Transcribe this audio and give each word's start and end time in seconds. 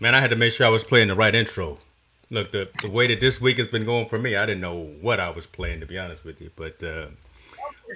here 0.00 0.06
we 0.06 0.08
go. 0.08 0.12
Man, 0.12 0.14
I 0.14 0.20
had 0.20 0.30
to 0.30 0.36
make 0.36 0.52
sure 0.52 0.66
I 0.66 0.70
was 0.70 0.84
playing 0.84 1.08
the 1.08 1.14
right 1.14 1.34
intro. 1.34 1.78
Look, 2.30 2.52
the, 2.52 2.68
the 2.80 2.90
way 2.90 3.06
that 3.08 3.20
this 3.20 3.40
week 3.40 3.58
has 3.58 3.66
been 3.66 3.84
going 3.84 4.08
for 4.08 4.18
me, 4.18 4.36
I 4.36 4.46
didn't 4.46 4.60
know 4.60 4.90
what 5.00 5.20
I 5.20 5.30
was 5.30 5.46
playing, 5.46 5.80
to 5.80 5.86
be 5.86 5.98
honest 5.98 6.24
with 6.24 6.40
you. 6.40 6.50
But 6.56 6.82
uh, 6.82 7.06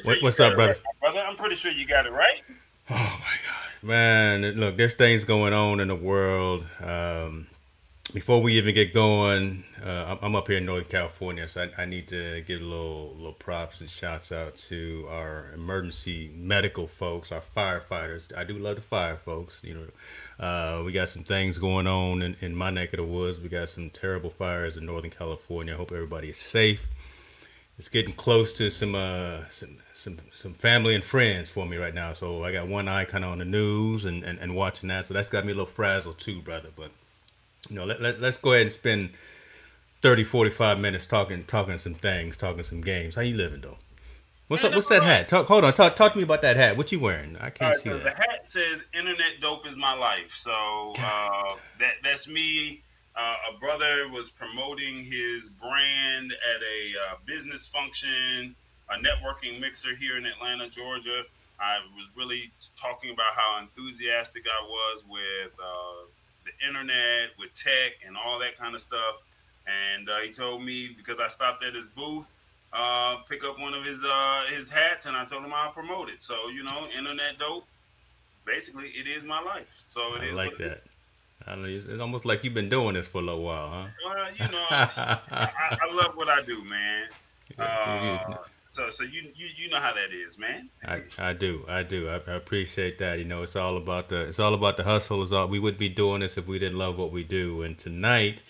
what, 0.05 0.19
what's 0.23 0.41
up, 0.41 0.55
brother? 0.55 0.73
Right, 0.73 1.13
brother, 1.13 1.21
I'm 1.27 1.37
pretty 1.37 1.57
sure 1.57 1.71
you 1.71 1.87
got 1.87 2.07
it 2.07 2.13
right. 2.13 2.43
Oh, 2.91 2.95
my 3.21 3.37
God. 3.47 3.89
Man, 3.89 4.43
look, 4.43 4.77
there's 4.77 4.95
things 4.95 5.24
going 5.24 5.52
on 5.52 5.80
in 5.80 5.88
the 5.88 5.95
world. 5.95 6.65
Um, 6.80 7.46
before 8.13 8.43
we 8.43 8.59
even 8.59 8.74
get 8.74 8.93
going, 8.93 9.65
uh, 9.83 10.16
I'm 10.21 10.37
up 10.37 10.49
here 10.49 10.59
in 10.59 10.66
Northern 10.66 10.88
California, 10.88 11.49
so 11.49 11.69
I, 11.79 11.83
I, 11.83 11.85
need 11.87 12.07
to 12.09 12.43
give 12.43 12.61
a 12.61 12.65
little 12.65 13.15
little 13.16 13.33
props 13.33 13.80
and 13.80 13.88
shouts 13.88 14.30
out 14.30 14.59
to 14.69 15.07
our 15.11 15.51
emergency 15.55 16.30
medical 16.35 16.87
folks, 16.87 17.33
our 17.33 17.41
firefighters. 17.41 18.37
I 18.37 18.45
do 18.45 18.59
love 18.59 18.77
the 18.77 18.83
fire 18.83 19.16
folks. 19.16 19.63
You 19.65 19.74
know, 20.38 20.45
uh, 20.45 20.83
we 20.85 20.93
got 20.93 21.09
some 21.09 21.24
things 21.24 21.59
going 21.59 21.87
on 21.87 22.21
in, 22.21 22.37
in 22.41 22.55
my 22.55 22.71
neck 22.71 22.93
of 22.93 22.99
the 22.99 23.05
woods. 23.05 23.41
We 23.41 23.49
got 23.49 23.71
some 23.71 23.88
terrible 23.91 24.30
fires 24.30 24.77
in 24.77 24.85
Northern 24.85 25.11
California. 25.11 25.73
I 25.73 25.77
hope 25.77 25.91
everybody 25.91 26.29
is 26.29 26.39
safe. 26.39 26.87
It's 27.79 27.89
getting 27.89 28.15
close 28.15 28.52
to 28.55 28.71
some 28.71 28.95
uh, 28.95 29.49
some, 29.51 29.79
some 29.95 30.18
some 30.39 30.55
family 30.55 30.95
and 30.95 31.02
friends 31.02 31.49
for 31.49 31.66
me 31.66 31.79
right 31.79 31.95
now. 31.95 32.13
So 32.13 32.45
I 32.45 32.52
got 32.52 32.68
one 32.68 32.87
eye 32.87 33.07
kind 33.07 33.24
of 33.24 33.33
on 33.33 33.39
the 33.39 33.46
news 33.46 34.05
and, 34.05 34.23
and, 34.23 34.39
and 34.39 34.55
watching 34.55 34.91
that. 34.91 35.07
So 35.07 35.15
that's 35.15 35.29
got 35.29 35.46
me 35.46 35.52
a 35.52 35.55
little 35.55 35.66
frazzled 35.66 36.18
too, 36.18 36.41
brother. 36.41 36.68
But 36.77 36.91
you 37.70 37.76
know, 37.76 37.84
let, 37.84 38.01
let, 38.01 38.20
let's 38.20 38.37
go 38.37 38.52
ahead 38.52 38.66
and 38.66 38.73
spend 38.73 39.10
30, 40.02 40.24
45 40.24 40.79
minutes 40.79 41.07
talking 41.07 41.45
talking 41.45 41.79
some 41.79 41.95
things, 41.95 42.37
talking 42.37 42.62
some 42.62 42.80
games. 42.80 43.15
How 43.15 43.23
you 43.23 43.37
living 43.37 43.60
though? 43.60 43.79
What's 44.48 44.62
up? 44.62 44.74
What's 44.74 44.88
that 44.88 45.02
hat? 45.02 45.29
Talk, 45.29 45.46
hold 45.46 45.65
on. 45.65 45.73
Talk, 45.73 45.96
talk 45.96 46.12
to 46.12 46.18
me 46.18 46.24
about 46.24 46.43
that 46.43 46.56
hat. 46.56 46.76
What 46.76 46.93
you 46.93 47.01
wearing? 47.01 47.38
I 47.40 47.48
can't 47.48 47.80
see 47.80 47.88
so 47.88 47.98
that. 47.98 48.04
The 48.04 48.23
hat 48.23 48.46
says 48.46 48.84
"Internet 48.93 49.40
dope 49.40 49.66
is 49.66 49.76
my 49.76 49.95
life." 49.95 50.34
So 50.34 50.93
uh, 50.98 51.56
that 51.80 51.95
that's 52.02 52.29
me. 52.29 52.82
Uh, 53.16 53.37
a 53.54 53.59
brother 53.59 54.09
was 54.12 54.30
promoting 54.30 55.02
his 55.02 55.49
brand 55.49 56.32
at 56.32 56.60
a 56.60 57.12
uh, 57.12 57.16
business 57.24 57.66
function, 57.66 58.54
a 58.90 58.96
networking 58.99 59.60
mixer 59.60 59.95
here 59.95 60.18
in 60.18 60.26
Atlanta, 60.26 60.68
Georgia. 60.68 61.23
I 61.59 61.78
was 61.95 62.09
really 62.15 62.52
talking 62.76 63.10
about 63.10 63.32
how 63.34 63.62
enthusiastic 63.62 64.44
I 64.47 64.66
was 64.66 65.04
with 65.09 65.53
uh, 65.59 66.10
the 66.44 66.66
internet, 66.66 67.31
with 67.38 67.54
tech, 67.54 67.92
and 68.06 68.16
all 68.16 68.38
that 68.38 68.59
kind 68.59 68.75
of 68.75 68.81
stuff. 68.81 69.16
And 69.66 70.09
uh, 70.09 70.19
he 70.19 70.31
told 70.31 70.62
me 70.62 70.91
because 70.97 71.19
I 71.21 71.28
stopped 71.28 71.65
at 71.65 71.75
his 71.75 71.88
booth, 71.88 72.31
uh, 72.72 73.16
pick 73.28 73.44
up 73.44 73.59
one 73.59 73.75
of 73.75 73.84
his 73.84 74.05
uh, 74.05 74.43
his 74.49 74.69
hats, 74.69 75.06
and 75.06 75.16
I 75.16 75.25
told 75.25 75.44
him 75.44 75.53
I'll 75.54 75.72
promote 75.72 76.10
it. 76.10 76.21
So 76.22 76.49
you 76.49 76.62
know, 76.62 76.87
internet 76.97 77.38
dope. 77.38 77.66
Basically, 78.44 78.88
it 78.88 79.06
is 79.06 79.25
my 79.25 79.41
life. 79.41 79.66
So 79.88 80.16
it 80.16 80.22
I 80.22 80.25
is 80.27 80.34
like 80.34 80.56
that. 80.59 80.83
I 81.47 81.56
know 81.56 81.65
it's 81.65 82.00
almost 82.00 82.25
like 82.25 82.43
you've 82.43 82.54
been 82.54 82.69
doing 82.69 82.94
this 82.94 83.06
for 83.06 83.19
a 83.19 83.25
little 83.25 83.43
while, 83.43 83.69
huh? 83.69 83.87
Well, 84.04 84.33
you 84.33 84.53
know, 84.53 84.65
I, 84.71 85.19
I, 85.31 85.78
I, 85.83 85.94
love 85.94 86.16
what 86.16 86.28
I 86.28 86.43
do, 86.43 86.65
man. 86.65 87.06
Uh, 87.59 88.37
so, 88.75 88.91
so 88.91 89.05
you, 89.05 89.23
you 89.37 89.47
you 89.57 89.71
know 89.71 89.79
how 89.81 89.95
that 89.95 90.12
is, 90.12 90.37
man. 90.37 90.69
I, 90.85 91.03
I 91.17 91.33
do, 91.33 91.65
I 91.69 91.85
do. 91.85 92.09
I, 92.09 92.15
I, 92.27 92.35
appreciate 92.35 92.99
that. 92.99 93.21
You 93.21 93.25
know, 93.25 93.45
it's 93.45 93.55
all 93.55 93.77
about 93.77 94.09
the 94.09 94.23
it's 94.23 94.41
all 94.41 94.53
about 94.53 94.77
the 94.77 94.83
hustle. 94.83 95.23
Is 95.23 95.33
all 95.33 95.47
we 95.47 95.61
would 95.61 95.79
be 95.79 95.89
doing 95.89 96.21
this 96.21 96.37
if 96.37 96.49
we 96.49 96.59
didn't 96.59 96.77
love 96.77 96.99
what 96.99 97.13
we 97.13 97.23
do. 97.23 97.63
And 97.63 97.79
tonight, 97.79 98.43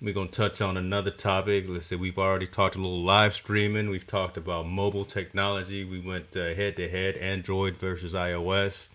we're 0.00 0.14
gonna 0.14 0.28
touch 0.28 0.60
on 0.60 0.76
another 0.76 1.10
topic. 1.10 1.64
Let's 1.68 1.86
say 1.86 1.96
we've 1.96 2.16
already 2.16 2.46
talked 2.46 2.76
a 2.76 2.78
little 2.78 3.02
live 3.02 3.34
streaming. 3.34 3.90
We've 3.90 4.06
talked 4.06 4.36
about 4.36 4.68
mobile 4.68 5.04
technology. 5.04 5.84
We 5.84 5.98
went 5.98 6.32
head 6.32 6.76
to 6.76 6.88
head, 6.88 7.16
Android 7.16 7.76
versus 7.76 8.14
iOS. 8.14 8.88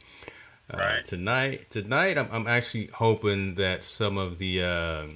Uh, 0.74 0.78
right. 0.78 1.06
Tonight, 1.06 1.70
tonight, 1.70 2.18
I'm, 2.18 2.30
I'm 2.32 2.48
actually 2.48 2.88
hoping 2.94 3.56
that 3.56 3.84
some 3.84 4.18
of 4.18 4.38
the 4.38 4.64
uh, 4.64 5.08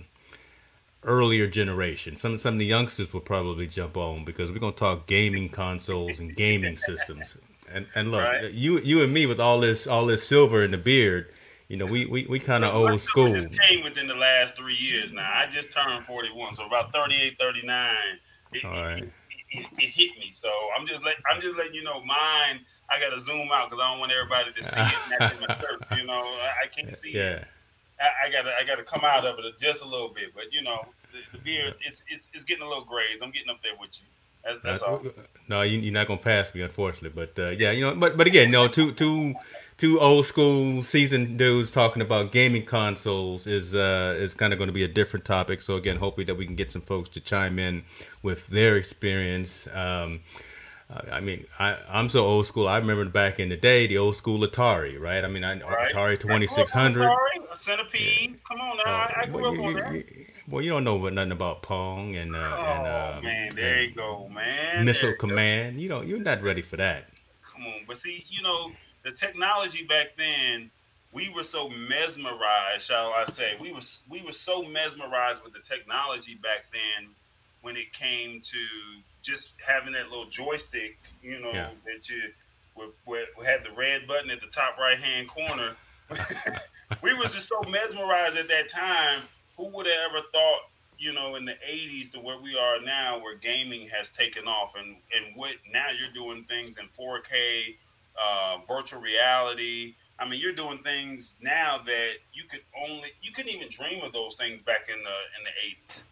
earlier 1.06 1.48
generation. 1.48 2.18
Some 2.18 2.38
some 2.38 2.56
of 2.56 2.60
the 2.60 2.66
youngsters 2.66 3.14
will 3.14 3.22
probably 3.22 3.68
jump 3.68 3.96
on 3.96 4.26
because 4.26 4.52
we're 4.52 4.60
gonna 4.60 4.74
talk 4.74 5.08
gaming 5.08 5.50
consoles 5.50 6.20
and 6.20 6.36
gaming 6.36 6.78
systems. 6.78 7.38
And 7.72 7.88
and 7.96 8.12
look, 8.12 8.24
right. 8.24 8.52
you 8.52 8.80
you 8.80 9.04
and 9.04 9.14
me 9.14 9.26
with 9.26 9.40
all 9.40 9.60
this 9.60 9.88
all 9.88 10.06
this 10.06 10.28
silver 10.28 10.64
in 10.64 10.72
the 10.72 10.78
beard, 10.78 11.32
you 11.68 11.78
know, 11.78 11.86
we 11.86 12.06
we, 12.06 12.26
we 12.28 12.40
kind 12.40 12.64
of 12.64 12.74
old 12.76 13.02
school. 13.02 13.34
Just 13.34 13.50
came 13.60 13.84
within 13.84 14.08
the 14.08 14.16
last 14.16 14.56
three 14.56 14.76
years. 14.76 15.14
Now 15.14 15.32
I 15.34 15.48
just 15.48 15.72
turned 15.72 16.06
forty 16.06 16.30
one, 16.34 16.54
so 16.54 16.66
about 16.66 16.94
38, 16.94 17.38
39, 17.40 17.96
it, 18.52 18.66
all 18.66 18.72
right. 18.72 19.04
It, 19.04 19.12
it, 19.52 19.66
it, 19.78 19.90
hit 19.90 20.12
me. 20.20 20.32
So 20.32 20.50
I'm 20.78 20.86
just 20.86 21.04
let 21.04 21.16
I'm 21.32 21.42
just 21.42 21.56
letting 21.56 21.74
you 21.74 21.84
know 21.84 22.04
mine. 22.04 22.62
I 22.90 23.00
got 23.00 23.16
to 23.16 23.20
zoom 23.20 23.50
out 23.52 23.70
because 23.70 23.84
I 23.84 23.92
don't 23.92 24.00
want 24.00 24.12
everybody 24.12 24.54
to 24.54 24.64
see 24.64 24.80
it. 24.80 25.98
you 25.98 26.06
know, 26.06 26.22
I, 26.22 26.66
I 26.66 26.68
can't 26.68 26.96
see 26.96 27.14
yeah. 27.14 27.22
it. 27.24 27.48
I, 28.00 28.32
gotta 28.32 28.52
I 28.60 28.66
gotta 28.66 28.84
come 28.84 29.02
out 29.04 29.26
of 29.26 29.40
it 29.40 29.58
just 29.58 29.82
a 29.82 29.86
little 29.86 30.10
bit. 30.10 30.34
But 30.34 30.46
you 30.52 30.62
know, 30.62 30.86
the, 31.12 31.38
the 31.38 31.44
beard 31.44 31.76
it's, 31.82 32.04
it's, 32.08 32.30
it's 32.34 32.44
getting 32.44 32.64
a 32.64 32.68
little 32.68 32.84
grays. 32.84 33.22
I'm 33.22 33.32
getting 33.32 33.50
up 33.50 33.62
there 33.64 33.74
with 33.80 34.00
you. 34.02 34.08
That's, 34.44 34.60
that's 34.64 34.82
uh, 34.82 34.86
all. 34.86 35.02
No, 35.48 35.62
you, 35.62 35.90
are 35.90 35.94
not 35.94 36.08
gonna 36.08 36.20
pass 36.20 36.54
me, 36.54 36.62
unfortunately. 36.62 37.10
But 37.10 37.42
uh, 37.42 37.50
yeah, 37.52 37.72
you 37.72 37.82
know, 37.82 37.96
but 37.96 38.18
but 38.18 38.28
again, 38.28 38.52
no, 38.52 38.68
two 38.68 38.92
two 38.92 39.36
two 39.78 40.00
old 40.00 40.26
school 40.26 40.84
seasoned 40.84 41.38
dudes 41.38 41.72
talking 41.72 42.02
about 42.02 42.32
gaming 42.32 42.66
consoles 42.66 43.48
is 43.48 43.74
uh, 43.74 44.16
is 44.18 44.34
kind 44.34 44.54
of 44.54 44.60
going 44.60 44.68
to 44.68 44.74
be 44.74 44.84
a 44.84 44.88
different 44.88 45.26
topic. 45.26 45.62
So 45.62 45.76
again, 45.76 45.98
hopefully 45.98 46.26
that 46.26 46.36
we 46.36 46.46
can 46.46 46.56
get 46.56 46.72
some 46.72 46.82
folks 46.82 47.10
to 47.10 47.20
chime 47.20 47.60
in 47.60 47.84
with 48.22 48.48
their 48.48 48.78
experience. 48.78 49.68
Um, 49.74 50.22
I 50.90 51.20
mean, 51.20 51.46
I, 51.58 51.78
I'm 51.90 52.10
so 52.10 52.26
old 52.26 52.46
school. 52.46 52.68
I 52.68 52.78
remember 52.78 53.06
back 53.06 53.40
in 53.40 53.50
the 53.50 53.58
day, 53.58 53.88
the 53.88 53.98
old 53.98 54.16
school 54.16 54.40
Atari, 54.42 55.00
right? 55.00 55.24
I 55.24 55.28
mean, 55.28 55.44
I, 55.44 55.60
right. 55.60 55.92
Atari 55.92 56.20
2600. 56.20 57.04
Atari, 57.04 57.52
a 57.52 57.58
centipede. 57.58 58.30
Yeah. 58.30 58.36
Come 58.48 58.62
on 58.62 58.78
now. 58.78 58.84
Uh, 58.86 58.90
I, 58.90 59.22
I 59.22 59.26
grew 59.26 59.42
well, 59.42 59.54
up 59.54 59.60
on 59.60 59.74
that. 59.74 60.06
Well, 60.48 60.64
you 60.64 60.70
don't 60.70 60.84
know 60.84 60.98
nothing 61.10 61.32
about 61.32 61.64
Pong 61.64 62.16
and. 62.16 62.36
Uh, 62.36 62.56
oh, 62.56 62.64
and, 62.64 62.88
uh, 62.88 63.22
man. 63.24 63.56
There 63.56 63.84
you 63.84 63.96
go, 63.96 64.30
man. 64.30 64.86
Missile 64.86 65.16
Command. 65.20 65.78
Go. 65.78 65.82
You 65.82 65.90
know, 65.90 66.02
you're 66.02 66.20
not 66.20 66.44
ready 66.44 66.62
for 66.62 66.78
that. 66.78 67.10
Come 67.42 67.66
on. 67.66 67.82
But 67.88 67.98
see, 67.98 68.24
you 68.30 68.44
know, 68.44 68.72
the 69.04 69.12
technology 69.12 69.86
back 69.88 70.16
then, 70.18 70.70
we 71.12 71.30
were 71.34 71.44
so 71.44 71.68
mesmerized, 71.68 72.84
shall 72.84 73.12
I 73.12 73.26
say. 73.26 73.58
We 73.60 73.72
were, 73.72 73.80
we 74.08 74.22
were 74.22 74.34
so 74.34 74.62
mesmerized 74.62 75.44
with 75.44 75.54
the 75.54 75.62
technology 75.62 76.36
back 76.36 76.66
then 76.72 77.10
when 77.62 77.76
it 77.76 77.92
came 77.92 78.42
to 78.42 78.58
just 79.26 79.54
having 79.66 79.94
that 79.94 80.10
little 80.10 80.28
joystick, 80.28 80.98
you 81.24 81.40
know, 81.40 81.52
yeah. 81.52 81.70
that 81.86 82.08
you 82.10 82.22
had 83.44 83.64
the 83.64 83.72
red 83.76 84.08
button 84.08 84.30
at 84.30 84.40
the 84.42 84.48
top 84.48 84.78
right 84.78 85.00
hand 85.00 85.28
corner. 85.28 85.76
we 87.02 87.14
was 87.16 87.34
just 87.34 87.48
so 87.48 87.62
mesmerized 87.64 88.38
at 88.38 88.48
that 88.48 88.70
time. 88.70 89.22
Who 89.58 89.70
would 89.70 89.86
have 89.88 90.12
ever 90.12 90.26
thought, 90.32 90.60
you 91.00 91.14
know, 91.14 91.36
in 91.36 91.46
the 91.46 91.56
'80s 91.68 92.12
to 92.12 92.20
where 92.20 92.40
we 92.40 92.58
are 92.58 92.80
now, 92.82 93.20
where 93.20 93.36
gaming 93.36 93.88
has 93.88 94.10
taken 94.10 94.48
off, 94.48 94.74
and 94.78 94.98
and 95.16 95.36
what 95.36 95.56
now 95.72 95.88
you're 95.98 96.14
doing 96.14 96.44
things 96.44 96.76
in 96.78 96.88
4K, 97.00 97.76
uh, 98.22 98.58
virtual 98.68 99.02
reality. 99.02 99.96
I 100.20 100.30
mean, 100.30 100.40
you're 100.40 100.54
doing 100.54 100.80
things 100.80 101.34
now 101.42 101.82
that 101.86 102.14
you 102.34 102.44
could 102.44 102.62
only 102.88 103.10
you 103.22 103.32
couldn't 103.32 103.54
even 103.54 103.70
dream 103.70 104.04
of 104.04 104.14
those 104.14 104.36
things 104.36 104.62
back 104.62 104.90
in 104.90 105.02
the 105.02 105.10
in 105.38 105.44
the 105.44 105.94
'80s. 105.94 106.04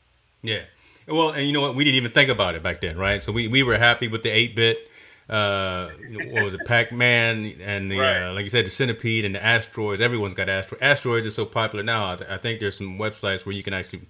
Yeah. 0.42 0.64
Well, 1.08 1.32
and 1.32 1.46
you 1.46 1.54
know 1.54 1.62
what? 1.62 1.76
We 1.76 1.84
didn't 1.84 1.98
even 1.98 2.12
think 2.12 2.30
about 2.30 2.56
it 2.56 2.64
back 2.64 2.82
then, 2.82 2.98
right? 2.98 3.24
So 3.24 3.32
we, 3.32 3.48
we 3.48 3.64
were 3.64 3.78
happy 3.78 4.08
with 4.08 4.24
the 4.24 4.30
8 4.30 4.56
bit. 4.56 4.90
Uh, 5.30 5.90
what 6.32 6.44
was 6.44 6.54
it, 6.54 6.60
Pac 6.66 6.92
Man, 6.92 7.56
and 7.62 7.90
the 7.90 7.98
right. 7.98 8.24
uh, 8.24 8.34
like 8.34 8.44
you 8.44 8.50
said, 8.50 8.66
the 8.66 8.70
Centipede 8.70 9.24
and 9.24 9.34
the 9.34 9.44
Asteroids. 9.44 10.02
Everyone's 10.02 10.34
got 10.34 10.50
asteroids. 10.50 10.84
Asteroids 10.84 11.26
are 11.26 11.32
so 11.32 11.46
popular 11.46 11.82
now. 11.82 12.12
I, 12.12 12.16
th- 12.18 12.30
I, 12.30 12.38
think 12.38 12.60
there's 12.60 12.78
some 12.78 13.00
websites 13.00 13.46
where 13.46 13.56
you 13.56 13.64
can 13.64 13.74
actually 13.74 14.02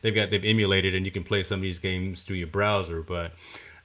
they've 0.00 0.14
got 0.14 0.30
they've 0.30 0.44
emulated 0.44 0.94
and 0.94 1.04
you 1.04 1.12
can 1.12 1.24
play 1.24 1.42
some 1.42 1.58
of 1.58 1.62
these 1.62 1.78
games 1.78 2.22
through 2.22 2.36
your 2.36 2.46
browser. 2.46 3.02
But 3.02 3.32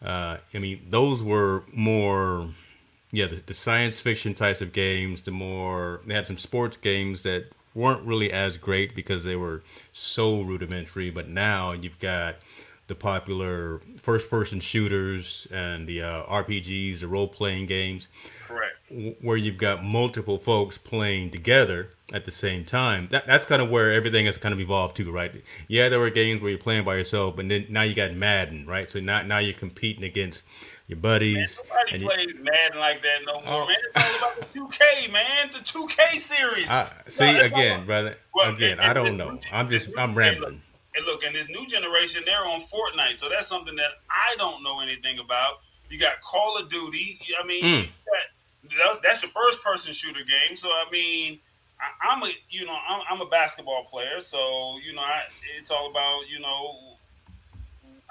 uh, 0.02 0.38
I 0.54 0.60
mean, 0.60 0.88
those 0.90 1.22
were 1.22 1.66
more 1.74 2.48
yeah 3.12 3.28
the, 3.28 3.36
the 3.46 3.54
science 3.54 4.00
fiction 4.00 4.34
types 4.34 4.62
of 4.62 4.72
games. 4.72 5.22
The 5.24 5.32
more 5.32 6.00
they 6.06 6.14
had 6.14 6.26
some 6.26 6.38
sports 6.38 6.78
games 6.78 7.24
that 7.24 7.52
weren't 7.78 8.06
really 8.06 8.32
as 8.32 8.58
great 8.58 8.96
because 8.96 9.24
they 9.24 9.36
were 9.36 9.62
so 9.92 10.42
rudimentary. 10.42 11.10
But 11.10 11.30
now 11.30 11.72
you've 11.72 12.00
got 12.00 12.38
the 12.88 12.96
popular 12.96 13.82
first 14.02 14.30
person 14.30 14.60
shooters 14.60 15.48
and 15.52 15.88
the 15.88 16.02
uh, 16.02 16.24
RPGs, 16.24 17.02
the 17.02 17.08
role 17.08 17.28
playing 17.28 17.68
games. 17.68 18.08
Correct. 18.48 18.76
Where 19.22 19.38
you've 19.38 19.58
got 19.58 19.84
multiple 19.84 20.40
folks 20.40 20.78
playing 20.78 21.32
together 21.32 21.90
at 22.14 22.24
the 22.24 22.32
same 22.32 22.64
time. 22.64 23.10
That, 23.12 23.28
that's 23.28 23.44
kind 23.44 23.62
of 23.62 23.70
where 23.70 23.92
everything 23.92 24.26
has 24.26 24.38
kind 24.38 24.54
of 24.54 24.62
evolved 24.62 24.96
too, 24.96 25.12
right? 25.12 25.44
Yeah, 25.68 25.90
there 25.90 26.00
were 26.00 26.10
games 26.10 26.42
where 26.42 26.50
you're 26.50 26.60
playing 26.60 26.86
by 26.86 26.96
yourself, 26.96 27.36
but 27.36 27.50
then 27.50 27.66
now 27.70 27.84
you 27.84 27.94
got 27.94 28.14
Madden, 28.14 28.66
right? 28.66 28.90
So 28.90 29.02
now, 29.02 29.22
now 29.24 29.40
you're 29.40 29.54
competing 29.54 30.06
against 30.06 30.46
your 30.88 30.98
buddies. 30.98 31.62
Man, 31.70 32.02
nobody 32.02 32.06
plays 32.06 32.34
you, 32.34 32.44
Madden 32.44 32.80
like 32.80 33.02
that 33.02 33.20
no 33.26 33.42
more, 33.42 33.64
oh, 33.64 33.68
man. 33.68 33.76
It's 33.96 34.24
all 34.24 34.32
about 34.32 34.52
the 34.52 34.60
2K, 34.60 35.12
man. 35.12 35.50
The 35.52 35.60
2K 35.60 36.18
series. 36.18 36.70
I, 36.70 36.90
see, 37.08 37.34
no, 37.34 37.42
again, 37.42 37.86
brother. 37.86 38.18
Well, 38.34 38.54
again, 38.54 38.74
and, 38.74 38.82
and 38.82 38.90
I 38.90 38.94
don't 38.94 39.18
know. 39.18 39.40
I'm 39.52 39.70
just, 39.70 39.90
I'm 39.98 40.16
rambling. 40.16 40.62
And 40.96 41.06
look, 41.06 41.24
in 41.24 41.34
this 41.34 41.48
new 41.50 41.68
generation, 41.68 42.24
they're 42.26 42.46
on 42.46 42.62
Fortnite, 42.62 43.20
so 43.20 43.30
that's 43.30 43.48
something 43.48 43.76
that 43.76 43.92
I 44.10 44.36
don't 44.38 44.64
know 44.64 44.80
anything 44.80 45.20
about. 45.20 45.60
You 45.90 46.00
got 46.00 46.22
Call 46.22 46.58
of 46.58 46.70
Duty. 46.70 47.20
I 47.42 47.46
mean, 47.46 47.64
mm. 47.64 47.92
got, 48.66 49.04
that's 49.04 49.22
your 49.22 49.32
first 49.32 49.64
person 49.64 49.94
shooter 49.94 50.22
game. 50.22 50.58
So 50.58 50.70
I 50.70 50.86
mean, 50.92 51.40
I, 51.80 52.14
am 52.14 52.24
a 52.24 52.32
you 52.50 52.66
know 52.66 52.76
I'm, 52.88 53.02
I'm, 53.10 53.22
a 53.22 53.30
basketball 53.30 53.86
player, 53.86 54.20
so 54.20 54.80
you 54.84 54.94
know 54.94 55.02
I, 55.02 55.24
it's 55.60 55.72
all 55.72 55.90
about 55.90 56.24
you 56.30 56.40
know 56.40 56.97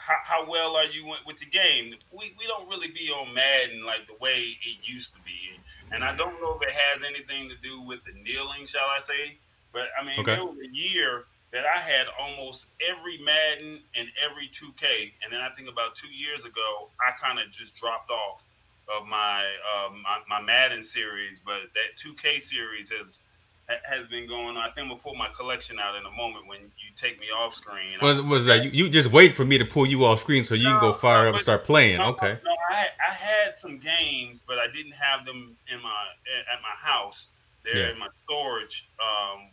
how, 0.06 0.18
how 0.22 0.50
well 0.50 0.76
are 0.76 0.84
you 0.84 1.12
with 1.26 1.38
the 1.38 1.46
game. 1.46 1.94
We 2.12 2.34
we 2.38 2.46
don't 2.46 2.68
really 2.68 2.88
be 2.88 3.10
on 3.10 3.34
Madden 3.34 3.84
like 3.84 4.06
the 4.06 4.14
way 4.20 4.56
it 4.62 4.78
used 4.82 5.14
to 5.14 5.20
be, 5.22 5.58
and 5.92 6.04
I 6.04 6.16
don't 6.16 6.40
know 6.40 6.58
if 6.60 6.62
it 6.62 6.74
has 6.74 7.02
anything 7.02 7.48
to 7.48 7.56
do 7.56 7.82
with 7.82 8.00
the 8.04 8.12
kneeling, 8.12 8.66
shall 8.66 8.86
I 8.86 9.00
say? 9.00 9.38
But 9.72 9.88
I 10.00 10.04
mean, 10.04 10.20
okay. 10.20 10.36
there 10.36 10.44
was 10.44 10.58
a 10.58 10.74
year 10.74 11.24
that 11.52 11.64
I 11.64 11.80
had 11.80 12.06
almost 12.20 12.66
every 12.80 13.18
Madden 13.18 13.80
and 13.94 14.08
every 14.22 14.48
2K, 14.48 15.12
and 15.24 15.32
then 15.32 15.40
I 15.40 15.50
think 15.50 15.68
about 15.68 15.94
two 15.94 16.08
years 16.08 16.44
ago, 16.44 16.90
I 17.00 17.12
kind 17.12 17.38
of 17.38 17.50
just 17.50 17.74
dropped 17.76 18.10
off 18.10 18.44
of 18.88 19.06
my, 19.06 19.44
uh, 19.44 19.90
my 19.90 20.18
my 20.28 20.40
Madden 20.40 20.82
series, 20.82 21.38
but 21.44 21.62
that 21.74 21.98
2K 21.98 22.40
series 22.40 22.90
has 22.90 23.20
has 23.84 24.06
been 24.08 24.28
going 24.28 24.56
on. 24.56 24.58
I 24.58 24.70
think 24.70 24.84
I'm 24.84 24.88
gonna 24.88 25.00
pull 25.00 25.14
my 25.14 25.28
collection 25.36 25.78
out 25.78 25.96
in 25.96 26.04
a 26.06 26.10
moment 26.10 26.46
when 26.46 26.60
you 26.60 26.90
take 26.96 27.18
me 27.20 27.26
off 27.26 27.54
screen. 27.54 27.98
Was 28.00 28.20
was 28.22 28.46
that 28.46 28.64
you, 28.64 28.70
you 28.70 28.88
just 28.88 29.10
wait 29.10 29.34
for 29.34 29.44
me 29.44 29.58
to 29.58 29.64
pull 29.64 29.86
you 29.86 30.04
off 30.04 30.20
screen 30.20 30.44
so 30.44 30.54
you 30.54 30.64
no, 30.64 30.70
can 30.72 30.80
go 30.80 30.92
fire 30.92 31.24
no, 31.24 31.28
up 31.30 31.34
and 31.34 31.42
start 31.42 31.64
playing? 31.64 31.98
No, 31.98 32.10
okay. 32.10 32.38
No, 32.44 32.50
I, 32.70 32.86
I 33.10 33.12
had 33.12 33.56
some 33.56 33.78
games, 33.78 34.42
but 34.46 34.58
I 34.58 34.66
didn't 34.72 34.92
have 34.92 35.26
them 35.26 35.56
in 35.72 35.82
my 35.82 36.04
at 36.52 36.60
my 36.62 36.76
house. 36.76 37.28
They're 37.64 37.86
yeah. 37.86 37.92
in 37.92 37.98
my 37.98 38.08
storage. 38.24 38.88
Um, 39.00 39.48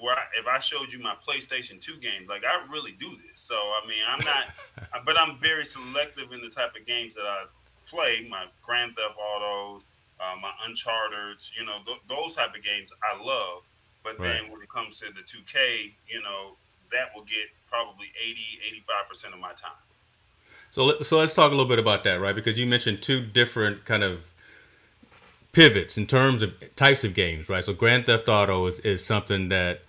where 0.00 0.14
I, 0.14 0.22
if 0.38 0.46
I 0.46 0.60
showed 0.60 0.92
you 0.92 1.00
my 1.00 1.14
PlayStation 1.26 1.80
2 1.80 1.98
games, 1.98 2.28
like 2.28 2.42
I 2.44 2.64
really 2.70 2.92
do 3.00 3.10
this. 3.16 3.40
So 3.40 3.54
I 3.54 3.86
mean, 3.86 4.02
I'm 4.08 4.24
not, 4.24 5.04
but 5.04 5.18
I'm 5.18 5.38
very 5.38 5.64
selective 5.64 6.32
in 6.32 6.40
the 6.40 6.48
type 6.48 6.74
of 6.78 6.86
games 6.86 7.14
that 7.14 7.24
I 7.24 7.44
play. 7.86 8.26
My 8.28 8.46
Grand 8.62 8.94
Theft 8.96 9.18
Autos, 9.18 9.82
uh, 10.20 10.34
my 10.40 10.52
Uncharted, 10.66 11.38
you 11.58 11.64
know, 11.64 11.78
th- 11.86 12.00
those 12.08 12.34
type 12.34 12.54
of 12.54 12.62
games 12.62 12.90
I 13.02 13.22
love. 13.22 13.62
But 14.02 14.18
right. 14.18 14.40
then 14.42 14.50
when 14.50 14.62
it 14.62 14.68
comes 14.68 14.98
to 15.00 15.06
the 15.06 15.22
2K, 15.22 15.92
you 16.08 16.22
know, 16.22 16.56
that 16.92 17.14
will 17.14 17.24
get 17.24 17.48
probably 17.70 18.06
80, 18.24 18.40
85% 18.88 19.34
of 19.34 19.40
my 19.40 19.52
time. 19.52 19.72
So, 20.70 21.00
so 21.02 21.18
let's 21.18 21.34
talk 21.34 21.48
a 21.48 21.54
little 21.54 21.68
bit 21.68 21.78
about 21.78 22.04
that, 22.04 22.20
right? 22.20 22.34
Because 22.34 22.58
you 22.58 22.66
mentioned 22.66 23.02
two 23.02 23.24
different 23.24 23.84
kind 23.84 24.02
of 24.02 24.30
pivots 25.52 25.96
in 25.96 26.06
terms 26.06 26.42
of 26.42 26.52
types 26.76 27.04
of 27.04 27.14
games, 27.14 27.48
right? 27.48 27.64
So 27.64 27.72
Grand 27.72 28.06
Theft 28.06 28.28
Auto 28.28 28.66
is, 28.66 28.80
is 28.80 29.04
something 29.04 29.48
that, 29.48 29.80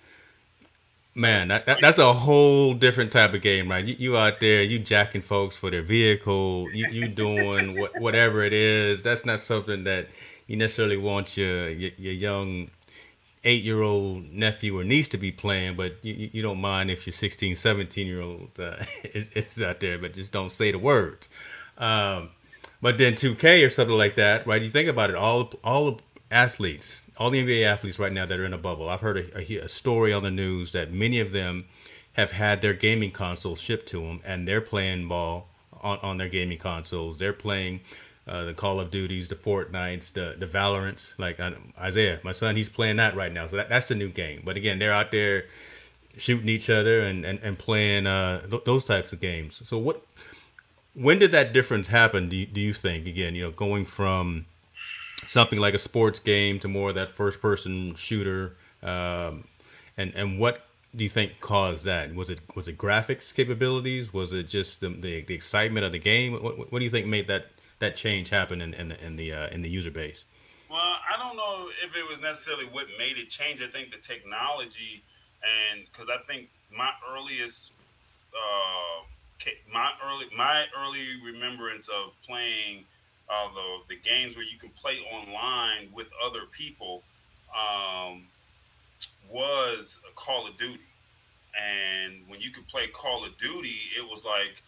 man, 1.20 1.48
that, 1.48 1.66
that, 1.66 1.78
that's 1.80 1.98
a 1.98 2.12
whole 2.12 2.72
different 2.72 3.12
type 3.12 3.34
of 3.34 3.42
game, 3.42 3.70
right? 3.70 3.84
You, 3.84 3.94
you 3.98 4.16
out 4.16 4.40
there, 4.40 4.62
you 4.62 4.78
jacking 4.78 5.20
folks 5.20 5.56
for 5.56 5.70
their 5.70 5.82
vehicle, 5.82 6.68
you, 6.72 6.88
you 6.88 7.08
doing 7.08 7.78
what, 7.78 7.92
whatever 8.00 8.42
it 8.42 8.54
is. 8.54 9.02
That's 9.02 9.24
not 9.24 9.40
something 9.40 9.84
that 9.84 10.08
you 10.46 10.56
necessarily 10.56 10.96
want 10.96 11.36
your, 11.36 11.68
your, 11.68 11.90
your 11.98 12.14
young 12.14 12.70
eight 13.44 13.62
year 13.62 13.82
old 13.82 14.32
nephew 14.32 14.78
or 14.78 14.84
niece 14.84 15.08
to 15.08 15.18
be 15.18 15.30
playing, 15.30 15.76
but 15.76 15.96
you, 16.02 16.30
you 16.32 16.42
don't 16.42 16.60
mind 16.60 16.90
if 16.90 17.06
your 17.06 17.12
16, 17.12 17.54
17 17.54 18.06
year 18.06 18.22
old 18.22 18.50
uh, 18.58 18.76
is, 19.04 19.30
is, 19.30 19.62
out 19.62 19.80
there, 19.80 19.98
but 19.98 20.14
just 20.14 20.32
don't 20.32 20.50
say 20.50 20.72
the 20.72 20.78
words. 20.78 21.28
Um, 21.76 22.30
but 22.82 22.96
then 22.96 23.12
2K 23.12 23.66
or 23.66 23.70
something 23.70 23.96
like 23.96 24.16
that, 24.16 24.46
right? 24.46 24.60
You 24.60 24.70
think 24.70 24.88
about 24.88 25.10
it, 25.10 25.16
all 25.16 25.52
all 25.62 26.00
athletes, 26.30 27.04
all 27.16 27.30
the 27.30 27.42
NBA 27.42 27.64
athletes 27.64 27.98
right 27.98 28.12
now 28.12 28.26
that 28.26 28.38
are 28.38 28.44
in 28.44 28.52
a 28.52 28.58
bubble. 28.58 28.88
I've 28.88 29.00
heard 29.00 29.16
a, 29.18 29.38
a, 29.38 29.64
a 29.64 29.68
story 29.68 30.12
on 30.12 30.22
the 30.22 30.30
news 30.30 30.72
that 30.72 30.92
many 30.92 31.20
of 31.20 31.32
them 31.32 31.66
have 32.14 32.32
had 32.32 32.62
their 32.62 32.74
gaming 32.74 33.10
consoles 33.10 33.60
shipped 33.60 33.88
to 33.88 34.00
them, 34.00 34.20
and 34.24 34.46
they're 34.46 34.60
playing 34.60 35.08
ball 35.08 35.48
on, 35.80 35.98
on 36.02 36.18
their 36.18 36.28
gaming 36.28 36.58
consoles. 36.58 37.18
They're 37.18 37.32
playing 37.32 37.80
uh, 38.26 38.44
the 38.44 38.54
Call 38.54 38.80
of 38.80 38.90
Duties, 38.90 39.28
the 39.28 39.34
Fortnites, 39.34 40.12
the 40.12 40.36
the 40.38 40.46
Valorants. 40.46 41.18
Like 41.18 41.40
uh, 41.40 41.52
Isaiah, 41.78 42.20
my 42.22 42.32
son, 42.32 42.56
he's 42.56 42.68
playing 42.68 42.96
that 42.96 43.16
right 43.16 43.32
now. 43.32 43.46
So 43.46 43.56
that, 43.56 43.68
that's 43.68 43.88
the 43.88 43.94
new 43.94 44.08
game. 44.08 44.42
But 44.44 44.56
again, 44.56 44.78
they're 44.78 44.92
out 44.92 45.10
there 45.10 45.46
shooting 46.16 46.48
each 46.48 46.70
other 46.70 47.00
and 47.00 47.24
and, 47.24 47.38
and 47.40 47.58
playing 47.58 48.06
uh, 48.06 48.46
th- 48.46 48.64
those 48.64 48.84
types 48.84 49.12
of 49.12 49.20
games. 49.20 49.62
So 49.66 49.78
what? 49.78 50.02
When 50.94 51.18
did 51.18 51.30
that 51.32 51.52
difference 51.52 51.86
happen? 51.86 52.28
Do 52.28 52.36
you, 52.36 52.46
do 52.46 52.60
you 52.60 52.74
think 52.74 53.06
again? 53.06 53.34
You 53.34 53.44
know, 53.44 53.50
going 53.52 53.86
from 53.86 54.46
something 55.26 55.58
like 55.58 55.74
a 55.74 55.78
sports 55.78 56.18
game 56.18 56.58
to 56.60 56.68
more 56.68 56.90
of 56.90 56.94
that 56.94 57.10
first 57.10 57.40
person 57.40 57.94
shooter, 57.94 58.56
um, 58.82 59.44
and 59.96 60.12
and 60.14 60.38
what 60.38 60.66
do 60.94 61.04
you 61.04 61.10
think 61.10 61.40
caused 61.40 61.84
that? 61.84 62.14
Was 62.14 62.30
it 62.30 62.40
was 62.54 62.68
it 62.68 62.76
graphics 62.76 63.34
capabilities? 63.34 64.12
Was 64.12 64.32
it 64.32 64.48
just 64.48 64.80
the 64.80 64.88
the, 64.88 65.22
the 65.22 65.34
excitement 65.34 65.86
of 65.86 65.92
the 65.92 65.98
game? 65.98 66.32
What, 66.32 66.72
what 66.72 66.78
do 66.78 66.84
you 66.84 66.90
think 66.90 67.06
made 67.06 67.28
that 67.28 67.46
that 67.78 67.96
change 67.96 68.30
happen 68.30 68.60
in, 68.60 68.74
in 68.74 68.88
the 68.88 69.04
in 69.04 69.16
the 69.16 69.32
uh, 69.32 69.48
in 69.48 69.62
the 69.62 69.68
user 69.68 69.90
base? 69.90 70.24
Well, 70.70 70.78
I 70.78 71.18
don't 71.18 71.36
know 71.36 71.68
if 71.84 71.96
it 71.96 72.08
was 72.08 72.20
necessarily 72.20 72.66
what 72.66 72.86
made 72.96 73.18
it 73.18 73.28
change. 73.28 73.60
I 73.60 73.66
think 73.66 73.90
the 73.90 73.98
technology, 73.98 75.02
and 75.42 75.84
because 75.90 76.08
I 76.08 76.22
think 76.26 76.48
my 76.76 76.92
earliest, 77.12 77.72
uh, 78.32 79.04
my 79.72 79.90
early 80.04 80.26
my 80.36 80.66
early 80.78 81.20
remembrance 81.24 81.88
of 81.88 82.12
playing 82.26 82.84
uh, 83.30 83.48
the 83.54 83.94
the 83.94 84.00
games 84.00 84.36
where 84.36 84.44
you 84.44 84.58
can 84.58 84.70
play 84.70 84.98
online 85.12 85.90
with 85.92 86.08
other 86.24 86.46
people 86.50 87.02
um, 87.54 88.24
was 89.30 89.98
a 90.08 90.14
Call 90.14 90.46
of 90.46 90.56
Duty. 90.58 90.82
And 91.58 92.22
when 92.28 92.40
you 92.40 92.50
could 92.50 92.66
play 92.68 92.86
Call 92.88 93.24
of 93.24 93.36
Duty, 93.38 93.76
it 93.98 94.08
was 94.08 94.24
like 94.24 94.62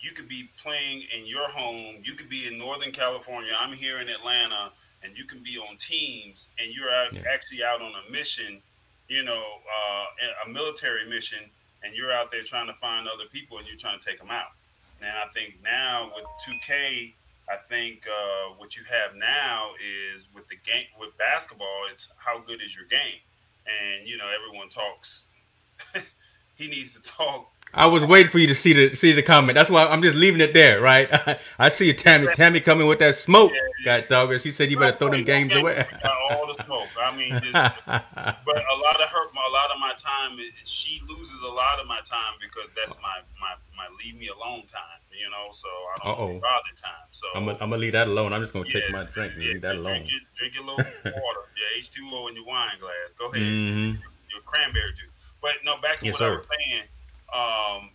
you 0.00 0.12
could 0.12 0.28
be 0.28 0.48
playing 0.62 1.04
in 1.16 1.26
your 1.26 1.48
home. 1.48 1.96
You 2.02 2.14
could 2.14 2.28
be 2.28 2.46
in 2.46 2.58
Northern 2.58 2.92
California. 2.92 3.52
I'm 3.58 3.72
here 3.72 4.00
in 4.00 4.08
Atlanta, 4.08 4.72
and 5.02 5.16
you 5.16 5.24
can 5.24 5.42
be 5.42 5.58
on 5.58 5.76
teams, 5.78 6.48
and 6.58 6.72
you're 6.74 6.90
out, 6.90 7.12
yeah. 7.12 7.22
actually 7.32 7.62
out 7.64 7.82
on 7.82 7.92
a 8.06 8.12
mission, 8.12 8.60
you 9.08 9.24
know, 9.24 9.42
uh, 9.42 10.04
a 10.46 10.48
military 10.48 11.08
mission, 11.08 11.38
and 11.82 11.94
you're 11.94 12.12
out 12.12 12.30
there 12.30 12.42
trying 12.42 12.66
to 12.66 12.74
find 12.74 13.08
other 13.08 13.24
people, 13.32 13.58
and 13.58 13.66
you're 13.66 13.76
trying 13.76 13.98
to 13.98 14.04
take 14.04 14.18
them 14.18 14.30
out. 14.30 14.52
And 15.00 15.10
I 15.10 15.26
think 15.34 15.56
now 15.62 16.10
with 16.14 16.24
2K, 16.46 17.12
I 17.48 17.56
think 17.68 18.06
uh, 18.06 18.54
what 18.56 18.76
you 18.76 18.82
have 18.90 19.16
now 19.16 19.70
is 19.78 20.26
with 20.34 20.48
the 20.48 20.56
game 20.56 20.86
with 20.98 21.16
basketball, 21.16 21.86
it's 21.92 22.12
how 22.16 22.40
good 22.40 22.60
is 22.62 22.74
your 22.74 22.86
game, 22.86 23.20
and 23.66 24.06
you 24.06 24.16
know 24.16 24.26
everyone 24.28 24.68
talks. 24.68 25.26
he 26.56 26.68
needs 26.68 26.92
to 26.94 27.02
talk 27.02 27.52
I 27.74 27.86
was 27.86 28.04
waiting 28.06 28.32
for 28.32 28.38
you 28.38 28.46
to 28.46 28.54
see 28.54 28.72
the 28.72 28.96
see 28.96 29.12
the 29.12 29.22
comment. 29.22 29.54
That's 29.54 29.68
why 29.68 29.84
I'm 29.84 30.02
just 30.02 30.16
leaving 30.16 30.40
it 30.40 30.54
there, 30.54 30.80
right? 30.80 31.10
I 31.58 31.68
see 31.68 31.88
you, 31.88 31.92
Tammy. 31.92 32.28
Tammy 32.34 32.60
coming 32.60 32.86
with 32.86 33.00
that 33.00 33.14
smoke. 33.16 33.52
Yeah, 33.84 33.98
yeah. 33.98 34.06
dog. 34.06 34.40
She 34.40 34.50
said 34.50 34.70
you 34.70 34.78
better 34.78 34.96
throw 34.96 35.10
them 35.10 35.24
games 35.24 35.54
away. 35.54 35.86
all 36.30 36.46
the 36.46 36.64
smoke. 36.64 36.88
I 36.98 37.14
mean, 37.14 37.32
just, 37.32 37.52
but 37.52 38.56
a 38.56 38.76
lot 38.80 38.96
of 38.96 39.08
her, 39.10 39.24
a 39.28 39.52
lot 39.52 39.70
of 39.74 39.78
my 39.78 39.92
time, 39.98 40.38
she 40.64 41.02
loses 41.06 41.40
a 41.42 41.52
lot 41.52 41.78
of 41.78 41.86
my 41.86 42.00
time 42.00 42.40
because 42.40 42.70
that's 42.74 42.96
my 43.02 43.20
my 43.38 43.54
my 43.76 43.88
leave 44.02 44.16
me 44.16 44.28
alone 44.28 44.62
time. 44.72 45.00
You 45.12 45.28
know, 45.30 45.48
so 45.52 45.68
I 45.68 46.04
don't 46.04 46.18
Uh-oh. 46.18 46.40
bother 46.40 46.74
time. 46.80 47.08
So 47.10 47.26
I'm 47.34 47.44
gonna, 47.44 47.58
I'm 47.60 47.70
gonna 47.70 47.80
leave 47.80 47.92
that 47.92 48.08
alone. 48.08 48.32
I'm 48.32 48.40
just 48.40 48.54
gonna 48.54 48.66
yeah, 48.68 48.80
take 48.80 48.92
my 48.92 49.04
drink 49.04 49.34
and 49.34 49.42
leave 49.42 49.60
that 49.62 49.76
alone. 49.76 50.06
Drink 50.06 50.10
your, 50.10 50.20
drink 50.36 50.54
your 50.54 50.64
little 50.64 50.84
water, 51.04 51.44
your 51.56 51.82
H2O 51.82 52.30
in 52.30 52.36
your 52.36 52.46
wine 52.46 52.80
glass. 52.80 53.12
Go 53.18 53.26
ahead, 53.26 53.42
mm-hmm. 53.42 54.00
your, 54.00 54.12
your 54.32 54.42
cranberry 54.46 54.92
juice. 54.92 55.12
But 55.42 55.60
no, 55.64 55.76
back 55.80 56.00
to 56.00 56.06
yes, 56.06 56.14
what 56.14 56.18
sir. 56.18 56.32
I 56.32 56.36
was 56.36 56.46
saying 56.48 56.88
um, 57.34 57.90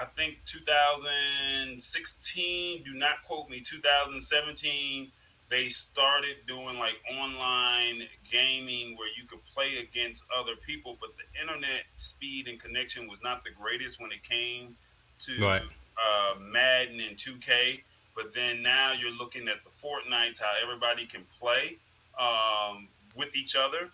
I 0.00 0.04
think 0.16 0.38
2016, 0.46 2.84
do 2.84 2.94
not 2.94 3.24
quote 3.26 3.50
me, 3.50 3.58
2017, 3.60 5.10
they 5.50 5.68
started 5.68 6.36
doing 6.46 6.78
like 6.78 6.94
online 7.18 8.02
gaming 8.30 8.96
where 8.96 9.08
you 9.16 9.24
could 9.26 9.44
play 9.54 9.78
against 9.78 10.22
other 10.36 10.56
people, 10.56 10.98
but 11.00 11.10
the 11.16 11.24
internet 11.40 11.84
speed 11.96 12.48
and 12.48 12.60
connection 12.60 13.08
was 13.08 13.22
not 13.22 13.44
the 13.44 13.50
greatest 13.50 13.98
when 14.00 14.12
it 14.12 14.22
came 14.22 14.76
to 15.20 15.42
right. 15.42 15.62
uh, 15.62 16.34
Madden 16.38 17.00
and 17.00 17.16
2K. 17.16 17.80
But 18.14 18.34
then 18.34 18.60
now 18.62 18.92
you're 18.92 19.10
looking 19.12 19.48
at 19.48 19.64
the 19.64 19.70
Fortnites, 19.82 20.38
how 20.40 20.52
everybody 20.62 21.06
can 21.06 21.24
play 21.40 21.78
um, 22.18 22.88
with 23.16 23.34
each 23.34 23.56
other. 23.56 23.90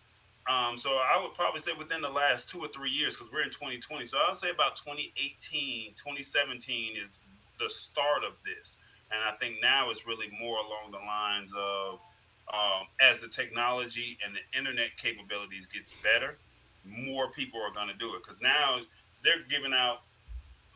Um, 0.46 0.76
so 0.76 0.90
I 0.90 1.18
would 1.22 1.34
probably 1.34 1.60
say 1.60 1.72
within 1.76 2.02
the 2.02 2.08
last 2.08 2.50
two 2.50 2.58
or 2.58 2.68
three 2.68 2.90
years, 2.90 3.16
because 3.16 3.32
we're 3.32 3.42
in 3.42 3.50
2020. 3.50 4.06
So 4.06 4.18
I'll 4.28 4.34
say 4.34 4.50
about 4.50 4.76
2018, 4.76 5.94
2017 5.96 6.96
is 6.96 7.18
the 7.58 7.70
start 7.70 8.24
of 8.24 8.34
this. 8.44 8.76
And 9.10 9.20
I 9.22 9.32
think 9.38 9.56
now 9.62 9.90
it's 9.90 10.06
really 10.06 10.28
more 10.38 10.58
along 10.58 10.90
the 10.90 10.98
lines 10.98 11.52
of 11.56 12.00
um, 12.52 12.86
as 13.00 13.20
the 13.20 13.28
technology 13.28 14.18
and 14.24 14.36
the 14.36 14.58
internet 14.58 14.90
capabilities 14.98 15.66
get 15.66 15.82
better, 16.02 16.36
more 16.84 17.30
people 17.30 17.60
are 17.60 17.72
going 17.72 17.88
to 17.88 17.94
do 17.94 18.14
it. 18.14 18.22
Because 18.22 18.40
now 18.42 18.80
they're 19.22 19.44
giving 19.48 19.72
out, 19.72 20.00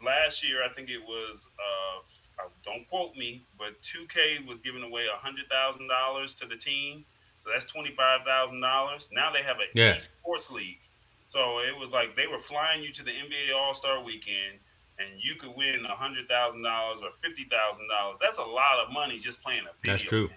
last 0.03 0.43
year, 0.49 0.65
I 0.65 0.73
think 0.73 0.89
it 0.89 1.03
was, 1.03 1.47
uh, 1.59 2.45
don't 2.65 2.89
quote 2.89 3.15
me, 3.17 3.43
but 3.59 3.81
2K 3.83 4.47
was 4.47 4.63
giving 4.63 4.83
away 4.83 5.07
$100,000 5.13 6.39
to 6.39 6.47
the 6.47 6.57
team 6.57 7.05
so 7.39 7.51
that's 7.53 7.65
twenty 7.65 7.95
five 7.95 8.21
thousand 8.27 8.61
dollars. 8.61 9.09
Now 9.13 9.33
they 9.33 9.43
have 9.43 9.57
a 9.59 9.65
yeah. 9.75 9.97
esports 9.97 10.51
league. 10.51 10.81
So 11.29 11.59
it 11.59 11.79
was 11.79 11.91
like 11.91 12.17
they 12.17 12.27
were 12.27 12.41
flying 12.41 12.83
you 12.83 12.93
to 12.93 13.03
the 13.03 13.11
NBA 13.11 13.55
All 13.55 13.75
Star 13.75 14.03
Weekend, 14.03 14.59
and 14.99 15.09
you 15.21 15.35
could 15.35 15.55
win 15.57 15.85
a 15.85 15.95
hundred 15.95 16.29
thousand 16.29 16.63
dollars 16.63 17.01
or 17.03 17.11
fifty 17.23 17.45
thousand 17.45 17.89
dollars. 17.89 18.19
That's 18.21 18.39
a 18.39 18.43
lot 18.43 18.85
of 18.87 18.93
money 18.93 19.19
just 19.19 19.43
playing 19.43 19.63
a 19.63 19.75
video. 19.83 19.93
That's 19.93 20.03
true. 20.03 20.31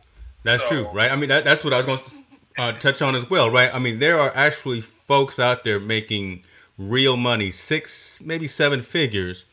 That's 0.43 0.63
so, 0.63 0.70
true, 0.70 0.89
right? 0.91 1.12
I 1.12 1.15
mean, 1.15 1.29
that, 1.29 1.46
that's 1.46 1.63
what 1.63 1.72
I 1.72 1.77
was 1.77 1.86
going 1.86 2.00
to 2.00 2.62
uh, 2.62 2.72
touch 2.74 3.01
on 3.01 3.15
as 3.15 3.29
well, 3.29 3.50
right? 3.50 3.74
I 3.74 3.79
mean, 3.79 4.00
there 4.00 4.20
are 4.20 4.31
actually 4.36 4.81
folks 4.81 5.39
out 5.39 5.63
there 5.63 5.79
making 5.79 6.43
real 6.77 7.15
money, 7.15 7.51
six, 7.51 8.20
maybe 8.22 8.48
seven 8.48 8.81
figures, 8.81 9.46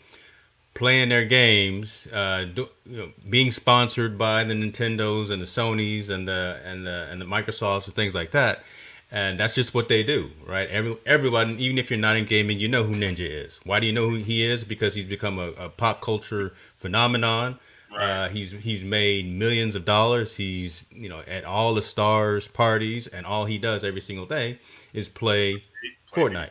playing 0.79 1.09
their 1.09 1.25
games, 1.25 2.07
uh, 2.13 2.45
do, 2.55 2.69
you 2.87 2.97
know, 2.97 3.13
being 3.29 3.51
sponsored 3.51 4.17
by 4.17 4.45
the 4.45 4.55
Nintendos 4.55 5.29
and 5.29 5.43
the 5.43 5.47
Sonys 5.47 6.09
and 6.09 6.27
the 6.29 6.61
and 6.65 6.87
the 6.87 7.09
and 7.11 7.21
the 7.21 7.25
Microsofts 7.27 7.87
and 7.87 7.95
things 7.95 8.15
like 8.15 8.31
that. 8.31 8.63
And 9.11 9.41
that's 9.41 9.55
just 9.55 9.75
what 9.75 9.89
they 9.89 10.03
do, 10.05 10.31
right? 10.47 10.69
Every 10.69 10.97
everyone, 11.05 11.59
even 11.59 11.79
if 11.79 11.91
you're 11.91 11.99
not 11.99 12.17
in 12.17 12.27
gaming, 12.27 12.61
you 12.61 12.69
know 12.69 12.85
who 12.85 12.95
Ninja 12.95 13.29
is. 13.29 13.59
Why 13.65 13.81
do 13.81 13.87
you 13.87 13.93
know 13.93 14.09
who 14.09 14.17
he 14.17 14.45
is? 14.45 14.63
Because 14.63 14.95
he's 14.95 15.05
become 15.05 15.39
a, 15.39 15.49
a 15.53 15.69
pop 15.69 16.01
culture 16.01 16.55
phenomenon. 16.77 17.59
Right. 17.91 18.11
Uh, 18.11 18.29
he's 18.29 18.53
he's 18.53 18.85
made 18.85 19.27
millions 19.33 19.75
of 19.75 19.85
dollars. 19.85 20.37
He's 20.37 20.85
you 20.93 21.09
know 21.09 21.23
at 21.27 21.45
all 21.45 21.75
the 21.75 21.83
stars 21.83 22.47
parties, 22.47 23.09
and 23.09 23.27
all 23.27 23.47
he 23.47 23.59
does 23.59 23.83
every 23.83 24.03
single 24.03 24.27
day 24.27 24.61
is 24.93 25.09
play, 25.09 25.65
play 26.13 26.25
Fortnite. 26.25 26.51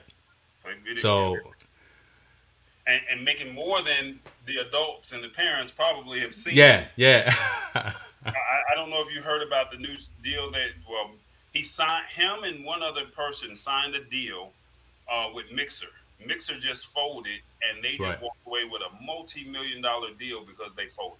Play 0.64 0.96
so, 0.98 1.38
and, 2.88 3.02
and 3.12 3.24
making 3.24 3.54
more 3.54 3.82
than 3.84 4.20
the 4.46 4.58
adults 4.58 5.12
and 5.12 5.24
the 5.24 5.30
parents 5.30 5.72
probably 5.72 6.20
have 6.22 6.34
seen. 6.34 6.56
Yeah, 6.56 6.88
yeah. 6.96 7.34
I, 7.76 7.94
I 8.72 8.76
don't 8.76 8.90
know 8.90 9.04
if 9.08 9.14
you 9.14 9.22
heard 9.22 9.46
about 9.46 9.72
the 9.72 9.78
new 9.78 9.96
deal 10.24 10.52
that 10.52 10.70
well 10.90 11.12
he 11.54 11.64
signed 11.64 12.08
him 12.08 12.44
and 12.44 12.64
one 12.64 12.84
other 12.84 13.06
person 13.06 13.56
signed 13.56 13.96
a 13.96 14.04
deal 14.04 14.52
uh, 15.12 15.30
with 15.34 15.46
Mixer. 15.52 15.88
Mixer 16.26 16.58
just 16.60 16.88
folded, 16.88 17.42
and 17.62 17.84
they 17.84 17.92
just 17.92 18.02
right. 18.02 18.22
walked 18.22 18.46
away 18.46 18.62
with 18.70 18.82
a 18.82 19.04
multi-million 19.04 19.82
dollar 19.82 20.10
deal 20.18 20.44
because 20.44 20.74
they 20.76 20.88
folded. 20.88 21.18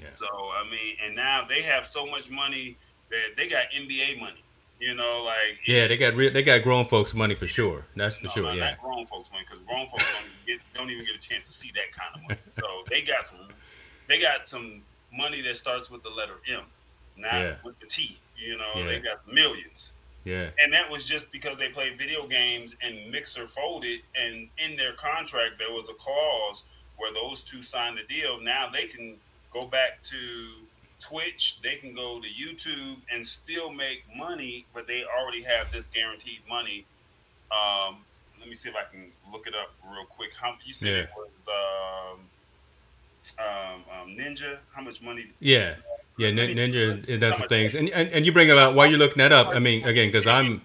Yeah. 0.00 0.06
So 0.14 0.26
I 0.26 0.64
mean, 0.70 0.96
and 1.04 1.16
now 1.16 1.44
they 1.48 1.62
have 1.62 1.86
so 1.86 2.06
much 2.06 2.30
money 2.30 2.76
that 3.10 3.36
they 3.36 3.48
got 3.48 3.64
NBA 3.74 4.20
money. 4.20 4.42
You 4.82 4.96
know, 4.96 5.22
like 5.24 5.60
yeah, 5.64 5.86
they 5.86 5.96
got 5.96 6.14
re- 6.14 6.30
they 6.30 6.42
got 6.42 6.64
grown 6.64 6.86
folks 6.86 7.14
money 7.14 7.36
for 7.36 7.46
sure. 7.46 7.84
That's 7.94 8.16
for 8.16 8.24
no, 8.24 8.30
sure. 8.32 8.52
yeah, 8.52 8.70
not 8.70 8.82
grown 8.82 9.06
folks 9.06 9.30
money 9.30 9.44
because 9.48 9.64
grown 9.64 9.86
folks 9.86 10.12
don't 10.12 10.24
get 10.44 10.58
don't 10.74 10.90
even 10.90 11.04
get 11.04 11.14
a 11.14 11.20
chance 11.20 11.46
to 11.46 11.52
see 11.52 11.70
that 11.76 11.92
kind 11.92 12.16
of 12.16 12.22
money. 12.22 12.40
So 12.48 12.62
they 12.90 13.02
got 13.02 13.28
some 13.28 13.46
they 14.08 14.20
got 14.20 14.48
some 14.48 14.82
money 15.16 15.40
that 15.42 15.56
starts 15.56 15.88
with 15.88 16.02
the 16.02 16.10
letter 16.10 16.40
M, 16.50 16.64
not 17.16 17.32
yeah. 17.32 17.54
with 17.64 17.78
the 17.78 17.86
T. 17.86 18.18
You 18.36 18.58
know, 18.58 18.72
yeah. 18.74 18.84
they 18.86 18.98
got 18.98 19.32
millions. 19.32 19.92
Yeah. 20.24 20.48
And 20.60 20.72
that 20.72 20.90
was 20.90 21.04
just 21.04 21.30
because 21.30 21.58
they 21.58 21.68
played 21.68 21.96
video 21.96 22.26
games 22.26 22.74
and 22.82 23.08
Mixer 23.08 23.46
folded, 23.46 24.00
and 24.16 24.48
in 24.58 24.76
their 24.76 24.94
contract 24.94 25.60
there 25.60 25.70
was 25.70 25.90
a 25.90 25.94
clause 25.94 26.64
where 26.96 27.14
those 27.14 27.42
two 27.42 27.62
signed 27.62 27.98
the 27.98 28.12
deal. 28.12 28.40
Now 28.40 28.68
they 28.68 28.86
can 28.86 29.14
go 29.52 29.64
back 29.64 30.02
to 30.02 30.16
Twitch, 31.02 31.58
they 31.62 31.76
can 31.76 31.94
go 31.94 32.20
to 32.20 32.28
YouTube 32.28 32.98
and 33.12 33.26
still 33.26 33.72
make 33.72 34.04
money, 34.16 34.66
but 34.72 34.86
they 34.86 35.04
already 35.04 35.42
have 35.42 35.72
this 35.72 35.88
guaranteed 35.88 36.40
money. 36.48 36.86
Um, 37.50 37.98
let 38.38 38.48
me 38.48 38.54
see 38.54 38.68
if 38.68 38.76
I 38.76 38.84
can 38.90 39.12
look 39.32 39.46
it 39.46 39.54
up 39.54 39.72
real 39.90 40.06
quick. 40.06 40.30
How 40.40 40.54
you 40.64 40.72
said 40.72 40.88
yeah. 40.88 40.94
it 41.02 41.10
was 41.16 41.48
um, 41.48 42.20
um, 43.38 43.84
um, 44.00 44.16
Ninja? 44.16 44.58
How 44.72 44.82
much 44.82 45.02
money? 45.02 45.26
Yeah, 45.40 45.74
yeah, 46.18 46.30
Ninja 46.30 47.08
it 47.08 47.18
does 47.18 47.38
some 47.38 47.48
things, 47.48 47.74
and, 47.74 47.88
and 47.90 48.08
and 48.10 48.24
you 48.26 48.32
bring 48.32 48.50
about 48.50 48.74
while 48.74 48.86
you're 48.86 48.98
looking 48.98 49.18
that 49.18 49.32
up. 49.32 49.48
I 49.48 49.58
mean, 49.58 49.84
again, 49.84 50.08
because 50.08 50.26
I'm 50.26 50.62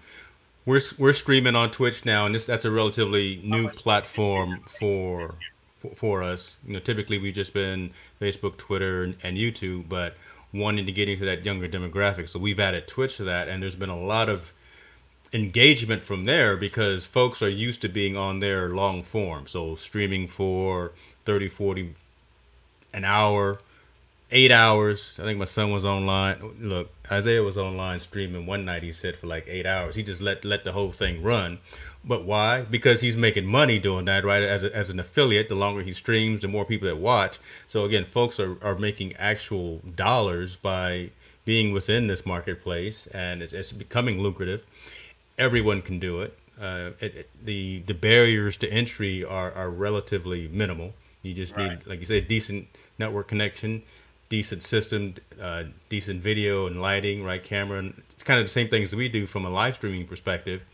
we're 0.66 0.80
we're 0.98 1.12
streaming 1.12 1.56
on 1.56 1.70
Twitch 1.70 2.04
now, 2.04 2.26
and 2.26 2.34
this 2.34 2.44
that's 2.44 2.64
a 2.64 2.70
relatively 2.70 3.40
new 3.44 3.68
platform 3.68 4.60
for 4.78 5.34
for, 5.78 5.94
for 5.94 6.22
us. 6.22 6.56
You 6.66 6.74
know, 6.74 6.80
typically 6.80 7.18
we've 7.18 7.34
just 7.34 7.52
been 7.52 7.90
Facebook, 8.20 8.56
Twitter, 8.56 9.02
and, 9.02 9.16
and 9.22 9.36
YouTube, 9.36 9.88
but 9.88 10.14
wanting 10.52 10.86
to 10.86 10.92
get 10.92 11.08
into 11.08 11.24
that 11.24 11.44
younger 11.44 11.68
demographic. 11.68 12.28
So 12.28 12.38
we've 12.38 12.60
added 12.60 12.86
Twitch 12.86 13.16
to 13.18 13.24
that, 13.24 13.48
and 13.48 13.62
there's 13.62 13.76
been 13.76 13.90
a 13.90 13.98
lot 13.98 14.28
of 14.28 14.52
engagement 15.32 16.02
from 16.02 16.24
there 16.24 16.56
because 16.56 17.04
folks 17.04 17.42
are 17.42 17.48
used 17.48 17.80
to 17.82 17.88
being 17.88 18.16
on 18.16 18.40
there 18.40 18.68
long 18.70 19.02
form. 19.02 19.46
So 19.46 19.76
streaming 19.76 20.26
for 20.28 20.92
30, 21.24 21.48
40, 21.48 21.94
an 22.94 23.04
hour, 23.04 23.58
eight 24.30 24.50
hours. 24.50 25.16
I 25.18 25.22
think 25.22 25.38
my 25.38 25.44
son 25.44 25.70
was 25.70 25.84
online. 25.84 26.56
Look, 26.60 26.90
Isaiah 27.10 27.42
was 27.42 27.58
online 27.58 28.00
streaming 28.00 28.46
one 28.46 28.64
night. 28.64 28.82
He 28.82 28.92
said 28.92 29.16
for 29.16 29.26
like 29.26 29.46
eight 29.48 29.66
hours. 29.66 29.94
He 29.94 30.02
just 30.02 30.20
let 30.20 30.44
let 30.44 30.64
the 30.64 30.72
whole 30.72 30.92
thing 30.92 31.22
run. 31.22 31.58
But 32.04 32.24
why? 32.24 32.62
Because 32.62 33.00
he's 33.00 33.16
making 33.16 33.46
money 33.46 33.78
doing 33.78 34.04
that, 34.06 34.24
right? 34.24 34.42
As, 34.42 34.64
a, 34.64 34.74
as 34.74 34.88
an 34.88 35.00
affiliate, 35.00 35.48
the 35.48 35.54
longer 35.54 35.82
he 35.82 35.92
streams, 35.92 36.40
the 36.40 36.48
more 36.48 36.64
people 36.64 36.88
that 36.88 36.96
watch. 36.96 37.38
So 37.66 37.84
again, 37.84 38.04
folks 38.04 38.38
are, 38.40 38.56
are 38.64 38.76
making 38.76 39.14
actual 39.16 39.78
dollars 39.96 40.56
by 40.56 41.10
being 41.44 41.72
within 41.72 42.06
this 42.06 42.24
marketplace, 42.24 43.08
and 43.08 43.42
it's, 43.42 43.52
it's 43.52 43.72
becoming 43.72 44.20
lucrative. 44.20 44.64
Everyone 45.36 45.82
can 45.82 45.98
do 45.98 46.20
it. 46.22 46.38
Uh, 46.60 46.90
it, 47.00 47.14
it. 47.14 47.30
the 47.44 47.82
the 47.86 47.94
barriers 47.94 48.56
to 48.56 48.68
entry 48.72 49.24
are, 49.24 49.52
are 49.52 49.70
relatively 49.70 50.48
minimal. 50.48 50.92
You 51.22 51.34
just 51.34 51.56
right. 51.56 51.70
need, 51.70 51.86
like 51.86 52.00
you 52.00 52.06
said, 52.06 52.26
decent 52.26 52.68
network 52.98 53.28
connection, 53.28 53.82
decent 54.28 54.62
system, 54.62 55.14
uh, 55.40 55.64
decent 55.88 56.22
video 56.22 56.66
and 56.66 56.80
lighting, 56.80 57.24
right? 57.24 57.42
Camera. 57.42 57.78
And 57.78 58.02
it's 58.10 58.22
kind 58.22 58.40
of 58.40 58.46
the 58.46 58.50
same 58.50 58.68
things 58.68 58.94
we 58.94 59.08
do 59.08 59.26
from 59.26 59.44
a 59.44 59.50
live 59.50 59.76
streaming 59.76 60.06
perspective 60.06 60.64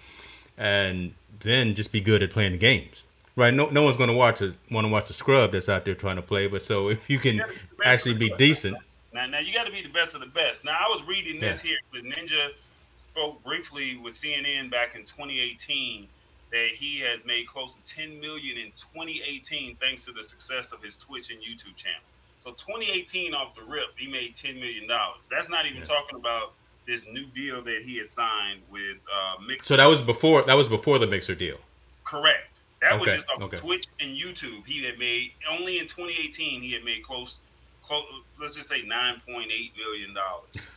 and 0.56 1.14
then 1.40 1.74
just 1.74 1.92
be 1.92 2.00
good 2.00 2.22
at 2.22 2.30
playing 2.30 2.52
the 2.52 2.58
games. 2.58 3.02
Right? 3.36 3.52
No, 3.52 3.68
no 3.68 3.82
one's 3.82 3.96
going 3.96 4.10
to 4.10 4.16
watch 4.16 4.40
a 4.40 4.54
want 4.70 4.86
to 4.86 4.88
watch 4.88 5.10
a 5.10 5.12
scrub 5.12 5.52
that's 5.52 5.68
out 5.68 5.84
there 5.84 5.94
trying 5.94 6.16
to 6.16 6.22
play. 6.22 6.46
But 6.46 6.62
so 6.62 6.88
if 6.88 7.10
you 7.10 7.18
can 7.18 7.36
you 7.36 7.44
actually 7.84 8.14
be 8.14 8.30
decent. 8.38 8.76
Now, 9.12 9.26
now 9.26 9.38
you 9.40 9.52
got 9.52 9.66
to 9.66 9.72
be 9.72 9.82
the 9.82 9.88
best 9.88 10.14
of 10.14 10.20
the 10.20 10.28
best. 10.28 10.64
Now 10.64 10.76
I 10.78 10.88
was 10.88 11.02
reading 11.06 11.40
this 11.40 11.64
yeah. 11.64 11.70
here. 11.70 11.78
But 11.92 12.02
Ninja 12.02 12.50
spoke 12.96 13.42
briefly 13.42 13.96
with 13.96 14.14
CNN 14.14 14.70
back 14.70 14.94
in 14.94 15.02
2018 15.02 16.06
that 16.52 16.68
he 16.74 17.00
has 17.00 17.24
made 17.24 17.48
close 17.48 17.72
to 17.74 17.94
10 17.94 18.20
million 18.20 18.56
in 18.56 18.70
2018 18.76 19.76
thanks 19.76 20.04
to 20.04 20.12
the 20.12 20.22
success 20.22 20.70
of 20.70 20.80
his 20.82 20.96
Twitch 20.96 21.30
and 21.30 21.40
YouTube 21.40 21.74
channel. 21.74 22.00
So 22.38 22.50
2018 22.52 23.34
off 23.34 23.56
the 23.56 23.62
rip, 23.62 23.88
he 23.96 24.06
made 24.06 24.36
10 24.36 24.54
million 24.56 24.86
dollars. 24.86 25.26
That's 25.30 25.48
not 25.48 25.66
even 25.66 25.78
yeah. 25.78 25.84
talking 25.84 26.18
about 26.18 26.52
this 26.86 27.04
new 27.10 27.26
deal 27.26 27.62
that 27.62 27.82
he 27.84 27.98
had 27.98 28.06
signed 28.06 28.60
with 28.70 28.96
uh, 29.12 29.42
Mixer. 29.46 29.66
So 29.66 29.76
that 29.76 29.86
was 29.86 30.02
before 30.02 30.42
that 30.42 30.54
was 30.54 30.68
before 30.68 30.98
the 30.98 31.06
Mixer 31.06 31.34
deal. 31.34 31.56
Correct. 32.04 32.48
That 32.80 32.92
okay. 32.94 33.00
was 33.00 33.10
just 33.14 33.30
off 33.30 33.42
okay. 33.42 33.56
Twitch 33.56 33.86
and 34.00 34.16
YouTube. 34.16 34.66
He 34.66 34.84
had 34.84 34.98
made 34.98 35.32
only 35.50 35.78
in 35.78 35.86
2018 35.86 36.60
he 36.60 36.72
had 36.72 36.84
made 36.84 37.02
close, 37.02 37.40
close 37.82 38.04
let's 38.38 38.54
just 38.54 38.68
say 38.68 38.82
9.8 38.82 39.26
million 39.26 40.14
dollars. 40.14 40.50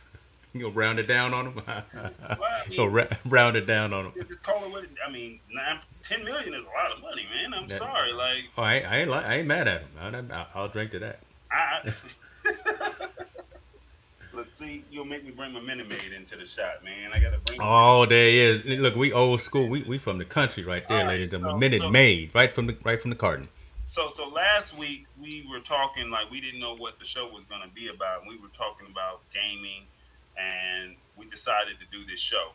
You'll 0.54 0.72
round 0.72 0.98
it 0.98 1.06
down 1.06 1.34
on 1.34 1.48
him. 1.48 1.62
well, 1.66 1.84
I 1.94 2.68
mean, 2.68 2.76
so 2.76 2.86
ra- 2.86 3.06
round 3.26 3.56
it 3.56 3.66
down 3.66 3.92
on 3.92 4.06
him. 4.06 4.12
Just 4.26 4.42
call 4.42 4.64
it 4.64 4.70
what 4.70 4.84
it, 4.84 4.90
I 5.06 5.10
mean. 5.10 5.40
Nine, 5.52 5.80
10 6.02 6.24
million 6.24 6.54
is 6.54 6.64
a 6.64 6.68
lot 6.68 6.96
of 6.96 7.02
money, 7.02 7.26
man. 7.30 7.52
I'm 7.52 7.68
that, 7.68 7.78
sorry. 7.78 8.12
Like, 8.12 8.44
oh, 8.56 8.62
I, 8.62 8.80
I 8.80 8.96
ain't, 8.96 9.10
I 9.10 9.34
ain't 9.36 9.46
mad 9.46 9.68
at 9.68 9.82
him. 9.82 10.32
I, 10.32 10.46
will 10.58 10.68
drink 10.68 10.92
to 10.92 10.98
that. 11.00 11.20
I, 11.52 11.92
Look, 14.38 14.54
see, 14.54 14.84
you'll 14.88 15.04
make 15.04 15.24
me 15.24 15.32
bring 15.32 15.52
my 15.52 15.58
Minute 15.58 15.88
Maid 15.88 16.12
into 16.16 16.36
the 16.36 16.46
shot, 16.46 16.84
man. 16.84 17.10
I 17.12 17.18
gotta 17.18 17.38
bring. 17.38 17.58
Oh, 17.60 18.06
there 18.06 18.28
is. 18.28 18.64
Look, 18.64 18.94
we 18.94 19.12
old 19.12 19.40
school. 19.40 19.68
We 19.68 19.82
we 19.82 19.98
from 19.98 20.16
the 20.16 20.24
country, 20.24 20.62
right 20.62 20.88
there, 20.88 20.98
right, 20.98 21.08
ladies. 21.08 21.30
The 21.30 21.40
so, 21.40 21.56
Minute 21.56 21.80
so, 21.80 21.90
Maid, 21.90 22.30
right 22.32 22.54
from 22.54 22.68
the 22.68 22.76
right 22.84 23.02
from 23.02 23.10
the 23.10 23.16
carton. 23.16 23.48
So 23.86 24.08
so 24.08 24.28
last 24.28 24.78
week 24.78 25.06
we 25.20 25.44
were 25.50 25.58
talking 25.58 26.08
like 26.10 26.30
we 26.30 26.40
didn't 26.40 26.60
know 26.60 26.76
what 26.76 27.00
the 27.00 27.04
show 27.04 27.26
was 27.26 27.42
gonna 27.46 27.66
be 27.74 27.88
about. 27.88 28.28
We 28.28 28.38
were 28.38 28.46
talking 28.56 28.86
about 28.88 29.22
gaming, 29.34 29.82
and 30.36 30.94
we 31.16 31.28
decided 31.28 31.74
to 31.80 31.86
do 31.90 32.06
this 32.06 32.20
show. 32.20 32.52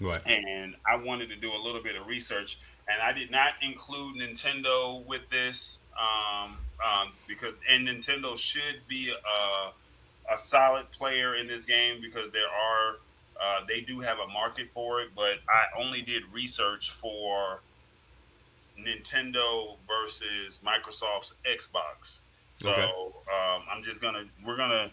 Right. 0.00 0.20
And 0.26 0.74
I 0.90 0.96
wanted 0.96 1.28
to 1.28 1.36
do 1.36 1.52
a 1.52 1.60
little 1.62 1.84
bit 1.84 1.94
of 1.94 2.04
research, 2.08 2.58
and 2.88 3.00
I 3.00 3.12
did 3.12 3.30
not 3.30 3.52
include 3.62 4.16
Nintendo 4.16 5.06
with 5.06 5.22
this 5.30 5.78
um, 5.96 6.58
um, 6.84 7.12
because 7.28 7.54
and 7.70 7.86
Nintendo 7.86 8.36
should 8.36 8.80
be 8.88 9.12
a 9.12 9.70
a 10.30 10.38
solid 10.38 10.90
player 10.92 11.36
in 11.36 11.46
this 11.46 11.64
game 11.64 12.00
because 12.00 12.32
there 12.32 12.48
are 12.48 12.96
uh, 13.40 13.64
they 13.66 13.80
do 13.80 14.00
have 14.00 14.18
a 14.18 14.28
market 14.28 14.68
for 14.72 15.00
it, 15.00 15.10
but 15.16 15.38
I 15.48 15.80
only 15.80 16.02
did 16.02 16.22
research 16.32 16.92
for 16.92 17.60
Nintendo 18.78 19.76
versus 19.88 20.60
Microsoft's 20.64 21.34
Xbox. 21.44 22.20
So 22.54 22.70
okay. 22.70 22.82
um, 22.82 23.62
I'm 23.70 23.82
just 23.82 24.00
gonna 24.00 24.24
we're 24.44 24.56
gonna. 24.56 24.90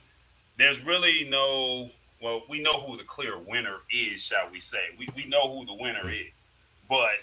There's 0.57 0.83
really 0.83 1.27
no 1.29 1.89
well, 2.21 2.41
we 2.49 2.59
know 2.59 2.79
who 2.81 2.97
the 2.97 3.03
clear 3.03 3.37
winner 3.37 3.77
is, 3.91 4.21
shall 4.21 4.49
we 4.51 4.59
say? 4.59 4.83
We 4.97 5.07
we 5.15 5.25
know 5.25 5.55
who 5.55 5.65
the 5.65 5.75
winner 5.75 6.03
hmm. 6.03 6.09
is, 6.09 6.49
but 6.89 7.19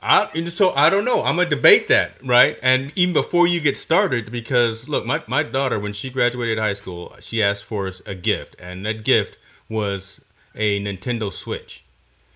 I 0.00 0.44
so 0.44 0.72
I 0.74 0.90
don't 0.90 1.04
know. 1.04 1.22
I'm 1.22 1.36
gonna 1.36 1.48
debate 1.48 1.88
that, 1.88 2.12
right? 2.24 2.58
And 2.62 2.92
even 2.96 3.14
before 3.14 3.46
you 3.46 3.60
get 3.60 3.76
started, 3.76 4.30
because 4.30 4.88
look, 4.88 5.06
my, 5.06 5.22
my 5.26 5.42
daughter 5.42 5.78
when 5.78 5.92
she 5.92 6.10
graduated 6.10 6.58
high 6.58 6.74
school, 6.74 7.14
she 7.20 7.42
asked 7.42 7.64
for 7.64 7.88
us 7.88 8.02
a 8.06 8.14
gift, 8.14 8.56
and 8.58 8.84
that 8.84 9.04
gift 9.04 9.38
was 9.68 10.20
a 10.54 10.82
Nintendo 10.82 11.32
Switch. 11.32 11.84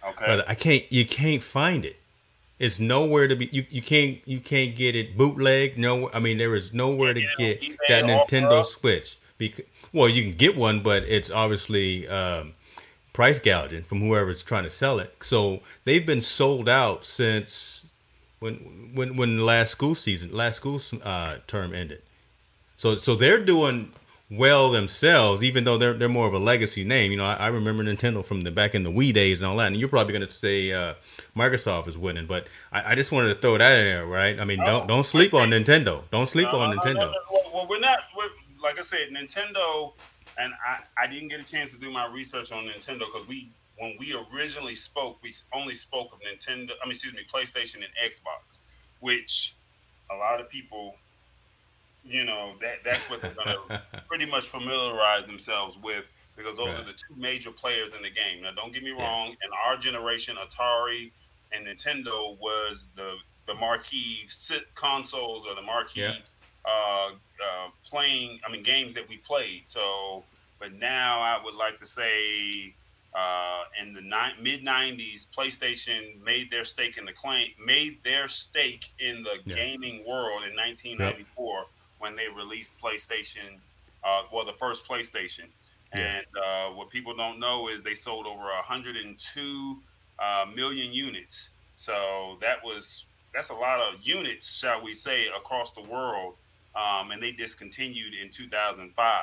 Okay. 0.04 0.24
But 0.26 0.48
I 0.48 0.54
can't. 0.54 0.90
You 0.90 1.06
can't 1.06 1.42
find 1.42 1.84
it. 1.84 1.96
It's 2.58 2.80
nowhere 2.80 3.28
to 3.28 3.36
be. 3.36 3.48
You, 3.52 3.66
you 3.70 3.82
can't 3.82 4.18
you 4.26 4.40
can't 4.40 4.74
get 4.74 4.96
it 4.96 5.16
bootleg. 5.16 5.78
No, 5.78 6.10
I 6.12 6.18
mean 6.18 6.38
there 6.38 6.54
is 6.54 6.72
nowhere 6.72 7.12
to 7.14 7.26
get 7.38 7.62
that 7.88 8.04
Nintendo 8.04 8.64
Switch. 8.64 9.18
Because 9.36 9.64
well, 9.92 10.08
you 10.08 10.22
can 10.22 10.32
get 10.32 10.56
one, 10.56 10.82
but 10.82 11.02
it's 11.04 11.30
obviously 11.30 12.08
um, 12.08 12.54
price 13.12 13.38
gouging 13.38 13.84
from 13.84 14.00
whoever's 14.00 14.42
trying 14.42 14.64
to 14.64 14.70
sell 14.70 14.98
it. 14.98 15.14
So 15.20 15.60
they've 15.84 16.04
been 16.04 16.20
sold 16.20 16.68
out 16.68 17.04
since 17.04 17.82
when 18.38 18.90
when 18.94 19.16
when 19.16 19.44
last 19.44 19.70
school 19.70 19.94
season, 19.94 20.32
last 20.32 20.56
school 20.56 20.80
uh, 21.02 21.36
term 21.46 21.74
ended. 21.74 22.02
So 22.76 22.96
so 22.96 23.14
they're 23.14 23.44
doing 23.44 23.92
well 24.30 24.70
themselves, 24.70 25.42
even 25.42 25.64
though 25.64 25.76
they're 25.76 25.92
they're 25.92 26.08
more 26.08 26.26
of 26.26 26.34
a 26.34 26.38
legacy 26.38 26.84
name. 26.84 27.10
You 27.10 27.18
know, 27.18 27.26
I, 27.26 27.34
I 27.34 27.46
remember 27.48 27.82
Nintendo 27.84 28.24
from 28.24 28.42
the 28.42 28.50
back 28.50 28.74
in 28.74 28.84
the 28.84 28.90
Wii 28.90 29.12
days 29.12 29.42
and 29.42 29.50
all 29.50 29.56
that. 29.58 29.68
And 29.68 29.76
you're 29.76 29.88
probably 29.88 30.12
going 30.12 30.26
to 30.26 30.32
say 30.32 30.72
uh, 30.72 30.94
Microsoft 31.36 31.88
is 31.88 31.98
winning, 31.98 32.26
but 32.26 32.46
I, 32.72 32.92
I, 32.92 32.94
just 32.94 33.12
wanted 33.12 33.34
to 33.34 33.40
throw 33.40 33.58
that 33.58 33.78
in 33.78 33.84
there, 33.84 34.06
right? 34.06 34.38
I 34.38 34.44
mean, 34.44 34.60
don't 34.60 34.86
don't 34.86 35.04
sleep 35.04 35.34
on 35.34 35.50
Nintendo. 35.50 36.02
Don't 36.10 36.28
sleep 36.28 36.52
on 36.52 36.76
Nintendo. 36.76 37.12
well, 37.52 37.66
we're 37.68 37.80
not. 37.80 37.98
We're, 38.16 38.30
like 38.62 38.78
I 38.78 38.82
said, 38.82 39.08
Nintendo, 39.10 39.94
and 40.40 40.52
I 40.66 40.80
I 41.02 41.06
didn't 41.06 41.28
get 41.28 41.40
a 41.40 41.44
chance 41.44 41.70
to 41.72 41.78
do 41.78 41.90
my 41.90 42.06
research 42.06 42.52
on 42.52 42.64
Nintendo 42.64 43.00
because 43.00 43.26
we 43.28 43.48
when 43.78 43.96
we 43.98 44.14
originally 44.32 44.74
spoke, 44.74 45.18
we 45.22 45.32
only 45.54 45.74
spoke 45.74 46.12
of 46.12 46.20
Nintendo. 46.20 46.72
I 46.82 46.86
mean, 46.86 46.92
excuse 46.92 47.14
me, 47.14 47.20
PlayStation 47.32 47.76
and 47.76 47.92
Xbox, 48.04 48.60
which 49.00 49.54
a 50.10 50.16
lot 50.16 50.40
of 50.40 50.48
people 50.48 50.96
you 52.04 52.24
know 52.24 52.54
that 52.60 52.76
that's 52.84 53.08
what 53.10 53.20
they're 53.20 53.34
gonna 53.34 53.82
pretty 54.08 54.26
much 54.26 54.46
familiarize 54.46 55.26
themselves 55.26 55.78
with 55.82 56.04
because 56.36 56.56
those 56.56 56.68
right. 56.68 56.80
are 56.80 56.84
the 56.84 56.92
two 56.92 57.14
major 57.16 57.50
players 57.50 57.94
in 57.94 58.02
the 58.02 58.10
game. 58.10 58.42
Now, 58.42 58.50
don't 58.56 58.72
get 58.72 58.82
me 58.82 58.90
wrong. 58.90 59.28
In 59.28 59.50
our 59.66 59.76
generation, 59.76 60.36
Atari 60.36 61.10
and 61.52 61.66
Nintendo 61.66 62.38
was 62.38 62.86
the 62.96 63.16
the 63.46 63.54
marquee 63.54 64.24
sit 64.28 64.72
consoles 64.74 65.44
or 65.46 65.54
the 65.54 65.62
marquee 65.62 66.00
yeah. 66.02 66.14
uh, 66.64 67.08
uh, 67.08 67.68
playing. 67.88 68.40
I 68.46 68.52
mean, 68.52 68.62
games 68.62 68.94
that 68.94 69.08
we 69.08 69.16
played. 69.18 69.62
So, 69.66 70.24
but 70.60 70.72
now 70.74 71.20
I 71.20 71.40
would 71.42 71.54
like 71.54 71.78
to 71.80 71.86
say. 71.86 72.74
Uh, 73.12 73.64
in 73.82 73.92
the 73.92 74.00
ni- 74.00 74.40
mid 74.40 74.64
'90s, 74.64 75.26
PlayStation 75.36 76.22
made 76.22 76.48
their 76.48 76.64
stake 76.64 76.96
in 76.96 77.04
the 77.04 77.12
claim, 77.12 77.48
made 77.58 77.98
their 78.04 78.28
stake 78.28 78.92
in 79.00 79.24
the 79.24 79.40
yeah. 79.44 79.56
gaming 79.56 80.04
world 80.06 80.44
in 80.44 80.54
1994. 80.54 81.58
Yep 81.58 81.66
when 82.00 82.16
they 82.16 82.26
released 82.34 82.72
PlayStation, 82.82 83.58
uh, 84.02 84.22
well, 84.32 84.44
the 84.44 84.54
first 84.58 84.88
PlayStation. 84.88 85.46
Yeah. 85.94 86.00
And 86.00 86.26
uh, 86.36 86.74
what 86.74 86.90
people 86.90 87.14
don't 87.14 87.38
know 87.38 87.68
is 87.68 87.82
they 87.82 87.94
sold 87.94 88.26
over 88.26 88.42
102 88.42 89.76
uh, 90.18 90.44
million 90.54 90.92
units. 90.92 91.50
So 91.76 92.36
that 92.40 92.64
was 92.64 93.04
that's 93.32 93.50
a 93.50 93.54
lot 93.54 93.78
of 93.80 94.00
units, 94.02 94.58
shall 94.58 94.82
we 94.82 94.92
say, 94.92 95.28
across 95.28 95.70
the 95.72 95.82
world. 95.82 96.34
Um, 96.74 97.10
and 97.10 97.22
they 97.22 97.32
discontinued 97.32 98.14
in 98.14 98.30
2005. 98.30 99.22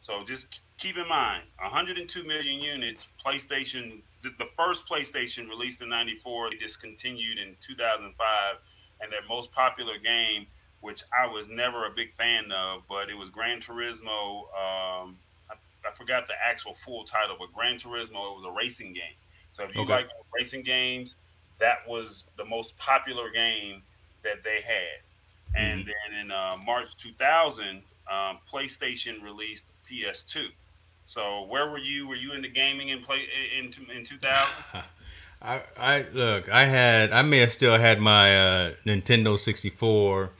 So 0.00 0.24
just 0.24 0.60
keep 0.78 0.96
in 0.96 1.08
mind, 1.08 1.44
102 1.60 2.24
million 2.24 2.60
units. 2.60 3.08
PlayStation, 3.24 4.00
the, 4.22 4.30
the 4.38 4.48
first 4.56 4.88
PlayStation 4.88 5.48
released 5.48 5.80
in 5.82 5.88
'94, 5.88 6.50
they 6.50 6.56
discontinued 6.56 7.38
in 7.38 7.56
2005, 7.60 8.56
and 9.00 9.12
their 9.12 9.20
most 9.28 9.52
popular 9.52 9.98
game 9.98 10.46
which 10.80 11.02
I 11.18 11.26
was 11.26 11.48
never 11.48 11.86
a 11.86 11.90
big 11.90 12.12
fan 12.12 12.52
of, 12.52 12.82
but 12.88 13.10
it 13.10 13.16
was 13.16 13.28
Gran 13.28 13.60
Turismo. 13.60 14.42
Um, 14.54 15.18
I, 15.50 15.54
I, 15.84 15.92
forgot 15.96 16.28
the 16.28 16.34
actual 16.44 16.74
full 16.74 17.02
title, 17.02 17.36
but 17.38 17.52
Gran 17.52 17.76
Turismo. 17.76 18.32
It 18.32 18.36
was 18.36 18.46
a 18.46 18.52
racing 18.52 18.92
game. 18.92 19.16
So 19.52 19.64
if 19.64 19.74
you 19.74 19.82
okay. 19.82 19.92
like 19.92 20.08
racing 20.38 20.62
games, 20.62 21.16
that 21.58 21.78
was 21.88 22.24
the 22.36 22.44
most 22.44 22.76
popular 22.76 23.30
game 23.30 23.82
that 24.22 24.44
they 24.44 24.60
had. 24.60 25.00
And 25.56 25.80
mm-hmm. 25.80 25.88
then 26.12 26.20
in 26.20 26.30
uh, 26.30 26.56
March 26.64 26.96
2000, 26.96 27.82
um, 28.08 28.38
PlayStation 28.48 29.22
released 29.22 29.66
PS2. 29.90 30.44
So 31.06 31.46
where 31.48 31.70
were 31.70 31.78
you? 31.78 32.08
Were 32.08 32.16
you 32.16 32.34
into 32.34 32.48
gaming 32.48 32.88
in 32.88 33.02
play 33.02 33.20
in 33.56 33.72
in 33.96 34.04
2000? 34.04 34.48
I, 35.42 35.62
I 35.78 36.06
look. 36.12 36.48
I 36.48 36.64
had. 36.64 37.12
I 37.12 37.22
may 37.22 37.38
have 37.38 37.52
still 37.52 37.78
had 37.78 38.00
my 38.00 38.36
uh, 38.36 38.72
Nintendo 38.84 39.38
64 39.38 40.32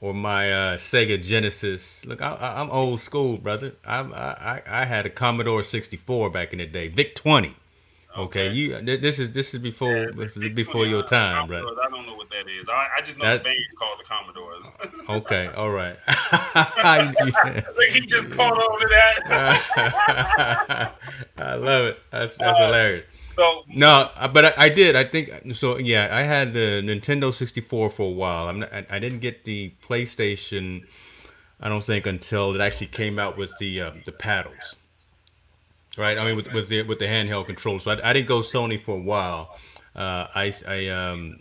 or 0.00 0.14
my 0.14 0.52
uh, 0.52 0.76
Sega 0.76 1.20
Genesis. 1.20 2.04
Look, 2.04 2.22
I, 2.22 2.60
am 2.60 2.70
old 2.70 3.00
school, 3.00 3.38
brother. 3.38 3.72
I, 3.84 4.00
I 4.02 4.62
I 4.66 4.84
had 4.84 5.04
a 5.04 5.10
Commodore 5.10 5.64
64 5.64 6.30
back 6.30 6.52
in 6.52 6.60
the 6.60 6.66
day, 6.66 6.86
VIC 6.86 7.16
20. 7.16 7.56
Okay, 8.16 8.48
okay. 8.48 8.54
you 8.54 8.80
this 8.80 9.18
is 9.18 9.32
this 9.32 9.54
is 9.54 9.60
before 9.60 9.96
yeah, 9.96 10.10
this 10.14 10.36
is 10.36 10.52
before 10.54 10.86
your 10.86 11.02
time, 11.02 11.48
brother. 11.48 11.66
I 11.82 11.88
don't 11.90 12.06
know 12.06 12.14
what 12.14 12.30
that 12.30 12.48
is. 12.48 12.68
I, 12.68 12.88
I 12.98 13.02
just 13.02 13.18
know 13.18 13.24
that, 13.24 13.38
the 13.38 13.44
band 13.44 13.56
called 13.76 13.98
the 13.98 14.04
Commodores. 14.04 14.64
okay, 15.08 15.48
all 15.48 15.70
right. 15.70 15.96
I 16.06 17.12
think 17.76 17.92
he 17.92 18.00
just 18.06 18.30
caught 18.30 18.52
on 18.52 18.80
to 18.80 18.86
that. 18.88 19.22
I 21.36 21.54
love 21.56 21.86
it. 21.86 21.98
That's 22.12 22.36
that's 22.36 22.58
uh, 22.58 22.66
hilarious. 22.66 23.04
So 23.36 23.64
no, 23.68 24.10
uh, 24.14 24.28
but 24.28 24.44
I, 24.44 24.66
I, 24.66 24.68
did. 24.68 24.94
I 24.94 25.02
think 25.04 25.54
so. 25.54 25.78
Yeah, 25.78 26.08
I 26.12 26.22
had 26.22 26.54
the 26.54 26.82
Nintendo 26.82 27.34
64 27.34 27.90
for 27.90 28.02
a 28.02 28.10
while. 28.10 28.48
I'm 28.48 28.60
not, 28.60 28.72
I, 28.72 28.86
I, 28.90 28.98
didn't 29.00 29.18
get 29.18 29.44
the 29.44 29.72
PlayStation. 29.82 30.84
I 31.60 31.68
don't 31.68 31.82
think 31.82 32.06
until 32.06 32.54
it 32.54 32.60
actually 32.60 32.86
came 32.88 33.18
out 33.18 33.36
with 33.36 33.50
the 33.58 33.80
uh, 33.80 33.90
the 34.06 34.12
paddles. 34.12 34.76
Right. 35.96 36.18
I 36.18 36.24
mean, 36.24 36.36
with 36.36 36.52
with 36.52 36.68
the 36.68 36.82
with 36.82 36.98
the 36.98 37.06
handheld 37.06 37.46
controller. 37.46 37.78
So 37.78 37.92
I, 37.92 38.10
I 38.10 38.12
didn't 38.12 38.28
go 38.28 38.40
Sony 38.40 38.82
for 38.82 38.96
a 38.96 39.00
while. 39.00 39.56
Uh, 39.94 40.26
I 40.34 40.52
I 40.66 40.88
um 40.88 41.40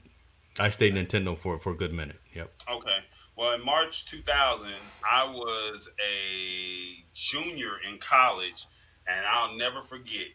I 0.59 0.69
stayed 0.69 0.93
Nintendo 0.93 1.37
for 1.37 1.59
for 1.59 1.71
a 1.71 1.75
good 1.75 1.93
minute. 1.93 2.19
Yep. 2.33 2.51
Okay. 2.69 2.97
Well, 3.35 3.53
in 3.53 3.65
March 3.65 4.05
2000, 4.05 4.69
I 5.03 5.25
was 5.27 5.89
a 5.99 7.03
junior 7.15 7.77
in 7.89 7.97
college, 7.97 8.67
and 9.07 9.25
I'll 9.25 9.55
never 9.55 9.81
forget 9.81 10.27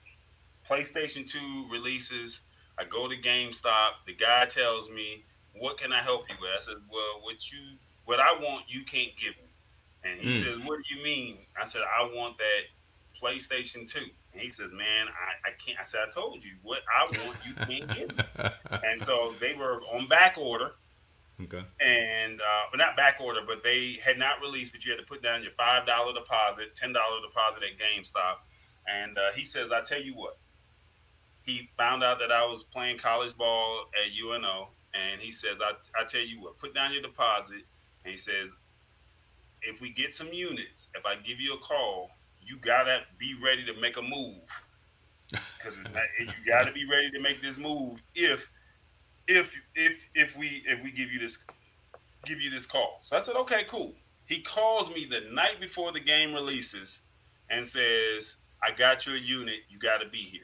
PlayStation 0.69 1.31
2 1.31 1.69
releases. 1.71 2.41
I 2.77 2.85
go 2.85 3.09
to 3.09 3.17
GameStop. 3.17 4.05
The 4.07 4.15
guy 4.15 4.47
tells 4.47 4.91
me, 4.91 5.25
"What 5.55 5.79
can 5.79 5.93
I 5.93 6.03
help 6.03 6.29
you 6.29 6.35
with?" 6.41 6.51
I 6.57 6.61
said, 6.61 6.83
"Well, 6.91 7.21
what 7.23 7.53
you 7.53 7.79
what 8.05 8.19
I 8.19 8.33
want, 8.33 8.65
you 8.69 8.85
can't 8.85 9.17
give 9.17 9.37
me." 9.37 9.51
And 10.03 10.21
he 10.21 10.31
mm. 10.31 10.43
says, 10.43 10.59
"What 10.65 10.81
do 10.83 10.95
you 10.95 11.03
mean?" 11.03 11.39
I 11.61 11.67
said, 11.67 11.83
"I 11.83 12.03
want 12.13 12.39
that 12.39 12.63
PlayStation 13.23 13.91
2." 13.91 13.99
And 14.33 14.43
he 14.43 14.51
says, 14.51 14.71
"Man, 14.73 15.07
I, 15.09 15.49
I 15.49 15.53
can't." 15.65 15.79
I 15.81 15.85
said, 15.85 16.01
"I 16.09 16.11
told 16.11 16.45
you 16.45 16.53
what 16.63 16.81
I 16.89 17.05
want, 17.05 17.39
you 17.47 17.55
can't 17.55 17.95
get 17.95 18.17
me." 18.17 18.25
and 18.85 19.05
so 19.05 19.35
they 19.41 19.55
were 19.55 19.81
on 19.93 20.09
back 20.09 20.37
order. 20.39 20.73
Okay. 21.41 21.63
And 21.81 22.41
uh, 22.41 22.65
but 22.71 22.79
not 22.79 22.97
back 22.97 23.19
order, 23.21 23.41
but 23.47 23.63
they 23.63 23.99
had 24.05 24.19
not 24.19 24.41
released. 24.41 24.73
But 24.73 24.85
you 24.85 24.91
had 24.91 24.99
to 24.99 25.07
put 25.07 25.23
down 25.23 25.43
your 25.43 25.53
five 25.53 25.87
dollar 25.87 26.13
deposit, 26.13 26.75
ten 26.75 26.93
dollar 26.93 27.21
deposit 27.23 27.63
at 27.63 27.79
GameStop. 27.79 28.39
And 28.87 29.17
uh, 29.17 29.33
he 29.35 29.45
says, 29.45 29.71
"I 29.73 29.83
tell 29.83 30.01
you 30.01 30.15
what, 30.15 30.39
he 31.49 31.71
found 31.79 32.05
out 32.05 32.19
that 32.19 32.31
I 32.31 32.45
was 32.45 32.63
playing 32.63 32.99
college 32.99 33.37
ball 33.37 33.85
at 33.95 34.13
UNO, 34.13 34.69
and 34.95 35.21
he 35.21 35.33
says, 35.33 35.57
I, 35.61 35.73
I 35.99 36.05
tell 36.05 36.21
you 36.21 36.43
what, 36.43 36.59
put 36.59 36.75
down 36.75 36.93
your 36.93 37.03
deposit. 37.03 37.65
And 38.05 38.13
he 38.13 38.19
says, 38.19 38.51
if 39.63 39.81
we 39.81 39.91
get 39.91 40.15
some 40.15 40.33
units, 40.33 40.89
if 40.95 41.05
I 41.07 41.17
give 41.17 41.41
you 41.41 41.55
a 41.55 41.59
call, 41.59 42.11
you 42.49 42.57
gotta 42.59 43.01
be 43.19 43.35
ready 43.45 43.65
to 43.65 43.79
make 43.81 43.97
a 43.97 44.03
move. 44.03 44.41
Because 45.31 45.79
you 46.21 46.47
gotta 46.47 46.73
be 46.73 46.87
ready 46.91 47.11
to 47.11 47.21
make 47.21 47.43
this 47.43 47.59
move 47.59 48.01
if 48.15 48.51
if 49.27 49.55
if 49.75 50.05
if 50.15 50.37
we 50.37 50.63
if 50.67 50.83
we 50.83 50.91
give 50.91 51.13
you 51.13 51.19
this 51.19 51.39
give 52.25 52.41
you 52.41 52.51
this 52.51 52.67
call. 52.67 53.01
So 53.05 53.17
I 53.17 53.21
said, 53.21 53.37
okay, 53.37 53.65
cool. 53.69 53.95
He 54.27 54.41
calls 54.41 54.91
me 54.91 55.07
the 55.09 55.33
night 55.33 55.61
before 55.61 55.93
the 55.93 56.01
game 56.01 56.33
releases 56.35 57.03
and 57.51 57.67
says, 57.67 58.37
I 58.63 58.73
got 58.73 59.07
your 59.07 59.17
unit, 59.17 59.61
you 59.69 59.79
gotta 59.79 60.09
be 60.09 60.19
here. 60.19 60.43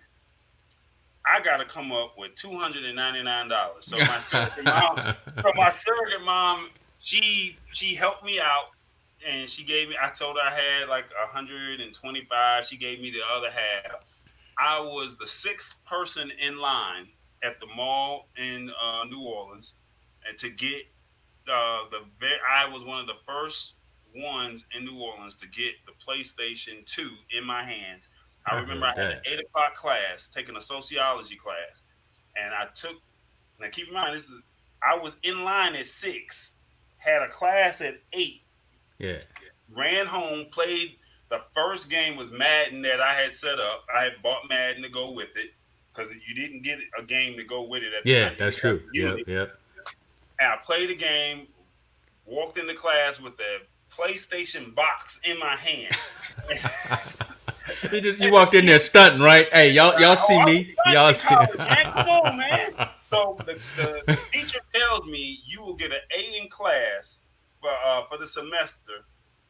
I 1.26 1.40
got 1.40 1.56
to 1.56 1.64
come 1.64 1.90
up 1.90 2.14
with 2.18 2.34
two 2.34 2.56
hundred 2.58 2.84
and 2.84 2.96
ninety 2.96 3.22
nine 3.22 3.48
dollars. 3.48 3.86
So 3.86 3.98
my 3.98 4.18
surrogate 4.18 4.64
mom, 4.64 5.14
so 5.42 5.52
my 5.56 5.70
surrogate 5.70 6.24
mom, 6.24 6.68
she 6.98 7.56
she 7.72 7.94
helped 7.94 8.24
me 8.24 8.38
out, 8.40 8.73
and 9.28 9.48
she 9.48 9.64
gave 9.64 9.88
me. 9.88 9.96
I 10.00 10.10
told 10.10 10.36
her 10.36 10.42
I 10.42 10.54
had 10.54 10.88
like 10.88 11.04
hundred 11.16 11.80
and 11.80 11.94
twenty 11.94 12.26
five. 12.28 12.66
She 12.66 12.76
gave 12.76 13.00
me 13.00 13.10
the 13.10 13.22
other 13.36 13.50
half. 13.50 14.04
I 14.58 14.80
was 14.80 15.16
the 15.16 15.26
sixth 15.26 15.74
person 15.84 16.30
in 16.40 16.58
line 16.58 17.08
at 17.42 17.60
the 17.60 17.66
mall 17.76 18.28
in 18.36 18.70
uh, 18.70 19.04
New 19.04 19.24
Orleans, 19.26 19.74
and 20.28 20.38
to 20.38 20.50
get 20.50 20.82
uh, 21.48 21.84
the 21.90 22.00
very, 22.20 22.38
I 22.50 22.68
was 22.68 22.84
one 22.84 23.00
of 23.00 23.06
the 23.06 23.18
first 23.26 23.74
ones 24.16 24.64
in 24.76 24.84
New 24.84 25.02
Orleans 25.02 25.34
to 25.36 25.46
get 25.48 25.74
the 25.86 25.92
PlayStation 26.06 26.86
Two 26.86 27.10
in 27.30 27.44
my 27.44 27.64
hands 27.64 28.08
I 28.46 28.60
remember 28.60 28.86
I 28.86 28.94
had 28.94 29.10
an 29.12 29.20
eight 29.26 29.40
o'clock 29.40 29.74
class, 29.74 30.28
taking 30.28 30.56
a 30.56 30.60
sociology 30.60 31.36
class, 31.36 31.84
and 32.36 32.52
I 32.54 32.66
took. 32.74 32.96
Now 33.58 33.68
keep 33.70 33.88
in 33.88 33.94
mind, 33.94 34.14
this 34.14 34.24
is 34.24 34.32
I 34.82 34.96
was 34.98 35.16
in 35.22 35.44
line 35.44 35.74
at 35.74 35.86
six, 35.86 36.56
had 36.98 37.22
a 37.22 37.28
class 37.28 37.80
at 37.80 37.96
eight. 38.12 38.42
Yeah. 39.04 39.20
Ran 39.70 40.06
home, 40.06 40.46
played 40.50 40.96
the 41.34 41.40
first 41.54 41.90
game 41.90 42.16
was 42.16 42.30
Madden 42.30 42.82
that 42.82 43.00
I 43.00 43.14
had 43.14 43.32
set 43.32 43.58
up. 43.58 43.84
I 43.94 44.04
had 44.04 44.12
bought 44.22 44.48
Madden 44.48 44.82
to 44.82 44.88
go 44.88 45.10
with 45.10 45.30
it 45.36 45.50
because 45.92 46.12
you 46.26 46.34
didn't 46.34 46.62
get 46.62 46.78
a 46.98 47.02
game 47.02 47.36
to 47.36 47.44
go 47.44 47.62
with 47.62 47.82
it. 47.82 47.92
At 47.92 48.06
yeah, 48.06 48.32
that's 48.38 48.56
true. 48.56 48.82
Yeah, 48.92 49.16
yeah. 49.26 49.46
And 50.38 50.52
I 50.52 50.56
played 50.64 50.90
the 50.90 50.94
game, 50.94 51.48
walked 52.24 52.58
into 52.58 52.74
class 52.74 53.20
with 53.20 53.36
the 53.36 53.62
PlayStation 53.90 54.74
box 54.74 55.18
in 55.24 55.38
my 55.38 55.56
hand. 55.56 55.96
you 57.92 58.00
just 58.00 58.22
you 58.22 58.32
walked 58.32 58.54
in 58.54 58.66
there 58.66 58.78
stunting, 58.78 59.20
right? 59.20 59.48
Hey, 59.52 59.70
y'all 59.70 59.98
y'all 60.00 60.16
see 60.16 60.34
Oh, 60.40 60.44
me? 60.44 60.74
Y'all 60.86 61.14
see? 61.14 61.26
college, 61.26 61.56
man. 61.58 61.92
Come 61.92 62.08
on, 62.08 62.36
man. 62.36 62.88
So 63.10 63.38
the, 63.46 63.60
the 63.76 64.18
teacher 64.32 64.58
tells 64.74 65.06
me 65.06 65.40
you 65.46 65.62
will 65.62 65.76
get 65.76 65.92
an 65.92 66.00
A 66.18 66.42
in 66.42 66.48
class 66.48 67.20
for 67.64 67.70
uh, 67.70 68.02
for 68.10 68.18
the 68.18 68.26
semester 68.26 68.92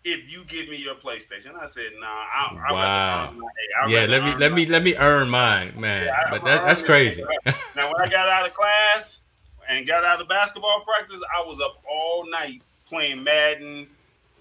if 0.04 0.30
you 0.30 0.44
give 0.44 0.68
me 0.68 0.76
your 0.76 0.94
PlayStation. 0.94 1.54
I 1.60 1.66
said, 1.66 1.92
Nah, 1.98 2.06
I, 2.06 2.52
I 2.68 2.72
Wow. 2.72 2.82
rather 2.82 3.32
earn 3.32 3.40
my. 3.40 3.48
I'd 3.82 3.90
Yeah, 3.90 4.00
rather 4.00 4.08
let 4.08 4.22
me 4.24 4.34
let 4.40 4.52
me 4.52 4.66
let 4.66 4.82
me 4.84 4.96
earn 4.96 5.28
mine, 5.28 5.72
man. 5.80 6.06
Yeah, 6.06 6.12
But 6.30 6.44
that, 6.44 6.64
that's 6.64 6.82
crazy. 6.82 7.24
Now, 7.76 7.88
when 7.92 7.96
I 8.00 8.08
got 8.08 8.28
out 8.28 8.46
of 8.46 8.54
class 8.54 9.22
and 9.68 9.84
got 9.84 10.04
out 10.04 10.20
of 10.20 10.28
basketball 10.28 10.84
practice, 10.86 11.20
I 11.36 11.44
was 11.44 11.60
up 11.60 11.82
all 11.90 12.24
night 12.30 12.62
playing 12.86 13.24
Madden, 13.24 13.88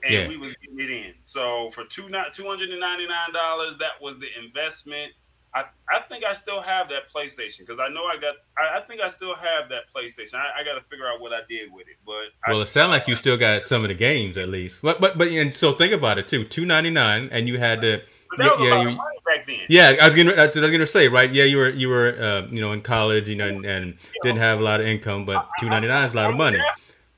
and 0.03 0.13
Yeah. 0.13 0.27
we 0.27 0.37
was 0.37 0.53
getting 0.61 0.79
it 0.79 0.91
in. 0.91 1.13
So 1.25 1.71
for 1.71 1.83
two 1.85 2.09
two 2.33 2.45
hundred 2.45 2.69
and 2.69 2.79
ninety 2.79 3.07
nine 3.07 3.33
dollars, 3.33 3.75
that 3.79 3.99
was 3.99 4.19
the 4.19 4.27
investment. 4.37 5.13
I, 5.55 5.65
I 5.89 5.99
think 6.09 6.23
I 6.23 6.33
still 6.33 6.61
have 6.61 6.89
that 6.89 7.03
PlayStation 7.15 7.59
because 7.59 7.79
I 7.79 7.87
know 7.89 8.05
I 8.05 8.17
got. 8.19 8.35
I, 8.57 8.79
I 8.79 8.81
think 8.81 9.01
I 9.01 9.07
still 9.07 9.35
have 9.35 9.69
that 9.69 9.83
PlayStation. 9.95 10.35
I, 10.35 10.61
I 10.61 10.63
got 10.63 10.73
to 10.73 10.81
figure 10.89 11.07
out 11.07 11.21
what 11.21 11.31
I 11.31 11.41
did 11.47 11.71
with 11.71 11.87
it, 11.87 11.97
but 12.05 12.25
Well, 12.47 12.59
I, 12.59 12.61
it 12.63 12.67
sounds 12.67 12.89
like 12.89 13.07
you 13.07 13.15
still 13.15 13.37
got 13.37 13.63
some 13.63 13.83
of 13.83 13.89
the 13.89 13.93
games 13.93 14.37
at 14.37 14.49
least. 14.49 14.79
But 14.81 14.99
but 14.99 15.17
but 15.17 15.27
and 15.27 15.53
so 15.53 15.73
think 15.73 15.93
about 15.93 16.17
it 16.17 16.27
too. 16.27 16.43
Two 16.43 16.65
ninety 16.65 16.89
nine, 16.89 17.29
and 17.31 17.47
you 17.47 17.59
had 17.59 17.81
to. 17.81 18.01
that 18.37 18.57
yeah, 18.59 18.89
you- 18.89 18.97
back 19.25 19.45
then. 19.45 19.59
Yeah, 19.69 19.95
I 20.01 20.05
was 20.07 20.15
gonna. 20.15 20.31
I 20.33 20.47
was 20.47 20.55
gonna 20.55 20.87
say, 20.87 21.07
right? 21.07 21.31
Yeah, 21.31 21.43
you 21.43 21.57
were 21.57 21.69
you 21.69 21.87
were 21.87 22.17
uh, 22.19 22.47
you 22.49 22.59
know 22.59 22.71
in 22.71 22.81
college, 22.81 23.29
you 23.29 23.35
know, 23.35 23.47
and, 23.47 23.63
and 23.65 23.97
didn't 24.23 24.39
have 24.39 24.59
a 24.59 24.63
lot 24.63 24.81
of 24.81 24.87
income, 24.87 25.25
but 25.25 25.47
two 25.59 25.69
ninety 25.69 25.87
nine 25.87 26.05
is 26.05 26.13
a 26.13 26.15
lot 26.15 26.31
of 26.31 26.35
money. 26.35 26.59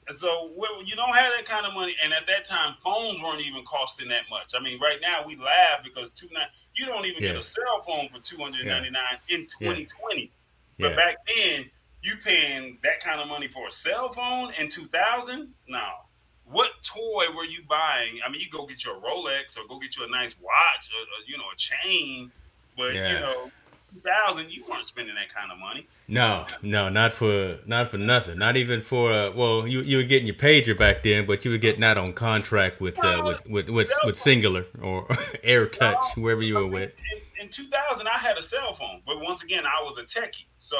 And 0.08 0.16
so 0.16 0.52
you 0.86 0.96
don't 0.96 1.16
have 1.16 1.32
that 1.36 1.46
kind 1.46 1.66
of 1.66 1.74
money, 1.74 1.96
and 2.04 2.14
at 2.14 2.28
that 2.28 2.46
time, 2.46 2.76
phones 2.84 3.20
weren't 3.24 3.42
even 3.42 3.64
costing 3.64 4.08
that 4.10 4.24
much. 4.30 4.54
I 4.56 4.62
mean, 4.62 4.80
right 4.80 5.00
now 5.02 5.24
we 5.26 5.36
laugh 5.36 5.84
because 5.84 6.12
two 6.12 6.28
nine 6.32 6.46
you 6.76 6.86
don't 6.86 7.06
even 7.06 7.22
get 7.22 7.36
a 7.36 7.42
cell 7.44 7.82
phone 7.86 8.10
for 8.14 8.20
two 8.22 8.38
hundred 8.38 8.68
ninety 8.68 8.92
nine 8.92 9.18
in 9.30 9.48
twenty 9.48 9.86
twenty. 9.86 10.32
But 10.78 10.92
Yeah, 10.92 10.96
back 10.96 11.16
then, 11.26 11.66
you 12.04 12.14
paying 12.24 12.78
that 12.84 13.02
kind 13.02 13.20
of 13.20 13.28
money 13.28 13.48
for 13.48 13.68
a 13.68 13.72
cell 13.72 14.14
phone 14.14 14.52
in 14.60 14.70
two 14.70 14.86
thousand? 14.86 15.54
No. 15.68 15.88
What 16.44 16.70
toy 16.84 17.36
were 17.36 17.46
you 17.46 17.64
buying? 17.68 18.20
I 18.24 18.30
mean, 18.30 18.42
you 18.42 18.50
go 18.52 18.68
get 18.68 18.86
your 18.86 19.02
Rolex 19.02 19.58
or 19.58 19.68
go 19.68 19.80
get 19.80 19.98
you 19.98 20.06
a 20.06 20.10
nice 20.10 20.36
watch 20.40 20.92
or, 20.94 21.02
or 21.02 21.24
you 21.26 21.36
know 21.40 21.46
a 21.52 21.58
chain, 21.58 22.32
but 22.78 22.94
Yeah. 22.94 23.14
you 23.14 23.20
know, 23.22 23.52
two 23.96 24.02
thousand, 24.02 24.52
you 24.52 24.64
weren't 24.70 24.88
spending 24.88 25.16
that 25.16 25.34
kind 25.34 25.52
of 25.52 25.58
money. 25.58 25.88
no, 26.08 26.46
no, 26.62 26.90
not 26.90 27.14
for 27.14 27.58
not 27.66 27.90
for 27.90 27.98
nothing. 27.98 28.38
Not 28.38 28.58
even 28.58 28.82
for 28.82 29.12
uh, 29.12 29.32
well, 29.32 29.68
you 29.68 29.82
you 29.82 29.98
were 29.98 30.04
getting 30.04 30.28
your 30.28 30.36
pager 30.36 30.78
back 30.78 31.04
then, 31.04 31.26
but 31.26 31.46
you 31.46 31.52
were 31.52 31.58
getting 31.58 31.82
that 31.82 31.98
on 31.98 32.14
contract 32.14 32.82
with 32.82 32.98
uh, 33.04 33.22
with 33.26 33.46
with 33.50 33.70
with, 33.70 33.92
with 34.06 34.16
Cingular 34.16 34.66
or 34.82 35.08
Air 35.44 35.68
Touch, 35.68 36.16
wherever 36.16 36.42
you 36.42 36.56
were 36.56 36.68
with. 36.68 36.92
In, 37.40 37.46
in 37.46 37.50
2000, 37.50 38.08
I 38.08 38.18
had 38.18 38.38
a 38.38 38.44
cell 38.44 38.74
phone, 38.74 39.02
but 39.06 39.20
once 39.20 39.44
again, 39.44 39.64
I 39.66 39.82
was 39.84 39.98
a 40.00 40.04
techie. 40.04 40.46
So 40.60 40.78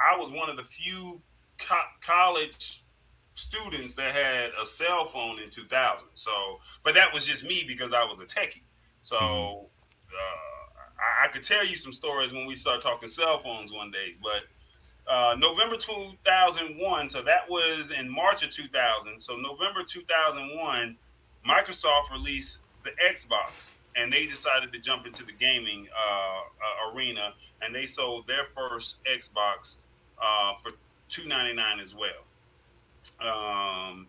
I 0.00 0.16
was 0.16 0.32
one 0.32 0.48
of 0.50 0.56
the 0.56 0.64
few 0.64 1.20
co- 1.58 1.76
college 2.00 2.84
students 3.34 3.94
that 3.94 4.14
had 4.14 4.50
a 4.60 4.66
cell 4.66 5.06
phone 5.06 5.38
in 5.40 5.50
2000. 5.50 6.04
So, 6.14 6.30
but 6.84 6.94
that 6.94 7.12
was 7.14 7.24
just 7.26 7.42
me 7.44 7.64
because 7.66 7.92
I 7.92 8.04
was 8.04 8.18
a 8.20 8.26
techie. 8.26 8.62
So 9.02 9.16
Mhm. 9.16 9.64
uh, 10.12 10.59
I, 11.00 11.26
I 11.26 11.28
could 11.28 11.42
tell 11.42 11.66
you 11.66 11.76
some 11.76 11.92
stories 11.92 12.32
when 12.32 12.46
we 12.46 12.56
start 12.56 12.82
talking 12.82 13.08
cell 13.08 13.40
phones 13.42 13.72
one 13.72 13.90
day. 13.90 14.14
But 14.22 14.44
uh, 15.10 15.34
November 15.38 15.76
2001, 15.76 17.10
so 17.10 17.22
that 17.22 17.48
was 17.48 17.90
in 17.90 18.08
March 18.08 18.44
of 18.44 18.50
2000. 18.50 19.20
So 19.20 19.36
November 19.36 19.82
2001, 19.82 20.96
Microsoft 21.48 22.10
released 22.12 22.58
the 22.84 22.90
Xbox, 23.12 23.72
and 23.96 24.12
they 24.12 24.26
decided 24.26 24.72
to 24.72 24.78
jump 24.78 25.06
into 25.06 25.24
the 25.24 25.32
gaming 25.32 25.88
uh, 25.96 26.88
uh, 26.88 26.94
arena, 26.94 27.34
and 27.62 27.74
they 27.74 27.86
sold 27.86 28.26
their 28.26 28.46
first 28.54 28.98
Xbox 29.04 29.76
uh, 30.20 30.54
for 30.62 30.72
299 31.08 31.80
as 31.80 31.94
well. 31.94 32.24
Um, 33.20 34.06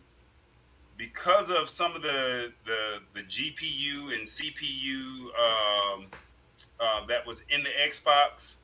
because 0.97 1.49
of 1.49 1.67
some 1.67 1.95
of 1.95 2.03
the 2.03 2.51
the, 2.65 2.99
the 3.15 3.23
GPU 3.23 4.13
and 4.13 4.27
CPU 4.27 5.25
um, 5.39 6.05
uh, 6.81 7.05
that 7.05 7.25
was 7.25 7.43
in 7.49 7.63
the 7.63 7.69
Xbox, 7.69 8.57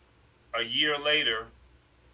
a 0.56 0.64
year 0.64 0.98
later, 1.00 1.48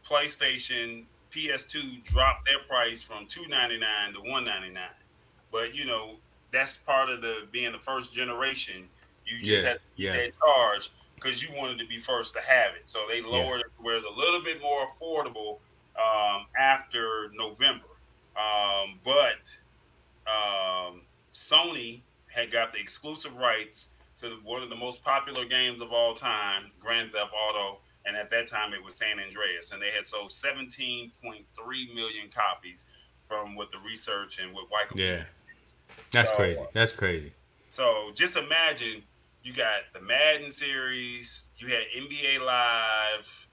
PlayStation 0.08 1.06
PS2 1.32 2.04
dropped 2.04 2.46
their 2.46 2.60
price 2.68 3.02
from 3.02 3.26
299 3.28 4.14
to 4.14 4.20
199. 4.20 4.84
But 5.52 5.74
you 5.74 5.86
know, 5.86 6.16
that's 6.52 6.78
part 6.78 7.10
of 7.10 7.22
the 7.22 7.48
being 7.52 7.72
the 7.72 7.80
first 7.80 8.14
generation. 8.14 8.88
You 9.26 9.40
just 9.40 9.64
Yeah, 9.64 9.72
get 9.74 9.82
yeah. 9.96 10.12
that 10.18 10.32
charge 10.40 10.92
because 11.16 11.42
you 11.42 11.50
wanted 11.56 11.80
to 11.80 11.88
be 11.88 12.00
first 12.00 12.34
to 12.34 12.42
have 12.42 12.76
it. 12.76 12.90
So 12.90 13.06
they 13.10 13.22
lowered 13.22 13.62
it 13.62 13.68
where 13.78 13.96
it's 13.96 14.06
a 14.06 14.10
little 14.20 14.44
bit 14.44 14.62
more 14.62 14.88
affordable 14.88 15.60
um, 15.98 16.48
after 16.60 17.32
November. 17.34 17.86
Um, 18.36 19.00
but 19.06 19.58
um, 20.28 21.02
Sony 21.34 22.02
had 22.28 22.52
got 22.52 22.74
the 22.74 22.80
exclusive 22.80 23.36
rights 23.36 23.90
to 24.24 24.40
one 24.44 24.64
of 24.64 24.70
the 24.70 24.76
most 24.76 25.04
popular 25.04 25.46
games 25.46 25.82
of 25.82 25.92
all 25.92 26.16
time, 26.16 26.72
Grand 26.80 27.12
Theft 27.12 27.32
Auto, 27.34 27.80
and 28.06 28.16
at 28.16 28.30
that 28.32 28.48
time 28.48 28.74
it 28.74 28.84
was 28.84 28.96
San 28.96 29.20
Andreas, 29.20 29.72
and 29.72 29.82
they 29.82 29.92
had 29.92 30.06
sold 30.06 30.32
17.3 30.32 31.12
million 31.94 32.30
copies 32.34 32.86
from 33.28 33.56
what 33.56 33.72
the 33.72 33.78
research 33.86 34.40
and 34.40 34.54
what 34.54 34.66
Wikipedia. 34.70 34.98
Yeah. 35.20 35.24
That's 36.12 36.30
So, 36.30 36.36
crazy. 36.36 36.62
That's 36.74 36.92
crazy. 36.92 37.32
So 37.68 38.12
just 38.14 38.38
imagine 38.38 39.04
you 39.44 39.54
got 39.54 39.82
the 39.94 40.02
Madden 40.02 40.52
series, 40.52 41.46
you 41.58 41.68
had 41.68 41.84
NBA 41.96 42.40
Live, 42.46 43.48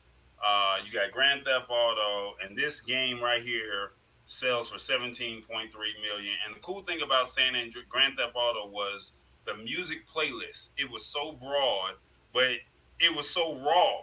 uh, 0.45 0.77
you 0.85 0.93
got 0.93 1.11
Grand 1.11 1.45
Theft 1.45 1.69
Auto, 1.69 2.35
and 2.45 2.57
this 2.57 2.81
game 2.81 3.21
right 3.21 3.43
here 3.43 3.93
sells 4.27 4.69
for 4.69 4.77
17.3 4.77 5.43
million. 5.43 6.35
And 6.47 6.55
the 6.55 6.61
cool 6.61 6.83
thing 6.83 7.03
about 7.03 7.29
San 7.29 7.57
Andreas 7.57 7.87
Grand 7.89 8.17
Theft 8.17 8.33
Auto 8.37 8.69
was 8.69 9.15
the 9.51 9.63
music 9.63 10.07
playlist. 10.09 10.71
It 10.77 10.91
was 10.91 11.05
so 11.05 11.33
broad, 11.33 11.95
but 12.33 12.53
it 12.99 13.15
was 13.15 13.29
so 13.29 13.57
raw. 13.57 13.99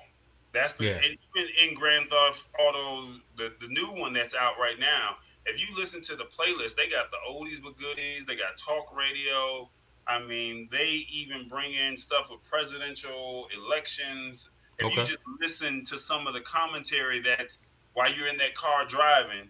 That's 0.54 0.74
the 0.74 0.86
Yeah. 0.86 0.96
and 1.04 1.18
even 1.36 1.50
in 1.70 1.76
Grand 1.76 2.10
Theft 2.10 2.44
Auto, 2.60 3.14
the, 3.38 3.54
the 3.62 3.68
new 3.68 3.88
one 4.00 4.14
that's 4.14 4.34
out 4.36 4.58
right 4.60 4.80
now. 4.80 5.18
If 5.46 5.62
you 5.62 5.74
listen 5.76 6.02
to 6.02 6.16
the 6.16 6.26
playlist, 6.26 6.76
they 6.76 6.90
got 6.90 7.10
the 7.12 7.18
oldies 7.30 7.62
but 7.62 7.78
goodies. 7.78 8.26
They 8.26 8.36
got 8.36 8.58
talk 8.58 8.96
radio. 8.96 9.70
I 10.06 10.20
mean, 10.20 10.68
they 10.72 11.06
even 11.10 11.48
bring 11.48 11.74
in 11.74 11.96
stuff 11.98 12.30
with 12.30 12.44
presidential 12.44 13.48
elections. 13.56 14.50
If 14.80 14.86
Okay. 14.88 15.02
you 15.02 15.08
just 15.08 15.20
listen 15.40 15.86
to 15.86 15.98
some 15.98 16.28
of 16.28 16.34
the 16.34 16.42
commentary 16.42 17.20
that's 17.20 17.60
while 17.94 18.12
you're 18.14 18.28
in 18.28 18.38
that 18.38 18.56
car 18.56 18.86
driving, 18.86 19.50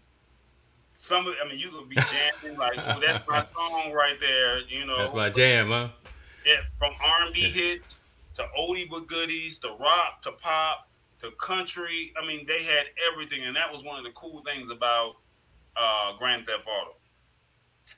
some 0.99 1.27
of 1.27 1.35
I 1.43 1.47
mean, 1.47 1.59
you 1.59 1.69
could 1.69 1.87
be 1.87 1.95
jamming 1.95 2.57
like, 2.57 2.75
well, 2.77 2.99
that's 2.99 3.19
my 3.27 3.39
song 3.55 3.91
right 3.93 4.19
there. 4.19 4.61
You 4.67 4.87
know, 4.87 4.97
That's 4.97 5.13
my 5.13 5.29
jam, 5.29 5.69
huh? 5.69 5.89
yeah, 6.43 6.55
from 6.79 6.93
R 6.99 7.25
and 7.25 7.33
B 7.35 7.41
hits 7.41 7.99
to 8.33 8.47
oldie 8.57 8.89
but 8.89 9.05
goodies 9.07 9.59
to 9.59 9.75
rock 9.79 10.23
to 10.23 10.31
pop 10.31 10.89
to 11.21 11.29
country. 11.39 12.13
I 12.21 12.25
mean, 12.25 12.47
they 12.47 12.63
had 12.63 12.85
everything, 13.11 13.43
and 13.43 13.55
that 13.55 13.71
was 13.71 13.83
one 13.83 13.99
of 13.99 14.05
the 14.05 14.11
cool 14.11 14.41
things 14.41 14.71
about 14.71 15.17
uh, 15.75 16.17
Grand 16.17 16.47
Theft 16.47 16.63
Auto. 16.67 16.95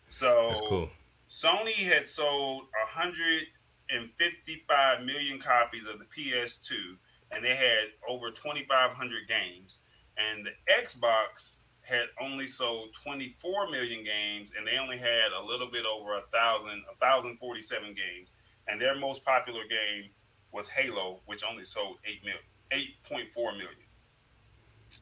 So 0.10 0.60
cool. 0.68 0.90
Sony 1.30 1.76
had 1.76 2.06
sold 2.06 2.64
155 2.94 5.04
million 5.06 5.40
copies 5.40 5.86
of 5.86 6.00
the 6.00 6.06
PS2, 6.06 6.98
and 7.32 7.46
they 7.46 7.56
had 7.56 7.92
over 8.10 8.30
2,500 8.30 9.26
games. 9.30 9.80
And 10.18 10.46
the 10.46 10.52
Xbox 10.70 11.59
had 11.90 12.06
only 12.22 12.48
sold 12.48 12.94
24 12.94 13.72
million 13.72 14.04
games, 14.04 14.52
and 14.58 14.68
they 14.68 14.78
only 14.78 14.98
had 14.98 15.32
a 15.38 15.44
little 15.44 15.70
bit 15.70 15.86
over 15.86 16.18
a 16.18 16.22
thousand, 16.34 16.84
a 16.92 16.96
thousand 17.04 17.38
forty-seven 17.38 17.96
games. 17.96 18.32
And 18.68 18.80
their 18.80 18.96
most 18.96 19.26
popular 19.26 19.64
game 19.68 20.12
was 20.52 20.68
Halo, 20.68 21.22
which 21.26 21.44
only 21.50 21.64
sold 21.64 21.98
eight 22.06 22.24
million, 22.24 22.44
eight 22.72 23.02
point 23.04 23.30
four 23.34 23.52
million. 23.54 23.74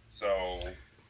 So 0.10 0.60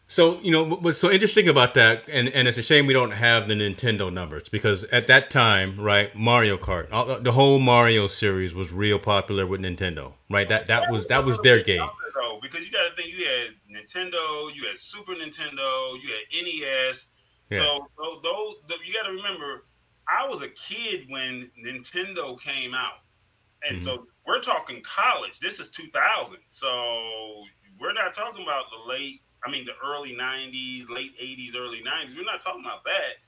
So 0.08 0.40
you 0.40 0.52
know 0.52 0.64
what's 0.64 0.98
so 0.98 1.12
interesting 1.12 1.50
about 1.50 1.74
that, 1.74 2.04
and, 2.08 2.30
and 2.30 2.48
it's 2.48 2.58
a 2.58 2.64
shame 2.64 2.88
we 2.88 2.94
don't 2.94 3.12
have 3.12 3.48
the 3.48 3.54
Nintendo 3.54 4.12
numbers 4.12 4.48
because 4.50 4.86
at 4.86 5.08
that 5.08 5.30
time, 5.30 5.80
right, 5.80 6.16
Mario 6.16 6.58
Kart, 6.58 6.92
all, 6.92 7.20
the 7.20 7.34
whole 7.34 7.60
Mario 7.60 8.08
series 8.08 8.54
was 8.54 8.72
real 8.72 9.00
popular 9.00 9.46
with 9.46 9.62
Nintendo, 9.62 10.14
right? 10.30 10.48
That 10.48 10.68
that 10.68 10.90
was 10.92 11.08
that 11.08 11.26
was 11.26 11.38
their 11.40 11.62
game. 11.62 11.88
Though, 12.20 12.40
because 12.42 12.66
you 12.66 12.72
got 12.72 12.90
to 12.90 12.96
think 12.96 13.10
you 13.14 13.26
had 13.26 13.52
Nintendo, 13.70 14.50
you 14.56 14.66
had 14.68 14.78
Super 14.78 15.14
Nintendo, 15.14 15.96
you 16.02 16.10
had 16.10 16.44
NES. 16.44 17.08
Yeah. 17.52 17.60
So 17.60 17.88
tho- 17.98 18.20
those, 18.24 18.56
tho- 18.68 18.84
you 18.86 18.94
got 18.94 19.08
to 19.08 19.14
remember, 19.14 19.66
I 20.08 20.28
was 20.28 20.42
a 20.42 20.50
kid 20.50 21.06
when 21.10 21.50
Nintendo 21.64 22.40
came 22.42 22.74
out, 22.74 23.00
and 23.68 23.82
so 23.82 23.92
Mm-hmm. 23.98 24.04
we're 24.26 24.42
talking 24.42 24.82
college. 24.84 25.40
This 25.40 25.60
is 25.60 25.70
2000, 25.70 26.38
so 26.52 26.68
we're 27.80 27.94
not 27.94 28.14
talking 28.14 28.44
about 28.44 28.66
the 28.72 28.90
late. 28.92 29.22
I 29.46 29.52
mean, 29.52 29.66
the 29.66 29.74
early 29.86 30.14
90s, 30.16 30.90
late 30.90 31.12
80s, 31.22 31.56
early 31.56 31.80
90s. 31.82 32.16
We're 32.16 32.24
not 32.26 32.42
talking 32.42 32.62
about 32.62 32.84
that 32.86 33.22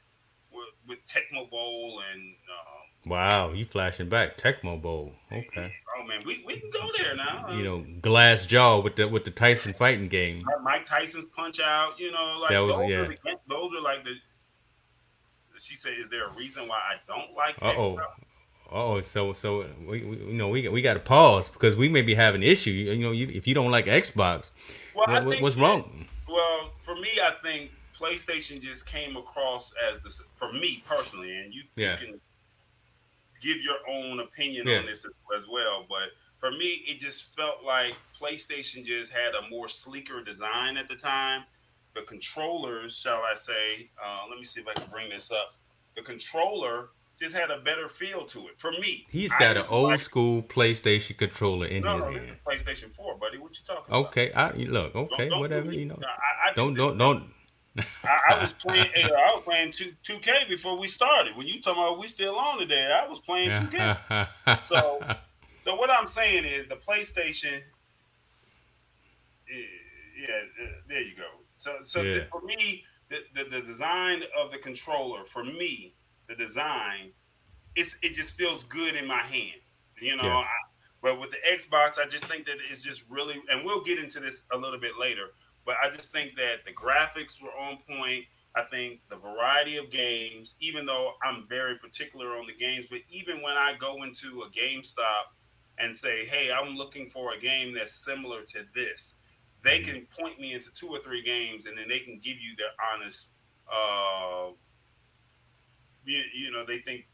with, 0.52 0.67
with 0.88 0.99
Tecmo 1.06 1.49
Bowl 1.49 2.02
and 2.12 2.21
um, 2.21 2.79
Wow, 3.10 3.54
you 3.54 3.65
flashing 3.65 4.08
back 4.08 4.38
Tecmo 4.38 4.80
Bowl. 4.80 5.13
Okay. 5.32 5.74
Oh 5.98 6.06
man, 6.06 6.22
we, 6.26 6.43
we 6.45 6.60
can 6.60 6.69
go 6.69 6.88
there 6.95 7.15
now. 7.15 7.50
You 7.50 7.63
know, 7.63 7.86
Glass 8.02 8.45
Joe 8.45 8.82
with 8.82 8.95
the 8.95 9.08
with 9.08 9.26
the 9.26 9.32
Tyson 9.32 9.74
fighting 9.74 10.08
game. 10.08 10.43
Mike 10.63 10.86
Tyson's 10.86 11.26
punch 11.26 11.60
out. 11.60 12.00
You 12.00 12.12
know, 12.12 12.38
like 12.39 12.52
that 12.52 12.60
was, 12.60 12.78
those, 12.78 12.89
yeah. 12.89 12.98
are 12.98 13.08
the, 13.08 13.17
those 13.48 13.72
are 13.76 13.82
like 13.82 14.04
the. 14.04 14.13
She 15.58 15.76
said, 15.76 15.93
"Is 16.00 16.08
there 16.10 16.28
a 16.28 16.34
reason 16.34 16.67
why 16.67 16.78
I 16.78 16.95
don't 17.08 17.36
like?" 17.36 17.56
oh. 17.62 18.00
Oh, 18.72 19.02
so 19.02 19.34
so 19.34 19.65
we, 19.88 20.04
we 20.04 20.17
you 20.17 20.34
know 20.34 20.48
we 20.48 20.67
we 20.67 20.84
got 20.84 20.93
to 20.93 21.00
pause 21.00 21.50
because 21.50 21.76
we 21.76 21.89
may 21.89 22.04
be 22.04 22.13
having 22.13 22.43
issue. 22.43 22.69
You 22.69 22.95
know, 22.98 23.12
you, 23.12 23.28
if 23.30 23.48
you 23.48 23.56
don't 23.56 23.72
like 23.72 23.88
Xbox, 23.88 24.52
well, 24.93 25.26
what, 25.26 25.41
what's 25.41 25.56
wrong? 25.56 26.06
well, 26.28 26.69
for 26.78 26.93
me, 26.93 27.10
I 27.19 27.34
think 27.41 27.72
PlayStation 28.00 28.62
just 28.62 28.86
came 28.86 29.17
across 29.17 29.74
as 29.91 30.00
the 30.04 30.24
for 30.36 30.54
me 30.54 30.84
personally, 30.88 31.36
and 31.39 31.52
you, 31.52 31.63
yeah. 31.76 32.00
you 32.00 32.06
can 32.06 32.22
give 33.41 33.58
your 33.58 33.78
own 33.89 34.19
opinion 34.19 34.67
yeah. 34.67 34.80
on 34.80 34.86
this 34.86 35.06
as 35.06 35.43
well. 35.52 35.86
But 35.88 36.10
for 36.39 36.52
me, 36.52 36.84
it 36.88 36.99
just 36.99 37.36
felt 37.36 37.63
like 37.65 37.95
PlayStation 38.19 38.86
just 38.86 39.12
had 39.12 39.34
a 39.36 39.49
more 39.49 39.67
sleeker 39.67 40.23
design 40.23 40.78
at 40.78 40.88
the 40.88 40.95
time. 40.95 41.43
The 41.95 42.02
controllers, 42.04 42.97
shall 42.97 43.21
I 43.21 43.36
say? 43.36 43.89
Uh, 44.04 44.25
let 44.30 44.38
me 44.38 44.45
see 44.45 44.62
if 44.62 44.67
I 44.67 44.73
can 44.73 44.89
bring 44.91 45.10
this 45.10 45.32
up. 45.32 45.56
The 45.95 46.02
controller 46.04 46.89
just 47.19 47.36
had 47.36 47.52
a 47.52 47.60
better 47.60 47.89
feel 47.89 48.25
to 48.25 48.47
it 48.47 48.54
for 48.58 48.71
me. 48.71 49.06
He's 49.10 49.32
got 49.32 49.58
an 49.58 49.65
old 49.67 49.89
like, 49.89 49.99
school 49.99 50.41
PlayStation 50.41 51.17
controller 51.17 51.65
in 51.65 51.84
no, 51.84 51.95
his 51.95 52.06
no, 52.06 52.12
hand. 52.12 52.38
PlayStation 52.47 52.93
Four, 52.93 53.17
buddy. 53.17 53.38
What 53.38 53.58
you 53.58 53.63
talking 53.65 53.93
okay, 53.93 54.30
about? 54.30 54.56
Okay, 54.56 54.65
I 54.65 54.71
look. 54.71 54.95
Okay, 54.95 55.17
don't, 55.17 55.30
don't 55.30 55.39
whatever 55.41 55.73
you 55.73 55.86
know. 55.86 55.99
I, 56.02 56.52
I 56.52 56.54
don't 56.54 56.73
don't 56.73 56.97
don't. 56.97 57.30
I, 58.04 58.34
I, 58.34 58.42
was 58.42 58.54
playing. 58.54 58.88
I 58.96 59.32
was 59.34 59.44
playing 59.44 59.72
two 59.72 59.92
two 60.04 60.20
K 60.20 60.32
before 60.48 60.78
we 60.78 60.88
started. 60.88 61.36
When 61.36 61.48
you 61.48 61.62
talking 61.62 61.82
about 61.82 62.00
we 62.00 62.08
still 62.08 62.36
on 62.36 62.60
today, 62.60 62.89
I 62.92 63.08
was 63.08 63.20
playing 63.20 63.54
two 63.54 63.68
K. 63.68 63.96
so, 64.65 65.00
so 65.63 65.76
what 65.76 65.89
I'm 65.89 66.08
saying 66.08 66.46
is 66.46 66.68
the 66.68 66.76
PlayStation. 66.76 67.62
Yeah, 69.48 70.68
there 70.88 71.02
you 71.02 71.15
go. 71.15 71.24
So, 71.58 71.78
so 71.84 72.02
yeah. 72.02 72.13
the, 72.13 72.28
for 72.32 72.42
me, 72.42 72.84
the, 73.10 73.18
the 73.36 73.50
the 73.50 73.62
design 73.62 74.24
of 74.39 74.52
the 74.52 74.58
controller 74.58 75.26
for 75.26 75.44
me 75.44 75.96
the 76.30 76.36
design, 76.36 77.12
it's 77.76 77.96
it 78.02 78.13
just 78.13 78.38
feels 78.38 78.63
good 78.65 78.96
in 78.96 79.06
my 79.06 79.22
hand. 79.22 79.60
You 80.00 80.15
know, 80.15 80.24
yeah. 80.24 80.38
I, 80.38 80.46
but 81.02 81.20
with 81.20 81.32
the 81.32 81.38
Xbox, 81.52 81.98
I 82.00 82.08
just 82.08 82.26
think 82.26 82.46
that 82.46 82.58
it's 82.70 82.82
just 82.82 83.04
really, 83.10 83.36
and 83.50 83.65
we'll 83.65 83.84
get 83.84 84.00
into 84.00 84.20
this 84.20 84.44
a 84.54 84.58
little 84.58 84.80
bit 84.80 84.94
later. 84.98 85.32
But 85.69 85.75
I 85.84 85.95
just 85.95 86.12
think 86.12 86.36
that 86.36 86.65
the 86.65 86.73
graphics 86.73 87.39
were 87.39 87.51
on 87.51 87.77
point. 87.88 88.25
I 88.55 88.63
think 88.71 89.01
the 89.08 89.17
variety 89.17 89.77
of 89.77 89.91
games, 89.91 90.55
even 90.60 90.88
though 90.88 91.12
I'm 91.23 91.45
very 91.47 91.77
particular 91.77 92.29
on 92.29 92.47
the 92.47 92.55
games, 92.55 92.88
but 92.89 93.01
even 93.12 93.43
when 93.43 93.55
I 93.55 93.75
go 93.79 94.01
into 94.01 94.41
a 94.41 94.49
GameStop 94.49 95.29
and 95.77 95.95
say, 95.95 96.25
"Hey, 96.25 96.51
I'm 96.51 96.75
looking 96.75 97.12
for 97.12 97.34
a 97.34 97.38
game 97.38 97.75
that's 97.75 97.93
similar 97.93 98.41
to 98.45 98.65
this," 98.73 99.13
they 99.63 99.77
mm-hmm. 99.77 99.91
can 99.91 100.08
point 100.19 100.39
me 100.39 100.53
into 100.53 100.71
two 100.71 100.88
or 100.88 101.01
three 101.03 101.21
games, 101.21 101.67
and 101.67 101.77
then 101.77 101.88
they 101.88 101.99
can 101.99 102.19
give 102.19 102.39
you 102.39 102.55
their 102.58 102.73
honest 102.91 103.29
uh, 103.71 104.49
you, 106.03 106.23
you 106.34 106.51
know, 106.51 106.65
they 106.65 106.79
think 106.79 107.05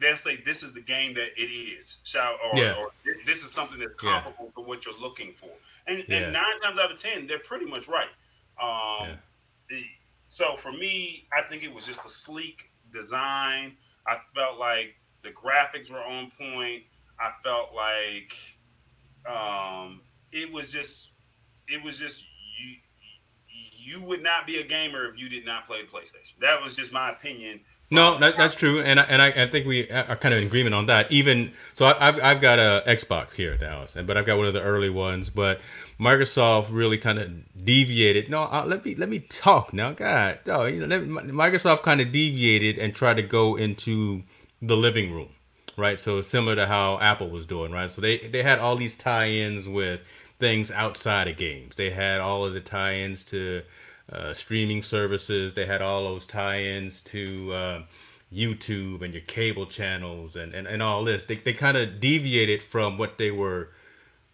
they'll 0.00 0.16
say 0.16 0.36
this 0.44 0.62
is 0.62 0.72
the 0.72 0.80
game 0.80 1.14
that 1.14 1.28
it 1.36 1.42
is, 1.42 1.98
or, 2.14 2.58
yeah. 2.58 2.74
or 2.74 2.90
this 3.26 3.42
is 3.42 3.50
something 3.50 3.78
that's 3.78 3.94
comparable 3.94 4.46
yeah. 4.46 4.62
to 4.62 4.68
what 4.68 4.84
you're 4.84 4.98
looking 5.00 5.32
for. 5.32 5.50
And, 5.86 6.04
yeah. 6.08 6.16
and, 6.16 6.32
nine 6.32 6.58
times 6.62 6.78
out 6.78 6.92
of 6.92 7.00
ten, 7.00 7.26
they're 7.26 7.38
pretty 7.38 7.66
much 7.66 7.88
right. 7.88 8.08
Um, 8.60 9.18
so 10.28 10.56
for 10.56 10.72
me, 10.72 11.26
I 11.32 11.42
think 11.48 11.62
it 11.62 11.72
was 11.72 11.86
just 11.86 12.04
a 12.04 12.08
sleek 12.08 12.70
design. 12.92 13.76
I 14.06 14.18
felt 14.34 14.58
like 14.58 14.94
the 15.22 15.30
graphics 15.30 15.90
were 15.90 16.02
on 16.02 16.30
point. 16.38 16.82
I 17.18 17.30
felt 17.42 17.70
like 17.74 18.36
um, 19.26 20.00
it 20.32 20.52
was 20.52 20.72
just 20.72 21.10
it 21.68 21.82
was 21.82 21.98
just 21.98 22.24
you 22.58 22.76
you 23.52 24.04
would 24.04 24.22
not 24.22 24.46
be 24.46 24.58
a 24.58 24.66
gamer 24.66 25.06
if 25.06 25.18
you 25.18 25.28
did 25.28 25.44
not 25.44 25.66
play 25.66 25.80
PlayStation. 25.84 26.38
That 26.40 26.60
was 26.62 26.76
just 26.76 26.92
my 26.92 27.10
opinion 27.10 27.60
no, 27.90 28.18
that, 28.18 28.36
that's 28.36 28.54
true, 28.54 28.80
and 28.80 29.00
I, 29.00 29.02
and 29.04 29.20
I, 29.20 29.28
I, 29.30 29.48
think 29.48 29.66
we 29.66 29.90
are 29.90 30.14
kind 30.14 30.32
of 30.32 30.40
in 30.40 30.46
agreement 30.46 30.74
on 30.76 30.86
that. 30.86 31.10
Even 31.10 31.52
so, 31.74 31.86
I, 31.86 32.04
have 32.04 32.20
I've 32.22 32.40
got 32.40 32.60
a 32.60 32.84
Xbox 32.86 33.32
here 33.32 33.52
at 33.52 33.60
the 33.60 33.68
house, 33.68 33.96
but 34.06 34.16
I've 34.16 34.26
got 34.26 34.38
one 34.38 34.46
of 34.46 34.54
the 34.54 34.62
early 34.62 34.90
ones. 34.90 35.28
But 35.28 35.60
Microsoft 35.98 36.68
really 36.70 36.98
kind 36.98 37.18
of 37.18 37.64
deviated. 37.64 38.30
No, 38.30 38.44
uh, 38.44 38.64
let 38.64 38.84
me 38.84 38.94
let 38.94 39.08
me 39.08 39.18
talk 39.18 39.72
now, 39.72 39.90
God. 39.90 40.38
Oh, 40.46 40.66
you 40.66 40.86
know, 40.86 41.00
Microsoft 41.00 41.82
kind 41.82 42.00
of 42.00 42.12
deviated 42.12 42.78
and 42.78 42.94
tried 42.94 43.14
to 43.14 43.22
go 43.22 43.56
into 43.56 44.22
the 44.62 44.76
living 44.76 45.12
room, 45.12 45.30
right? 45.76 45.98
So 45.98 46.22
similar 46.22 46.54
to 46.54 46.66
how 46.66 47.00
Apple 47.00 47.28
was 47.28 47.44
doing, 47.44 47.72
right? 47.72 47.90
So 47.90 48.00
they 48.00 48.18
they 48.18 48.44
had 48.44 48.60
all 48.60 48.76
these 48.76 48.94
tie-ins 48.94 49.68
with 49.68 50.00
things 50.38 50.70
outside 50.70 51.26
of 51.26 51.36
games. 51.36 51.74
They 51.74 51.90
had 51.90 52.20
all 52.20 52.44
of 52.44 52.52
the 52.52 52.60
tie-ins 52.60 53.24
to 53.24 53.62
uh, 54.12 54.32
streaming 54.34 54.82
services. 54.82 55.54
They 55.54 55.66
had 55.66 55.82
all 55.82 56.02
those 56.02 56.26
tie-ins 56.26 57.00
to 57.02 57.52
uh, 57.52 57.82
YouTube 58.32 59.02
and 59.02 59.12
your 59.12 59.22
cable 59.22 59.66
channels 59.66 60.36
and, 60.36 60.54
and, 60.54 60.66
and 60.66 60.82
all 60.82 61.04
this. 61.04 61.24
They, 61.24 61.36
they 61.36 61.52
kind 61.52 61.76
of 61.76 62.00
deviated 62.00 62.62
from 62.62 62.98
what 62.98 63.18
they 63.18 63.30
were 63.30 63.70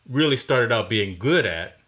really 0.09 0.37
started 0.37 0.73
out 0.73 0.89
being 0.89 1.19
good 1.19 1.47
at. 1.47 1.79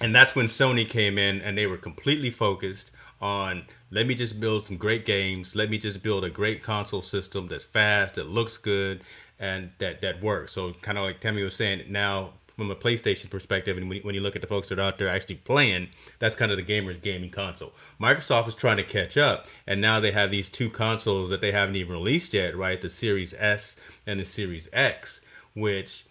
And 0.00 0.14
that's 0.14 0.36
when 0.36 0.46
Sony 0.46 0.88
came 0.88 1.18
in 1.18 1.40
and 1.40 1.58
they 1.58 1.66
were 1.66 1.76
completely 1.76 2.30
focused 2.30 2.90
on 3.20 3.64
let 3.90 4.06
me 4.06 4.14
just 4.14 4.38
build 4.38 4.66
some 4.66 4.76
great 4.76 5.04
games. 5.06 5.56
Let 5.56 5.70
me 5.70 5.78
just 5.78 6.02
build 6.02 6.24
a 6.24 6.30
great 6.30 6.62
console 6.62 7.02
system 7.02 7.48
that's 7.48 7.64
fast, 7.64 8.16
that 8.16 8.28
looks 8.28 8.56
good, 8.56 9.02
and 9.38 9.70
that 9.78 10.00
that 10.02 10.22
works. 10.22 10.52
So 10.52 10.72
kind 10.74 10.98
of 10.98 11.04
like 11.04 11.20
Tammy 11.20 11.42
was 11.42 11.56
saying, 11.56 11.84
now 11.88 12.34
from 12.58 12.72
a 12.72 12.74
PlayStation 12.74 13.30
perspective, 13.30 13.78
and 13.78 13.88
when, 13.88 14.00
when 14.00 14.16
you 14.16 14.20
look 14.20 14.34
at 14.34 14.42
the 14.42 14.48
folks 14.48 14.68
that 14.68 14.80
are 14.80 14.82
out 14.82 14.98
there 14.98 15.08
actually 15.08 15.36
playing, 15.36 15.88
that's 16.18 16.34
kind 16.34 16.50
of 16.50 16.56
the 16.56 16.64
gamer's 16.64 16.98
gaming 16.98 17.30
console. 17.30 17.72
Microsoft 18.00 18.48
is 18.48 18.54
trying 18.54 18.78
to 18.78 18.82
catch 18.82 19.16
up, 19.16 19.46
and 19.64 19.80
now 19.80 20.00
they 20.00 20.10
have 20.10 20.32
these 20.32 20.48
two 20.48 20.68
consoles 20.68 21.30
that 21.30 21.40
they 21.40 21.52
haven't 21.52 21.76
even 21.76 21.92
released 21.92 22.34
yet, 22.34 22.56
right? 22.56 22.80
The 22.80 22.90
Series 22.90 23.32
S 23.38 23.76
and 24.08 24.18
the 24.18 24.24
Series 24.24 24.68
X, 24.72 25.20
which 25.54 26.04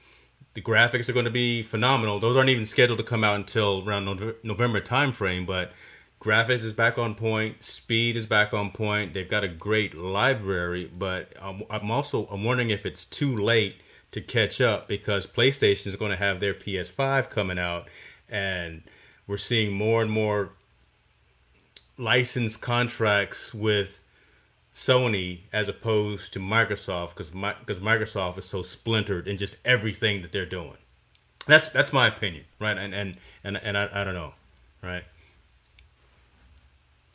the 0.54 0.62
graphics 0.62 1.10
are 1.10 1.14
going 1.14 1.26
to 1.26 1.32
be 1.32 1.64
phenomenal. 1.64 2.18
Those 2.18 2.38
aren't 2.38 2.50
even 2.50 2.66
scheduled 2.66 3.00
to 3.00 3.04
come 3.04 3.26
out 3.26 3.36
until 3.36 3.84
around 3.86 4.06
November 4.42 4.80
timeframe, 4.80 5.46
but 5.46 5.74
graphics 6.22 6.64
is 6.64 6.74
back 6.74 6.98
on 6.98 7.14
point 7.14 7.62
speed 7.62 8.18
is 8.18 8.26
back 8.26 8.52
on 8.52 8.72
point 8.72 9.14
they've 9.14 9.30
got 9.30 9.44
a 9.44 9.48
great 9.48 9.94
library 9.94 10.90
but 10.98 11.32
I'm, 11.40 11.62
I'm 11.70 11.92
also 11.92 12.26
i'm 12.32 12.44
wondering 12.44 12.72
if 12.72 12.88
it's 12.88 13.06
too 13.06 13.38
late 13.38 13.76
to 14.18 14.22
catch 14.22 14.60
up 14.60 14.88
because 14.88 15.28
PlayStation 15.28 15.86
is 15.86 15.96
going 15.96 16.10
to 16.10 16.18
have 16.18 16.40
their 16.40 16.56
PS5 16.56 17.30
coming 17.30 17.60
out, 17.60 17.88
and 18.28 18.82
we're 19.28 19.38
seeing 19.38 19.72
more 19.72 20.02
and 20.02 20.10
more 20.10 20.54
license 22.00 22.58
contracts 22.58 23.54
with 23.54 24.00
Sony 24.74 25.42
as 25.54 25.68
opposed 25.68 26.34
to 26.34 26.40
Microsoft 26.40 27.10
because 27.10 27.30
because 27.30 27.80
Microsoft 27.80 28.40
is 28.40 28.46
so 28.46 28.64
splintered 28.64 29.28
in 29.28 29.38
just 29.38 29.58
everything 29.64 30.24
that 30.24 30.32
they're 30.32 30.46
doing. 30.48 30.78
That's 31.46 31.70
that's 31.70 31.94
my 31.94 32.08
opinion, 32.08 32.46
right? 32.60 32.78
And 32.78 32.96
and 32.96 33.18
and, 33.44 33.58
and 33.58 33.78
I, 33.78 33.88
I 33.94 34.04
don't 34.04 34.16
know, 34.16 34.34
right? 34.82 35.04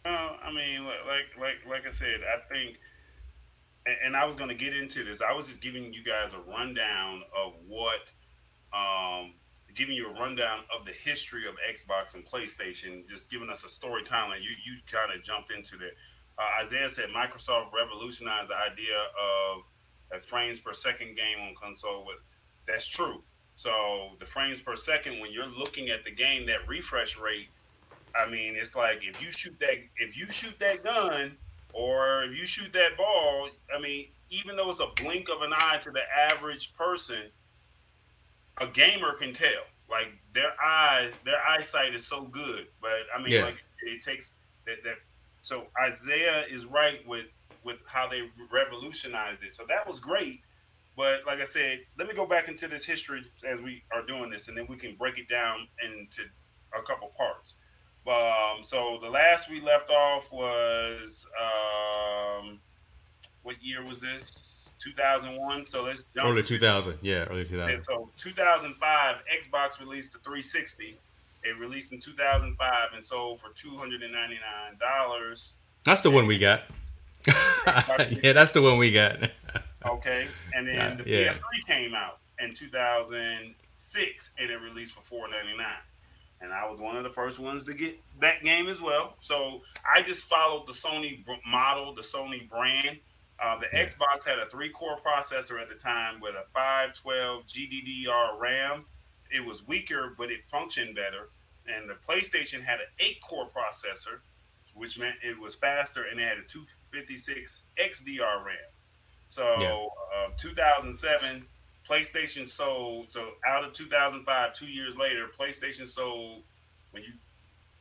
Uh, 0.04 0.34
I 0.44 0.52
mean, 0.52 0.84
like 0.84 1.36
like 1.36 1.56
like 1.68 1.86
I 1.86 1.90
said, 1.90 2.20
I 2.22 2.54
think 2.54 2.78
and, 3.86 4.16
I 4.16 4.24
was 4.24 4.36
going 4.36 4.48
to 4.48 4.54
get 4.54 4.76
into 4.76 5.04
this. 5.04 5.20
I 5.20 5.32
was 5.32 5.48
just 5.48 5.60
giving 5.60 5.92
you 5.92 6.02
guys 6.04 6.32
a 6.32 6.50
rundown 6.50 7.22
of 7.36 7.54
what, 7.66 8.00
um, 8.72 9.34
giving 9.74 9.96
you 9.96 10.10
a 10.10 10.12
rundown 10.12 10.60
of 10.76 10.86
the 10.86 10.92
history 10.92 11.48
of 11.48 11.54
Xbox 11.68 12.14
and 12.14 12.24
PlayStation, 12.24 13.08
just 13.08 13.30
giving 13.30 13.50
us 13.50 13.64
a 13.64 13.68
story 13.68 14.02
timeline. 14.02 14.42
You 14.42 14.50
you 14.64 14.78
kind 14.90 15.12
of 15.12 15.22
jumped 15.22 15.50
into 15.52 15.76
that. 15.78 15.92
Uh, 16.38 16.64
Isaiah 16.64 16.88
said 16.88 17.06
Microsoft 17.14 17.72
revolutionized 17.72 18.48
the 18.48 18.56
idea 18.56 18.96
of 19.20 19.62
a 20.12 20.20
frames 20.20 20.60
per 20.60 20.72
second 20.72 21.16
game 21.16 21.40
on 21.40 21.54
console. 21.54 22.04
With 22.06 22.18
that's 22.66 22.86
true. 22.86 23.22
So 23.54 24.12
the 24.18 24.26
frames 24.26 24.62
per 24.62 24.76
second, 24.76 25.20
when 25.20 25.32
you're 25.32 25.46
looking 25.46 25.90
at 25.90 26.04
the 26.04 26.10
game, 26.10 26.46
that 26.46 26.66
refresh 26.68 27.18
rate. 27.18 27.48
I 28.14 28.30
mean, 28.30 28.56
it's 28.56 28.74
like 28.74 29.00
if 29.02 29.22
you 29.22 29.30
shoot 29.30 29.58
that 29.60 29.76
if 29.96 30.16
you 30.16 30.26
shoot 30.26 30.58
that 30.60 30.84
gun 30.84 31.36
or 31.72 32.24
if 32.24 32.38
you 32.38 32.46
shoot 32.46 32.72
that 32.72 32.96
ball, 32.96 33.48
I 33.74 33.80
mean, 33.80 34.06
even 34.30 34.56
though 34.56 34.70
it's 34.70 34.80
a 34.80 34.88
blink 35.02 35.28
of 35.28 35.42
an 35.42 35.52
eye 35.54 35.78
to 35.82 35.90
the 35.90 36.00
average 36.30 36.74
person, 36.74 37.30
a 38.58 38.66
gamer 38.66 39.14
can 39.14 39.32
tell. 39.32 39.64
Like 39.90 40.08
their 40.32 40.52
eyes, 40.62 41.12
their 41.24 41.40
eyesight 41.46 41.94
is 41.94 42.06
so 42.06 42.22
good. 42.22 42.66
But 42.80 43.06
I 43.14 43.22
mean, 43.22 43.32
yeah. 43.32 43.44
like 43.44 43.58
it 43.82 44.02
takes 44.02 44.32
that, 44.66 44.82
that. 44.84 44.96
So 45.42 45.66
Isaiah 45.82 46.44
is 46.50 46.66
right 46.66 47.06
with 47.06 47.26
with 47.64 47.78
how 47.86 48.08
they 48.08 48.30
revolutionized 48.50 49.42
it. 49.44 49.54
So 49.54 49.64
that 49.68 49.86
was 49.86 50.00
great. 50.00 50.40
But 50.96 51.26
like 51.26 51.40
I 51.40 51.44
said, 51.44 51.80
let 51.98 52.08
me 52.08 52.14
go 52.14 52.26
back 52.26 52.48
into 52.48 52.68
this 52.68 52.84
history 52.84 53.22
as 53.46 53.60
we 53.60 53.82
are 53.92 54.04
doing 54.04 54.30
this, 54.30 54.48
and 54.48 54.56
then 54.56 54.66
we 54.68 54.76
can 54.76 54.94
break 54.96 55.18
it 55.18 55.28
down 55.28 55.66
into 55.82 56.22
a 56.78 56.82
couple 56.82 57.12
parts. 57.16 57.54
Um, 58.06 58.62
so 58.62 58.98
the 59.00 59.08
last 59.08 59.48
we 59.48 59.60
left 59.60 59.90
off 59.90 60.30
was 60.32 61.26
um, 61.40 62.58
what 63.42 63.62
year 63.62 63.84
was 63.84 64.00
this? 64.00 64.70
2001. 64.80 65.66
So 65.66 65.84
let's 65.84 66.04
jump 66.14 66.28
early 66.28 66.42
2000. 66.42 66.98
Yeah, 67.02 67.24
early 67.24 67.44
2000. 67.44 67.74
And 67.74 67.84
so 67.84 68.10
2005, 68.16 69.16
Xbox 69.32 69.80
released 69.80 70.12
the 70.12 70.18
360. 70.18 70.96
It 71.44 71.58
released 71.58 71.92
in 71.92 72.00
2005 72.00 72.88
and 72.94 73.04
sold 73.04 73.40
for 73.40 73.50
299 73.54 74.40
dollars. 74.80 75.52
That's 75.84 76.00
the 76.00 76.10
one 76.10 76.26
we 76.26 76.38
got. 76.38 76.62
yeah, 77.26 78.32
that's 78.32 78.52
the 78.52 78.62
one 78.62 78.78
we 78.78 78.92
got. 78.92 79.30
okay, 79.86 80.28
and 80.54 80.66
then 80.66 80.98
the 80.98 81.08
yeah. 81.08 81.32
PS3 81.32 81.40
came 81.66 81.94
out 81.94 82.18
in 82.40 82.54
2006, 82.54 84.30
and 84.38 84.50
it 84.50 84.60
released 84.60 84.94
for 84.94 85.02
499 85.02 85.66
and 86.42 86.52
I 86.52 86.68
was 86.68 86.80
one 86.80 86.96
of 86.96 87.04
the 87.04 87.10
first 87.10 87.38
ones 87.38 87.64
to 87.64 87.74
get 87.74 87.98
that 88.20 88.42
game 88.42 88.68
as 88.68 88.80
well. 88.80 89.16
So 89.20 89.62
I 89.88 90.02
just 90.02 90.24
followed 90.24 90.66
the 90.66 90.72
Sony 90.72 91.24
model, 91.46 91.94
the 91.94 92.02
Sony 92.02 92.48
brand. 92.48 92.98
Uh, 93.42 93.58
the 93.58 93.66
yeah. 93.72 93.84
Xbox 93.84 94.26
had 94.26 94.38
a 94.38 94.46
three-core 94.50 94.98
processor 95.04 95.60
at 95.60 95.68
the 95.68 95.74
time 95.74 96.20
with 96.20 96.34
a 96.34 96.44
512 96.52 97.44
GDDR 97.46 98.38
RAM. 98.38 98.84
It 99.30 99.44
was 99.44 99.66
weaker, 99.66 100.14
but 100.18 100.30
it 100.30 100.40
functioned 100.50 100.94
better. 100.94 101.30
And 101.66 101.88
the 101.88 101.94
PlayStation 101.94 102.62
had 102.62 102.80
an 102.80 102.86
eight-core 102.98 103.48
processor, 103.48 104.20
which 104.74 104.98
meant 104.98 105.16
it 105.22 105.38
was 105.38 105.54
faster, 105.54 106.04
and 106.10 106.20
it 106.20 106.24
had 106.24 106.38
a 106.38 106.42
256 106.42 107.64
XDR 107.80 108.44
RAM. 108.44 108.56
So 109.28 109.56
yeah. 109.60 110.26
uh, 110.26 110.30
2007, 110.36 111.46
PlayStation 111.88 112.46
sold 112.46 113.12
so 113.12 113.30
out 113.46 113.64
of 113.64 113.72
2005, 113.72 114.54
two 114.54 114.66
years 114.66 114.96
later, 114.96 115.28
PlayStation 115.38 115.88
sold 115.88 116.42
when 116.92 117.02
you 117.02 117.12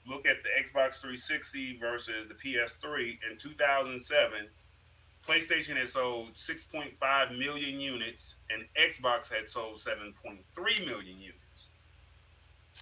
look 0.07 0.25
at 0.25 0.37
the 0.43 0.49
Xbox 0.49 0.99
360 0.99 1.77
versus 1.79 2.27
the 2.27 2.33
PS3 2.33 3.17
in 3.29 3.37
2007, 3.37 4.47
PlayStation 5.27 5.77
had 5.77 5.87
sold 5.87 6.33
6.5 6.33 7.37
million 7.37 7.79
units 7.79 8.35
and 8.49 8.63
Xbox 8.75 9.31
had 9.31 9.47
sold 9.47 9.77
7.3 9.77 10.85
million 10.85 11.19
units. 11.19 11.69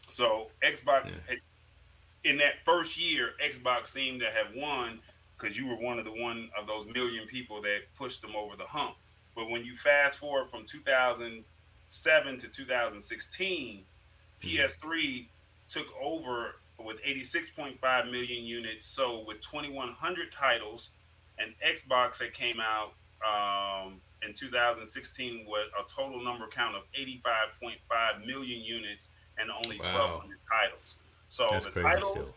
So 0.07 0.47
Xbox 0.63 1.19
yeah. 1.27 1.35
had, 1.35 1.37
in 2.23 2.37
that 2.37 2.55
first 2.65 2.97
year, 2.97 3.31
Xbox 3.43 3.87
seemed 3.87 4.21
to 4.21 4.27
have 4.27 4.55
won 4.55 4.99
because 5.37 5.57
you 5.57 5.67
were 5.67 5.75
one 5.75 5.99
of 5.99 6.05
the 6.05 6.11
one 6.11 6.49
of 6.57 6.67
those 6.67 6.85
million 6.93 7.27
people 7.27 7.61
that 7.61 7.79
pushed 7.97 8.21
them 8.21 8.35
over 8.35 8.55
the 8.55 8.65
hump. 8.65 8.95
But 9.39 9.49
when 9.49 9.63
you 9.63 9.73
fast 9.73 10.17
forward 10.17 10.49
from 10.49 10.65
2007 10.65 12.37
to 12.39 12.47
2016, 12.49 13.79
mm-hmm. 14.41 14.47
PS3 14.49 15.27
took 15.69 15.87
over 16.03 16.55
with 16.77 16.97
86.5 17.03 18.11
million 18.11 18.43
units 18.43 18.85
sold 18.85 19.27
with 19.27 19.39
2,100 19.39 20.31
titles, 20.33 20.89
and 21.37 21.53
Xbox 21.65 22.17
that 22.19 22.33
came 22.33 22.57
out 22.59 22.91
um, 23.23 23.93
in 24.27 24.33
2016 24.33 25.45
with 25.47 25.67
a 25.79 25.89
total 25.89 26.21
number 26.21 26.45
count 26.47 26.75
of 26.75 26.83
85.5 26.99 28.25
million 28.25 28.59
units 28.59 29.07
and 29.37 29.49
only 29.51 29.79
wow. 29.79 30.19
1,200 30.19 30.37
titles. 30.51 30.95
So 31.29 31.47
That's 31.49 31.65
the 31.65 31.81
titles, 31.81 32.33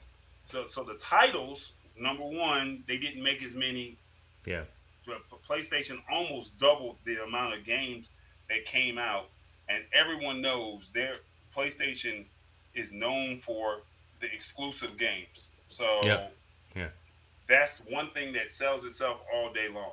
so 0.47 0.67
so 0.69 0.85
the 0.85 0.95
titles, 0.95 1.73
number 1.99 2.25
one, 2.25 2.85
they 2.87 2.99
didn't 2.99 3.25
make 3.25 3.43
as 3.43 3.55
many. 3.55 3.97
Yeah. 4.47 4.63
PlayStation 5.49 6.01
almost 6.11 6.57
doubled 6.59 6.97
the 7.05 7.23
amount 7.23 7.55
of 7.55 7.65
games 7.65 8.09
that 8.49 8.65
came 8.65 8.99
out, 8.99 9.29
and 9.69 9.85
everyone 9.93 10.41
knows 10.41 10.91
their 10.95 11.17
PlayStation 11.57 12.25
is 12.75 12.93
known 12.93 13.39
for 13.39 13.81
the 14.21 14.33
exclusive 14.33 14.97
games. 14.99 15.49
So 15.69 16.01
yeah, 16.05 16.29
yeah, 16.77 16.89
that's 17.49 17.79
one 17.89 18.11
thing 18.11 18.33
that 18.35 18.51
sells 18.51 18.85
itself 18.85 19.21
all 19.35 19.53
day 19.53 19.69
long. 19.69 19.93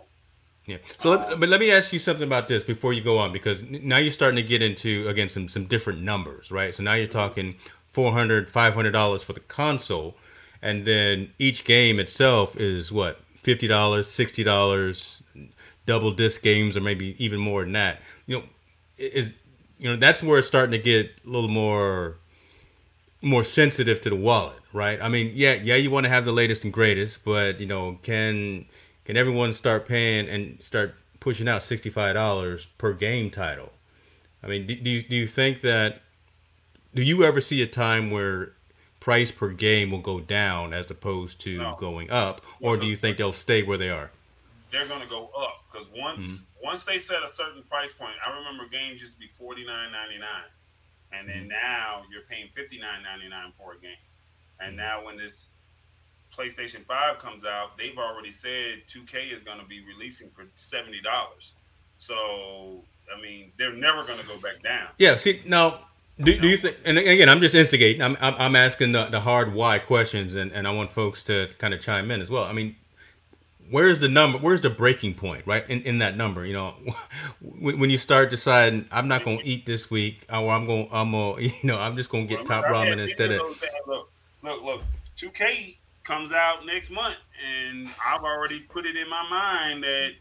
Yeah. 0.65 0.77
So, 0.99 1.13
um, 1.13 1.19
let, 1.21 1.39
but 1.39 1.49
let 1.49 1.59
me 1.59 1.71
ask 1.71 1.91
you 1.91 1.99
something 1.99 2.23
about 2.23 2.47
this 2.47 2.63
before 2.63 2.93
you 2.93 3.01
go 3.01 3.17
on, 3.17 3.33
because 3.33 3.63
now 3.63 3.97
you're 3.97 4.11
starting 4.11 4.35
to 4.35 4.47
get 4.47 4.61
into 4.61 5.07
again 5.09 5.29
some 5.29 5.49
some 5.49 5.65
different 5.65 6.01
numbers, 6.01 6.51
right? 6.51 6.73
So 6.73 6.83
now 6.83 6.93
you're 6.93 7.07
talking 7.07 7.55
400 7.91 8.49
500 8.49 8.91
dollars 8.91 9.23
for 9.23 9.33
the 9.33 9.39
console, 9.39 10.15
and 10.61 10.85
then 10.85 11.31
each 11.39 11.65
game 11.65 11.99
itself 11.99 12.55
is 12.55 12.91
what 12.91 13.19
fifty 13.49 13.67
dollars, 13.67 14.07
sixty 14.07 14.43
dollars, 14.43 15.23
double 15.88 16.12
disc 16.12 16.43
games, 16.43 16.77
or 16.77 16.81
maybe 16.81 17.15
even 17.23 17.39
more 17.39 17.63
than 17.63 17.71
that. 17.73 17.99
You 18.27 18.38
know, 18.38 18.43
is 18.99 19.33
you 19.79 19.89
know 19.89 19.95
that's 19.95 20.21
where 20.21 20.38
it's 20.38 20.47
starting 20.47 20.71
to 20.73 20.77
get 20.77 21.07
a 21.25 21.29
little 21.29 21.49
more 21.49 22.17
more 23.23 23.43
sensitive 23.43 24.01
to 24.01 24.09
the 24.12 24.15
wallet, 24.15 24.59
right? 24.71 25.01
I 25.01 25.09
mean, 25.09 25.31
yeah, 25.33 25.53
yeah, 25.55 25.75
you 25.75 25.89
want 25.89 26.03
to 26.03 26.12
have 26.12 26.25
the 26.25 26.31
latest 26.31 26.63
and 26.63 26.71
greatest, 26.71 27.25
but 27.25 27.59
you 27.59 27.65
know, 27.65 27.97
can 28.03 28.65
can 29.03 29.17
everyone 29.17 29.51
start 29.53 29.88
paying 29.88 30.29
and 30.29 30.62
start 30.62 30.93
pushing 31.19 31.47
out 31.47 31.63
sixty 31.63 31.89
five 31.89 32.13
dollars 32.13 32.67
per 32.77 32.93
game 32.93 33.31
title? 33.31 33.71
I 34.43 34.47
mean, 34.47 34.67
do, 34.67 34.75
do 34.75 34.91
you 34.91 35.01
do 35.01 35.15
you 35.15 35.25
think 35.25 35.62
that 35.62 36.03
do 36.93 37.01
you 37.01 37.23
ever 37.23 37.41
see 37.41 37.63
a 37.63 37.67
time 37.67 38.12
where 38.12 38.51
price 38.99 39.31
per 39.31 39.49
game 39.49 39.91
will 39.91 40.01
go 40.01 40.19
down 40.19 40.73
as 40.73 40.89
opposed 40.91 41.39
to 41.41 41.57
no. 41.57 41.77
going 41.79 42.09
up, 42.09 42.41
or 42.59 42.77
do 42.77 42.85
you 42.85 42.95
think 42.95 43.17
they'll 43.17 43.33
stay 43.33 43.63
where 43.63 43.77
they 43.77 43.89
are? 43.89 44.12
They're 44.71 44.88
going 44.88 45.01
to 45.01 45.07
go 45.07 45.29
up 45.38 45.63
because 45.71 45.88
once 45.95 46.27
mm-hmm. 46.27 46.65
once 46.65 46.83
they 46.83 46.97
set 46.97 47.23
a 47.23 47.27
certain 47.27 47.63
price 47.63 47.93
point, 47.93 48.13
I 48.25 48.38
remember 48.38 48.67
games 48.67 48.99
used 48.99 49.13
to 49.13 49.19
be 49.19 49.29
forty 49.38 49.65
nine 49.65 49.91
ninety 49.91 50.19
nine, 50.19 50.49
and 51.12 51.27
then 51.27 51.41
mm-hmm. 51.41 51.49
now 51.49 52.03
you're 52.12 52.23
paying 52.29 52.49
fifty 52.55 52.79
nine 52.79 53.03
ninety 53.03 53.29
nine 53.29 53.51
for 53.57 53.73
a 53.73 53.77
game, 53.79 53.91
and 54.59 54.69
mm-hmm. 54.69 54.77
now 54.77 55.05
when 55.05 55.17
this 55.17 55.49
PlayStation 56.35 56.85
Five 56.85 57.17
comes 57.19 57.45
out, 57.45 57.77
they've 57.77 57.97
already 57.97 58.31
said 58.31 58.83
two 58.88 59.03
K 59.03 59.25
is 59.25 59.43
going 59.43 59.59
to 59.59 59.65
be 59.65 59.83
releasing 59.85 60.29
for 60.29 60.45
seventy 60.55 61.01
dollars. 61.01 61.53
So 61.97 62.83
I 63.15 63.19
mean, 63.21 63.51
they're 63.57 63.73
never 63.73 64.03
going 64.03 64.19
to 64.19 64.25
go 64.25 64.38
back 64.38 64.62
down. 64.62 64.89
Yeah. 64.97 65.15
See 65.15 65.41
now 65.45 65.88
do, 66.21 66.39
do 66.39 66.47
you 66.47 66.58
think? 66.58 66.77
And 66.84 66.97
again, 66.97 67.29
I'm 67.29 67.39
just 67.39 67.55
instigating. 67.55 68.01
I'm 68.01 68.17
I'm, 68.19 68.36
I'm 68.38 68.55
asking 68.55 68.91
the, 68.91 69.05
the 69.05 69.21
hard 69.21 69.53
why 69.53 69.79
questions, 69.79 70.36
and, 70.36 70.51
and 70.51 70.67
I 70.67 70.71
want 70.71 70.91
folks 70.91 71.23
to 71.23 71.49
kind 71.58 71.73
of 71.73 71.82
chime 71.82 72.12
in 72.12 72.21
as 72.21 72.29
well. 72.29 72.43
I 72.43 72.51
mean, 72.51 72.75
where's 73.71 73.99
the 73.99 74.10
number? 74.10 74.38
Where's 74.38 74.62
the 74.62 74.69
breaking 74.69 75.15
point? 75.15 75.47
Right 75.47 75.67
in, 75.69 75.82
in 75.84 75.99
that 75.99 76.17
number, 76.17 76.45
you 76.45 76.53
know, 76.53 76.73
when 77.41 77.89
you 77.89 77.97
start 77.97 78.29
deciding 78.29 78.86
I'm 78.91 79.08
not 79.08 79.23
going 79.23 79.39
to 79.39 79.45
eat 79.45 79.65
this 79.65 79.89
week, 79.89 80.25
or 80.29 80.49
I'm 80.49 80.65
going, 80.65 80.89
I'm 80.91 81.12
going, 81.12 81.43
you 81.45 81.53
know, 81.63 81.79
I'm 81.79 81.95
just 81.95 82.10
going 82.10 82.27
to 82.27 82.36
get 82.36 82.45
top 82.45 82.65
ramen 82.65 82.99
instead 82.99 83.32
of. 83.32 83.41
Look, 83.88 84.12
look, 84.43 84.63
look. 84.63 84.82
2K 85.15 85.75
comes 86.03 86.32
out 86.32 86.65
next 86.65 86.91
month, 86.91 87.17
and 87.45 87.89
I've 88.05 88.23
already 88.23 88.62
put 88.62 88.86
it 88.86 88.95
in 88.95 89.10
my 89.10 89.25
mind 89.29 89.83
that, 89.83 90.12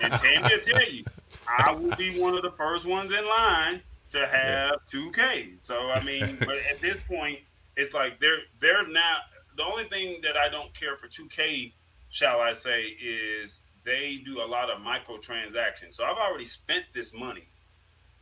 and 0.00 0.12
Tammy 0.14 0.54
will 0.54 0.60
tell 0.60 0.92
you, 0.92 1.04
I 1.46 1.72
will 1.72 1.96
be 1.96 2.20
one 2.20 2.34
of 2.34 2.42
the 2.42 2.50
first 2.52 2.86
ones 2.86 3.12
in 3.12 3.24
line 3.24 3.82
to 4.12 4.26
have 4.26 4.74
two 4.90 5.10
K. 5.12 5.54
So 5.60 5.90
I 5.90 6.02
mean, 6.02 6.36
but 6.40 6.56
at 6.70 6.80
this 6.80 6.96
point, 7.08 7.40
it's 7.76 7.92
like 7.92 8.20
they're 8.20 8.38
they're 8.60 8.86
now 8.88 9.16
the 9.56 9.64
only 9.64 9.84
thing 9.84 10.20
that 10.22 10.36
I 10.36 10.48
don't 10.48 10.72
care 10.74 10.96
for 10.96 11.08
two 11.08 11.28
K, 11.28 11.74
shall 12.10 12.40
I 12.40 12.52
say, 12.52 12.82
is 12.82 13.62
they 13.84 14.22
do 14.24 14.42
a 14.42 14.46
lot 14.46 14.70
of 14.70 14.78
microtransactions. 14.78 15.94
So 15.94 16.04
I've 16.04 16.16
already 16.16 16.44
spent 16.44 16.84
this 16.94 17.12
money. 17.12 17.48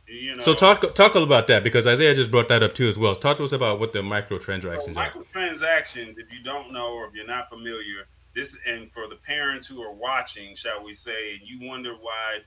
You 0.07 0.35
know, 0.35 0.41
so 0.41 0.53
talk 0.53 0.93
talk 0.93 1.15
about 1.15 1.47
that 1.47 1.63
because 1.63 1.87
Isaiah 1.87 2.13
just 2.13 2.31
brought 2.31 2.49
that 2.49 2.63
up 2.63 2.73
too 2.73 2.87
as 2.87 2.97
well. 2.97 3.15
Talk 3.15 3.37
to 3.37 3.45
us 3.45 3.51
about 3.51 3.79
what 3.79 3.93
the 3.93 3.99
microtransactions 3.99 4.95
so 4.95 4.99
are. 4.99 5.09
Microtransactions, 5.09 6.17
if 6.17 6.31
you 6.33 6.43
don't 6.43 6.73
know 6.73 6.93
or 6.93 7.07
if 7.07 7.13
you're 7.13 7.27
not 7.27 7.49
familiar, 7.49 8.07
this 8.33 8.57
and 8.67 8.91
for 8.91 9.07
the 9.07 9.15
parents 9.15 9.67
who 9.67 9.81
are 9.81 9.93
watching, 9.93 10.55
shall 10.55 10.83
we 10.83 10.93
say, 10.93 11.35
and 11.35 11.41
you 11.43 11.65
wonder 11.67 11.93
why 11.93 12.39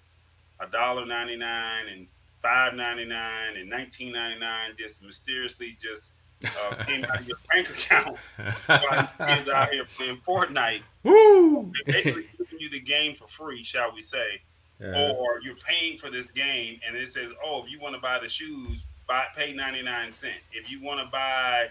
a 0.61 0.67
dollar 0.67 1.07
ninety 1.07 1.37
nine 1.37 1.87
and 1.91 2.07
five 2.45 2.75
ninety 2.75 3.07
nine 3.07 3.57
and 3.57 3.71
nineteen 3.71 4.13
ninety 4.13 4.39
nine 4.39 4.73
just 4.79 5.03
mysteriously 5.03 5.77
just 5.81 6.13
uh, 6.45 6.75
came 6.87 7.05
out 7.05 7.21
of 7.21 7.27
your 7.27 7.39
bank 7.51 7.71
account 7.71 8.19
while 8.67 9.09
kids 9.27 9.49
out 9.49 9.71
here 9.71 9.87
playing 9.97 10.19
Fortnite. 10.29 10.83
Woo! 11.03 11.73
They're 11.87 11.95
basically 11.95 12.29
giving 12.37 12.59
you 12.61 12.69
the 12.69 12.81
game 12.81 13.15
for 13.15 13.27
free, 13.27 13.65
shall 13.65 13.95
we 13.95 14.03
say? 14.03 14.43
Yeah. 14.79 15.13
Or 15.13 15.41
you're 15.43 15.57
paying 15.57 15.99
for 15.99 16.11
this 16.11 16.31
game, 16.31 16.81
and 16.87 16.95
it 16.95 17.09
says, 17.09 17.31
"Oh, 17.43 17.65
if 17.65 17.71
you 17.71 17.81
want 17.81 17.95
to 17.95 18.01
buy 18.01 18.19
the 18.21 18.29
shoes, 18.29 18.85
buy 19.09 19.25
pay 19.35 19.55
ninety 19.55 19.83
nine 19.83 20.13
cent. 20.13 20.37
If 20.53 20.71
you 20.71 20.83
want 20.83 21.01
to 21.01 21.11
buy 21.11 21.71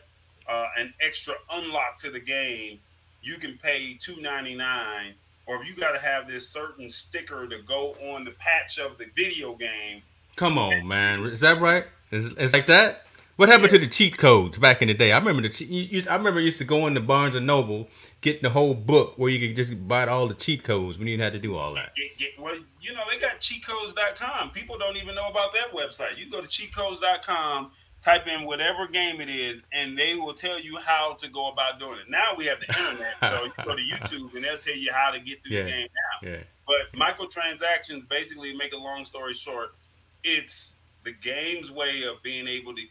uh, 0.49 0.67
an 0.77 0.93
extra 1.01 1.35
unlock 1.51 1.97
to 1.99 2.09
the 2.09 2.19
game, 2.19 2.79
you 3.21 3.37
can 3.37 3.59
pay 3.59 3.95
two 3.99 4.19
ninety 4.21 4.55
nine. 4.55 5.13
Or 5.45 5.61
if 5.61 5.67
you 5.67 5.75
got 5.75 5.91
to 5.91 5.99
have 5.99 6.27
this 6.27 6.47
certain 6.47 6.89
sticker 6.89 7.47
to 7.49 7.61
go 7.63 7.95
on 8.01 8.23
the 8.23 8.31
patch 8.31 8.79
of 8.79 8.97
the 8.97 9.07
video 9.13 9.55
game, 9.55 10.01
Come 10.35 10.57
on, 10.57 10.87
man. 10.87 11.23
Is 11.25 11.41
that 11.41 11.61
right? 11.61 11.85
Is 12.11 12.33
it's 12.37 12.53
like 12.53 12.67
that? 12.67 13.05
What 13.35 13.49
happened 13.49 13.71
yeah. 13.71 13.79
to 13.79 13.85
the 13.85 13.91
cheat 13.91 14.17
codes 14.19 14.59
back 14.59 14.81
in 14.83 14.87
the 14.87 14.93
day? 14.93 15.11
I 15.11 15.17
remember 15.17 15.47
the 15.47 15.65
you, 15.65 16.03
I 16.07 16.15
remember 16.15 16.39
used 16.39 16.59
to 16.59 16.65
go 16.65 16.85
into 16.85 17.01
Barnes 17.01 17.35
and 17.35 17.47
Noble, 17.47 17.89
getting 18.21 18.43
the 18.43 18.51
whole 18.51 18.75
book 18.75 19.15
where 19.17 19.29
you 19.31 19.47
could 19.47 19.55
just 19.55 19.87
buy 19.87 20.05
all 20.05 20.27
the 20.27 20.35
cheat 20.35 20.63
codes 20.63 20.99
when 20.99 21.07
you 21.07 21.19
had 21.19 21.33
to 21.33 21.39
do 21.39 21.55
all 21.55 21.73
that. 21.73 21.93
well, 22.37 22.55
you 22.79 22.93
know 22.93 23.01
they 23.09 23.19
got 23.19 23.39
cheatcodes.com. 23.39 24.51
People 24.51 24.77
don't 24.77 24.97
even 24.97 25.15
know 25.15 25.27
about 25.29 25.51
that 25.53 25.71
website. 25.73 26.17
You 26.17 26.29
go 26.29 26.41
to 26.41 26.47
cheatcodes.com, 26.47 27.71
type 28.03 28.27
in 28.27 28.45
whatever 28.45 28.87
game 28.87 29.19
it 29.19 29.29
is, 29.29 29.63
and 29.73 29.97
they 29.97 30.13
will 30.13 30.35
tell 30.35 30.59
you 30.59 30.77
how 30.77 31.17
to 31.19 31.27
go 31.27 31.51
about 31.51 31.79
doing 31.79 31.97
it. 31.99 32.09
Now 32.09 32.35
we 32.37 32.45
have 32.45 32.59
the 32.59 32.67
internet, 32.67 33.15
so 33.19 33.45
you 33.45 33.51
go 33.65 33.75
to 33.75 33.81
YouTube 33.95 34.35
and 34.35 34.43
they'll 34.43 34.59
tell 34.59 34.75
you 34.75 34.91
how 34.93 35.09
to 35.09 35.19
get 35.19 35.39
through 35.43 35.57
Yeah. 35.57 35.63
the 35.63 35.69
game 35.71 35.87
now. 36.21 36.29
Yeah. 36.29 36.37
But 36.67 36.97
microtransactions 36.99 38.07
basically 38.09 38.55
make 38.55 38.73
a 38.73 38.77
long 38.77 39.05
story 39.05 39.33
short, 39.33 39.75
it's 40.23 40.73
the 41.03 41.11
game's 41.11 41.71
way 41.71 42.03
of 42.03 42.21
being 42.23 42.47
able 42.47 42.73
to 42.75 42.81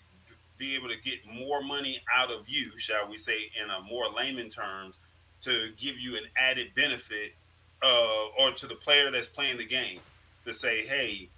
be 0.58 0.74
able 0.76 0.88
to 0.88 1.00
get 1.02 1.18
more 1.26 1.62
money 1.62 2.00
out 2.14 2.30
of 2.30 2.48
you, 2.48 2.76
shall 2.78 3.08
we 3.08 3.18
say, 3.18 3.50
in 3.60 3.70
a 3.70 3.80
more 3.82 4.04
layman 4.16 4.48
terms, 4.48 4.98
to 5.40 5.70
give 5.76 5.98
you 5.98 6.16
an 6.16 6.22
added 6.36 6.68
benefit, 6.76 7.34
uh, 7.82 8.26
or 8.38 8.52
to 8.52 8.66
the 8.66 8.76
player 8.76 9.10
that's 9.10 9.26
playing 9.26 9.58
the 9.58 9.66
game, 9.66 9.98
to 10.44 10.52
say, 10.52 10.86
hey, 10.86 11.28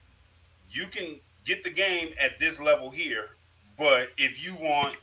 you 0.70 0.86
can 0.86 1.16
get 1.46 1.64
the 1.64 1.70
game 1.70 2.10
at 2.20 2.38
this 2.38 2.60
level 2.60 2.90
here, 2.90 3.30
but 3.78 4.10
if 4.18 4.44
you 4.44 4.54
want, 4.56 4.96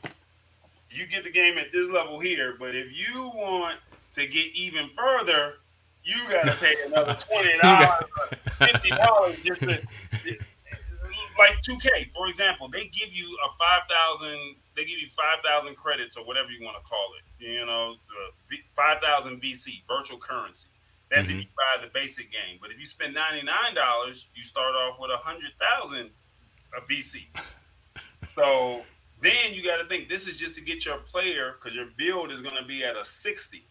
you 0.90 1.06
get 1.06 1.24
the 1.24 1.32
game 1.32 1.58
at 1.58 1.72
this 1.72 1.90
level 1.90 2.20
here, 2.20 2.54
but 2.58 2.76
if 2.76 2.96
you 2.96 3.30
want 3.34 3.78
to 4.14 4.26
get 4.26 4.46
even 4.54 4.88
further, 4.96 5.54
you 6.04 6.16
gotta 6.30 6.52
pay 6.56 6.74
another 6.86 7.14
twenty 7.28 7.58
dollars, 7.60 8.04
fifty 8.58 8.88
dollars 8.90 9.36
just 9.44 9.60
to 9.62 9.80
like 11.48 11.60
2K, 11.62 12.12
for 12.14 12.26
example, 12.28 12.68
they 12.68 12.86
give 12.88 13.12
you 13.12 13.26
a 13.44 13.48
five 13.58 13.82
thousand, 13.90 14.56
they 14.76 14.84
give 14.84 14.98
you 15.00 15.08
five 15.16 15.38
thousand 15.44 15.76
credits 15.76 16.16
or 16.16 16.24
whatever 16.24 16.50
you 16.50 16.64
want 16.64 16.76
to 16.82 16.88
call 16.88 17.08
it. 17.18 17.44
You 17.44 17.66
know, 17.66 17.96
the 18.50 18.56
five 18.76 19.00
thousand 19.02 19.40
VC, 19.42 19.82
virtual 19.88 20.18
currency. 20.18 20.68
That's 21.10 21.28
if 21.28 21.34
Mhm. 21.36 21.40
you 21.42 21.48
buy 21.56 21.82
the 21.84 21.90
basic 21.92 22.32
game. 22.32 22.58
But 22.60 22.70
if 22.70 22.78
you 22.80 22.86
spend 22.86 23.14
ninety 23.14 23.44
nine 23.44 23.74
dollars, 23.74 24.28
you 24.34 24.42
start 24.42 24.74
off 24.74 24.98
with 25.00 25.10
a 25.10 25.18
hundred 25.18 25.52
thousand 25.58 26.10
a 26.76 26.80
VC. 26.82 27.26
So 28.34 28.86
then 29.20 29.52
you 29.52 29.62
got 29.62 29.76
to 29.76 29.86
think 29.88 30.08
this 30.08 30.26
is 30.26 30.38
just 30.38 30.54
to 30.54 30.62
get 30.62 30.86
your 30.86 30.96
player 30.98 31.56
because 31.58 31.74
your 31.76 31.88
build 31.98 32.32
is 32.32 32.40
going 32.40 32.56
to 32.56 32.64
be 32.64 32.82
at 32.82 32.96
a 32.96 33.04
sixty. 33.04 33.66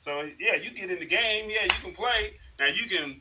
So 0.00 0.30
yeah, 0.40 0.54
you 0.54 0.70
get 0.70 0.90
in 0.90 0.98
the 0.98 1.04
game, 1.06 1.50
yeah, 1.50 1.64
you 1.64 1.68
can 1.82 1.92
play. 1.92 2.34
Now 2.58 2.66
you 2.68 2.86
can 2.88 3.20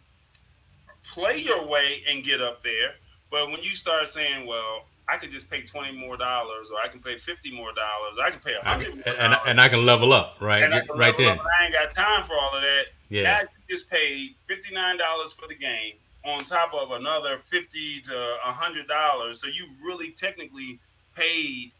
play 1.03 1.37
your 1.39 1.67
way 1.67 2.03
and 2.09 2.23
get 2.23 2.41
up 2.41 2.63
there. 2.63 2.95
But 3.31 3.49
when 3.49 3.61
you 3.61 3.75
start 3.75 4.09
saying, 4.09 4.47
well, 4.47 4.85
I 5.07 5.17
could 5.17 5.31
just 5.31 5.49
pay 5.49 5.61
twenty 5.63 5.95
more 5.95 6.17
dollars, 6.17 6.69
or 6.71 6.79
I 6.83 6.87
can 6.87 6.99
pay 6.99 7.17
fifty 7.17 7.51
more 7.51 7.71
dollars, 7.73 8.17
I 8.23 8.31
can 8.31 8.39
pay 8.39 8.53
hundred 8.63 8.95
more 8.95 9.15
and, 9.15 9.35
and 9.45 9.61
I 9.61 9.69
can 9.69 9.85
level 9.85 10.13
up, 10.13 10.37
right? 10.39 10.63
and 10.63 10.73
I 10.73 10.81
can 10.81 10.97
right 10.97 11.17
level 11.17 11.25
then. 11.25 11.39
up, 11.39 11.45
I 11.45 11.65
ain't 11.65 11.73
got 11.73 11.93
time 11.93 12.23
for 12.25 12.33
all 12.33 12.55
of 12.55 12.61
that. 12.61 12.85
Yeah. 13.09 13.23
Now 13.23 13.39
you 13.41 13.75
just 13.75 13.89
paid 13.89 14.35
fifty 14.47 14.73
nine 14.73 14.97
dollars 14.97 15.33
for 15.33 15.47
the 15.47 15.55
game 15.55 15.93
on 16.23 16.43
top 16.43 16.73
of 16.73 16.91
another 16.91 17.39
fifty 17.45 18.01
to 18.01 18.35
hundred 18.41 18.87
dollars. 18.87 19.41
So 19.41 19.47
you 19.47 19.67
really 19.83 20.11
technically 20.11 20.79
paid 21.15 21.71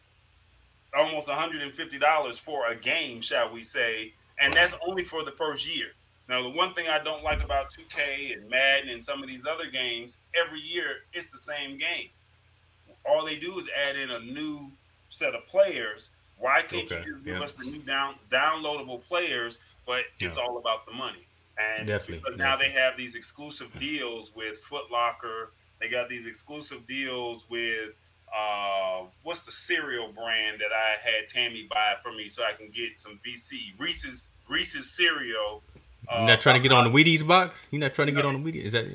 almost 0.97 1.29
hundred 1.29 1.61
and 1.61 1.73
fifty 1.73 1.97
dollars 1.97 2.37
for 2.37 2.67
a 2.67 2.75
game, 2.75 3.21
shall 3.21 3.51
we 3.51 3.63
say? 3.63 4.13
And 4.39 4.53
that's 4.53 4.75
only 4.87 5.03
for 5.03 5.23
the 5.23 5.31
first 5.31 5.65
year. 5.75 5.87
Now, 6.28 6.41
the 6.41 6.49
one 6.49 6.73
thing 6.73 6.88
I 6.88 7.03
don't 7.03 7.23
like 7.23 7.43
about 7.43 7.71
2K 7.73 8.34
and 8.34 8.49
Madden 8.49 8.89
and 8.89 9.03
some 9.03 9.21
of 9.21 9.30
these 9.30 9.45
other 9.45 9.69
games, 9.69 10.17
every 10.36 10.59
year 10.59 11.03
it's 11.13 11.30
the 11.30 11.38
same 11.38 11.78
game. 11.78 12.09
All 13.07 13.23
they 13.26 13.36
do 13.38 13.59
is 13.59 13.65
add 13.88 13.95
in 13.95 14.09
a 14.09 14.19
new 14.19 14.71
set 15.09 15.36
of 15.36 15.45
players. 15.45 16.09
Why 16.38 16.63
can't 16.63 16.91
Okay, 16.91 17.03
you 17.05 17.13
just 17.13 17.26
give 17.26 17.36
yeah. 17.38 17.43
us 17.43 17.53
the 17.53 17.65
new 17.65 17.80
down 17.80 18.15
downloadable 18.32 19.03
players? 19.03 19.59
But 19.86 20.05
it's 20.19 20.38
Yeah. 20.38 20.43
all 20.43 20.57
about 20.57 20.86
the 20.88 20.93
money. 20.93 21.28
And 21.57 21.88
Definitely, 21.88 22.17
because 22.17 22.38
now 22.38 22.57
they 22.57 22.71
have 22.71 22.97
these 22.97 23.15
exclusive 23.15 23.71
deals 23.80 24.34
with 24.36 24.59
Foot 24.61 24.91
Locker. 24.91 25.51
They 25.80 25.88
got 25.89 26.09
these 26.09 26.26
exclusive 26.26 26.88
deals 26.88 27.45
with 27.49 27.91
uh, 28.36 29.03
what's 29.23 29.43
the 29.43 29.51
cereal 29.51 30.11
brand 30.11 30.59
that 30.59 30.73
I 30.73 30.95
had 31.01 31.30
Tammy 31.30 31.67
buy 31.69 31.93
for 32.03 32.11
me 32.11 32.28
so 32.28 32.43
I 32.43 32.51
can 32.53 32.69
get 32.71 32.99
some 32.99 33.19
VC 33.26 33.73
Reese's 33.80 34.32
Reese's 34.49 34.91
cereal. 34.97 35.61
Uh, 36.09 36.17
You're 36.19 36.27
not 36.27 36.39
trying 36.41 36.55
to 36.55 36.67
get 36.67 36.71
on 36.71 36.91
the 36.91 37.03
Wheaties 37.03 37.25
box? 37.25 37.67
You're 37.71 37.79
not 37.81 37.93
trying 37.93 38.07
to 38.07 38.11
get 38.13 38.25
on 38.25 38.41
the 38.43 38.51
Wheaties? 38.51 38.65
Is 38.65 38.71
that 38.73 38.85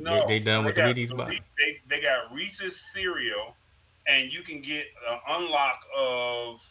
No, 0.00 0.26
they, 0.26 0.38
they 0.38 0.44
done 0.44 0.64
with 0.64 0.74
the 0.74 0.82
Wheaties 0.82 1.16
box? 1.16 1.34
They, 1.58 1.80
they 1.88 2.02
got 2.02 2.32
Reese's 2.32 2.80
cereal, 2.92 3.54
and 4.06 4.32
you 4.32 4.42
can 4.42 4.60
get 4.60 4.86
an 5.08 5.18
unlock 5.28 5.80
of 5.96 6.66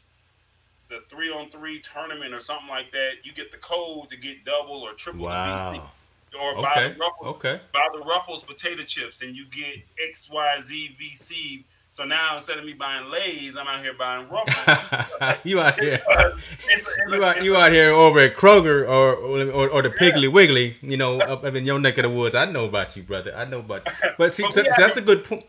the 0.89 1.01
three 1.09 1.29
on 1.29 1.49
three 1.49 1.79
tournament 1.81 2.33
or 2.33 2.39
something 2.39 2.69
like 2.69 2.91
that. 2.91 3.13
You 3.23 3.33
get 3.33 3.51
the 3.51 3.57
code 3.57 4.09
to 4.09 4.17
get 4.17 4.45
double 4.45 4.81
or 4.81 4.93
triple 4.93 5.21
the 5.21 5.25
Wow. 5.27 5.91
Or 6.39 6.61
buy 6.61 6.93
the 6.93 6.99
Ruffles, 6.99 7.35
Okay. 7.35 7.59
buy 7.73 7.87
the 7.93 7.99
Ruffles 7.99 8.43
potato 8.43 8.83
chips, 8.83 9.21
and 9.21 9.35
you 9.35 9.45
get 9.47 9.77
X 10.09 10.29
Y 10.29 10.57
Z 10.61 10.95
VC. 11.01 11.63
So 11.97 12.05
now 12.05 12.35
instead 12.35 12.59
of 12.59 12.63
me 12.65 12.73
buying 12.73 13.09
Lay's, 13.09 13.57
I'm 13.57 13.65
out 13.65 13.81
here 13.83 13.95
buying 13.97 14.29
Ruffles. 14.29 15.35
you 15.43 15.59
out 15.59 15.79
here. 15.79 15.99
It's- 16.09 16.33
it's 16.69 16.87
You 17.11 17.23
out, 17.25 17.43
you 17.43 17.55
out 17.57 17.71
here 17.71 17.89
over 17.89 18.19
at 18.19 18.35
Kroger 18.35 18.87
or 18.87 19.15
or, 19.15 19.67
or 19.69 19.81
the 19.81 19.89
Piggly 19.89 20.31
Wiggly, 20.31 20.75
you 20.83 20.95
know, 20.95 21.17
up, 21.19 21.43
up 21.43 21.55
in 21.55 21.65
your 21.65 21.79
neck 21.79 21.97
of 21.97 22.03
the 22.03 22.11
woods. 22.11 22.35
I 22.35 22.45
know 22.45 22.65
about 22.65 22.95
you, 22.95 23.01
brother. 23.01 23.33
I 23.35 23.45
know 23.45 23.61
about 23.61 23.83
you. 23.87 24.09
But 24.15 24.31
see, 24.31 24.43
But 24.43 24.53
so, 24.53 24.61
so 24.61 24.69
that's 24.77 24.97
a 24.97 25.01
good 25.01 25.23
point. 25.25 25.43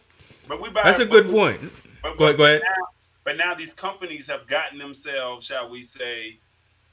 But 0.49 0.62
we 0.62 0.70
buy 0.70 0.84
That's 0.84 1.01
a 1.01 1.05
good 1.05 1.26
we- 1.26 1.32
point. 1.34 1.70
But, 2.03 2.16
Go 2.16 2.24
ahead, 2.24 2.38
go 2.38 2.44
ahead. 2.46 2.62
Now, 2.64 2.86
but 3.24 3.36
now 3.36 3.55
these 3.55 3.74
companies 3.74 4.26
have 4.28 4.46
gotten 4.46 4.78
themselves, 4.78 5.44
shall 5.46 5.68
we 5.68 5.82
say, 5.82 6.38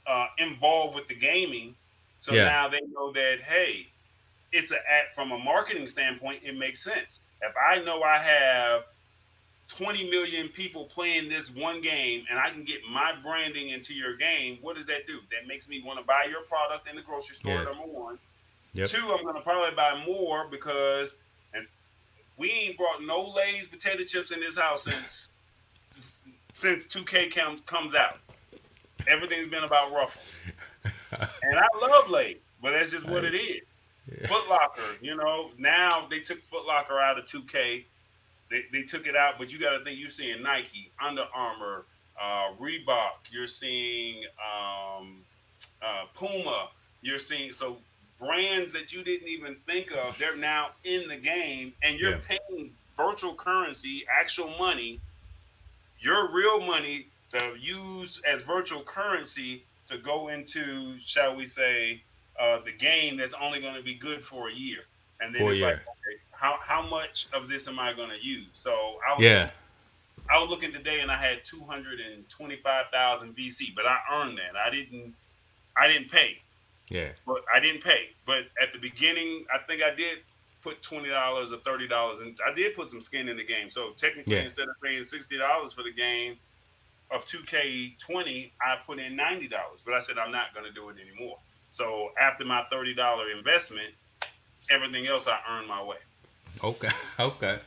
uh, 0.06 0.26
involved 0.36 0.94
with 0.96 1.08
the 1.08 1.14
gaming. 1.14 1.74
So 2.20 2.34
Yeah. 2.34 2.44
now 2.44 2.68
they 2.68 2.80
know 2.92 3.10
that 3.12 3.40
hey, 3.40 3.86
it's 4.52 4.70
a 4.70 4.76
from 5.14 5.32
a 5.32 5.38
marketing 5.38 5.86
standpoint, 5.86 6.40
it 6.44 6.58
makes 6.58 6.84
sense. 6.84 7.20
If 7.40 7.54
I 7.56 7.78
know 7.78 8.02
I 8.02 8.18
have 8.18 8.82
20 9.68 10.08
million 10.10 10.48
people 10.48 10.84
playing 10.84 11.28
this 11.28 11.50
one 11.54 11.80
game 11.80 12.24
and 12.30 12.38
I 12.38 12.50
can 12.50 12.62
get 12.64 12.80
my 12.90 13.12
branding 13.22 13.70
into 13.70 13.94
your 13.94 14.16
game, 14.16 14.58
what 14.60 14.76
does 14.76 14.86
that 14.86 15.06
do? 15.06 15.20
That 15.32 15.46
makes 15.48 15.68
me 15.68 15.82
want 15.84 15.98
to 15.98 16.04
buy 16.04 16.26
your 16.30 16.42
product 16.42 16.88
in 16.88 16.94
the 16.96 17.02
grocery 17.02 17.34
store, 17.36 17.52
Yeah. 17.54 17.62
number 17.64 17.82
one. 17.82 18.18
Yep. 18.74 18.88
Two, 18.88 19.16
I'm 19.18 19.24
gonna 19.24 19.40
probably 19.40 19.74
buy 19.74 20.02
more 20.06 20.46
because 20.48 21.16
we 22.36 22.50
ain't 22.50 22.76
brought 22.76 23.02
no 23.02 23.32
Lay's 23.34 23.66
potato 23.66 24.04
chips 24.04 24.30
in 24.30 24.40
this 24.40 24.58
house 24.58 24.84
since 24.84 25.30
since 26.52 26.86
2K 26.86 27.34
com- 27.34 27.60
comes 27.60 27.94
out. 27.94 28.18
Everything's 29.08 29.46
been 29.48 29.64
about 29.64 29.92
Ruffles, 29.92 30.40
and 31.12 31.58
I 31.58 31.66
love 31.80 32.10
Lay's, 32.10 32.36
but 32.62 32.72
that's 32.72 32.90
just 32.90 33.06
what 33.06 33.24
it 33.24 33.34
is. 33.34 33.62
Yeah. 34.20 34.28
Foot 34.28 34.48
Locker, 34.48 34.82
you 35.00 35.16
know, 35.16 35.50
now 35.58 36.06
they 36.10 36.20
took 36.20 36.42
Foot 36.44 36.66
Locker 36.66 36.98
out 37.00 37.18
of 37.18 37.26
2K. 37.26 37.84
They, 38.50 38.62
they 38.72 38.82
took 38.82 39.06
it 39.06 39.16
out, 39.16 39.34
but 39.38 39.52
you 39.52 39.58
got 39.58 39.76
to 39.76 39.84
think 39.84 39.98
you're 39.98 40.10
seeing 40.10 40.42
Nike, 40.42 40.90
Under 41.04 41.24
Armour, 41.34 41.84
uh, 42.20 42.52
Reebok. 42.60 43.30
You're 43.30 43.48
seeing 43.48 44.22
um, 44.40 45.18
uh, 45.82 46.04
Puma. 46.14 46.68
You're 47.02 47.18
seeing 47.18 47.52
so 47.52 47.78
brands 48.18 48.72
that 48.72 48.92
you 48.92 49.02
didn't 49.04 49.28
even 49.28 49.56
think 49.66 49.92
of. 49.92 50.16
They're 50.18 50.36
now 50.36 50.70
in 50.84 51.08
the 51.08 51.16
game, 51.16 51.74
and 51.82 51.98
you're 51.98 52.12
Yeah. 52.12 52.38
paying 52.48 52.70
virtual 52.96 53.34
currency, 53.34 54.06
actual 54.08 54.56
money, 54.58 55.00
your 56.00 56.30
real 56.32 56.60
money 56.60 57.08
to 57.32 57.54
use 57.58 58.20
as 58.26 58.42
virtual 58.42 58.82
currency 58.82 59.64
to 59.86 59.98
go 59.98 60.28
into, 60.28 60.96
shall 60.98 61.34
we 61.36 61.44
say, 61.46 62.02
uh, 62.38 62.58
the 62.60 62.72
game 62.72 63.16
that's 63.16 63.34
only 63.34 63.60
going 63.60 63.74
to 63.74 63.82
be 63.82 63.94
good 63.94 64.24
for 64.24 64.48
a 64.48 64.52
year. 64.52 64.84
And 65.20 65.34
then 65.34 65.42
it's 65.42 65.60
like, 65.60 65.74
okay, 65.74 66.16
how 66.36 66.58
how 66.60 66.86
much 66.86 67.26
of 67.32 67.48
this 67.48 67.68
am 67.68 67.78
I 67.78 67.92
going 67.92 68.10
to 68.10 68.24
use? 68.24 68.48
So 68.52 68.98
I 69.06 69.14
was 69.14 69.24
Yeah. 69.24 69.50
I 70.28 70.40
was 70.40 70.48
looking 70.50 70.72
today 70.72 71.00
and 71.00 71.10
I 71.10 71.16
had 71.16 71.44
two 71.44 71.60
hundred 71.64 72.00
and 72.00 72.28
twenty 72.28 72.56
five 72.56 72.86
thousand 72.92 73.36
VC, 73.36 73.74
but 73.74 73.86
I 73.86 73.98
earned 74.12 74.38
that. 74.38 74.56
I 74.56 74.70
didn't 74.70 75.14
I 75.76 75.88
didn't 75.88 76.10
pay, 76.10 76.40
Yeah. 76.88 77.10
but 77.26 77.42
I 77.54 77.60
didn't 77.60 77.82
pay. 77.82 78.10
But 78.26 78.44
at 78.60 78.72
the 78.72 78.78
beginning, 78.78 79.44
I 79.54 79.58
think 79.66 79.82
I 79.82 79.94
did 79.94 80.18
put 80.62 80.82
twenty 80.82 81.08
dollars 81.10 81.52
or 81.52 81.58
thirty 81.58 81.86
dollars, 81.86 82.20
and 82.20 82.36
I 82.44 82.52
did 82.54 82.74
put 82.74 82.90
some 82.90 83.00
skin 83.00 83.28
in 83.28 83.36
the 83.36 83.44
game. 83.44 83.70
So 83.70 83.90
technically, 83.92 84.34
Yeah. 84.34 84.42
instead 84.42 84.68
of 84.68 84.74
paying 84.82 85.04
sixty 85.04 85.38
dollars 85.38 85.72
for 85.72 85.82
the 85.82 85.92
game 85.92 86.38
of 87.12 87.24
two 87.24 87.42
K 87.44 87.94
twenty, 87.98 88.52
I 88.60 88.76
put 88.84 88.98
in 88.98 89.14
ninety 89.14 89.46
dollars. 89.48 89.80
But 89.84 89.94
I 89.94 90.00
said 90.00 90.18
I'm 90.18 90.32
not 90.32 90.52
going 90.54 90.66
to 90.66 90.72
do 90.72 90.88
it 90.88 90.96
anymore. 91.00 91.38
So 91.70 92.12
after 92.18 92.44
my 92.44 92.64
thirty 92.70 92.94
dollar 92.94 93.30
investment, 93.30 93.94
everything 94.70 95.06
else 95.06 95.28
I 95.28 95.38
earned 95.48 95.68
my 95.68 95.82
way. 95.82 95.98
Okay. 96.62 96.88
Okay. 97.18 97.58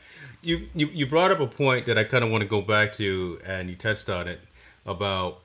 You, 0.42 0.68
you 0.74 0.86
you 0.86 1.06
brought 1.06 1.32
up 1.32 1.40
a 1.40 1.46
point 1.46 1.84
that 1.86 1.98
I 1.98 2.04
kind 2.04 2.24
of 2.24 2.30
want 2.30 2.42
to 2.42 2.48
go 2.48 2.62
back 2.62 2.94
to, 2.94 3.38
and 3.44 3.68
you 3.68 3.76
touched 3.76 4.08
on 4.08 4.26
it 4.28 4.40
about 4.86 5.40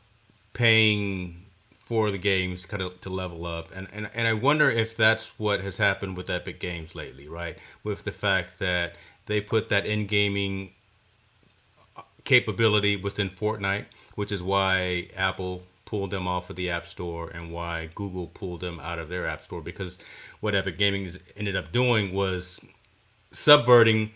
paying 0.54 1.44
for 1.74 2.12
the 2.12 2.18
games 2.18 2.66
kind 2.66 2.82
of 2.84 3.02
to 3.02 3.10
level 3.10 3.46
up, 3.46 3.70
and 3.76 3.88
and 3.92 4.10
and 4.14 4.28
I 4.28 4.34
wonder 4.34 4.70
if 4.70 4.96
that's 4.96 5.38
what 5.40 5.62
has 5.62 5.78
happened 5.78 6.16
with 6.16 6.30
Epic 6.30 6.60
Games 6.62 6.96
lately, 6.96 7.28
right? 7.28 7.58
With 7.84 8.04
the 8.06 8.12
fact 8.14 8.60
that 8.60 8.96
they 9.26 9.42
put 9.42 9.70
that 9.70 9.86
in 9.86 10.06
gaming 10.08 10.72
uh, 11.98 12.02
capability 12.24 12.96
within 12.96 13.30
Fortnite, 13.30 13.86
which 14.16 14.32
is 14.32 14.42
why 14.42 15.10
Apple 15.16 15.64
pulled 15.86 16.12
them 16.12 16.28
off 16.28 16.50
of 16.50 16.56
the 16.56 16.70
App 16.70 16.88
Store 16.88 17.30
and 17.30 17.52
why 17.52 17.90
Google 17.94 18.28
pulled 18.28 18.62
them 18.62 18.80
out 18.80 18.98
of 19.00 19.08
their 19.10 19.28
App 19.28 19.44
Store 19.44 19.62
because 19.62 19.98
what 20.40 20.56
Epic 20.56 20.78
Gaming 20.78 21.12
ended 21.38 21.56
up 21.56 21.72
doing 21.72 22.14
was 22.14 22.60
subverting 23.36 24.12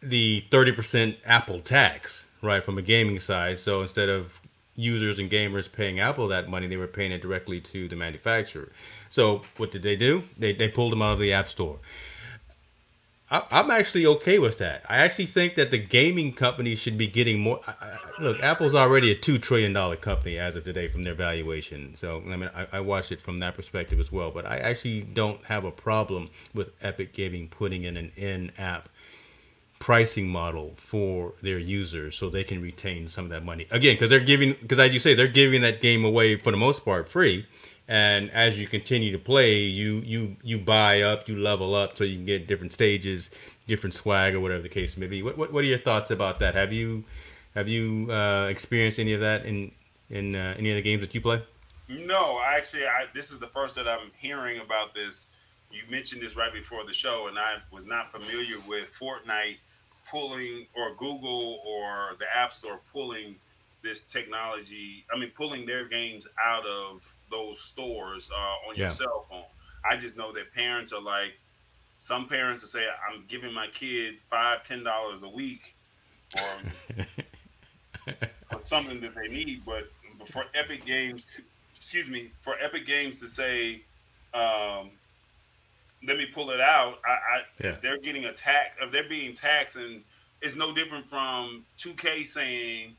the 0.00 0.44
30% 0.50 1.16
Apple 1.24 1.60
tax, 1.60 2.26
right, 2.42 2.64
from 2.64 2.78
a 2.78 2.82
gaming 2.82 3.18
side. 3.18 3.58
So 3.58 3.82
instead 3.82 4.08
of 4.08 4.40
users 4.74 5.18
and 5.18 5.30
gamers 5.30 5.70
paying 5.70 6.00
Apple 6.00 6.28
that 6.28 6.48
money, 6.48 6.66
they 6.66 6.76
were 6.76 6.86
paying 6.86 7.12
it 7.12 7.20
directly 7.20 7.60
to 7.60 7.88
the 7.88 7.96
manufacturer. 7.96 8.70
So 9.10 9.42
what 9.56 9.70
did 9.70 9.82
they 9.82 9.96
do? 9.96 10.24
They 10.38 10.52
they 10.52 10.68
pulled 10.68 10.92
them 10.92 11.02
out 11.02 11.14
of 11.14 11.18
the 11.18 11.32
App 11.32 11.48
Store. 11.48 11.78
I, 13.28 13.42
am 13.50 13.70
actually 13.70 14.06
okay 14.06 14.38
with 14.38 14.58
that. 14.58 14.84
I 14.88 14.98
actually 14.98 15.26
think 15.26 15.56
that 15.56 15.72
the 15.72 15.78
gaming 15.78 16.32
companies 16.32 16.78
should 16.78 16.96
be 16.96 17.08
getting 17.08 17.40
more. 17.40 17.60
I, 17.66 17.72
I, 17.72 18.22
look, 18.22 18.40
Apple's 18.40 18.74
already 18.74 19.10
a 19.10 19.16
two 19.16 19.38
trillion 19.38 19.72
dollar 19.72 19.96
company 19.96 20.38
as 20.38 20.54
of 20.54 20.64
today 20.64 20.86
from 20.86 21.02
their 21.02 21.14
valuation. 21.14 21.96
So 21.96 22.22
I 22.24 22.36
mean, 22.36 22.50
I, 22.54 22.66
I 22.74 22.80
watched 22.80 23.10
it 23.10 23.20
from 23.20 23.38
that 23.38 23.56
perspective 23.56 23.98
as 23.98 24.12
well. 24.12 24.30
But 24.30 24.46
I 24.46 24.58
actually 24.58 25.00
don't 25.00 25.44
have 25.46 25.64
a 25.64 25.72
problem 25.72 26.30
with 26.54 26.70
Epic 26.80 27.12
Gaming 27.12 27.48
putting 27.48 27.82
in 27.82 27.96
an 27.96 28.12
in-app 28.16 28.88
pricing 29.78 30.28
model 30.28 30.74
for 30.76 31.34
their 31.42 31.58
users 31.58 32.16
so 32.16 32.30
they 32.30 32.44
can 32.44 32.62
retain 32.62 33.08
some 33.08 33.24
of 33.26 33.30
that 33.30 33.44
money 33.44 33.66
again 33.70 33.94
because 33.94 34.08
they're 34.08 34.20
giving 34.20 34.56
because 34.62 34.78
as 34.78 34.94
you 34.94 34.98
say 34.98 35.12
they're 35.12 35.28
giving 35.28 35.60
that 35.60 35.82
game 35.82 36.02
away 36.02 36.34
for 36.34 36.50
the 36.50 36.56
most 36.56 36.82
part 36.82 37.06
free 37.06 37.46
and 37.88 38.30
as 38.32 38.58
you 38.58 38.66
continue 38.66 39.12
to 39.12 39.18
play 39.18 39.58
you 39.58 39.98
you 40.04 40.36
you 40.42 40.58
buy 40.58 41.02
up 41.02 41.28
you 41.28 41.36
level 41.36 41.74
up 41.74 41.96
so 41.96 42.02
you 42.02 42.16
can 42.16 42.26
get 42.26 42.46
different 42.46 42.72
stages 42.72 43.30
different 43.66 43.94
swag 43.94 44.34
or 44.34 44.40
whatever 44.40 44.62
the 44.62 44.68
case 44.68 44.96
may 44.96 45.06
be. 45.06 45.22
What 45.22 45.36
what, 45.36 45.52
what 45.52 45.64
are 45.64 45.66
your 45.66 45.78
thoughts 45.78 46.10
about 46.10 46.40
that? 46.40 46.54
Have 46.54 46.72
you 46.72 47.04
have 47.54 47.68
you 47.68 48.10
uh, 48.10 48.46
experienced 48.48 48.98
any 48.98 49.12
of 49.12 49.20
that 49.20 49.44
in 49.44 49.72
in 50.10 50.34
uh, 50.34 50.54
any 50.58 50.70
of 50.70 50.76
the 50.76 50.82
games 50.82 51.00
that 51.00 51.14
you 51.14 51.20
play? 51.20 51.42
No 51.88 52.40
actually 52.44 52.86
I, 52.86 53.06
this 53.14 53.30
is 53.30 53.38
the 53.38 53.46
first 53.48 53.76
that 53.76 53.88
i'm 53.88 54.10
hearing 54.16 54.60
about 54.60 54.94
this. 54.94 55.28
You 55.70 55.82
mentioned 55.90 56.22
this 56.22 56.36
right 56.36 56.52
before 56.52 56.84
the 56.84 56.92
show 56.92 57.26
and 57.28 57.38
i 57.38 57.56
was 57.72 57.84
not 57.84 58.12
familiar 58.12 58.56
with 58.68 58.92
fortnite 58.98 59.56
pulling 60.08 60.66
or 60.74 60.94
google 60.94 61.60
or 61.66 62.16
the 62.18 62.24
app 62.34 62.52
store 62.52 62.80
pulling 62.92 63.36
this 63.82 64.02
technology 64.02 65.04
i 65.12 65.18
mean 65.18 65.30
pulling 65.36 65.66
their 65.66 65.88
games 65.88 66.26
out 66.44 66.64
of 66.66 67.15
those 67.30 67.60
stores 67.60 68.30
uh, 68.32 68.68
on 68.68 68.76
your 68.76 68.90
cell 68.90 69.26
phone. 69.28 69.44
I 69.88 69.96
just 69.96 70.16
know 70.16 70.32
that 70.32 70.52
parents 70.54 70.92
are 70.92 71.00
like, 71.00 71.34
some 72.00 72.28
parents 72.28 72.62
will 72.62 72.68
say, 72.68 72.86
"I'm 73.08 73.24
giving 73.28 73.52
my 73.52 73.66
kid 73.68 74.16
five, 74.30 74.62
ten 74.64 74.84
dollars 74.84 75.22
a 75.22 75.28
week 75.28 75.74
for, 76.30 78.12
for 78.50 78.60
something 78.64 79.00
that 79.00 79.14
they 79.14 79.28
need," 79.28 79.62
but 79.64 79.90
for 80.26 80.44
Epic 80.54 80.84
Games, 80.84 81.22
excuse 81.76 82.08
me, 82.08 82.30
for 82.40 82.56
Epic 82.60 82.86
Games 82.86 83.20
to 83.20 83.28
say, 83.28 83.82
um, 84.34 84.90
"Let 86.06 86.16
me 86.16 86.26
pull 86.26 86.50
it 86.50 86.60
out," 86.60 86.98
I, 87.04 87.10
I 87.10 87.42
yeah. 87.62 87.76
they're 87.82 87.98
getting 87.98 88.26
attacked. 88.26 88.80
They're 88.92 89.08
being 89.08 89.34
taxed, 89.34 89.76
and 89.76 90.02
it's 90.42 90.54
no 90.54 90.74
different 90.74 91.08
from 91.08 91.64
2K 91.78 92.26
saying 92.26 92.94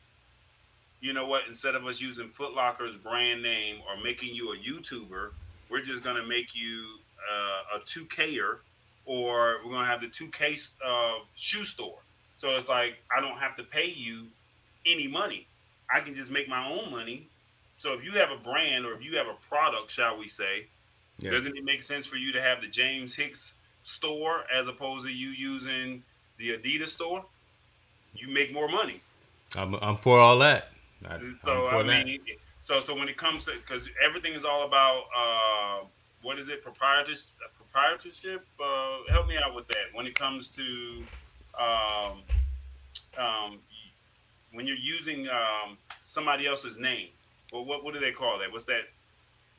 you 0.99 1.13
know 1.13 1.27
what? 1.27 1.43
Instead 1.47 1.75
of 1.75 1.85
us 1.85 2.01
using 2.01 2.29
Footlocker's 2.29 2.97
brand 2.97 3.41
name 3.41 3.77
or 3.87 4.01
making 4.01 4.33
you 4.33 4.53
a 4.53 4.57
YouTuber, 4.57 5.31
we're 5.69 5.81
just 5.81 6.03
gonna 6.03 6.25
make 6.25 6.55
you 6.55 6.99
uh, 7.31 7.77
a 7.77 7.79
2Ker, 7.81 8.57
or 9.05 9.57
we're 9.63 9.71
gonna 9.71 9.85
have 9.85 10.01
the 10.01 10.07
2K 10.07 10.71
uh, 10.85 11.23
shoe 11.35 11.63
store. 11.63 11.99
So 12.37 12.49
it's 12.49 12.67
like 12.67 12.97
I 13.15 13.21
don't 13.21 13.37
have 13.37 13.55
to 13.57 13.63
pay 13.63 13.87
you 13.87 14.25
any 14.85 15.07
money. 15.07 15.47
I 15.93 15.99
can 15.99 16.15
just 16.15 16.31
make 16.31 16.47
my 16.47 16.67
own 16.67 16.91
money. 16.91 17.27
So 17.77 17.93
if 17.93 18.03
you 18.03 18.11
have 18.13 18.31
a 18.31 18.37
brand 18.37 18.85
or 18.85 18.93
if 18.93 19.03
you 19.03 19.17
have 19.17 19.27
a 19.27 19.35
product, 19.49 19.91
shall 19.91 20.17
we 20.17 20.27
say, 20.27 20.65
yeah. 21.19 21.31
doesn't 21.31 21.55
it 21.55 21.63
make 21.63 21.81
sense 21.83 22.05
for 22.05 22.15
you 22.15 22.31
to 22.33 22.41
have 22.41 22.61
the 22.61 22.67
James 22.67 23.13
Hicks 23.13 23.53
store 23.83 24.43
as 24.53 24.67
opposed 24.67 25.05
to 25.05 25.13
you 25.13 25.29
using 25.29 26.03
the 26.37 26.57
Adidas 26.57 26.87
store? 26.87 27.23
You 28.15 28.29
make 28.29 28.51
more 28.51 28.67
money. 28.67 29.01
I'm, 29.55 29.75
I'm 29.75 29.95
for 29.95 30.19
all 30.19 30.39
that. 30.39 30.71
So 31.45 31.67
I 31.67 31.83
mean, 31.83 32.19
that. 32.25 32.35
so 32.61 32.79
so 32.79 32.95
when 32.95 33.09
it 33.09 33.17
comes 33.17 33.45
to 33.45 33.51
because 33.53 33.89
everything 34.03 34.33
is 34.33 34.43
all 34.43 34.65
about 34.65 35.03
uh, 35.15 35.85
what 36.21 36.39
is 36.39 36.49
it 36.49 36.61
proprietorship? 36.61 37.27
Proprietorship. 37.55 38.45
Uh, 38.59 38.97
help 39.09 39.27
me 39.27 39.37
out 39.37 39.55
with 39.55 39.67
that. 39.69 39.85
When 39.93 40.05
it 40.05 40.15
comes 40.15 40.49
to 40.49 41.03
um, 41.59 42.21
um, 43.17 43.59
when 44.51 44.65
you're 44.65 44.75
using 44.77 45.27
um, 45.29 45.77
somebody 46.03 46.47
else's 46.47 46.77
name, 46.77 47.09
well, 47.53 47.65
what 47.65 47.83
what 47.83 47.93
do 47.93 47.99
they 47.99 48.11
call 48.11 48.39
that? 48.39 48.51
What's 48.51 48.65
that? 48.65 48.83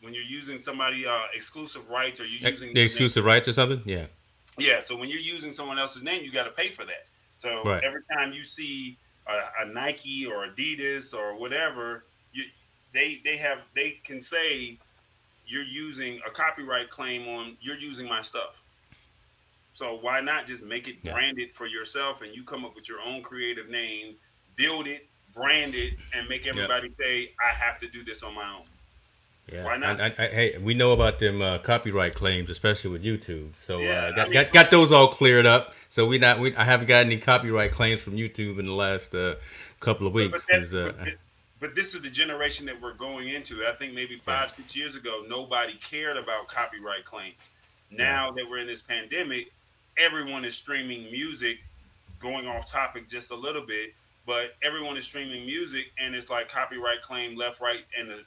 When 0.01 0.15
you're 0.15 0.23
using 0.23 0.59
somebody 0.59 1.07
uh, 1.07 1.19
exclusive 1.35 1.89
rights, 1.89 2.21
or 2.21 2.25
you 2.25 2.39
using 2.41 2.73
the 2.73 2.81
exclusive 2.81 3.25
name? 3.25 3.33
rights 3.33 3.49
or 3.49 3.53
something? 3.53 3.83
Yeah. 3.85 4.07
Yeah. 4.57 4.81
So 4.81 4.97
when 4.97 5.09
you're 5.09 5.19
using 5.21 5.53
someone 5.53 5.79
else's 5.79 6.03
name, 6.03 6.23
you 6.23 6.33
got 6.33 6.45
to 6.45 6.51
pay 6.51 6.71
for 6.71 6.85
that. 6.85 7.07
So 7.35 7.63
right. 7.65 7.83
every 7.83 8.03
time 8.13 8.33
you 8.33 8.45
see 8.45 8.97
a, 9.29 9.63
a 9.63 9.67
Nike 9.67 10.27
or 10.27 10.47
Adidas 10.47 11.15
or 11.15 11.39
whatever, 11.39 12.05
you, 12.33 12.45
they 12.93 13.21
they 13.25 13.37
have 13.37 13.59
they 13.75 14.01
can 14.05 14.21
say 14.21 14.79
you're 15.47 15.63
using 15.63 16.21
a 16.27 16.31
copyright 16.31 16.91
claim 16.91 17.29
on 17.29 17.57
you're 17.61 17.79
using 17.79 18.09
my 18.09 18.23
stuff. 18.23 18.61
So 19.73 19.99
why 20.01 20.21
not 20.21 20.47
just 20.47 20.63
make 20.63 20.89
it 20.89 20.97
yeah. 21.03 21.13
branded 21.13 21.55
for 21.55 21.67
yourself 21.67 22.23
and 22.23 22.35
you 22.35 22.43
come 22.43 22.65
up 22.65 22.75
with 22.75 22.89
your 22.89 23.01
own 23.01 23.23
creative 23.23 23.69
name, 23.69 24.17
build 24.57 24.89
it, 24.89 25.07
brand 25.33 25.75
it, 25.77 25.95
and 26.13 26.29
make 26.29 26.47
everybody 26.47 26.91
say, 26.99 27.33
I 27.41 27.55
have 27.55 27.79
to 27.81 27.89
do 27.89 28.03
this 28.03 28.25
on 28.25 28.35
my 28.35 28.55
own. 28.57 28.65
Yeah. 29.53 29.65
Why 29.65 29.77
not? 29.77 30.01
I, 30.01 30.07
I, 30.07 30.27
hey, 30.27 30.59
we 30.59 30.75
know 30.75 30.93
about 30.93 31.21
them 31.21 31.41
uh, 31.41 31.59
copyright 31.59 32.15
claims, 32.15 32.51
especially 32.51 32.91
with 32.91 33.05
YouTube. 33.05 33.51
So 33.61 33.79
yeah, 33.79 34.07
uh, 34.07 34.11
got, 34.11 34.19
I 34.19 34.25
mean, 34.25 34.33
got, 34.33 34.53
got 34.53 34.71
those 34.71 34.91
all 34.91 35.09
cleared 35.09 35.47
up. 35.47 35.75
So 35.91 36.07
we 36.07 36.19
not 36.19 36.39
we 36.39 36.55
I 36.57 36.65
haven't 36.65 36.87
got 36.87 37.07
any 37.07 37.19
copyright 37.19 37.73
claims 37.73 38.01
from 38.01 38.15
YouTube 38.15 38.59
in 38.59 38.67
the 38.67 38.73
last 38.73 39.15
uh, 39.15 39.37
couple 39.81 40.07
of 40.07 40.13
weeks. 40.13 40.47
But, 40.49 40.75
uh, 40.75 40.93
but, 40.99 41.09
but, 41.61 41.75
this 41.75 41.95
is 41.95 42.03
the 42.03 42.11
generation 42.11 42.67
that 42.67 42.81
we're 42.81 42.95
going 42.95 43.29
into. 43.29 43.65
I 43.67 43.73
think 43.73 43.95
maybe 43.95 44.17
five 44.17 44.51
six 44.51 44.77
years 44.77 44.97
ago, 44.97 45.25
nobody 45.27 45.75
cared 45.75 46.17
about 46.17 46.49
copyright 46.49 47.05
claims. 47.05 47.37
Now 47.91 48.27
yeah. 48.27 48.33
that 48.37 48.51
we're 48.51 48.59
in 48.59 48.67
this 48.67 48.83
pandemic, 48.83 49.51
everyone 49.97 50.45
is 50.45 50.55
streaming 50.55 51.11
music. 51.11 51.59
Going 52.21 52.49
off 52.49 52.67
topic 52.67 53.09
just 53.09 53.31
a 53.31 53.35
little 53.37 53.65
bit, 53.65 53.95
but 54.27 54.57
everyone 54.61 54.97
is 54.97 55.05
streaming 55.05 55.47
music, 55.47 55.93
and 56.01 56.17
it's 56.17 56.29
like 56.29 56.49
copyright 56.49 57.01
claim 57.01 57.37
left, 57.37 57.61
right, 57.61 57.85
and 57.97 58.11
the 58.11 58.25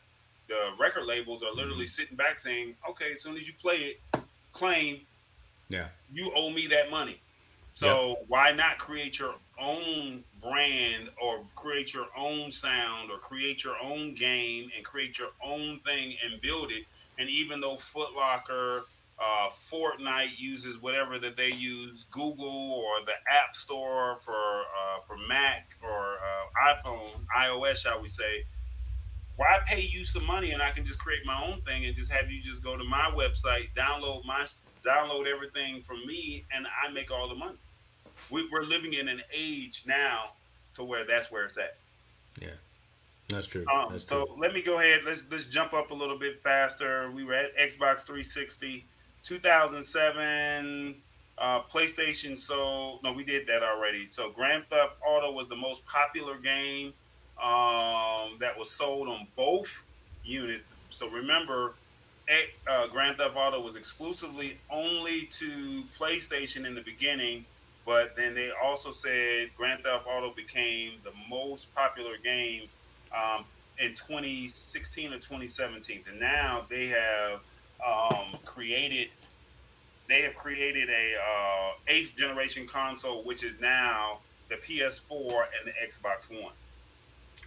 the 0.48 0.70
record 0.80 1.06
labels 1.06 1.44
are 1.44 1.54
literally 1.54 1.86
mm-hmm. 1.86 1.90
sitting 1.90 2.16
back 2.16 2.40
saying, 2.40 2.74
"Okay, 2.90 3.12
as 3.12 3.22
soon 3.22 3.36
as 3.36 3.48
you 3.48 3.54
play 3.62 3.76
it, 4.14 4.22
claim, 4.54 5.02
yeah, 5.68 5.88
you 6.14 6.32
owe 6.36 6.50
me 6.50 6.68
that 6.68 6.90
money." 6.90 7.20
So 7.74 8.10
yep. 8.10 8.26
why 8.28 8.52
not 8.52 8.78
create 8.78 9.20
your 9.20 9.36
own 9.60 10.24
brand 10.42 11.10
or 11.22 11.46
create 11.56 11.94
your 11.94 12.08
own 12.18 12.52
sound 12.52 13.12
or 13.12 13.18
create 13.18 13.64
your 13.64 13.76
own 13.82 14.14
game 14.14 14.70
and 14.76 14.86
create 14.86 15.18
your 15.18 15.30
own 15.44 15.80
thing 15.86 16.16
and 16.24 16.42
build 16.42 16.72
it? 16.72 16.84
And 17.18 17.30
even 17.30 17.62
though 17.62 17.78
Footlocker, 17.78 18.82
uh, 19.20 19.50
Fortnite 19.72 20.38
uses 20.38 20.82
whatever 20.82 21.20
that 21.20 21.38
they 21.38 21.50
use, 21.50 22.06
Google 22.12 22.48
or 22.48 23.06
the 23.06 23.14
App 23.30 23.56
Store 23.56 24.18
for 24.22 24.34
uh, 24.34 25.02
for 25.06 25.18
Mac 25.28 25.76
or 25.84 26.18
uh, 26.18 26.74
iPhone, 26.74 27.12
iOS, 27.38 27.78
shall 27.78 28.02
we 28.02 28.08
say? 28.08 28.46
Why 29.38 29.60
pay 29.66 29.82
you 29.82 30.06
some 30.06 30.26
money 30.26 30.52
and 30.52 30.62
I 30.62 30.72
can 30.72 30.86
just 30.86 31.00
create 31.00 31.26
my 31.26 31.42
own 31.44 31.62
thing 31.62 31.86
and 31.86 31.96
just 31.96 32.12
have 32.12 32.30
you 32.30 32.42
just 32.42 32.64
go 32.64 32.78
to 32.78 32.84
my 32.84 33.12
website, 33.16 33.70
download 33.76 34.26
my 34.26 34.46
download 34.86 35.28
everything 35.28 35.82
from 35.82 36.06
me, 36.06 36.46
and 36.54 36.66
I 36.66 36.92
make 36.92 37.12
all 37.12 37.28
the 37.28 37.36
money. 37.36 37.58
We, 38.30 38.50
are 38.54 38.64
living 38.64 38.94
in 38.94 39.08
an 39.08 39.22
age 39.36 39.84
now 39.86 40.32
to 40.76 40.84
where 40.84 41.06
that's 41.06 41.32
where 41.32 41.46
it's 41.46 41.58
at. 41.58 41.78
Yeah, 42.40 42.50
that's 43.30 43.48
true. 43.48 43.66
Um, 43.68 43.90
that's 43.92 44.08
so 44.08 44.26
true. 44.26 44.36
let 44.40 44.54
me 44.54 44.62
go 44.62 44.80
ahead. 44.80 45.02
Let's 45.06 45.26
let's 45.30 45.46
jump 45.46 45.74
up 45.74 45.92
a 45.92 45.94
little 45.94 46.18
bit 46.18 46.42
faster. 46.44 47.12
We 47.12 47.24
were 47.24 47.34
at 47.34 47.58
Xbox 47.58 48.02
360, 48.02 48.86
2007. 49.24 50.96
Uh, 51.38 51.62
PlayStation 51.64 52.38
So 52.38 53.00
no, 53.04 53.14
we 53.14 53.24
did 53.24 53.48
that 53.48 53.64
already. 53.64 54.06
So 54.06 54.30
Grand 54.30 54.64
Theft 54.70 54.94
Auto 55.06 55.32
was 55.32 55.48
the 55.48 55.56
most 55.56 55.84
popular 55.88 56.38
game 56.38 56.94
um, 57.42 58.38
that 58.40 58.54
was 58.58 58.70
sold 58.70 59.08
on 59.08 59.26
both 59.36 59.68
units. 60.24 60.72
So 60.92 61.10
remember, 61.10 61.74
uh, 62.68 62.88
Grand 62.88 63.18
Theft 63.18 63.36
Auto 63.36 63.60
was 63.62 63.76
exclusively 63.76 64.58
only 64.70 65.28
to 65.32 65.84
PlayStation 66.00 66.66
in 66.66 66.76
the 66.76 66.82
beginning, 66.82 67.46
but 67.86 68.16
then 68.16 68.34
they 68.34 68.52
also 68.64 68.92
said 68.92 69.50
Grand 69.58 69.84
Theft 69.84 70.06
Auto 70.08 70.34
became 70.34 70.94
the 71.04 71.12
most 71.30 71.74
popular 71.76 72.18
game 72.24 72.64
um, 73.16 73.46
in 73.80 73.90
2016 73.96 75.14
or 75.14 75.16
2017, 75.18 76.04
and 76.10 76.20
now 76.20 76.66
they 76.70 76.88
have 76.88 77.40
um, 77.86 78.38
created 78.46 79.10
they 80.08 80.24
have 80.24 80.36
created 80.36 80.90
a 80.90 81.14
uh, 81.16 81.72
eighth 81.88 82.18
generation 82.18 82.68
console, 82.68 83.24
which 83.24 83.44
is 83.44 83.54
now 83.62 84.20
the 84.50 84.56
PS4 84.56 85.44
and 85.58 85.68
the 85.68 85.72
Xbox 85.88 86.30
One. 86.30 86.52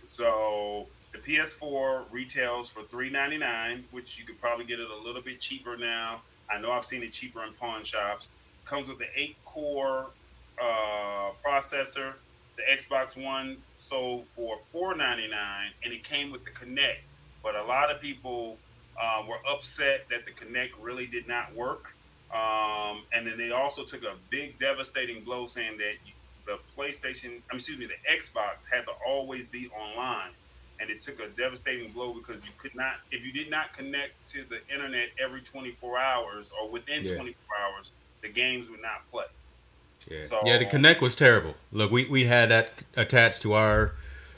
So 0.07 0.87
the 1.15 1.21
PS4 1.21 2.05
retails 2.11 2.69
for 2.69 2.83
399, 2.83 3.85
which 3.93 4.19
you 4.19 4.25
could 4.25 4.41
probably 4.41 4.65
get 4.65 4.81
it 4.81 4.91
a 4.91 5.05
little 5.07 5.23
bit 5.23 5.41
cheaper 5.41 5.77
now. 5.77 6.23
I 6.51 6.61
know 6.61 6.73
I've 6.73 6.85
seen 6.85 7.03
it 7.03 7.13
cheaper 7.13 7.45
in 7.45 7.55
pawn 7.55 7.85
shops. 7.85 8.27
Comes 8.65 8.89
with 8.89 8.99
the 8.99 9.07
eight 9.15 9.37
core 9.45 10.07
uh, 10.61 11.31
processor, 11.45 12.15
the 12.57 12.63
Xbox 12.71 13.17
One 13.23 13.59
sold 13.77 14.27
for 14.35 14.59
499, 14.73 15.73
and 15.85 15.93
it 15.93 16.03
came 16.03 16.33
with 16.33 16.45
the 16.45 16.51
Kinect. 16.51 16.99
But 17.43 17.55
a 17.55 17.63
lot 17.63 17.91
of 17.91 18.01
people 18.01 18.59
uh, 19.01 19.23
were 19.29 19.39
upset 19.49 20.07
that 20.11 20.25
the 20.25 20.33
Kinect 20.33 20.71
really 20.81 21.07
did 21.07 21.29
not 21.29 21.55
work. 21.55 21.95
Um, 22.33 23.03
and 23.13 23.27
then 23.27 23.39
they 23.39 23.53
also 23.53 23.85
took 23.85 24.03
a 24.03 24.15
big 24.31 24.59
devastating 24.59 25.23
blow 25.23 25.47
saying 25.47 25.79
that 25.79 25.95
the 26.47 26.59
PlayStation, 26.77 27.27
I 27.27 27.31
mean, 27.31 27.43
excuse 27.55 27.79
me, 27.79 27.87
the 27.87 28.13
Xbox 28.13 28.67
had 28.71 28.85
to 28.87 28.93
always 29.07 29.47
be 29.47 29.69
online. 29.69 30.33
And 30.81 30.91
it 30.91 31.01
took 31.01 31.21
a 31.21 31.29
devastating 31.29 31.93
blow 31.93 32.13
because 32.13 32.37
you 32.45 32.51
could 32.59 32.75
not, 32.75 32.97
if 33.11 33.25
you 33.25 33.33
did 33.33 33.49
not 33.49 33.73
Kinect 33.77 34.11
to 34.29 34.45
the 34.49 34.61
internet 34.73 35.11
every 35.23 35.41
24 35.41 35.99
hours 35.99 36.51
or 36.61 36.69
within 36.69 37.05
yeah. 37.05 37.15
24 37.15 37.35
hours, 37.63 37.93
the 38.23 38.29
games 38.29 38.69
would 38.69 38.83
not 38.83 39.07
play. 39.11 39.25
Yeah. 40.11 40.25
So, 40.25 40.41
yeah, 40.45 40.59
the 40.59 40.67
connect 40.67 41.01
was 41.01 41.15
terrible. 41.15 41.55
Look, 41.73 41.91
we, 41.91 42.07
we 42.07 42.25
had 42.25 42.51
that 42.51 42.85
attached 42.97 43.43
to 43.43 43.55
our 43.55 43.95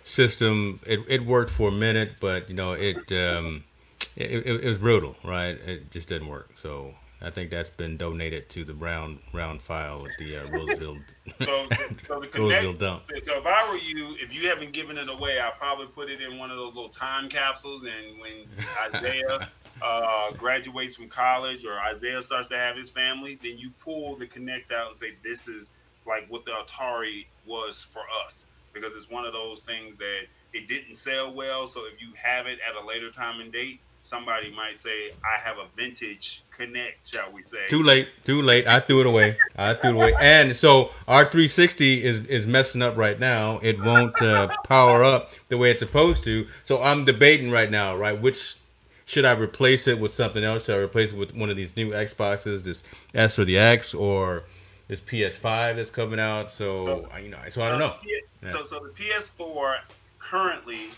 system. 0.07 0.80
It, 0.87 1.01
it 1.09 1.26
worked 1.26 1.51
for 1.51 1.68
a 1.68 1.72
minute, 1.72 2.14
but 2.20 2.49
you 2.49 2.55
know 2.55 2.72
it 2.72 3.11
um, 3.12 3.64
it, 4.14 4.30
it, 4.30 4.47
it 4.47 4.64
was 4.64 4.78
brutal, 4.78 5.16
right? 5.24 5.59
It 5.66 5.91
just 5.91 6.09
didn't 6.09 6.28
work. 6.28 6.51
So 6.57 6.95
I 7.23 7.31
think 7.31 7.51
that's 7.51 7.71
been 7.71 7.97
donated 7.97 8.51
to 8.51 8.64
the 8.64 8.75
round 8.75 9.21
round 9.33 9.62
file 9.62 10.07
at 10.07 10.12
the 10.19 10.37
uh, 10.37 10.47
Roseville. 10.51 10.99
so, 11.41 11.67
so 12.07 12.21
the 12.21 12.29
Roseville 12.39 12.75
dump. 12.75 13.05
So 13.25 13.39
if 13.39 13.47
I 13.47 13.71
were 13.71 13.79
you, 13.79 14.17
if 14.21 14.35
you 14.35 14.49
haven't 14.49 14.73
given 14.73 14.99
it 14.99 15.09
away, 15.09 15.39
I'll 15.39 15.53
probably 15.53 15.87
put 15.87 16.11
it 16.11 16.21
in 16.21 16.37
one 16.39 16.51
of 16.51 16.59
those 16.59 16.75
little 16.75 16.91
time 16.91 17.29
capsules. 17.29 17.83
And 17.85 18.21
when 18.21 18.95
Isaiah 18.95 19.51
uh, 19.83 20.33
graduates 20.33 20.97
from 20.97 21.09
college 21.09 21.64
or 21.64 21.81
Isaiah 21.81 22.21
starts 22.21 22.49
to 22.51 22.57
have 22.57 22.77
his 22.77 22.91
family, 22.91 23.39
then 23.43 23.57
you 23.57 23.71
pull 23.81 24.17
the 24.17 24.27
Kinect 24.27 24.73
out 24.73 24.91
and 24.91 24.99
say, 24.99 25.14
"This 25.23 25.49
is 25.49 25.71
like 26.07 26.27
what 26.29 26.45
the 26.45 26.53
Atari 26.53 27.27
was 27.47 27.83
for 27.83 28.03
us," 28.25 28.47
because 28.77 28.95
it's 28.95 29.11
one 29.11 29.24
of 29.24 29.33
those 29.33 29.61
things 29.61 29.97
that 29.97 30.22
it 30.53 30.68
didn't 30.68 30.97
sell 30.97 31.33
well. 31.33 31.66
So 31.66 31.85
if 31.87 32.01
you 32.01 32.09
have 32.22 32.47
it 32.47 32.59
at 32.66 32.83
a 32.83 32.87
later 32.87 33.11
time 33.11 33.41
and 33.41 33.53
date, 33.53 33.81
somebody 34.03 34.53
might 34.55 34.79
say, 34.79 35.11
I 35.24 35.41
have 35.41 35.59
a 35.59 35.66
vintage 35.77 36.45
Kinect, 36.57 37.11
shall 37.11 37.33
we 37.33 37.43
say. 37.43 37.66
Too 37.68 37.83
late, 37.83 38.09
too 38.24 38.41
late. 38.41 38.66
I 38.66 38.81
threw 38.81 39.01
it 39.01 39.07
away. 39.07 39.37
I 39.57 39.74
threw 39.74 39.91
it 39.91 39.95
away. 39.95 40.14
And 40.20 40.57
so 40.57 40.93
our 41.09 41.24
360 41.24 42.05
is, 42.05 42.24
is 42.27 42.47
messing 42.47 42.83
up 42.83 42.97
right 42.97 43.18
now. 43.18 43.59
It 43.62 43.83
won't 43.83 44.20
uh, 44.22 44.49
power 44.64 45.03
up 45.03 45.31
the 45.49 45.59
way 45.59 45.70
it's 45.70 45.81
supposed 45.81 46.22
to. 46.24 46.47
So 46.64 46.83
I'm 46.83 47.05
debating 47.05 47.51
right 47.51 47.70
now, 47.70 47.97
right? 47.97 48.18
Which 48.18 48.57
should 49.07 49.24
I 49.24 49.33
replace 49.33 49.87
it 49.87 49.99
with 49.99 50.14
something 50.14 50.45
else? 50.45 50.66
Should 50.66 50.77
I 50.77 50.83
replace 50.83 51.12
it 51.12 51.18
with 51.18 51.35
one 51.35 51.51
of 51.51 51.57
these 51.57 51.77
new 51.77 51.91
Xboxes, 51.91 52.62
this 52.62 52.83
S 53.14 53.39
or 53.39 53.45
the 53.45 53.59
X, 53.59 53.95
or 53.95 54.45
this 54.89 55.01
PS5 55.01 55.77
that's 55.77 55.91
coming 55.91 56.20
out? 56.20 56.51
So, 56.51 57.09
so 57.11 57.18
you 57.18 57.31
know, 57.31 57.39
so 57.49 57.62
I 57.62 57.70
don't 57.70 57.79
know. 57.79 57.95
Yeah. 58.47 58.53
So, 58.53 58.64
so 58.64 58.80
the 58.80 58.90
PS4 58.90 59.78
currently 60.18 60.88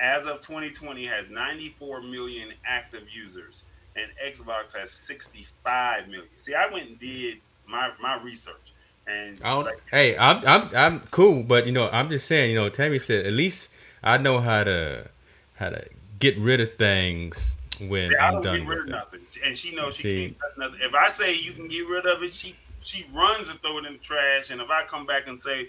as 0.00 0.26
of 0.26 0.40
2020 0.42 1.06
has 1.06 1.30
94 1.30 2.02
million 2.02 2.52
active 2.66 3.04
users 3.10 3.64
and 3.96 4.10
Xbox 4.24 4.76
has 4.76 4.90
65 4.90 6.08
million. 6.08 6.28
See, 6.36 6.54
I 6.54 6.70
went 6.70 6.88
and 6.88 6.98
did 6.98 7.38
my 7.66 7.90
my 8.00 8.22
research. 8.22 8.72
And 9.06 9.38
like, 9.40 9.82
hey, 9.90 10.18
I'm 10.18 10.44
I'm 10.46 10.70
I'm 10.74 11.00
cool, 11.10 11.42
but 11.42 11.66
you 11.66 11.72
know, 11.72 11.88
I'm 11.92 12.10
just 12.10 12.26
saying, 12.26 12.50
you 12.50 12.56
know, 12.56 12.68
Tammy 12.68 12.98
said 12.98 13.24
at 13.24 13.32
least 13.32 13.68
I 14.02 14.18
know 14.18 14.40
how 14.40 14.64
to 14.64 15.08
how 15.54 15.70
to 15.70 15.86
get 16.18 16.36
rid 16.38 16.60
of 16.60 16.74
things 16.74 17.54
when 17.80 18.10
yeah, 18.10 18.28
I'm 18.28 18.42
done 18.42 18.66
with 18.66 18.78
it. 18.78 18.88
Nothing. 18.88 19.20
And 19.44 19.56
she 19.56 19.74
knows 19.74 19.94
she 19.94 20.02
See, 20.02 20.24
can't 20.26 20.38
touch 20.38 20.58
nothing. 20.58 20.80
If 20.82 20.94
I 20.94 21.08
say 21.08 21.34
you 21.34 21.52
can 21.52 21.68
get 21.68 21.88
rid 21.88 22.06
of 22.06 22.22
it, 22.22 22.34
she 22.34 22.56
she 22.82 23.06
runs 23.12 23.48
and 23.48 23.60
throw 23.60 23.78
it 23.78 23.86
in 23.86 23.94
the 23.94 23.98
trash. 23.98 24.50
And 24.50 24.60
if 24.60 24.70
I 24.70 24.84
come 24.84 25.06
back 25.06 25.28
and 25.28 25.40
say, 25.40 25.68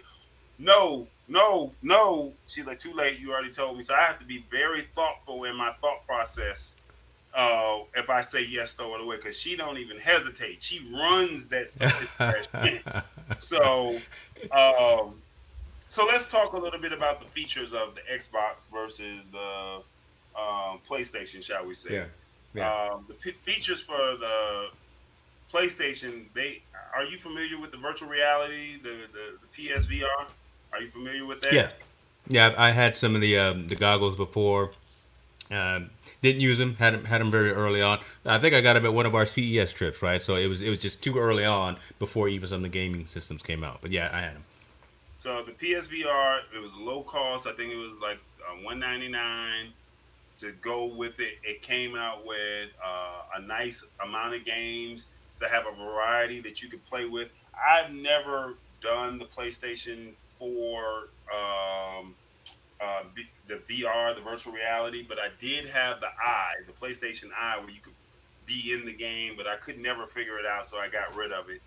no, 0.60 1.08
no, 1.28 1.74
no. 1.82 2.34
She's 2.48 2.66
like, 2.66 2.80
too 2.80 2.94
late. 2.94 3.20
You 3.20 3.32
already 3.32 3.52
told 3.52 3.78
me. 3.78 3.84
So 3.84 3.94
I 3.94 4.02
have 4.02 4.20
to 4.20 4.26
be 4.26 4.46
very 4.50 4.82
thoughtful 4.82 5.44
in 5.44 5.56
my 5.56 5.72
thought 5.82 6.06
process. 6.06 6.76
Uh, 7.34 7.82
if 7.96 8.10
I 8.10 8.22
say 8.22 8.44
yes, 8.44 8.74
throw 8.74 8.96
it 8.96 9.02
away, 9.02 9.18
because 9.18 9.38
she 9.38 9.56
don't 9.56 9.78
even 9.78 9.98
hesitate. 9.98 10.62
She 10.62 10.90
runs 10.92 11.48
that 11.50 11.70
stuff. 11.72 13.06
so, 13.38 14.00
um, 14.52 15.22
so 15.90 16.06
let's 16.06 16.28
talk 16.30 16.54
a 16.54 16.58
little 16.60 16.80
bit 16.80 16.94
about 16.94 17.20
the 17.20 17.28
features 17.28 17.74
of 17.74 17.94
the 17.96 18.02
Xbox 18.12 18.70
versus 18.72 19.20
the 19.32 19.82
um, 20.36 20.80
PlayStation, 20.90 21.44
shall 21.44 21.66
we 21.66 21.76
say? 21.76 21.94
Yeah. 21.94 22.06
yeah. 22.56 22.90
Um, 22.94 23.06
the 23.08 23.14
p- 23.14 23.36
features 23.44 23.82
for 23.82 23.98
the 23.98 24.70
PlayStation, 25.54 26.26
they 26.34 26.62
are 26.96 27.04
you 27.04 27.18
familiar 27.18 27.60
with 27.60 27.72
the 27.72 27.78
virtual 27.78 28.10
reality, 28.10 28.80
the 28.82 28.96
the, 29.14 29.38
the 29.42 29.70
PSVR? 29.70 30.28
Are 30.78 30.82
you 30.82 30.92
familiar 30.92 31.26
with 31.26 31.42
that? 31.42 31.54
Yeah, 31.54 31.70
yeah. 32.28 32.54
I 32.56 32.70
had 32.70 32.96
some 32.96 33.16
of 33.16 33.22
the 33.22 33.38
um, 33.40 33.68
the 33.68 33.76
goggles 33.76 34.16
before. 34.16 34.72
Um, 35.50 35.90
didn't 36.22 36.42
use 36.42 36.60
them. 36.60 36.76
Had 36.76 36.94
them 36.94 37.06
had 37.06 37.20
them 37.20 37.32
very 37.32 37.52
early 37.52 37.82
on. 37.82 38.00
I 38.26 38.38
think 38.38 38.54
I 38.54 38.62
got 38.62 38.74
them 38.74 38.86
at 38.86 38.94
one 38.94 39.08
of 39.08 39.16
our 39.16 39.26
CES 39.26 39.74
trips, 39.74 40.04
right? 40.04 40.24
So 40.24 40.36
it 40.36 40.46
was 40.46 40.62
it 40.62 40.70
was 40.70 40.78
just 40.78 41.02
too 41.02 41.18
early 41.18 41.46
on 41.46 41.78
before 41.98 42.30
even 42.30 42.48
some 42.48 42.58
of 42.58 42.62
the 42.62 42.70
gaming 42.70 43.08
systems 43.08 43.42
came 43.42 43.64
out. 43.64 43.80
But 43.82 43.92
yeah, 43.92 44.12
I 44.14 44.22
had 44.22 44.36
them. 44.36 44.44
So 45.18 45.44
the 45.44 45.52
PSVR, 45.52 46.42
it 46.56 46.62
was 46.62 46.72
low 46.76 47.02
cost. 47.02 47.48
I 47.48 47.54
think 47.54 47.74
it 47.74 47.78
was 47.78 47.98
like 48.00 48.20
uh, 48.48 48.64
one 48.64 48.80
ninety 48.80 49.08
nine 49.08 49.74
to 50.42 50.52
go 50.62 50.86
with 50.86 51.20
it. 51.20 51.40
It 51.44 51.64
came 51.64 51.96
out 51.96 52.24
with 52.24 52.70
uh, 52.86 53.38
a 53.38 53.42
nice 53.42 53.84
amount 54.06 54.36
of 54.36 54.46
games 54.46 55.08
to 55.40 55.48
have 55.48 55.64
a 55.66 55.76
variety 55.76 56.40
that 56.42 56.62
you 56.62 56.70
could 56.70 56.86
play 56.86 57.06
with. 57.06 57.30
I've 57.56 57.92
never 57.92 58.58
done 58.84 59.18
the 59.18 59.26
PlayStation 59.26 60.14
for 60.40 61.10
um, 61.34 62.14
uh, 62.80 63.04
the 63.48 63.56
VR, 63.70 64.16
the 64.16 64.22
virtual 64.22 64.54
reality, 64.54 65.06
but 65.08 65.18
I 65.20 65.30
did 65.42 65.68
have 65.68 66.00
the 66.00 66.08
Eye, 66.08 66.54
the 66.66 66.74
PlayStation 66.74 67.30
Eye, 67.38 67.58
where 67.60 67.70
you 67.70 67.82
could 67.82 67.94
be 68.46 68.74
in 68.74 68.86
the 68.86 68.94
game, 68.94 69.34
but 69.36 69.48
I 69.48 69.58
could 69.58 69.80
never 69.80 70.08
figure 70.08 70.40
it 70.40 70.46
out, 70.46 70.70
so 70.70 70.78
I 70.78 70.88
got 70.88 71.16
rid 71.16 71.32
of 71.32 71.50
it. 71.50 71.62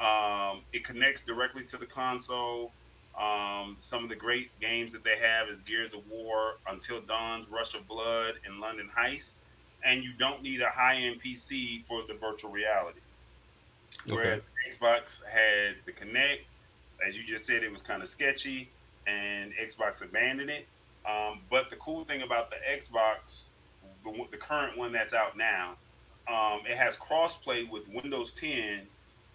Um, 0.00 0.60
it 0.72 0.84
connects 0.84 1.22
directly 1.22 1.64
to 1.64 1.76
the 1.76 1.86
console. 1.86 2.72
Um, 3.18 3.76
some 3.80 4.02
of 4.02 4.10
the 4.10 4.16
great 4.16 4.50
games 4.60 4.92
that 4.92 5.02
they 5.02 5.16
have 5.16 5.48
is 5.48 5.60
Gears 5.60 5.94
of 5.94 6.00
War, 6.10 6.56
Until 6.68 7.00
Dawn's 7.00 7.48
Rush 7.48 7.74
of 7.74 7.88
Blood, 7.88 8.34
and 8.44 8.60
London 8.60 8.90
Heist. 8.96 9.30
And 9.84 10.02
you 10.02 10.12
don't 10.18 10.42
need 10.42 10.60
a 10.60 10.68
high 10.68 10.96
end 10.96 11.22
PC 11.22 11.84
for 11.86 12.02
the 12.06 12.14
virtual 12.14 12.50
reality. 12.50 13.00
Whereas 14.06 14.40
okay. 14.40 14.76
Xbox 14.76 15.22
had 15.24 15.76
the 15.86 15.92
Kinect, 15.92 16.40
as 17.06 17.16
you 17.16 17.24
just 17.24 17.46
said, 17.46 17.62
it 17.62 17.72
was 17.72 17.82
kind 17.82 18.02
of 18.02 18.08
sketchy, 18.08 18.70
and 19.06 19.52
Xbox 19.54 20.02
abandoned 20.02 20.50
it. 20.50 20.66
Um, 21.08 21.40
but 21.50 21.70
the 21.70 21.76
cool 21.76 22.04
thing 22.04 22.22
about 22.22 22.50
the 22.50 22.56
Xbox, 22.68 23.48
the, 24.04 24.12
the 24.30 24.36
current 24.36 24.76
one 24.76 24.92
that's 24.92 25.14
out 25.14 25.36
now, 25.36 25.74
um, 26.28 26.60
it 26.68 26.76
has 26.76 26.96
crossplay 26.96 27.68
with 27.70 27.88
Windows 27.88 28.32
10 28.32 28.82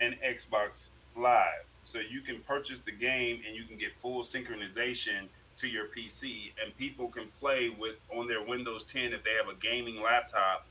and 0.02 0.16
Xbox 0.22 0.90
Live. 1.16 1.66
So 1.84 2.00
you 2.00 2.22
can 2.22 2.40
purchase 2.42 2.80
the 2.80 2.92
game 2.92 3.42
and 3.48 3.56
you 3.56 3.64
can 3.64 3.78
get 3.78 3.94
full 3.98 4.22
synchronization 4.22 5.28
to 5.58 5.68
your 5.68 5.86
PC, 5.96 6.52
and 6.64 6.76
people 6.78 7.08
can 7.08 7.28
play 7.40 7.70
with 7.70 7.96
on 8.16 8.28
their 8.28 8.44
Windows 8.44 8.84
10 8.84 9.14
if 9.14 9.24
they 9.24 9.34
have 9.34 9.48
a 9.48 9.56
gaming 9.56 10.02
laptop. 10.02 10.66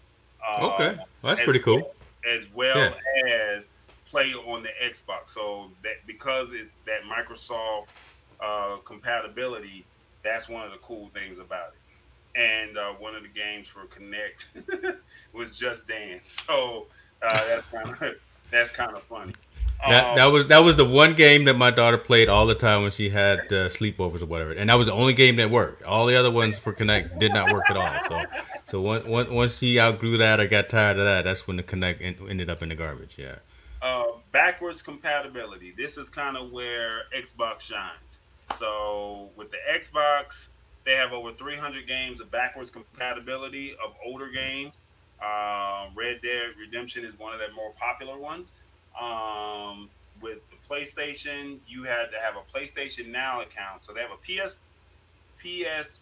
Uh, 0.44 0.70
okay, 0.72 0.96
well, 1.22 1.34
that's 1.34 1.44
pretty 1.44 1.60
cool. 1.60 1.94
As 2.28 2.48
well 2.54 2.76
yeah. 2.76 3.32
as 3.32 3.72
play 4.10 4.32
on 4.34 4.62
the 4.62 4.70
Xbox. 4.82 5.30
So 5.30 5.70
that 5.82 6.06
because 6.06 6.52
it's 6.52 6.78
that 6.86 7.02
Microsoft 7.04 7.88
uh, 8.40 8.76
compatibility, 8.84 9.84
that's 10.22 10.48
one 10.48 10.66
of 10.66 10.72
the 10.72 10.78
cool 10.78 11.10
things 11.14 11.38
about 11.38 11.72
it. 11.72 12.38
And 12.38 12.78
uh, 12.78 12.92
one 12.92 13.14
of 13.14 13.22
the 13.22 13.28
games 13.28 13.68
for 13.68 13.86
Kinect 13.86 14.96
was 15.32 15.56
Just 15.56 15.88
Dance. 15.88 16.42
So 16.46 16.86
uh, 17.22 17.44
that's 17.46 17.66
kind 17.66 17.90
of 17.90 18.14
that's 18.50 18.70
kind 18.70 18.94
of 18.94 19.02
funny. 19.04 19.34
That, 19.86 20.10
um, 20.10 20.16
that 20.16 20.26
was 20.26 20.46
that 20.48 20.58
was 20.58 20.76
the 20.76 20.84
one 20.84 21.14
game 21.14 21.44
that 21.44 21.56
my 21.56 21.70
daughter 21.70 21.96
played 21.98 22.28
all 22.28 22.46
the 22.46 22.54
time 22.54 22.82
when 22.82 22.90
she 22.90 23.10
had 23.10 23.40
uh, 23.40 23.68
sleepovers 23.68 24.22
or 24.22 24.26
whatever, 24.26 24.52
and 24.52 24.68
that 24.68 24.74
was 24.74 24.86
the 24.86 24.92
only 24.92 25.12
game 25.14 25.36
that 25.36 25.50
worked. 25.50 25.82
All 25.84 26.06
the 26.06 26.16
other 26.16 26.30
ones 26.30 26.58
for 26.58 26.72
Kinect 26.74 27.18
did 27.18 27.32
not 27.32 27.52
work 27.52 27.64
at 27.70 27.76
all. 27.76 27.98
So, 28.08 28.24
so 28.66 28.80
once 28.80 29.30
once 29.30 29.58
she 29.58 29.80
outgrew 29.80 30.18
that 30.18 30.40
or 30.40 30.46
got 30.46 30.68
tired 30.68 30.98
of 30.98 31.04
that, 31.04 31.24
that's 31.24 31.46
when 31.46 31.56
the 31.56 31.62
Kinect 31.62 32.02
ended 32.28 32.50
up 32.50 32.62
in 32.62 32.68
the 32.68 32.74
garbage. 32.74 33.16
Yeah. 33.18 33.36
Uh, 33.82 34.04
backwards 34.30 34.82
compatibility. 34.82 35.72
This 35.76 35.96
is 35.96 36.10
kind 36.10 36.36
of 36.36 36.52
where 36.52 37.04
Xbox 37.16 37.62
shines. 37.62 38.18
So 38.58 39.30
with 39.36 39.50
the 39.50 39.56
Xbox, 39.72 40.48
they 40.84 40.92
have 40.92 41.12
over 41.12 41.32
300 41.32 41.86
games 41.86 42.20
of 42.20 42.30
backwards 42.30 42.70
compatibility 42.70 43.72
of 43.72 43.94
older 44.04 44.28
games. 44.28 44.74
Uh, 45.22 45.86
Red 45.94 46.20
Dead 46.22 46.50
Redemption 46.58 47.04
is 47.04 47.18
one 47.18 47.32
of 47.32 47.38
their 47.38 47.52
more 47.52 47.72
popular 47.78 48.18
ones. 48.18 48.52
Um, 49.00 49.88
with 50.20 50.40
the 50.50 50.56
PlayStation, 50.68 51.58
you 51.66 51.84
had 51.84 52.10
to 52.10 52.18
have 52.20 52.34
a 52.36 52.58
PlayStation 52.58 53.08
Now 53.08 53.40
account. 53.40 53.84
So 53.84 53.92
they 53.92 54.00
have 54.00 54.10
a 54.10 54.16
PS 54.16 54.56
PS 55.38 56.00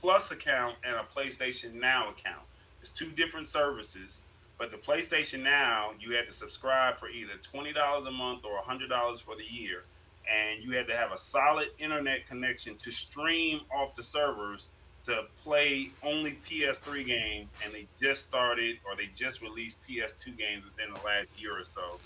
Plus 0.00 0.30
account 0.30 0.76
and 0.84 0.96
a 0.96 1.04
PlayStation 1.14 1.74
Now 1.74 2.08
account. 2.10 2.42
It's 2.80 2.90
two 2.90 3.10
different 3.10 3.48
services. 3.48 4.22
But 4.60 4.70
the 4.70 4.76
PlayStation 4.76 5.42
Now, 5.42 5.92
you 5.98 6.14
had 6.14 6.26
to 6.26 6.32
subscribe 6.34 6.98
for 6.98 7.08
either 7.08 7.32
twenty 7.42 7.72
dollars 7.72 8.06
a 8.06 8.10
month 8.10 8.44
or 8.44 8.58
hundred 8.58 8.90
dollars 8.90 9.18
for 9.18 9.34
the 9.34 9.44
year, 9.50 9.84
and 10.30 10.62
you 10.62 10.76
had 10.76 10.86
to 10.88 10.94
have 10.94 11.12
a 11.12 11.16
solid 11.16 11.68
internet 11.78 12.28
connection 12.28 12.76
to 12.76 12.92
stream 12.92 13.62
off 13.74 13.94
the 13.94 14.02
servers 14.02 14.68
to 15.06 15.22
play 15.42 15.90
only 16.02 16.38
PS3 16.46 17.06
games, 17.06 17.48
and 17.64 17.72
they 17.72 17.86
just 18.02 18.22
started 18.22 18.76
or 18.84 18.94
they 18.96 19.08
just 19.16 19.40
released 19.40 19.78
PS2 19.88 20.36
games 20.36 20.62
within 20.66 20.92
the 20.92 21.00
last 21.06 21.28
year 21.38 21.58
or 21.58 21.64
so. 21.64 21.96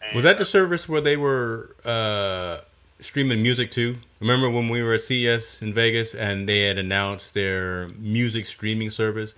And, 0.00 0.14
Was 0.14 0.22
that 0.22 0.38
the 0.38 0.44
service 0.44 0.88
where 0.88 1.00
they 1.00 1.16
were 1.16 1.74
uh, 1.84 2.58
streaming 3.00 3.42
music 3.42 3.72
too? 3.72 3.96
Remember 4.20 4.48
when 4.48 4.68
we 4.68 4.84
were 4.84 4.94
at 4.94 5.02
CES 5.02 5.60
in 5.60 5.74
Vegas 5.74 6.14
and 6.14 6.48
they 6.48 6.60
had 6.60 6.78
announced 6.78 7.34
their 7.34 7.88
music 7.98 8.46
streaming 8.46 8.90
service? 8.90 9.34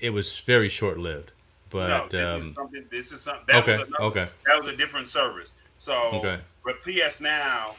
It 0.00 0.14
was 0.14 0.40
very 0.40 0.70
short 0.70 0.96
lived. 0.96 1.32
But 1.74 1.88
no, 1.88 2.06
this, 2.08 2.24
um, 2.24 2.36
is 2.50 2.54
something, 2.54 2.86
this 2.88 3.10
is 3.10 3.20
something. 3.20 3.44
That 3.48 3.64
okay, 3.64 3.78
was 3.78 3.88
another, 3.88 4.04
okay, 4.04 4.28
That 4.46 4.62
was 4.62 4.72
a 4.72 4.76
different 4.76 5.08
service. 5.08 5.56
So, 5.78 5.92
Okay. 6.12 6.38
but 6.64 6.76
PS 6.82 7.20
Now, 7.20 7.74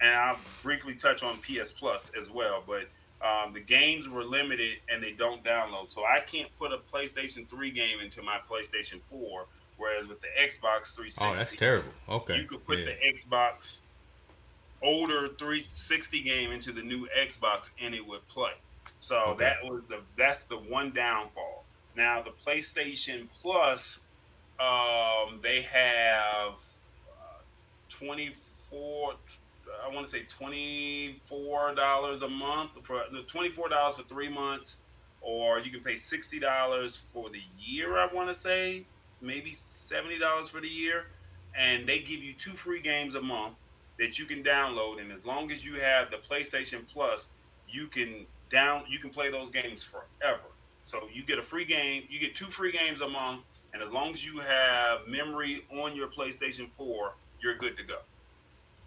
and 0.00 0.12
I'll 0.12 0.38
briefly 0.64 0.96
touch 0.96 1.22
on 1.22 1.36
PS 1.36 1.70
Plus 1.70 2.10
as 2.20 2.30
well. 2.30 2.64
But 2.66 2.88
um, 3.24 3.52
the 3.52 3.60
games 3.60 4.08
were 4.08 4.24
limited 4.24 4.78
and 4.88 5.00
they 5.00 5.12
don't 5.12 5.44
download. 5.44 5.92
So 5.92 6.02
I 6.02 6.18
can't 6.18 6.48
put 6.58 6.72
a 6.72 6.78
PlayStation 6.78 7.48
3 7.48 7.70
game 7.70 8.00
into 8.00 8.22
my 8.22 8.38
PlayStation 8.50 9.00
4. 9.08 9.46
Whereas 9.76 10.08
with 10.08 10.20
the 10.20 10.26
Xbox 10.36 10.92
360, 10.92 11.24
oh, 11.24 11.34
that's 11.36 11.54
terrible. 11.54 11.92
Okay, 12.08 12.38
you 12.38 12.44
could 12.44 12.66
put 12.66 12.80
yeah. 12.80 12.86
the 12.86 13.12
Xbox 13.12 13.82
older 14.82 15.28
360 15.38 16.22
game 16.22 16.50
into 16.50 16.72
the 16.72 16.82
new 16.82 17.06
Xbox 17.16 17.70
and 17.80 17.94
it 17.94 18.04
would 18.04 18.26
play. 18.26 18.50
So 18.98 19.16
Okay. 19.28 19.44
that 19.44 19.62
was 19.62 19.82
the 19.88 20.00
that's 20.16 20.40
the 20.40 20.56
one 20.58 20.90
downfall. 20.90 21.64
Now 21.98 22.22
the 22.22 22.30
PlayStation 22.30 23.26
Plus, 23.42 23.98
um, 24.60 25.40
they 25.42 25.62
have 25.62 26.52
uh, 26.52 27.40
24. 27.88 29.14
I 29.84 29.92
want 29.92 30.06
to 30.06 30.12
say 30.12 30.22
twenty 30.28 31.20
four 31.26 31.74
dollars 31.74 32.22
a 32.22 32.28
month 32.28 32.70
for 32.84 33.02
no, 33.12 33.22
twenty 33.24 33.50
four 33.50 33.68
dollars 33.68 33.96
for 33.96 34.04
three 34.04 34.28
months, 34.28 34.76
or 35.20 35.58
you 35.58 35.72
can 35.72 35.80
pay 35.80 35.96
sixty 35.96 36.38
dollars 36.38 37.02
for 37.12 37.30
the 37.30 37.40
year. 37.58 37.98
I 37.98 38.06
want 38.14 38.28
to 38.28 38.34
say 38.34 38.86
maybe 39.20 39.52
seventy 39.52 40.20
dollars 40.20 40.48
for 40.48 40.60
the 40.60 40.68
year, 40.68 41.06
and 41.56 41.84
they 41.84 41.98
give 41.98 42.22
you 42.22 42.32
two 42.32 42.52
free 42.52 42.80
games 42.80 43.16
a 43.16 43.20
month 43.20 43.54
that 43.98 44.20
you 44.20 44.24
can 44.24 44.44
download. 44.44 45.00
And 45.00 45.10
as 45.10 45.24
long 45.24 45.50
as 45.50 45.64
you 45.64 45.80
have 45.80 46.12
the 46.12 46.18
PlayStation 46.18 46.86
Plus, 46.92 47.28
you 47.68 47.88
can 47.88 48.24
down 48.50 48.84
you 48.88 49.00
can 49.00 49.10
play 49.10 49.32
those 49.32 49.50
games 49.50 49.82
forever. 49.82 50.44
So 50.88 51.00
you 51.12 51.22
get 51.22 51.38
a 51.38 51.42
free 51.42 51.66
game, 51.66 52.04
you 52.08 52.18
get 52.18 52.34
two 52.34 52.46
free 52.46 52.72
games 52.72 53.02
a 53.02 53.08
month, 53.08 53.42
and 53.74 53.82
as 53.82 53.90
long 53.90 54.14
as 54.14 54.24
you 54.24 54.38
have 54.38 55.06
memory 55.06 55.66
on 55.70 55.94
your 55.94 56.08
PlayStation 56.08 56.66
4, 56.78 57.12
you're 57.42 57.58
good 57.58 57.76
to 57.76 57.84
go. 57.84 57.98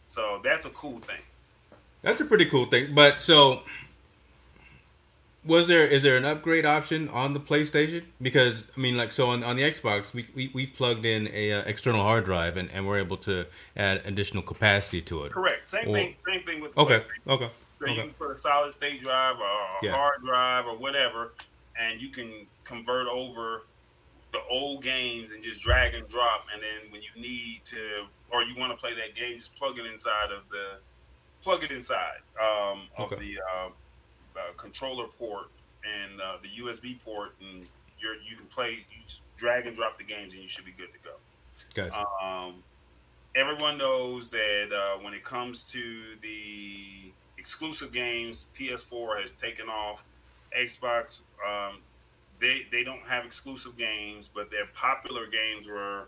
So 0.07 0.41
that's 0.43 0.65
a 0.65 0.71
cool 0.71 0.99
thing. 1.01 1.21
That's 2.01 2.19
a 2.19 2.25
pretty 2.25 2.45
cool 2.45 2.65
thing. 2.65 2.95
But 2.95 3.21
so, 3.21 3.61
was 5.45 5.67
there 5.67 5.85
is 5.85 6.01
there 6.01 6.17
an 6.17 6.25
upgrade 6.25 6.65
option 6.65 7.07
on 7.09 7.33
the 7.33 7.39
PlayStation? 7.39 8.05
Because 8.19 8.63
I 8.75 8.79
mean, 8.79 8.97
like, 8.97 9.11
so 9.11 9.27
on, 9.29 9.43
on 9.43 9.55
the 9.57 9.61
Xbox, 9.61 10.11
we 10.11 10.25
we 10.33 10.49
we've 10.55 10.73
plugged 10.75 11.05
in 11.05 11.27
a 11.31 11.53
uh, 11.53 11.61
external 11.67 12.01
hard 12.01 12.25
drive 12.25 12.57
and, 12.57 12.67
and 12.71 12.87
we're 12.87 12.97
able 12.97 13.17
to 13.17 13.45
add 13.77 14.01
additional 14.05 14.41
capacity 14.41 15.03
to 15.03 15.25
it. 15.25 15.33
Correct. 15.33 15.67
Same 15.69 15.89
Or- 15.89 15.93
thing. 15.93 16.15
Same 16.27 16.41
thing 16.47 16.61
with 16.61 16.75
Okay. 16.75 16.97
Okay. 17.27 17.51
So 17.79 17.85
you 17.87 18.01
can 18.01 18.09
put 18.13 18.31
a 18.31 18.35
solid 18.35 18.71
state 18.73 19.03
drive 19.03 19.35
or 19.37 19.43
a 19.45 19.77
Yeah. 19.83 19.91
hard 19.91 20.23
drive 20.25 20.65
or 20.65 20.77
whatever, 20.77 21.33
and 21.79 22.01
you 22.01 22.09
can 22.09 22.45
convert 22.63 23.07
over 23.07 23.63
the 24.33 24.39
old 24.49 24.83
games 24.83 25.33
and 25.33 25.43
just 25.43 25.61
drag 25.61 25.93
and 25.93 26.07
drop. 26.07 26.45
And 26.53 26.61
then 26.61 26.91
when 26.91 27.01
you 27.01 27.09
need 27.21 27.61
to, 27.65 28.05
or 28.31 28.43
you 28.43 28.55
want 28.57 28.71
to 28.71 28.77
play 28.77 28.93
that 28.95 29.15
game, 29.15 29.37
just 29.37 29.53
plug 29.55 29.77
it 29.77 29.85
inside 29.85 30.31
of 30.31 30.43
the, 30.49 30.79
plug 31.43 31.63
it 31.63 31.71
inside 31.71 32.19
um, 32.39 32.83
of 32.97 33.11
Okay. 33.11 33.17
the 33.17 33.39
uh, 33.41 33.67
uh, 34.37 34.53
controller 34.57 35.07
port 35.07 35.47
and 35.83 36.21
uh, 36.21 36.37
the 36.41 36.63
USB 36.63 37.03
port, 37.03 37.31
and 37.41 37.67
you're 37.99 38.15
you 38.15 38.35
can 38.37 38.45
play. 38.45 38.85
You 38.91 39.03
just 39.07 39.21
drag 39.37 39.65
and 39.67 39.75
drop 39.75 39.97
the 39.97 40.03
games, 40.03 40.33
and 40.33 40.41
you 40.41 40.47
should 40.47 40.65
be 40.65 40.71
good 40.71 40.89
to 40.93 40.99
go. 41.03 41.15
Gotcha. 41.73 42.05
Um, 42.23 42.63
everyone 43.35 43.77
knows 43.77 44.29
that 44.29 44.69
uh, 44.71 44.99
when 45.03 45.13
it 45.13 45.23
comes 45.23 45.63
to 45.63 46.15
the 46.21 47.11
exclusive 47.37 47.91
games, 47.91 48.45
PS4 48.57 49.19
has 49.21 49.31
taken 49.33 49.67
off. 49.69 50.03
Xbox, 50.57 51.21
um, 51.47 51.79
they 52.39 52.65
they 52.71 52.83
don't 52.83 53.05
have 53.07 53.25
exclusive 53.25 53.77
games, 53.77 54.29
but 54.33 54.51
their 54.51 54.65
popular 54.73 55.27
games 55.27 55.67
were 55.67 56.07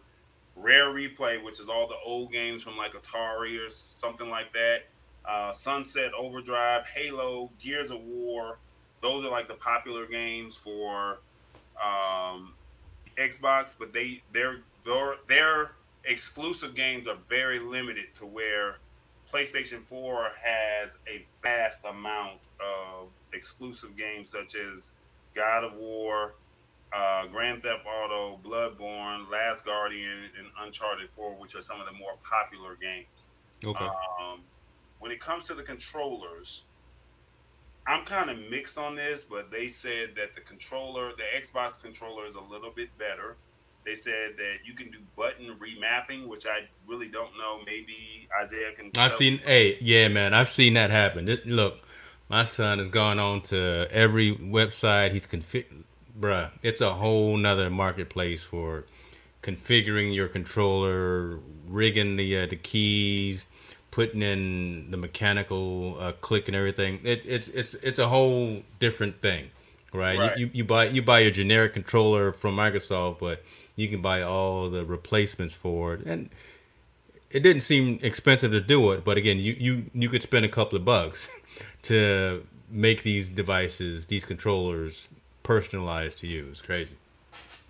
Rare 0.55 0.89
Replay, 0.89 1.43
which 1.43 1.59
is 1.59 1.69
all 1.69 1.87
the 1.87 1.97
old 2.05 2.31
games 2.31 2.63
from 2.63 2.77
like 2.77 2.93
Atari 2.93 3.65
or 3.65 3.69
something 3.69 4.29
like 4.29 4.53
that. 4.53 4.83
Uh, 5.25 5.51
Sunset 5.51 6.11
Overdrive, 6.17 6.85
Halo, 6.85 7.49
Gears 7.59 7.91
of 7.91 8.01
War. 8.01 8.57
Those 9.01 9.25
are 9.25 9.31
like 9.31 9.47
the 9.47 9.55
popular 9.55 10.05
games 10.05 10.55
for 10.55 11.19
um, 11.81 12.53
Xbox, 13.17 13.75
but 13.77 13.93
they 13.93 14.21
their 14.31 14.57
their 14.85 15.15
their 15.27 15.71
exclusive 16.05 16.75
games 16.75 17.07
are 17.07 17.17
very 17.29 17.59
limited 17.59 18.07
to 18.15 18.25
where 18.25 18.77
PlayStation 19.31 19.83
4 19.83 20.31
has 20.41 20.91
a 21.07 21.25
vast 21.41 21.79
amount 21.85 22.39
of 22.59 23.07
exclusive 23.33 23.95
games 23.97 24.29
such 24.29 24.55
as 24.55 24.93
God 25.35 25.63
of 25.63 25.73
War, 25.75 26.35
uh, 26.95 27.27
Grand 27.27 27.63
Theft 27.63 27.85
Auto, 27.85 28.39
Bloodborne, 28.43 29.29
Last 29.29 29.65
Guardian, 29.65 30.29
and 30.37 30.47
Uncharted 30.61 31.09
4, 31.15 31.33
which 31.35 31.55
are 31.55 31.61
some 31.61 31.79
of 31.79 31.87
the 31.87 31.93
more 31.93 32.13
popular 32.23 32.77
games. 32.79 33.07
Okay. 33.65 33.85
Um, 33.85 34.41
when 34.99 35.11
it 35.11 35.19
comes 35.19 35.47
to 35.47 35.53
the 35.53 35.63
controllers, 35.63 36.63
I'm 37.87 38.05
kind 38.05 38.29
of 38.29 38.37
mixed 38.49 38.77
on 38.77 38.95
this, 38.95 39.23
but 39.23 39.51
they 39.51 39.67
said 39.67 40.11
that 40.15 40.35
the 40.35 40.41
controller, 40.41 41.11
the 41.17 41.23
Xbox 41.37 41.81
controller, 41.81 42.27
is 42.27 42.35
a 42.35 42.41
little 42.41 42.71
bit 42.71 42.95
better. 42.97 43.35
They 43.85 43.95
said 43.95 44.37
that 44.37 44.59
you 44.63 44.73
can 44.73 44.89
do 44.91 44.99
button 45.17 45.57
remapping, 45.59 46.27
which 46.27 46.45
I 46.45 46.69
really 46.87 47.09
don't 47.09 47.37
know. 47.37 47.59
Maybe 47.65 48.29
Isaiah 48.41 48.71
can. 48.71 48.91
I've 48.95 49.13
seen. 49.13 49.39
Hey, 49.39 49.77
yeah, 49.81 50.07
man, 50.07 50.33
I've 50.33 50.49
seen 50.49 50.75
that 50.75 50.89
happen. 50.89 51.27
It, 51.27 51.45
look, 51.45 51.79
my 52.29 52.43
son 52.43 52.79
has 52.79 52.89
gone 52.89 53.19
on 53.19 53.41
to 53.41 53.87
every 53.91 54.35
website. 54.35 55.11
He's 55.11 55.27
config, 55.27 55.65
bruh. 56.19 56.51
It's 56.61 56.81
a 56.81 56.95
whole 56.95 57.37
nother 57.37 57.69
marketplace 57.69 58.43
for 58.43 58.85
configuring 59.41 60.15
your 60.15 60.27
controller, 60.27 61.39
rigging 61.67 62.15
the 62.15 62.39
uh, 62.39 62.45
the 62.47 62.55
keys, 62.55 63.45
putting 63.91 64.21
in 64.21 64.89
the 64.89 64.97
mechanical 64.97 65.97
uh, 65.99 66.13
click 66.13 66.47
and 66.47 66.55
everything. 66.55 66.99
It, 67.03 67.25
it's 67.25 67.47
it's 67.49 67.75
it's 67.75 67.99
a 67.99 68.07
whole 68.07 68.63
different 68.79 69.19
thing, 69.19 69.51
right? 69.93 70.17
Right. 70.17 70.37
You, 70.37 70.45
you 70.47 70.51
you 70.53 70.63
buy 70.63 70.85
you 70.85 71.01
buy 71.03 71.19
your 71.19 71.31
generic 71.31 71.73
controller 71.73 72.33
from 72.33 72.55
Microsoft, 72.55 73.19
but 73.19 73.43
you 73.75 73.87
can 73.89 74.01
buy 74.01 74.21
all 74.21 74.69
the 74.69 74.85
replacements 74.85 75.53
for 75.53 75.93
it, 75.93 76.05
and 76.05 76.29
it 77.29 77.41
didn't 77.41 77.61
seem 77.61 77.99
expensive 78.01 78.51
to 78.51 78.61
do 78.61 78.91
it. 78.93 79.03
But 79.03 79.17
again, 79.17 79.39
you 79.39 79.55
you 79.59 79.85
you 79.93 80.09
could 80.09 80.23
spend 80.23 80.45
a 80.45 80.49
couple 80.49 80.77
of 80.77 80.85
bucks 80.85 81.29
to 81.83 82.45
make 82.69 83.03
these 83.03 83.27
devices, 83.27 84.05
these 84.05 84.25
controllers, 84.25 85.07
personalized 85.43 86.19
to 86.19 86.27
you. 86.27 86.47
It's 86.51 86.61
crazy. 86.61 86.95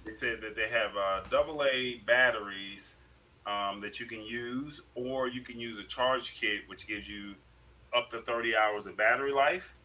They 0.05 0.13
said 0.13 0.41
that 0.41 0.55
they 0.55 0.69
have 0.69 0.95
uh, 0.97 1.63
A 1.63 2.01
batteries 2.05 2.95
um, 3.45 3.81
that 3.81 3.99
you 3.99 4.05
can 4.05 4.21
use, 4.21 4.81
or 4.95 5.27
you 5.27 5.41
can 5.41 5.59
use 5.59 5.79
a 5.79 5.88
charge 5.88 6.39
kit, 6.39 6.61
which 6.67 6.88
gives 6.88 7.07
you 7.07 7.36
up 7.95 8.09
to 8.11 8.21
30 8.21 8.55
hours 8.55 8.86
of 8.86 8.97
battery 8.97 9.31
life. 9.31 9.75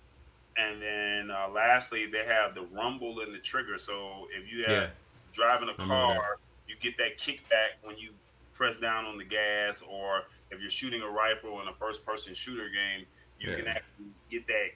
And 0.56 0.82
then 0.82 1.30
uh, 1.30 1.48
lastly, 1.48 2.06
they 2.06 2.24
have 2.24 2.54
the 2.54 2.62
rumble 2.62 3.20
in 3.20 3.32
the 3.32 3.38
trigger. 3.38 3.78
So 3.78 4.26
if 4.36 4.50
you 4.50 4.64
have 4.64 4.72
Yeah. 4.72 4.90
driving 5.32 5.68
a 5.68 5.74
car, 5.74 6.38
you 6.66 6.76
get 6.80 6.96
that 6.98 7.18
kickback 7.18 7.78
when 7.82 7.96
you 7.96 8.10
press 8.52 8.76
down 8.76 9.04
on 9.04 9.18
the 9.18 9.24
gas, 9.24 9.82
or 9.88 10.22
if 10.50 10.60
you're 10.60 10.70
shooting 10.70 11.02
a 11.02 11.08
rifle 11.08 11.60
in 11.62 11.68
a 11.68 11.74
first-person 11.74 12.34
shooter 12.34 12.68
game, 12.68 13.06
you 13.38 13.54
can 13.54 13.66
actually 13.66 14.06
get 14.30 14.46
that 14.46 14.70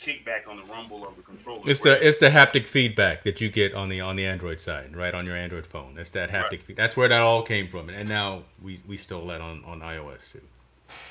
kickback 0.00 0.48
on 0.48 0.56
the 0.56 0.62
rumble 0.64 1.06
of 1.06 1.16
the 1.16 1.22
controller. 1.22 1.62
It's 1.66 1.80
the 1.80 2.06
it's 2.06 2.18
the 2.18 2.30
haptic 2.30 2.66
feedback 2.66 3.24
that 3.24 3.40
you 3.40 3.48
get 3.48 3.74
on 3.74 3.88
the 3.88 4.00
on 4.00 4.16
the 4.16 4.26
Android 4.26 4.60
side, 4.60 4.96
right 4.96 5.14
on 5.14 5.26
your 5.26 5.36
Android 5.36 5.66
phone. 5.66 5.94
That's 5.94 6.10
that 6.10 6.30
haptic. 6.30 6.50
Right. 6.50 6.62
Feed, 6.62 6.76
that's 6.76 6.96
where 6.96 7.08
that 7.08 7.20
all 7.20 7.42
came 7.42 7.68
from, 7.68 7.88
and 7.88 8.08
now 8.08 8.44
we 8.62 8.80
we 8.86 8.96
stole 8.96 9.26
that 9.28 9.40
on 9.40 9.64
on 9.64 9.80
iOS 9.80 10.32
too. 10.32 10.40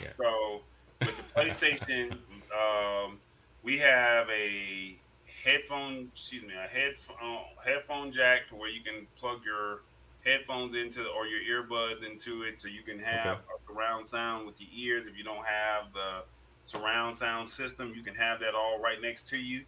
Yeah. 0.01 0.10
So 0.18 0.62
with 1.01 1.16
the 1.18 1.24
PlayStation, 1.36 2.14
um, 2.51 3.20
we 3.64 3.78
have 3.78 4.30
a 4.30 4.97
headphone, 5.43 6.10
excuse 6.14 6.43
me, 6.43 6.53
a 6.53 6.68
headphone 6.68 7.39
headphone 7.64 8.12
jack 8.12 8.47
to 8.49 8.55
where 8.55 8.70
you 8.70 8.82
can 8.82 9.05
plug 9.20 9.41
your 9.45 9.82
headphones 10.26 10.76
into 10.76 11.05
or 11.10 11.26
your 11.28 11.64
earbuds 11.64 12.03
into 12.03 12.43
it, 12.43 12.62
so 12.62 12.68
you 12.68 12.84
can 12.84 12.99
have 12.99 13.38
Okay. 13.38 13.41
a 13.55 13.72
surround 13.74 14.08
sound 14.08 14.45
with 14.45 14.60
your 14.60 14.70
ears. 14.74 15.08
If 15.08 15.18
you 15.18 15.24
don't 15.24 15.45
have 15.45 15.93
the 15.93 16.24
surround 16.68 17.15
sound 17.15 17.49
system, 17.49 17.93
you 17.95 18.03
can 18.03 18.13
have 18.13 18.41
that 18.41 18.53
all 18.53 18.78
right 18.80 19.01
next 19.01 19.30
to 19.30 19.38
you. 19.38 19.61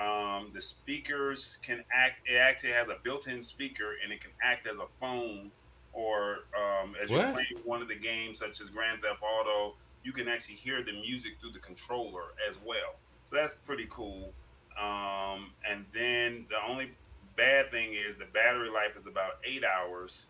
Um, 0.00 0.50
the 0.54 0.60
speakers 0.60 1.58
can 1.60 1.82
act. 1.92 2.20
It 2.28 2.36
actually 2.36 2.70
has 2.72 2.88
a 2.88 2.98
built-in 3.02 3.42
speaker, 3.42 3.94
and 4.02 4.12
it 4.12 4.20
can 4.20 4.30
act 4.40 4.68
as 4.68 4.76
a 4.76 4.86
phone, 5.00 5.50
or 5.92 6.44
um, 6.56 6.94
as 7.02 7.10
you're 7.10 7.32
playing 7.32 7.64
one 7.64 7.82
of 7.82 7.88
the 7.88 7.96
games, 7.96 8.38
such 8.38 8.60
as 8.60 8.68
Grand 8.68 9.02
Theft 9.02 9.20
Auto, 9.22 9.74
you 10.04 10.12
can 10.12 10.28
actually 10.28 10.54
hear 10.54 10.84
the 10.84 10.92
music 10.92 11.32
through 11.40 11.50
the 11.50 11.58
controller 11.58 12.34
as 12.48 12.56
well. 12.64 12.94
So 13.28 13.34
that's 13.34 13.56
pretty 13.56 13.88
cool. 13.90 14.32
Um, 14.80 15.50
and 15.68 15.84
then 15.92 16.46
the 16.48 16.58
only 16.68 16.92
bad 17.36 17.72
thing 17.72 17.94
is 17.94 18.16
the 18.18 18.26
battery 18.32 18.70
life 18.70 18.96
is 18.96 19.06
about 19.06 19.38
eight 19.44 19.64
hours. 19.64 20.26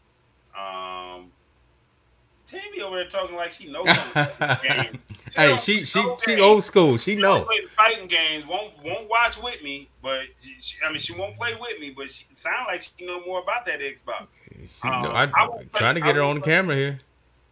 Tammy 2.47 2.81
over 2.81 2.97
there 2.97 3.09
talking 3.09 3.37
like 3.37 3.51
she 3.51 3.71
knows 3.71 3.89
something. 4.15 4.99
She 5.27 5.41
hey, 5.41 5.57
she 5.57 5.85
she 5.85 6.01
she 6.25 6.41
old 6.41 6.63
school. 6.63 6.97
She, 6.99 7.17
she 7.17 7.21
know. 7.21 7.43
Play 7.43 7.59
fighting 7.77 8.07
games. 8.07 8.47
Won't 8.47 8.75
won't 8.85 9.11
watch 9.11 9.43
with 9.43 9.61
me, 9.61 9.89
but 10.01 10.21
she, 10.61 10.79
I 10.87 10.91
mean 10.91 11.01
she 11.01 11.15
won't 11.15 11.37
play 11.37 11.53
with 11.59 11.81
me. 11.81 11.91
But 11.91 12.11
she 12.11 12.27
sound 12.35 12.67
like 12.69 12.83
she 12.83 13.05
know 13.05 13.27
more 13.27 13.43
about 13.43 13.67
that 13.67 13.81
Xbox. 13.81 14.39
She, 14.69 14.87
um, 14.87 15.07
I, 15.07 15.25
am 15.25 15.69
trying 15.75 15.97
to 15.97 16.01
get 16.01 16.15
her 16.15 16.23
on 16.23 16.37
the 16.37 16.43
camera 16.43 16.77
here. 16.77 16.99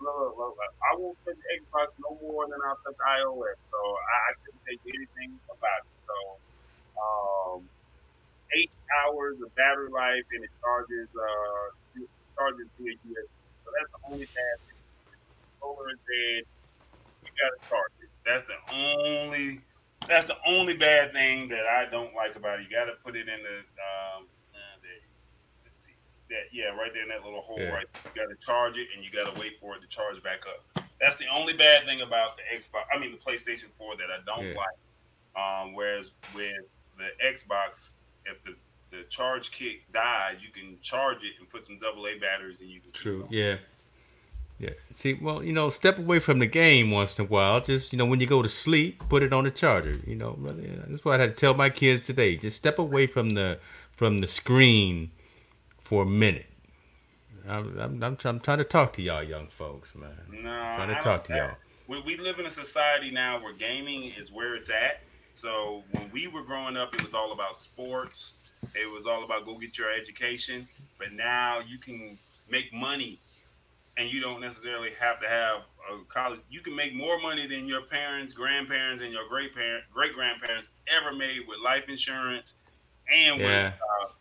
Look, 0.00 0.38
look, 0.38 0.56
I 0.60 0.96
won't 0.96 1.18
play 1.24 1.34
the 1.34 1.60
Xbox 1.60 1.88
no 1.98 2.16
more 2.22 2.46
than 2.46 2.60
I'll 2.64 2.78
touch 2.86 2.94
iOS. 2.94 3.58
So 3.72 3.78
I, 3.82 4.16
I 4.30 4.32
couldn't 4.44 4.62
take 4.68 4.80
anything 4.94 5.34
about 5.50 5.82
it. 5.82 5.98
So 6.06 6.16
um, 7.02 7.68
eight 8.56 8.70
hours 9.02 9.34
of 9.42 9.52
battery 9.56 9.90
life 9.90 10.24
and 10.32 10.44
it 10.44 10.50
charges 10.62 11.08
uh 11.18 12.00
charges 12.38 12.68
via 12.78 12.94
USB. 12.94 13.26
So 13.64 13.70
that's 13.74 13.90
the 13.90 14.12
only 14.12 14.26
bad 14.26 14.73
thing 15.64 15.74
solar 15.76 15.90
is 15.90 15.98
dead, 16.06 16.44
you 17.24 17.30
gotta 17.40 17.68
charge 17.68 17.92
it. 18.02 18.08
That's 18.24 18.44
the 18.44 18.58
only 18.74 19.60
that's 20.08 20.26
the 20.26 20.36
only 20.46 20.76
bad 20.76 21.12
thing 21.12 21.48
that 21.48 21.66
I 21.66 21.86
don't 21.90 22.14
like 22.14 22.36
about 22.36 22.60
it. 22.60 22.66
You 22.68 22.76
gotta 22.76 22.92
put 23.04 23.16
it 23.16 23.28
in 23.28 23.42
the 23.42 23.58
um 23.58 24.26
uh, 24.54 24.78
let's 25.64 25.84
see. 25.84 25.92
That 26.30 26.52
yeah, 26.52 26.66
right 26.66 26.92
there 26.92 27.02
in 27.02 27.08
that 27.08 27.24
little 27.24 27.40
hole 27.40 27.58
yeah. 27.58 27.68
right 27.68 27.86
there. 27.92 28.12
You 28.14 28.22
gotta 28.22 28.40
charge 28.44 28.78
it 28.78 28.88
and 28.94 29.04
you 29.04 29.10
gotta 29.10 29.38
wait 29.40 29.58
for 29.60 29.76
it 29.76 29.80
to 29.82 29.88
charge 29.88 30.22
back 30.22 30.44
up. 30.46 30.84
That's 31.00 31.16
the 31.16 31.26
only 31.34 31.54
bad 31.54 31.84
thing 31.86 32.00
about 32.00 32.36
the 32.36 32.56
Xbox 32.56 32.84
I 32.92 32.98
mean 32.98 33.12
the 33.12 33.18
PlayStation 33.18 33.68
4 33.78 33.96
that 33.96 34.10
I 34.10 34.24
don't 34.26 34.48
yeah. 34.48 34.54
like. 34.54 34.78
Um, 35.36 35.74
whereas 35.74 36.12
with 36.34 36.54
the 36.96 37.08
Xbox, 37.24 37.94
if 38.24 38.42
the 38.44 38.54
the 38.90 39.02
charge 39.08 39.50
kit 39.50 39.80
dies, 39.92 40.36
you 40.40 40.50
can 40.50 40.78
charge 40.80 41.24
it 41.24 41.32
and 41.40 41.48
put 41.48 41.66
some 41.66 41.78
double 41.80 42.06
A 42.06 42.16
batteries 42.16 42.60
and 42.60 42.70
you 42.70 42.80
can 42.80 42.92
True. 42.92 43.26
Yeah. 43.28 43.56
Yeah. 44.58 44.70
See, 44.94 45.14
well, 45.14 45.42
you 45.42 45.52
know, 45.52 45.68
step 45.68 45.98
away 45.98 46.20
from 46.20 46.38
the 46.38 46.46
game 46.46 46.90
once 46.90 47.18
in 47.18 47.24
a 47.24 47.28
while. 47.28 47.60
Just, 47.60 47.92
you 47.92 47.98
know, 47.98 48.06
when 48.06 48.20
you 48.20 48.26
go 48.26 48.40
to 48.40 48.48
sleep, 48.48 49.02
put 49.08 49.22
it 49.22 49.32
on 49.32 49.44
the 49.44 49.50
charger. 49.50 49.98
You 50.06 50.14
know, 50.14 50.38
that's 50.88 51.04
what 51.04 51.18
I 51.18 51.24
had 51.24 51.36
to 51.36 51.40
tell 51.40 51.54
my 51.54 51.70
kids 51.70 52.06
today. 52.06 52.36
Just 52.36 52.56
step 52.56 52.78
away 52.78 53.06
from 53.06 53.30
the 53.30 53.58
from 53.92 54.20
the 54.20 54.26
screen 54.26 55.10
for 55.80 56.02
a 56.02 56.06
minute. 56.06 56.46
I'm, 57.46 57.78
I'm, 57.78 58.02
I'm, 58.02 58.18
I'm 58.24 58.40
trying 58.40 58.58
to 58.58 58.64
talk 58.64 58.92
to 58.94 59.02
y'all 59.02 59.22
young 59.22 59.48
folks, 59.48 59.94
man. 59.94 60.10
No, 60.30 60.50
I'm 60.50 60.74
trying 60.76 60.94
to 60.94 61.00
talk 61.00 61.24
to 61.24 61.36
y'all. 61.36 61.56
We, 61.86 62.00
we 62.00 62.16
live 62.16 62.38
in 62.38 62.46
a 62.46 62.50
society 62.50 63.10
now 63.10 63.42
where 63.42 63.52
gaming 63.52 64.04
is 64.18 64.32
where 64.32 64.54
it's 64.54 64.70
at. 64.70 65.00
So 65.34 65.82
when 65.92 66.10
we 66.12 66.28
were 66.28 66.42
growing 66.42 66.76
up, 66.76 66.94
it 66.94 67.02
was 67.02 67.12
all 67.12 67.32
about 67.32 67.56
sports. 67.56 68.34
It 68.74 68.90
was 68.90 69.04
all 69.04 69.24
about 69.24 69.44
go 69.44 69.58
get 69.58 69.76
your 69.76 69.92
education. 69.92 70.66
But 70.98 71.12
now 71.12 71.60
you 71.60 71.78
can 71.78 72.18
make 72.48 72.72
money 72.72 73.18
and 73.96 74.10
you 74.10 74.20
don't 74.20 74.40
necessarily 74.40 74.90
have 75.00 75.20
to 75.20 75.28
have 75.28 75.62
a 75.90 76.04
college. 76.04 76.40
You 76.50 76.60
can 76.60 76.74
make 76.74 76.94
more 76.94 77.20
money 77.20 77.46
than 77.46 77.66
your 77.66 77.82
parents, 77.82 78.32
grandparents, 78.32 79.02
and 79.02 79.12
your 79.12 79.28
great 79.28 79.54
parent, 79.54 79.84
great 79.92 80.12
grandparents 80.12 80.70
ever 80.88 81.14
made 81.14 81.40
with 81.46 81.58
life 81.64 81.84
insurance 81.88 82.54
and 83.12 83.40
yeah. 83.40 83.46
with 83.46 83.74
uh, 83.74 84.12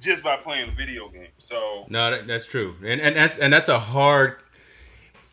just 0.00 0.22
by 0.22 0.36
playing 0.36 0.74
video 0.76 1.08
games. 1.08 1.30
So 1.38 1.86
no, 1.88 2.10
that, 2.10 2.26
that's 2.26 2.46
true, 2.46 2.74
and 2.84 3.00
and 3.00 3.16
that's 3.16 3.38
and 3.38 3.52
that's 3.52 3.68
a 3.68 3.78
hard. 3.78 4.36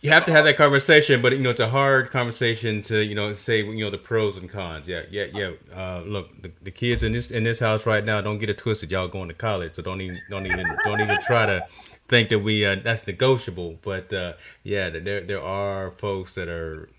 You 0.01 0.09
have 0.09 0.25
to 0.25 0.32
have 0.32 0.45
that 0.45 0.57
conversation, 0.57 1.21
but 1.21 1.32
you 1.34 1.39
know 1.39 1.51
it's 1.51 1.59
a 1.59 1.69
hard 1.69 2.09
conversation 2.09 2.82
to 2.84 3.03
you 3.03 3.13
know 3.13 3.34
say 3.34 3.63
you 3.63 3.84
know 3.84 3.91
the 3.91 3.99
pros 3.99 4.38
and 4.38 4.49
cons. 4.49 4.88
Yeah, 4.88 5.03
yeah, 5.11 5.25
yeah. 5.34 5.51
Uh, 5.75 6.01
look, 6.05 6.41
the, 6.41 6.51
the 6.61 6.71
kids 6.71 7.03
in 7.03 7.13
this 7.13 7.29
in 7.32 7.43
this 7.43 7.59
house 7.59 7.86
right 7.86 8.03
now 8.03 8.19
don't 8.19 8.39
get 8.39 8.49
it 8.49 8.57
twisted. 8.57 8.91
Y'all 8.91 9.07
going 9.07 9.27
to 9.27 9.36
college, 9.36 9.75
so 9.75 9.82
don't 9.82 10.01
even 10.01 10.19
don't 10.29 10.45
even 10.45 10.65
don't 10.84 11.01
even 11.01 11.19
try 11.21 11.45
to 11.45 11.65
think 12.12 12.30
that 12.30 12.39
we 12.39 12.64
uh, 12.64 12.76
that's 12.76 13.07
negotiable. 13.07 13.80
But 13.82 14.14
uh, 14.14 14.34
yeah, 14.62 14.89
there 14.91 15.22
there 15.22 15.41
are 15.41 15.89
folks 15.91 16.36
that 16.36 16.47
are 16.47 16.89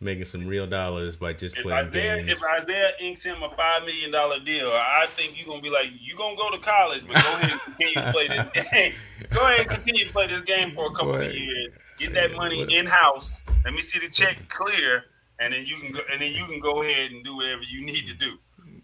making 0.00 0.24
some 0.24 0.46
real 0.46 0.66
dollars 0.66 1.16
by 1.16 1.34
just 1.34 1.56
if 1.56 1.62
playing 1.62 1.86
Isaiah, 1.86 2.16
games. 2.16 2.32
If 2.32 2.42
Isaiah 2.42 2.90
inks 3.00 3.22
him 3.22 3.42
a 3.42 3.50
five 3.50 3.82
million 3.84 4.10
dollar 4.10 4.40
deal, 4.40 4.68
I 4.68 5.06
think 5.10 5.38
you're 5.38 5.46
gonna 5.46 5.62
be 5.62 5.70
like, 5.70 5.86
you 6.00 6.16
gonna 6.16 6.34
go 6.34 6.50
to 6.50 6.58
college, 6.58 7.02
but 7.06 7.22
go 7.22 7.32
ahead 7.34 7.52
and 7.52 7.60
continue 7.60 7.94
to 7.94 8.12
play 8.12 8.28
this 8.28 8.64
game. 8.72 8.94
go 9.30 9.42
ahead 9.42 9.60
and 9.60 9.70
continue 9.70 10.04
to 10.06 10.12
play 10.12 10.26
this 10.26 10.42
game 10.42 10.74
for 10.74 10.86
a 10.86 10.90
couple 10.94 11.12
Boy. 11.12 11.26
of 11.26 11.34
years. 11.34 11.68
Get 11.98 12.14
that 12.14 12.32
money 12.32 12.66
in 12.76 12.86
house. 12.86 13.44
Let 13.64 13.74
me 13.74 13.80
see 13.80 13.98
the 13.98 14.10
check 14.10 14.48
clear, 14.48 15.04
and 15.40 15.52
then 15.52 15.66
you 15.66 15.76
can 15.76 15.92
go. 15.92 16.00
And 16.10 16.22
then 16.22 16.32
you 16.32 16.46
can 16.46 16.58
go 16.60 16.82
ahead 16.82 17.10
and 17.12 17.22
do 17.22 17.36
whatever 17.36 17.62
you 17.68 17.84
need 17.84 18.06
to 18.06 18.14
do. 18.14 18.38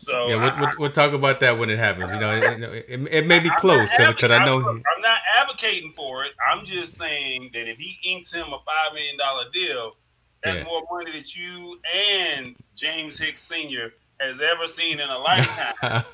So 0.05 0.29
yeah, 0.29 0.37
we'll, 0.37 0.61
we'll, 0.61 0.79
we'll, 0.79 0.91
talk 0.91 1.13
about 1.13 1.41
that 1.41 1.59
when 1.59 1.71
it 1.71 1.79
happens. 1.79 2.13
You 2.13 2.19
know, 2.19 2.33
it, 2.33 2.89
it, 2.89 3.09
it 3.11 3.27
may 3.27 3.41
be 3.41 3.51
close 3.59 3.89
because 3.97 4.31
I 4.31 4.45
know. 4.45 4.59
I'm, 4.59 4.69
I'm 4.69 5.03
not 5.03 5.21
advocating 5.41 5.93
for 5.93 6.25
it. 6.25 6.33
I'm 6.51 6.65
just 6.65 6.97
saying 6.97 7.51
that 7.55 7.69
if 7.69 7.79
he 7.79 7.99
inks 8.13 8.33
him 8.33 8.47
a 8.49 8.59
five 8.59 8.95
million 8.95 9.17
dollar 9.17 9.45
deal, 9.53 9.97
that's 10.43 10.59
yeah. 10.59 10.65
more 10.65 10.83
money 10.91 11.13
that 11.13 11.35
you 11.35 11.81
and 11.95 12.57
James 12.77 13.19
Hicks 13.19 13.43
Senior 13.43 13.93
has 14.21 14.41
ever 14.41 14.67
seen 14.67 15.01
in 15.01 15.09
a 15.09 15.19
lifetime. 15.19 16.05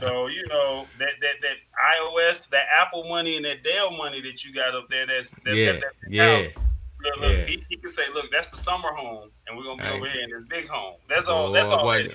so 0.00 0.26
you 0.28 0.46
know 0.48 0.86
that 0.98 1.10
that 1.20 1.34
that 1.42 1.56
iOS, 1.98 2.48
that 2.50 2.66
Apple 2.80 3.04
money, 3.08 3.36
and 3.36 3.44
that 3.44 3.62
Dell 3.62 3.90
money 3.90 4.20
that 4.22 4.44
you 4.44 4.54
got 4.54 4.74
up 4.74 4.88
there. 4.88 5.06
That's 5.06 5.30
that's 5.44 5.58
yeah, 5.58 5.72
got 5.72 5.80
that 5.80 5.92
yeah. 6.08 6.36
House. 6.36 6.48
Look, 7.04 7.20
look 7.20 7.32
yeah. 7.32 7.44
he, 7.46 7.64
he, 7.68 7.76
can 7.76 7.90
say, 7.90 8.02
"Look, 8.14 8.30
that's 8.30 8.48
the 8.48 8.56
summer 8.56 8.92
home, 8.92 9.30
and 9.46 9.56
we're 9.56 9.64
gonna 9.64 9.82
be 9.82 9.88
over 9.88 10.08
here 10.08 10.22
in 10.22 10.30
this 10.30 10.44
big 10.48 10.68
home." 10.68 10.94
That's 11.08 11.28
all. 11.28 11.48
Oh, 11.48 11.52
that's 11.52 11.68
all. 11.68 11.82
Boy, 11.82 12.08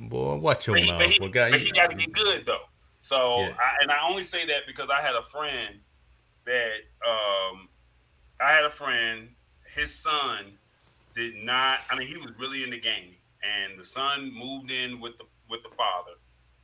boy 0.00 0.36
watch 0.36 0.66
your 0.66 0.76
mouth. 0.76 0.98
But 0.98 1.08
he, 1.08 1.18
but 1.18 1.60
he 1.60 1.70
got 1.70 1.90
to 1.90 1.96
get 1.96 2.12
good 2.12 2.46
though. 2.46 2.64
So, 3.00 3.40
yeah. 3.40 3.54
I, 3.58 3.82
and 3.82 3.90
I 3.90 4.08
only 4.08 4.24
say 4.24 4.46
that 4.46 4.66
because 4.66 4.88
I 4.90 5.00
had 5.00 5.14
a 5.14 5.22
friend 5.22 5.78
that 6.44 6.76
um, 7.06 7.68
I 8.40 8.50
had 8.52 8.64
a 8.64 8.70
friend. 8.70 9.28
His 9.74 9.94
son 9.94 10.58
did 11.14 11.34
not. 11.36 11.80
I 11.90 11.98
mean, 11.98 12.08
he 12.08 12.16
was 12.16 12.32
really 12.38 12.64
in 12.64 12.70
the 12.70 12.80
game, 12.80 13.14
and 13.42 13.78
the 13.78 13.84
son 13.84 14.32
moved 14.34 14.70
in 14.70 15.00
with 15.00 15.18
the 15.18 15.24
with 15.48 15.62
the 15.62 15.68
father. 15.70 16.12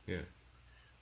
Yeah. 0.07 0.23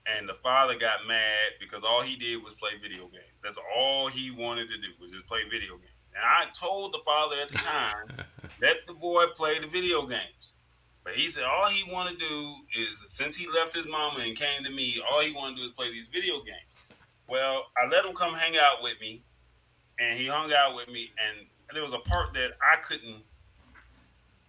And 0.05 0.27
the 0.27 0.33
father 0.33 0.77
got 0.77 1.07
mad 1.07 1.53
because 1.59 1.83
all 1.83 2.01
he 2.01 2.15
did 2.15 2.43
was 2.43 2.53
play 2.59 2.71
video 2.81 3.07
games. 3.07 3.37
That's 3.43 3.57
all 3.75 4.07
he 4.07 4.31
wanted 4.31 4.67
to 4.69 4.77
do 4.77 4.87
was 4.99 5.11
just 5.11 5.27
play 5.27 5.41
video 5.49 5.77
games. 5.77 5.91
And 6.15 6.23
I 6.23 6.45
told 6.53 6.93
the 6.93 6.99
father 7.05 7.35
at 7.41 7.49
the 7.49 7.57
time, 7.57 8.25
let 8.61 8.77
the 8.87 8.93
boy 8.93 9.25
play 9.35 9.59
the 9.59 9.67
video 9.67 10.05
games. 10.07 10.55
But 11.03 11.13
he 11.13 11.29
said 11.29 11.43
all 11.43 11.69
he 11.69 11.91
want 11.91 12.09
to 12.09 12.15
do 12.15 12.55
is 12.77 13.01
since 13.07 13.35
he 13.35 13.47
left 13.47 13.75
his 13.75 13.87
mama 13.87 14.19
and 14.21 14.35
came 14.35 14.63
to 14.63 14.71
me, 14.71 15.01
all 15.09 15.21
he 15.21 15.33
want 15.33 15.57
to 15.57 15.63
do 15.63 15.69
is 15.69 15.73
play 15.73 15.91
these 15.91 16.07
video 16.07 16.37
games. 16.39 16.97
Well, 17.27 17.65
I 17.77 17.87
let 17.87 18.05
him 18.05 18.13
come 18.13 18.33
hang 18.33 18.55
out 18.57 18.83
with 18.83 18.99
me, 18.99 19.23
and 19.99 20.19
he 20.19 20.27
hung 20.27 20.51
out 20.53 20.75
with 20.75 20.89
me, 20.89 21.11
and 21.27 21.47
there 21.73 21.83
was 21.83 21.93
a 21.93 21.99
part 21.99 22.33
that 22.33 22.51
I 22.61 22.77
couldn't. 22.77 23.23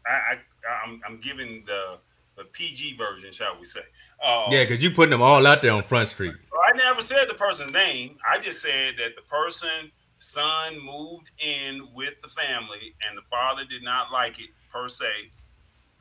I, 0.04 0.10
I 0.10 0.84
I'm, 0.84 1.00
I'm 1.06 1.20
giving 1.20 1.64
the 1.66 1.98
the 2.36 2.44
PG 2.44 2.96
version, 2.96 3.32
shall 3.32 3.58
we 3.58 3.66
say? 3.66 3.82
Uh, 4.22 4.46
yeah, 4.50 4.64
because 4.64 4.82
you 4.82 4.90
putting 4.90 5.10
them 5.10 5.22
all 5.22 5.46
out 5.46 5.62
there 5.62 5.72
on 5.72 5.82
Front 5.82 6.08
Street. 6.08 6.34
I 6.64 6.76
never 6.76 7.02
said 7.02 7.26
the 7.28 7.34
person's 7.34 7.72
name. 7.72 8.16
I 8.28 8.40
just 8.40 8.62
said 8.62 8.94
that 8.98 9.16
the 9.16 9.22
person 9.22 9.90
son 10.18 10.78
moved 10.84 11.30
in 11.38 11.88
with 11.94 12.14
the 12.22 12.28
family, 12.28 12.94
and 13.06 13.16
the 13.16 13.22
father 13.30 13.64
did 13.64 13.82
not 13.82 14.12
like 14.12 14.40
it 14.40 14.50
per 14.72 14.88
se. 14.88 15.30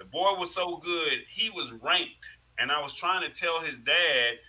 The 0.01 0.07
boy 0.07 0.33
was 0.39 0.51
so 0.51 0.77
good, 0.77 1.25
he 1.29 1.51
was 1.51 1.71
ranked, 1.73 2.25
and 2.57 2.71
I 2.71 2.81
was 2.81 2.95
trying 2.95 3.21
to 3.21 3.29
tell 3.29 3.61
his 3.61 3.77
dad 3.77 4.39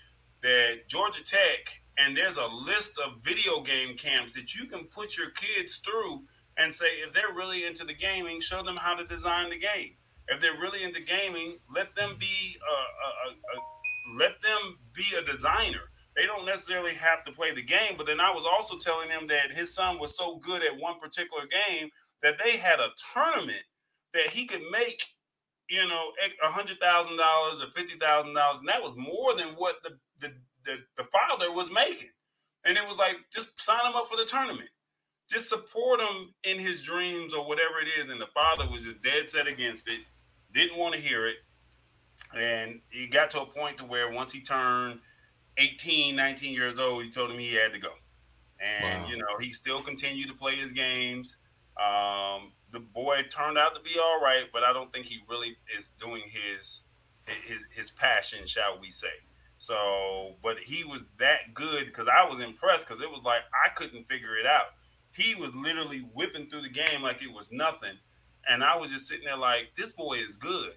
that 0.43 0.89
Georgia 0.89 1.23
Tech 1.23 1.83
and 1.99 2.17
there's 2.17 2.39
a 2.39 2.47
list 2.47 2.93
of 2.99 3.21
video 3.23 3.61
game 3.61 3.99
camps 3.99 4.33
that 4.33 4.55
you 4.55 4.65
can 4.65 4.85
put 4.85 5.19
your 5.19 5.29
kids 5.33 5.77
through 5.77 6.23
and 6.57 6.73
say 6.73 6.87
if 6.87 7.13
they're 7.13 7.35
really 7.37 7.67
into 7.67 7.85
the 7.85 7.93
gaming 7.93 8.41
show 8.41 8.63
them 8.63 8.79
how 8.79 8.95
to 8.95 9.05
design 9.05 9.51
the 9.51 9.59
game. 9.59 9.91
If 10.29 10.41
they're 10.41 10.59
really 10.59 10.85
into 10.85 11.03
gaming 11.03 11.59
let 11.71 11.95
them 11.97 12.17
be 12.19 12.57
a, 12.57 12.73
a, 12.73 13.33
a, 13.33 14.19
let 14.19 14.41
them 14.41 14.79
be 14.95 15.05
a 15.19 15.23
designer. 15.23 15.91
They 16.17 16.25
don't 16.25 16.47
necessarily 16.47 16.95
have 16.95 17.25
to 17.25 17.33
play 17.33 17.53
the 17.53 17.63
game 17.63 17.97
but 17.99 18.07
then 18.07 18.21
i 18.21 18.31
was 18.31 18.47
also 18.51 18.79
telling 18.79 19.11
him 19.11 19.27
that 19.27 19.53
his 19.53 19.75
son 19.75 19.99
was 19.99 20.17
so 20.17 20.37
good 20.37 20.63
at 20.65 20.79
one 20.79 20.99
particular 20.99 21.45
game 21.47 21.91
that 22.23 22.37
they 22.43 22.57
had 22.57 22.81
a 22.81 22.89
tournament 23.13 23.65
that 24.15 24.31
he 24.31 24.47
could 24.47 24.63
make 24.71 25.12
you 25.73 25.89
know 25.89 26.13
a 26.45 26.51
hundred 26.51 26.79
thousand 26.79 27.17
dollars 27.17 27.65
or 27.65 27.71
fifty 27.75 27.99
thousand 27.99 28.35
dollars 28.35 28.61
and 28.61 28.69
that 28.69 28.83
was 28.83 28.95
more 28.97 29.35
than 29.35 29.49
what 29.57 29.77
the 29.83 29.97
the 30.21 30.33
the, 30.65 30.79
the 30.97 31.05
father 31.05 31.53
was 31.53 31.71
making. 31.71 32.11
And 32.65 32.77
it 32.77 32.85
was 32.87 32.97
like, 32.97 33.17
just 33.33 33.61
sign 33.61 33.85
him 33.87 33.97
up 33.97 34.09
for 34.09 34.17
the 34.17 34.25
tournament. 34.25 34.69
Just 35.29 35.49
support 35.49 36.01
him 36.01 36.35
in 36.45 36.59
his 36.59 36.83
dreams 36.83 37.33
or 37.35 37.47
whatever 37.47 37.81
it 37.81 37.89
is. 38.01 38.11
And 38.11 38.21
the 38.21 38.29
father 38.35 38.71
was 38.71 38.85
just 38.85 39.03
dead 39.03 39.29
set 39.29 39.47
against 39.49 39.89
it, 39.89 40.01
didn't 40.53 40.79
want 40.79 40.95
to 40.95 41.01
hear 41.01 41.27
it. 41.27 41.37
And 42.37 42.81
he 42.91 43.07
got 43.07 43.31
to 43.33 43.43
a 43.43 43.47
point 43.47 43.79
to 43.79 43.85
where 43.85 44.11
once 44.11 44.33
he 44.33 44.41
turned 44.41 45.01
18, 45.59 46.15
19 46.15 46.55
years 46.55 46.79
old, 46.79 47.05
he 47.05 47.11
told 47.11 47.31
him 47.31 47.39
he 47.39 47.55
had 47.55 47.73
to 47.73 47.79
go. 47.79 47.91
And, 48.61 49.03
wow. 49.03 49.09
you 49.09 49.17
know, 49.17 49.39
he 49.41 49.53
still 49.53 49.81
continued 49.81 50.29
to 50.29 50.35
play 50.35 50.55
his 50.55 50.73
games. 50.73 51.37
Um, 51.77 52.53
the 52.73 52.81
boy 52.81 53.23
turned 53.31 53.59
out 53.59 53.75
to 53.75 53.81
be 53.81 53.99
all 53.99 54.21
right, 54.21 54.47
but 54.53 54.65
I 54.65 54.73
don't 54.73 54.93
think 54.93 55.07
he 55.07 55.23
really 55.29 55.57
is 55.79 55.91
doing 56.01 56.23
his 56.27 56.81
his 57.45 57.65
his 57.71 57.91
passion, 57.91 58.47
shall 58.47 58.81
we 58.81 58.91
say. 58.91 59.23
So, 59.59 60.37
but 60.43 60.59
he 60.59 60.83
was 60.83 61.05
that 61.19 61.55
good 61.55 61.87
because 61.87 62.09
I 62.09 62.29
was 62.29 62.43
impressed 62.43 62.89
because 62.89 63.03
it 63.03 63.11
was 63.11 63.23
like 63.25 63.43
I 63.53 63.69
couldn't 63.75 64.09
figure 64.09 64.37
it 64.37 64.47
out. 64.47 64.75
He 65.13 65.35
was 65.35 65.55
literally 65.55 66.01
whipping 66.15 66.49
through 66.49 66.63
the 66.63 66.71
game 66.71 67.03
like 67.03 67.23
it 67.23 67.33
was 67.33 67.49
nothing, 67.53 67.99
and 68.49 68.65
I 68.65 68.77
was 68.77 68.91
just 68.91 69.07
sitting 69.07 69.27
there 69.27 69.37
like, 69.37 69.73
this 69.77 69.93
boy 69.93 70.15
is 70.15 70.37
good. 70.37 70.73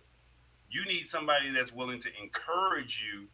You 0.69 0.85
need 0.85 1.07
somebody 1.07 1.51
that's 1.51 1.71
willing 1.71 1.99
to 2.01 2.09
encourage 2.21 3.03
you 3.03 3.27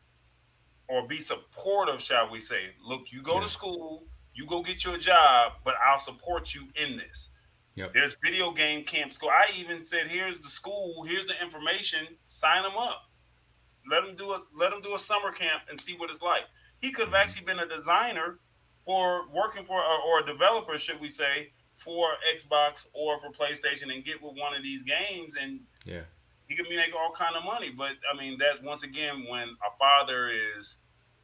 or 0.88 1.08
be 1.08 1.20
supportive, 1.20 2.02
shall 2.02 2.30
we 2.30 2.40
say. 2.40 2.76
Look, 2.86 3.12
you 3.12 3.24
go 3.24 3.36
yeah. 3.36 3.42
to 3.42 3.48
school, 3.48 4.04
you 4.34 4.46
go 4.46 4.62
get 4.62 4.86
your 4.86 4.98
job, 4.98 5.54
but 5.64 5.76
I'll 5.86 6.00
support 6.00 6.54
you 6.54 6.68
in 6.76 6.98
this. 6.98 7.30
Yep. 7.82 7.94
There's 7.96 8.16
video 8.24 8.52
game 8.52 8.84
camp 8.84 9.12
school. 9.12 9.30
I 9.30 9.52
even 9.58 9.84
said, 9.84 10.08
here's 10.08 10.38
the 10.38 10.50
school, 10.50 11.04
here's 11.04 11.26
the 11.26 11.34
information, 11.42 12.08
sign 12.28 12.62
them 12.62 12.78
up. 12.78 13.10
Let 13.90 14.06
them 14.06 14.16
do 14.16 14.32
a 14.32 14.44
let 14.56 14.72
him 14.72 14.82
do 14.82 14.94
a 14.94 15.00
summer 15.00 15.32
camp 15.32 15.64
and 15.68 15.80
see 15.80 15.96
what 15.96 16.12
it's 16.12 16.22
like. 16.22 16.44
He 16.80 16.92
could 16.92 17.06
have 17.06 17.14
mm-hmm. 17.14 17.16
actually 17.16 17.46
been 17.46 17.60
a 17.60 17.68
designer 17.68 18.38
for 18.86 19.28
working 19.34 19.66
for 19.66 19.82
or 19.82 20.20
a 20.20 20.26
developer, 20.26 20.78
should 20.78 21.02
we 21.02 21.10
say, 21.10 21.54
for 21.76 22.10
Xbox 22.36 22.86
or 22.94 23.20
for 23.20 23.32
PlayStation 23.32 23.92
and 23.92 24.06
get 24.06 24.22
with 24.22 24.38
one 24.38 24.56
of 24.56 24.62
these 24.62 24.84
games 24.84 25.36
and 25.42 25.62
yeah. 25.86 26.02
He 26.48 26.58
could 26.58 26.68
make 26.68 26.94
all 26.94 27.14
kind 27.14 27.38
of 27.38 27.46
money, 27.46 27.70
but 27.70 27.92
I 28.14 28.18
mean 28.18 28.38
that 28.40 28.62
once 28.62 28.84
again, 28.84 29.26
when 29.30 29.48
a 29.48 29.78
father 29.80 30.28
is 30.28 30.80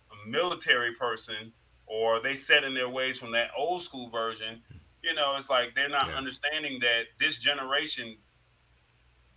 a 0.09 0.29
military 0.29 0.93
person, 0.93 1.51
or 1.85 2.21
they 2.21 2.33
set 2.33 2.63
in 2.63 2.73
their 2.73 2.87
ways 2.87 3.17
from 3.17 3.31
that 3.31 3.49
old 3.57 3.81
school 3.81 4.09
version, 4.09 4.61
you 5.07 5.15
know, 5.15 5.35
it's 5.37 5.49
like 5.49 5.73
they're 5.75 5.89
not 5.89 6.09
yeah. 6.09 6.15
understanding 6.15 6.79
that 6.81 7.05
this 7.19 7.37
generation 7.37 8.17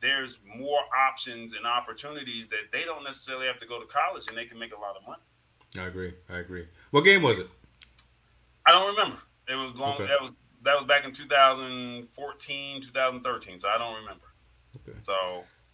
there's 0.03 0.39
more 0.57 0.81
options 1.09 1.53
and 1.53 1.67
opportunities 1.67 2.49
that 2.49 2.73
they 2.73 2.85
don't 2.85 3.05
necessarily 3.05 3.47
have 3.47 3.61
to 3.61 3.67
go 3.67 3.79
to 3.79 3.87
college 3.87 4.25
and 4.29 4.37
they 4.37 4.47
can 4.47 4.59
make 4.59 4.75
a 4.75 4.81
lot 4.81 4.97
of 4.97 5.07
money. 5.07 5.23
I 5.79 5.89
agree. 5.89 6.15
I 6.29 6.39
agree. 6.39 6.67
What 6.91 7.03
game 7.03 7.23
was 7.23 7.39
it? 7.39 7.49
I 8.67 8.73
don't 8.73 8.97
remember. 8.97 9.19
It 9.49 9.57
was 9.57 9.75
long. 9.77 9.95
Okay. 9.95 10.07
That 10.07 10.21
was 10.21 10.33
that 10.63 10.75
was 10.75 10.85
back 10.87 11.05
in 11.05 11.13
2014, 11.13 12.81
2013. 12.81 13.59
So 13.59 13.69
I 13.69 13.79
don't 13.79 13.97
remember. 13.97 14.25
Okay. 14.77 14.99
So 15.03 15.13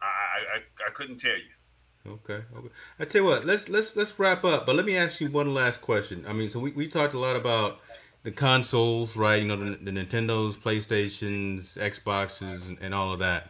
I, 0.02 0.06
I 0.06 0.88
I 0.88 0.90
couldn't 0.92 1.18
tell 1.18 1.36
you. 1.36 2.12
Okay. 2.12 2.44
Okay. 2.56 2.68
I 2.98 3.04
tell 3.04 3.22
you 3.22 3.28
what. 3.28 3.46
Let's 3.46 3.68
let's 3.68 3.96
let's 3.96 4.18
wrap 4.18 4.44
up. 4.44 4.66
But 4.66 4.76
let 4.76 4.84
me 4.84 4.96
ask 4.96 5.20
you 5.20 5.30
one 5.30 5.54
last 5.54 5.80
question. 5.80 6.24
I 6.28 6.32
mean, 6.32 6.50
so 6.50 6.58
we, 6.60 6.72
we 6.72 6.88
talked 6.88 7.14
a 7.14 7.18
lot 7.18 7.36
about 7.36 7.80
the 8.26 8.32
consoles, 8.32 9.16
right? 9.16 9.40
You 9.40 9.48
know, 9.48 9.56
the, 9.56 9.76
the 9.76 9.90
Nintendos, 9.90 10.56
PlayStations, 10.56 11.78
Xboxes, 11.78 12.66
and, 12.66 12.76
and 12.82 12.94
all 12.94 13.12
of 13.12 13.20
that 13.20 13.48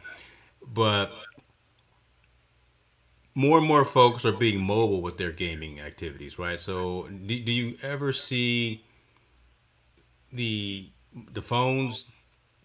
but 0.72 1.12
more 3.34 3.58
and 3.58 3.66
more 3.66 3.84
folks 3.84 4.24
are 4.24 4.32
being 4.32 4.62
mobile 4.62 5.02
with 5.02 5.18
their 5.18 5.32
gaming 5.32 5.80
activities, 5.80 6.38
right? 6.38 6.60
So, 6.60 7.08
do, 7.26 7.40
do 7.40 7.52
you 7.52 7.76
ever 7.82 8.12
see 8.12 8.84
the 10.32 10.90
the 11.32 11.42
phones 11.42 12.06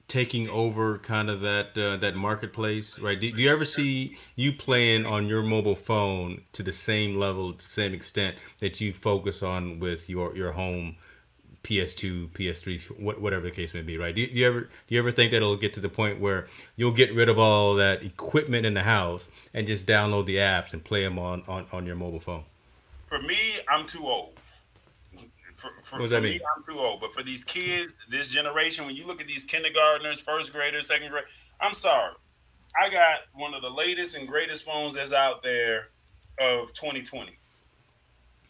taking 0.07 0.49
over 0.49 0.97
kind 0.97 1.29
of 1.29 1.41
that 1.41 1.77
uh, 1.77 1.97
that 1.97 2.15
marketplace, 2.15 2.97
right? 2.99 3.19
Do, 3.19 3.31
do, 3.31 3.41
you 3.41 3.49
ever 3.49 3.65
see 3.65 4.17
you 4.35 4.53
playing 4.53 5.05
on 5.05 5.27
your 5.27 5.43
mobile 5.43 5.75
phone 5.75 6.41
to 6.53 6.63
the 6.63 6.73
same 6.73 7.17
level, 7.17 7.53
to 7.53 7.57
the 7.57 7.71
same 7.71 7.93
extent 7.93 8.35
that 8.59 8.81
you 8.81 8.93
focus 8.93 9.43
on 9.43 9.79
with 9.79 10.09
your 10.09 10.35
your 10.35 10.53
home 10.53 10.95
PS2, 11.63 12.29
PS3, 12.29 13.19
whatever 13.19 13.43
the 13.43 13.51
case 13.51 13.73
may 13.73 13.81
be, 13.81 13.97
right? 13.97 14.15
Do 14.15 14.21
you, 14.21 14.27
do 14.27 14.33
you, 14.33 14.47
ever 14.47 14.61
do 14.61 14.69
you 14.87 14.99
ever 14.99 15.11
think 15.11 15.31
that 15.31 15.37
it'll 15.37 15.57
get 15.57 15.73
to 15.75 15.79
the 15.79 15.89
point 15.89 16.19
where 16.19 16.47
you'll 16.75 16.91
get 16.91 17.13
rid 17.13 17.29
of 17.29 17.37
all 17.37 17.75
that 17.75 18.03
equipment 18.03 18.65
in 18.65 18.73
the 18.73 18.83
house 18.83 19.27
and 19.53 19.67
just 19.67 19.85
download 19.85 20.25
the 20.25 20.37
apps 20.37 20.73
and 20.73 20.83
play 20.83 21.03
them 21.03 21.19
on 21.19 21.43
on, 21.47 21.67
on 21.71 21.85
your 21.85 21.95
mobile 21.95 22.19
phone? 22.19 22.43
For 23.07 23.21
me, 23.21 23.59
I'm 23.69 23.85
too 23.85 24.07
old. 24.07 24.33
For, 25.53 25.69
for, 25.83 25.97
what 25.97 26.03
does 26.03 26.11
that 26.11 26.23
mean? 26.23 26.33
Me, 26.33 26.41
I'm 26.57 26.63
too 26.63 26.79
old. 26.79 27.01
But 27.01 27.13
for 27.13 27.21
these 27.21 27.43
kids, 27.43 27.95
this 28.09 28.29
generation, 28.29 28.85
when 28.85 28.95
you 28.95 29.05
look 29.05 29.21
at 29.21 29.27
these 29.27 29.45
kindergartners, 29.45 30.19
first 30.19 30.51
graders, 30.51 30.87
second 30.87 31.11
grade, 31.11 31.25
I'm 31.59 31.75
sorry. 31.75 32.15
I 32.81 32.89
got 32.89 33.19
one 33.33 33.53
of 33.53 33.61
the 33.61 33.69
latest 33.69 34.15
and 34.15 34.27
greatest 34.27 34.63
phones 34.63 34.95
that's 34.95 35.11
out 35.11 35.43
there 35.43 35.89
of 36.39 36.73
2020. 36.73 37.37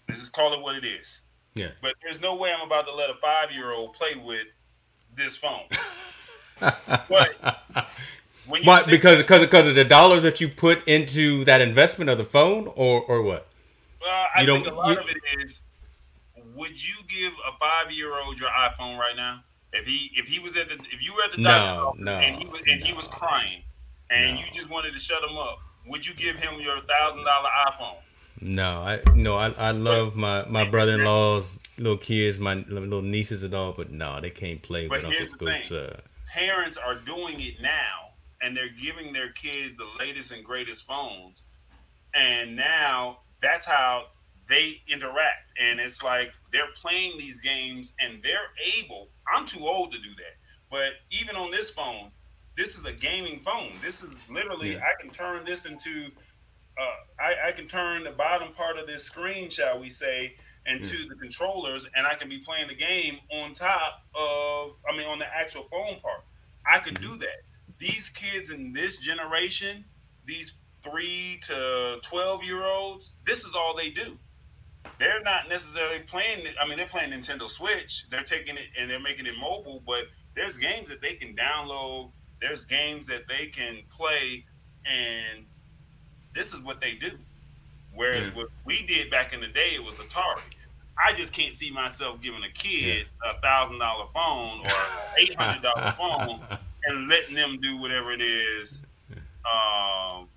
Let's 0.08 0.22
just 0.22 0.34
call 0.34 0.54
it 0.54 0.62
what 0.62 0.76
it 0.76 0.86
is. 0.86 1.21
Yeah. 1.54 1.70
But 1.82 1.96
there's 2.02 2.22
no 2.22 2.36
way 2.36 2.54
I'm 2.54 2.66
about 2.66 2.86
to 2.88 2.96
let 2.96 3.10
a 3.10 3.16
five 3.16 3.52
year 3.52 3.72
old 3.72 3.94
play 3.94 4.16
with 4.16 4.48
this 5.16 5.38
phone. 5.38 5.64
but 6.60 7.58
what? 8.64 8.88
Because 8.88 9.22
because 9.22 9.42
because 9.42 9.68
of 9.68 9.76
the 9.76 9.84
dollars 9.84 10.24
that 10.24 10.40
you 10.40 10.48
put 10.48 10.88
into 10.88 11.44
that 11.46 11.62
investment 11.62 12.10
of 12.10 12.18
the 12.18 12.26
phone, 12.26 12.68
or 12.76 13.02
or 13.02 13.22
what? 13.22 13.48
Well, 14.02 14.28
I 14.36 14.42
you 14.42 14.48
think 14.48 14.68
a 14.68 14.74
lot 14.74 14.90
you, 14.92 15.00
of 15.00 15.10
it 15.10 15.18
is. 15.44 15.62
Would 16.56 16.84
you 16.84 16.96
give 17.08 17.34
a 17.48 17.58
five 17.60 17.92
year 17.92 18.12
old 18.24 18.40
your 18.40 18.50
iPhone 18.50 18.98
right 18.98 19.16
now? 19.16 19.44
If 19.74 19.86
he 19.86 20.12
if 20.16 20.28
he 20.28 20.40
was 20.40 20.58
at 20.58 20.68
the 20.68 20.76
if 20.76 21.02
you 21.02 21.14
were 21.14 21.24
at 21.24 21.32
the 21.32 21.42
doctor 21.42 22.02
no, 22.02 22.14
no, 22.14 22.20
and 22.20 22.36
he 22.36 22.48
was 22.48 22.62
and 22.68 22.82
no. 22.82 22.86
he 22.86 22.94
was 22.94 23.08
crying 23.08 23.64
and 24.10 24.38
you 24.38 24.46
just 24.54 24.70
wanted 24.70 24.92
to 24.92 25.00
shut 25.00 25.24
him 25.24 25.38
up, 25.38 25.60
would 25.88 26.06
you 26.06 26.14
give 26.14 26.36
him 26.36 26.60
your 26.60 26.82
thousand 26.82 27.24
dollar 27.24 27.50
iPhone? 27.68 27.98
No, 28.42 28.82
I 28.82 29.02
no, 29.14 29.38
I, 29.38 29.52
I 29.52 29.72
love 29.72 30.16
my 30.16 30.46
my 30.46 30.68
brother 30.68 30.96
in 30.96 31.04
law's 31.04 31.60
little 31.78 31.98
kids, 31.98 32.40
my 32.40 32.56
little 32.68 33.04
nieces 33.04 33.44
and 33.44 33.54
all, 33.54 33.72
but 33.72 33.92
no, 33.92 34.20
they 34.20 34.32
can't 34.32 34.62
play 34.62 34.88
but 34.88 35.04
with 35.04 35.06
Uncle 35.06 35.28
Scoops. 35.28 35.72
Uh, 35.72 36.00
Parents 36.34 36.78
are 36.78 36.96
doing 36.96 37.40
it 37.40 37.62
now, 37.62 38.14
and 38.42 38.58
they're 38.58 38.70
giving 38.70 39.14
their 39.14 39.32
kids 39.32 39.78
the 39.78 39.88
latest 40.00 40.32
and 40.32 40.44
greatest 40.44 40.88
phones, 40.88 41.44
and 42.16 42.56
now 42.56 43.20
that's 43.42 43.66
how 43.66 44.08
they 44.50 44.82
interact. 44.88 45.52
And 45.62 45.80
it's 45.80 46.02
like 46.02 46.32
they're 46.52 46.74
playing 46.82 47.20
these 47.20 47.42
games, 47.42 47.94
and 48.00 48.24
they're 48.24 48.50
able. 48.80 49.10
I'm 49.32 49.46
too 49.46 49.68
old 49.68 49.92
to 49.92 50.00
do 50.00 50.10
that, 50.16 50.38
but 50.72 50.94
even 51.12 51.36
on 51.36 51.52
this 51.52 51.70
phone, 51.70 52.10
this 52.58 52.76
is 52.76 52.86
a 52.86 52.94
gaming 52.94 53.42
phone. 53.42 53.74
This 53.84 54.02
is 54.02 54.10
literally 54.32 54.74
yeah. 54.74 54.80
I 54.80 55.00
can 55.00 55.12
turn 55.12 55.46
this 55.46 55.66
into 55.66 56.10
uh, 56.78 57.22
I, 57.22 57.50
I, 57.50 57.52
can 57.52 57.68
turn 57.68 58.04
the 58.04 58.12
bottom 58.12 58.54
part 58.54 58.78
of 58.78 58.88
this 58.88 59.04
screen, 59.04 59.50
shall 59.50 59.80
we 59.80 59.90
say, 59.90 60.36
into 60.66 60.98
mm. 60.98 61.10
the 61.10 61.16
controllers, 61.16 61.88
and 61.96 62.08
I 62.08 62.16
can 62.16 62.30
be 62.30 62.40
playing 62.40 62.68
the 62.68 62.76
game 62.76 63.18
on 63.30 63.54
top 63.54 64.04
of, 64.16 64.72
I 64.90 64.96
mean, 64.96 65.08
on 65.08 65.20
the 65.20 65.26
actual 65.26 65.64
phone 65.70 66.00
part. 66.00 66.24
I 66.66 66.80
could 66.80 66.96
mm. 66.96 67.02
do 67.02 67.18
that. 67.18 67.42
These 67.80 68.10
kids 68.10 68.52
in 68.52 68.74
this 68.74 68.98
generation, 68.98 69.86
these 70.26 70.54
three 70.84 71.40
to 71.44 72.00
12 72.04 72.44
year 72.44 72.64
olds, 72.64 73.14
this 73.26 73.44
is 73.44 73.56
all 73.56 73.76
they 73.76 73.90
do. 73.90 74.18
They're 75.00 75.22
not 75.24 75.50
necessarily 75.50 76.00
playing. 76.00 76.46
I 76.62 76.68
mean, 76.68 76.78
they're 76.78 76.88
playing 76.88 77.12
Nintendo 77.12 77.50
Switch. 77.50 78.08
They're 78.10 78.24
taking 78.24 78.56
it 78.56 78.68
and 78.80 78.90
they're 78.90 79.00
making 79.00 79.26
it 79.26 79.36
mobile, 79.40 79.84
but 79.86 80.06
there's 80.36 80.58
games 80.58 80.90
that 80.90 81.02
they 81.02 81.16
can 81.16 81.36
download. 81.36 82.12
There's 82.40 82.66
games 82.66 83.08
that 83.08 83.24
they 83.28 83.48
can 83.48 83.84
play 83.90 84.46
and 84.86 85.46
this 86.34 86.54
is 86.54 86.60
what 86.60 86.82
they 86.82 86.96
do. 86.96 87.12
Whereas 87.94 88.30
yeah. 88.30 88.36
what 88.36 88.48
we 88.66 88.86
did 88.86 89.12
back 89.12 89.34
in 89.34 89.42
the 89.42 89.48
day, 89.48 89.72
it 89.76 89.84
was 89.84 89.96
Atari. 89.96 90.42
I 90.98 91.14
just 91.14 91.34
can't 91.34 91.54
see 91.54 91.72
myself 91.72 92.22
giving 92.22 92.44
a 92.44 92.50
kid 92.50 93.10
a 93.26 93.40
thousand 93.42 93.80
dollar 93.80 94.06
phone 94.14 94.60
or 94.66 94.72
eight 95.20 95.36
hundred 95.36 95.64
dollar 95.64 95.92
phone 95.94 96.42
and 96.86 97.08
letting 97.08 97.36
them 97.36 97.60
do 97.62 97.80
whatever 97.80 98.12
it 98.12 98.22
is. 98.22 98.86
Um, 99.12 100.28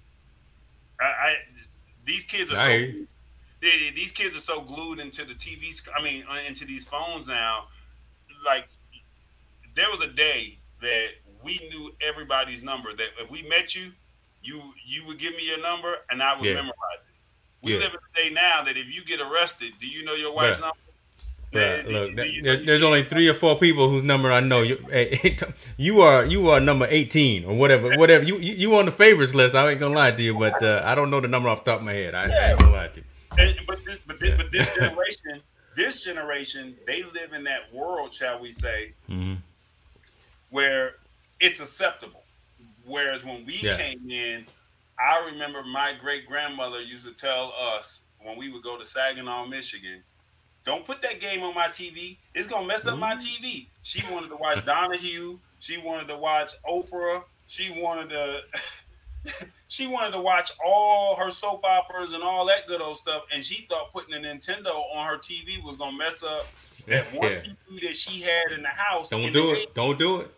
I, 1.00 1.04
I 1.04 1.34
these 2.06 2.24
kids 2.24 2.52
are 2.52 2.56
so 2.56 3.04
they, 3.60 3.90
these 3.94 4.12
kids 4.12 4.36
are 4.36 4.40
so 4.40 4.60
glued 4.60 4.98
into 4.98 5.24
the 5.24 5.34
TV. 5.34 5.80
I 5.96 6.02
mean, 6.02 6.24
uh, 6.30 6.38
into 6.46 6.64
these 6.64 6.84
phones 6.84 7.26
now. 7.26 7.64
Like 8.44 8.68
there 9.74 9.90
was 9.90 10.02
a 10.02 10.12
day 10.12 10.58
that 10.80 11.08
we 11.42 11.58
knew 11.70 11.94
everybody's 12.06 12.62
number. 12.62 12.94
That 12.94 13.08
if 13.18 13.30
we 13.30 13.42
met 13.42 13.74
you, 13.74 13.92
you 14.44 14.72
you 14.86 15.06
would 15.06 15.18
give 15.18 15.34
me 15.34 15.46
your 15.46 15.60
number 15.60 15.94
and 16.10 16.22
I 16.22 16.36
would 16.36 16.44
yeah. 16.44 16.54
memorize 16.54 16.74
it. 17.02 17.08
We 17.62 17.72
yeah. 17.72 17.78
live 17.78 17.92
in 17.92 17.98
a 17.98 18.28
day 18.28 18.34
now 18.34 18.62
that 18.64 18.76
if 18.76 18.86
you 18.94 19.04
get 19.04 19.20
arrested, 19.20 19.72
do 19.80 19.86
you 19.86 20.04
know 20.04 20.14
your 20.14 20.34
wife's 20.34 20.60
number? 20.60 20.76
Look, 21.54 22.16
that, 22.16 22.40
there, 22.42 22.66
there's 22.66 22.82
only 22.82 23.04
three 23.04 23.28
or 23.28 23.34
four 23.34 23.56
people 23.56 23.88
whose 23.88 24.02
number 24.02 24.32
I 24.32 24.40
know. 24.40 24.62
You, 24.62 24.84
you 25.76 26.00
are 26.00 26.24
you 26.24 26.50
are 26.50 26.58
number 26.58 26.86
18 26.90 27.44
or 27.44 27.56
whatever, 27.56 27.96
whatever. 27.96 28.24
You 28.24 28.38
you, 28.38 28.54
you 28.54 28.76
on 28.76 28.86
the 28.86 28.92
favorites 28.92 29.34
list. 29.34 29.54
I 29.54 29.70
ain't 29.70 29.78
gonna 29.78 29.94
lie 29.94 30.10
to 30.10 30.22
you, 30.22 30.36
but 30.36 30.60
uh, 30.62 30.82
I 30.84 30.96
don't 30.96 31.10
know 31.10 31.20
the 31.20 31.28
number 31.28 31.48
off 31.48 31.64
the 31.64 31.70
top 31.70 31.80
of 31.80 31.86
my 31.86 31.92
head. 31.92 32.14
I, 32.14 32.26
yeah. 32.26 32.34
I 32.34 32.50
ain't 32.50 32.60
gonna 32.60 32.72
lie 32.72 32.88
to 32.88 33.00
you. 33.00 33.06
And, 33.38 33.56
but 33.66 33.84
this, 33.84 33.98
but 34.04 34.18
this, 34.18 34.30
yeah. 34.30 34.36
but 34.36 34.52
this 34.52 34.74
generation, 34.78 35.42
this 35.76 36.04
generation, 36.04 36.76
they 36.86 37.02
live 37.04 37.32
in 37.32 37.44
that 37.44 37.72
world, 37.72 38.12
shall 38.12 38.40
we 38.40 38.50
say, 38.50 38.92
mm-hmm. 39.08 39.34
where 40.50 40.96
it's 41.38 41.60
acceptable. 41.60 42.23
Whereas 42.86 43.24
when 43.24 43.44
we 43.44 43.54
yeah. 43.54 43.76
came 43.76 44.08
in, 44.10 44.46
I 44.98 45.28
remember 45.30 45.62
my 45.64 45.92
great 46.00 46.26
grandmother 46.26 46.80
used 46.80 47.04
to 47.04 47.12
tell 47.12 47.52
us 47.58 48.02
when 48.20 48.36
we 48.36 48.50
would 48.50 48.62
go 48.62 48.78
to 48.78 48.84
Saginaw, 48.84 49.46
Michigan, 49.46 50.02
don't 50.64 50.84
put 50.84 51.02
that 51.02 51.20
game 51.20 51.42
on 51.42 51.54
my 51.54 51.68
TV. 51.68 52.16
It's 52.34 52.48
gonna 52.48 52.66
mess 52.66 52.86
up 52.86 52.98
my 52.98 53.16
TV. 53.16 53.66
She 53.82 54.02
wanted 54.10 54.28
to 54.28 54.36
watch 54.36 54.64
Donahue. 54.64 55.38
She 55.58 55.78
wanted 55.78 56.08
to 56.08 56.16
watch 56.16 56.52
Oprah. 56.68 57.22
She 57.46 57.70
wanted 57.70 58.10
to. 58.10 58.40
she 59.68 59.86
wanted 59.86 60.12
to 60.12 60.20
watch 60.20 60.52
all 60.64 61.16
her 61.16 61.30
soap 61.30 61.64
operas 61.64 62.14
and 62.14 62.22
all 62.22 62.46
that 62.46 62.66
good 62.66 62.80
old 62.80 62.96
stuff, 62.96 63.24
and 63.32 63.44
she 63.44 63.66
thought 63.68 63.92
putting 63.92 64.14
a 64.14 64.18
Nintendo 64.18 64.74
on 64.94 65.06
her 65.06 65.18
TV 65.18 65.62
was 65.62 65.76
gonna 65.76 65.96
mess 65.96 66.22
up 66.22 66.46
that 66.86 67.04
one 67.14 67.30
yeah. 67.30 67.40
TV 67.40 67.82
that 67.82 67.96
she 67.96 68.22
had 68.22 68.52
in 68.52 68.62
the 68.62 68.68
house. 68.68 69.10
Don't 69.10 69.32
do 69.32 69.52
it. 69.52 69.70
80s. 69.70 69.74
Don't 69.74 69.98
do 69.98 70.20
it. 70.20 70.34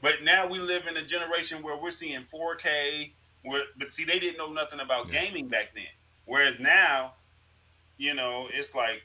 But 0.00 0.22
now 0.22 0.46
we 0.46 0.58
live 0.58 0.86
in 0.86 0.96
a 0.96 1.04
generation 1.04 1.62
where 1.62 1.76
we're 1.76 1.90
seeing 1.90 2.22
4K. 2.22 3.12
Where, 3.42 3.64
but 3.78 3.92
see, 3.92 4.04
they 4.04 4.18
didn't 4.18 4.38
know 4.38 4.52
nothing 4.52 4.80
about 4.80 5.12
yeah. 5.12 5.24
gaming 5.24 5.48
back 5.48 5.74
then. 5.74 5.84
Whereas 6.24 6.58
now, 6.58 7.14
you 7.96 8.14
know, 8.14 8.48
it's 8.52 8.74
like 8.74 9.02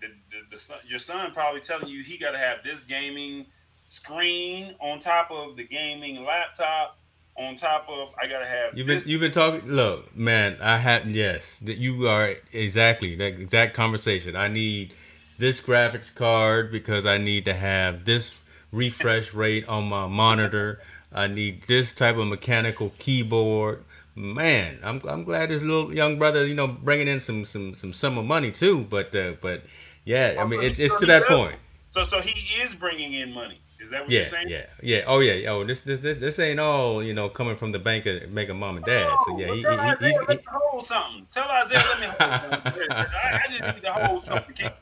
the, 0.00 0.08
the, 0.30 0.36
the 0.52 0.58
son, 0.58 0.78
your 0.86 0.98
son 0.98 1.32
probably 1.32 1.60
telling 1.60 1.88
you 1.88 2.02
he 2.02 2.18
got 2.18 2.32
to 2.32 2.38
have 2.38 2.58
this 2.64 2.82
gaming 2.84 3.46
screen 3.84 4.74
on 4.80 4.98
top 4.98 5.30
of 5.30 5.56
the 5.56 5.64
gaming 5.64 6.24
laptop 6.24 6.96
on 7.36 7.54
top 7.54 7.86
of 7.88 8.14
I 8.20 8.26
gotta 8.26 8.46
have. 8.46 8.76
You've 8.76 8.86
been 8.86 9.00
you've 9.06 9.20
been 9.20 9.32
talking. 9.32 9.68
Look, 9.68 10.14
man, 10.16 10.58
I 10.60 10.78
have 10.78 11.08
yes. 11.08 11.56
That 11.62 11.78
you 11.78 12.06
are 12.06 12.34
exactly 12.52 13.16
that 13.16 13.40
exact 13.40 13.74
conversation. 13.74 14.36
I 14.36 14.48
need 14.48 14.92
this 15.38 15.60
graphics 15.60 16.14
card 16.14 16.70
because 16.70 17.06
I 17.06 17.18
need 17.18 17.46
to 17.46 17.54
have 17.54 18.04
this 18.04 18.34
refresh 18.72 19.34
rate 19.34 19.66
on 19.68 19.88
my 19.88 20.06
monitor. 20.06 20.80
I 21.12 21.26
need 21.26 21.64
this 21.66 21.92
type 21.92 22.16
of 22.16 22.28
mechanical 22.28 22.92
keyboard. 22.98 23.84
Man, 24.14 24.78
I'm 24.82 25.00
I'm 25.08 25.24
glad 25.24 25.50
this 25.50 25.62
little 25.62 25.94
young 25.94 26.18
brother, 26.18 26.46
you 26.46 26.54
know, 26.54 26.66
bringing 26.68 27.08
in 27.08 27.20
some 27.20 27.44
some 27.44 27.74
some 27.74 27.92
summer 27.92 28.22
money 28.22 28.52
too. 28.52 28.84
But 28.84 29.14
uh, 29.14 29.32
but 29.40 29.62
yeah, 30.04 30.36
I 30.38 30.44
mean, 30.44 30.62
it's 30.62 30.78
it's 30.78 30.94
to 31.00 31.06
that 31.06 31.26
point. 31.26 31.56
So 31.90 32.04
so 32.04 32.20
he 32.20 32.62
is 32.62 32.74
bringing 32.74 33.14
in 33.14 33.32
money. 33.32 33.60
Is 33.80 33.90
that 33.90 34.02
what 34.02 34.10
yeah, 34.10 34.18
you're 34.20 34.28
saying? 34.28 34.48
Yeah, 34.48 34.66
yeah. 34.82 35.04
Oh 35.06 35.20
yeah. 35.20 35.50
Oh, 35.50 35.64
this 35.64 35.80
this 35.80 36.00
this, 36.00 36.18
this 36.18 36.38
ain't 36.38 36.60
all 36.60 37.02
you 37.02 37.14
know 37.14 37.28
coming 37.28 37.56
from 37.56 37.72
the 37.72 37.78
bank 37.78 38.06
of 38.06 38.30
making 38.30 38.58
mom 38.58 38.76
and 38.76 38.84
dad. 38.84 39.10
so 39.26 39.38
yeah, 39.38 39.54
he, 39.54 39.62
tell 39.62 39.72
he, 39.72 39.78
Isaiah, 39.78 40.10
he, 40.10 40.18
let 40.18 40.28
me 40.28 40.44
hold 40.46 40.86
something. 40.86 41.26
Tell 41.30 41.48
Isaiah, 41.48 41.78
let 41.78 42.00
me 42.00 42.06
hold 42.06 42.62
something. 42.64 42.86
I, 42.90 43.40
I 43.44 43.48
just 43.48 43.74
need 43.74 43.84
to 43.84 43.92
hold 43.92 44.24
something. 44.24 44.54
Can, 44.54 44.72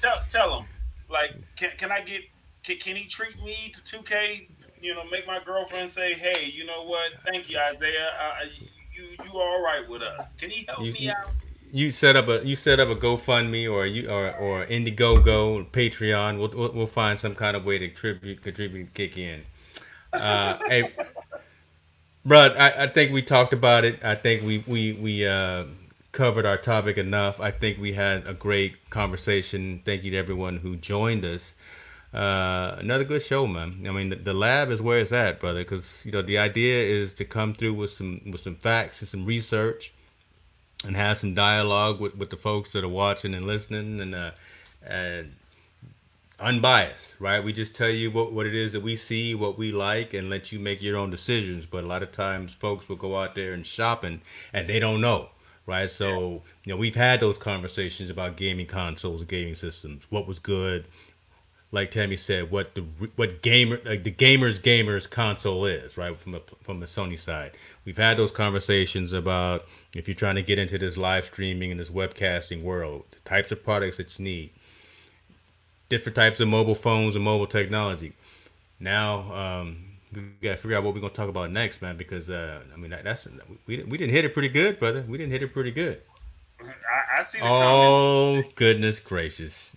tell 0.00 0.22
tell 0.28 0.58
him 0.58 0.66
like, 1.08 1.34
can 1.56 1.70
can 1.78 1.92
I 1.92 2.00
get? 2.00 2.22
Can, 2.64 2.76
can 2.78 2.96
he 2.96 3.06
treat 3.06 3.42
me 3.42 3.72
to 3.74 3.84
two 3.84 4.02
K? 4.02 4.48
You 4.80 4.94
know, 4.94 5.04
make 5.10 5.26
my 5.26 5.40
girlfriend 5.44 5.90
say, 5.90 6.14
"Hey, 6.14 6.50
you 6.50 6.64
know 6.64 6.84
what? 6.84 7.12
Thank 7.24 7.48
you, 7.50 7.58
Isaiah. 7.58 8.10
Uh, 8.20 8.44
you 8.94 9.04
you 9.24 9.40
all 9.40 9.62
right 9.62 9.88
with 9.88 10.02
us? 10.02 10.32
Can 10.32 10.50
he 10.50 10.64
help 10.68 10.84
you, 10.84 10.92
me 10.92 11.10
out?" 11.10 11.30
you 11.72 11.90
set 11.90 12.16
up 12.16 12.28
a 12.28 12.46
you 12.46 12.54
set 12.54 12.78
up 12.78 12.90
a 12.90 12.94
GoFundMe 12.94 13.70
or 13.72 13.86
you 13.86 14.08
or 14.08 14.34
or 14.36 14.66
Indiegogo, 14.66 15.66
Patreon. 15.70 16.38
We'll, 16.38 16.50
we'll, 16.54 16.72
we'll 16.72 16.86
find 16.86 17.18
some 17.18 17.34
kind 17.34 17.56
of 17.56 17.64
way 17.64 17.78
to 17.78 17.88
contribute 17.88 18.42
contribute 18.42 18.92
kick 18.94 19.16
in. 19.16 19.42
Uh, 20.12 20.58
hey, 20.68 20.92
Brad, 22.24 22.56
I, 22.58 22.84
I 22.84 22.86
think 22.88 23.12
we 23.12 23.22
talked 23.22 23.54
about 23.54 23.84
it. 23.84 24.04
I 24.04 24.14
think 24.14 24.42
we 24.42 24.58
we 24.66 24.92
we 24.92 25.26
uh, 25.26 25.64
covered 26.12 26.44
our 26.44 26.58
topic 26.58 26.98
enough. 26.98 27.40
I 27.40 27.50
think 27.50 27.78
we 27.78 27.94
had 27.94 28.26
a 28.26 28.34
great 28.34 28.90
conversation. 28.90 29.80
Thank 29.84 30.04
you 30.04 30.10
to 30.10 30.16
everyone 30.18 30.58
who 30.58 30.76
joined 30.76 31.24
us. 31.24 31.54
Uh, 32.12 32.76
another 32.78 33.04
good 33.04 33.22
show, 33.22 33.46
man. 33.46 33.84
I 33.88 33.90
mean, 33.90 34.10
the, 34.10 34.16
the 34.16 34.34
lab 34.34 34.70
is 34.70 34.82
where 34.82 34.98
it's 34.98 35.12
at, 35.12 35.40
brother. 35.40 35.60
Because 35.60 36.04
you 36.04 36.12
know 36.12 36.22
the 36.22 36.38
idea 36.38 36.84
is 36.84 37.14
to 37.14 37.24
come 37.24 37.54
through 37.54 37.74
with 37.74 37.90
some 37.90 38.20
with 38.30 38.42
some 38.42 38.56
facts 38.56 39.00
and 39.00 39.08
some 39.08 39.24
research 39.24 39.92
and 40.84 40.96
have 40.96 41.16
some 41.18 41.34
dialogue 41.34 42.00
with, 42.00 42.16
with 42.16 42.30
the 42.30 42.36
folks 42.36 42.72
that 42.72 42.84
are 42.84 42.88
watching 42.88 43.34
and 43.34 43.46
listening 43.46 44.00
and 44.00 44.14
uh, 44.14 44.32
and 44.86 45.32
unbiased, 46.38 47.14
right? 47.18 47.42
We 47.42 47.52
just 47.52 47.74
tell 47.74 47.88
you 47.88 48.10
what, 48.10 48.32
what 48.32 48.46
it 48.46 48.54
is 48.54 48.72
that 48.72 48.82
we 48.82 48.96
see, 48.96 49.34
what 49.34 49.56
we 49.56 49.70
like, 49.70 50.12
and 50.12 50.28
let 50.28 50.52
you 50.52 50.58
make 50.58 50.82
your 50.82 50.96
own 50.96 51.10
decisions. 51.10 51.66
But 51.66 51.84
a 51.84 51.86
lot 51.86 52.02
of 52.02 52.12
times, 52.12 52.52
folks 52.52 52.88
will 52.88 52.96
go 52.96 53.16
out 53.16 53.34
there 53.34 53.54
and 53.54 53.64
shopping, 53.64 54.20
and 54.52 54.68
they 54.68 54.78
don't 54.78 55.00
know, 55.00 55.30
right? 55.66 55.88
So 55.88 56.42
you 56.64 56.74
know, 56.74 56.76
we've 56.76 56.96
had 56.96 57.20
those 57.20 57.38
conversations 57.38 58.10
about 58.10 58.36
gaming 58.36 58.66
consoles, 58.66 59.24
gaming 59.24 59.54
systems, 59.54 60.04
what 60.10 60.26
was 60.26 60.38
good, 60.38 60.84
like 61.72 61.90
Tammy 61.90 62.16
said, 62.16 62.50
what 62.50 62.74
the 62.74 62.82
what 63.16 63.40
gamer 63.40 63.80
like 63.84 64.04
the 64.04 64.12
gamers 64.12 64.60
gamers 64.60 65.08
console 65.08 65.64
is, 65.64 65.96
right? 65.96 66.16
From 66.18 66.34
a 66.34 66.40
from 66.62 66.80
the 66.80 66.86
Sony 66.86 67.18
side, 67.18 67.52
we've 67.84 67.96
had 67.96 68.18
those 68.18 68.30
conversations 68.30 69.12
about 69.12 69.66
if 69.94 70.06
you're 70.06 70.14
trying 70.14 70.34
to 70.34 70.42
get 70.42 70.58
into 70.58 70.76
this 70.76 70.98
live 70.98 71.24
streaming 71.24 71.70
and 71.70 71.80
this 71.80 71.88
webcasting 71.88 72.62
world, 72.62 73.04
the 73.10 73.20
types 73.20 73.50
of 73.50 73.64
products 73.64 73.96
that 73.96 74.18
you 74.18 74.24
need, 74.24 74.50
different 75.88 76.14
types 76.14 76.40
of 76.40 76.48
mobile 76.48 76.74
phones 76.74 77.16
and 77.16 77.24
mobile 77.24 77.46
technology. 77.46 78.12
Now, 78.78 79.32
um, 79.32 79.78
we 80.14 80.22
gotta 80.42 80.58
figure 80.58 80.76
out 80.76 80.84
what 80.84 80.92
we're 80.94 81.00
gonna 81.00 81.14
talk 81.14 81.30
about 81.30 81.50
next, 81.50 81.80
man. 81.80 81.96
Because 81.96 82.28
uh, 82.28 82.60
I 82.72 82.76
mean, 82.76 82.90
that's 83.02 83.26
we 83.66 83.82
we 83.84 83.96
didn't 83.96 84.12
hit 84.12 84.26
it 84.26 84.34
pretty 84.34 84.50
good, 84.50 84.78
brother. 84.78 85.02
We 85.08 85.16
didn't 85.16 85.32
hit 85.32 85.42
it 85.42 85.54
pretty 85.54 85.70
good. 85.70 86.02
I, 86.60 87.18
I 87.18 87.22
see. 87.22 87.38
oh 87.40 88.34
comment. 88.34 88.56
goodness 88.56 88.98
gracious! 88.98 89.74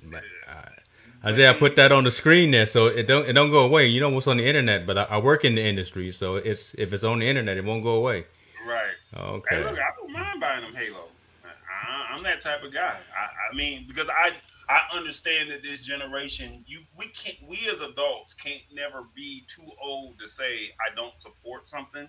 Isaiah, 1.25 1.51
I 1.51 1.53
put 1.53 1.75
that 1.77 1.91
on 1.91 2.03
the 2.03 2.11
screen 2.11 2.51
there, 2.51 2.67
so 2.67 2.85
it 2.85 3.07
don't 3.07 3.27
it 3.27 3.33
don't 3.33 3.49
go 3.49 3.65
away. 3.65 3.87
You 3.87 3.99
know 3.99 4.09
what's 4.09 4.27
on 4.27 4.37
the 4.37 4.45
internet, 4.45 4.85
but 4.85 4.97
I, 4.97 5.03
I 5.03 5.17
work 5.17 5.43
in 5.43 5.55
the 5.55 5.63
industry, 5.63 6.11
so 6.11 6.35
it's 6.35 6.75
if 6.75 6.93
it's 6.93 7.03
on 7.03 7.19
the 7.19 7.27
internet, 7.27 7.57
it 7.57 7.65
won't 7.65 7.83
go 7.83 7.95
away. 7.95 8.25
Right. 8.67 8.93
Okay. 9.17 9.55
Hey, 9.55 9.63
look, 9.63 9.73
I 9.73 9.95
don't 9.97 10.11
mind 10.11 10.39
buying 10.39 10.61
them 10.61 10.75
Halo. 10.75 11.05
I, 11.43 12.15
am 12.15 12.23
that 12.23 12.41
type 12.41 12.63
of 12.63 12.71
guy. 12.71 12.97
I, 13.17 13.51
I, 13.51 13.55
mean, 13.55 13.85
because 13.87 14.07
I 14.09 14.33
I 14.69 14.81
understand 14.95 15.49
that 15.49 15.63
this 15.63 15.81
generation, 15.81 16.63
you 16.67 16.81
we 16.95 17.07
can't 17.07 17.37
we 17.47 17.57
as 17.73 17.81
adults 17.81 18.35
can't 18.35 18.61
never 18.71 19.05
be 19.15 19.45
too 19.47 19.71
old 19.83 20.19
to 20.19 20.27
say 20.27 20.69
I 20.79 20.93
don't 20.95 21.19
support 21.19 21.67
something, 21.67 22.07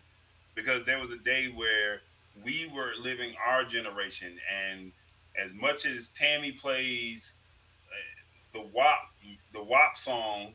because 0.55 0.85
there 0.85 1.01
was 1.01 1.11
a 1.11 1.19
day 1.19 1.51
where 1.55 2.03
we 2.45 2.71
were 2.75 2.93
living 3.01 3.33
our 3.47 3.65
generation, 3.65 4.39
and 4.55 4.93
as 5.43 5.55
much 5.55 5.87
as 5.87 6.09
Tammy 6.09 6.53
plays 6.53 7.33
the 8.57 8.67
WAP 8.73 8.99
the 9.53 9.63
WAP 9.63 9.97
song, 9.97 10.53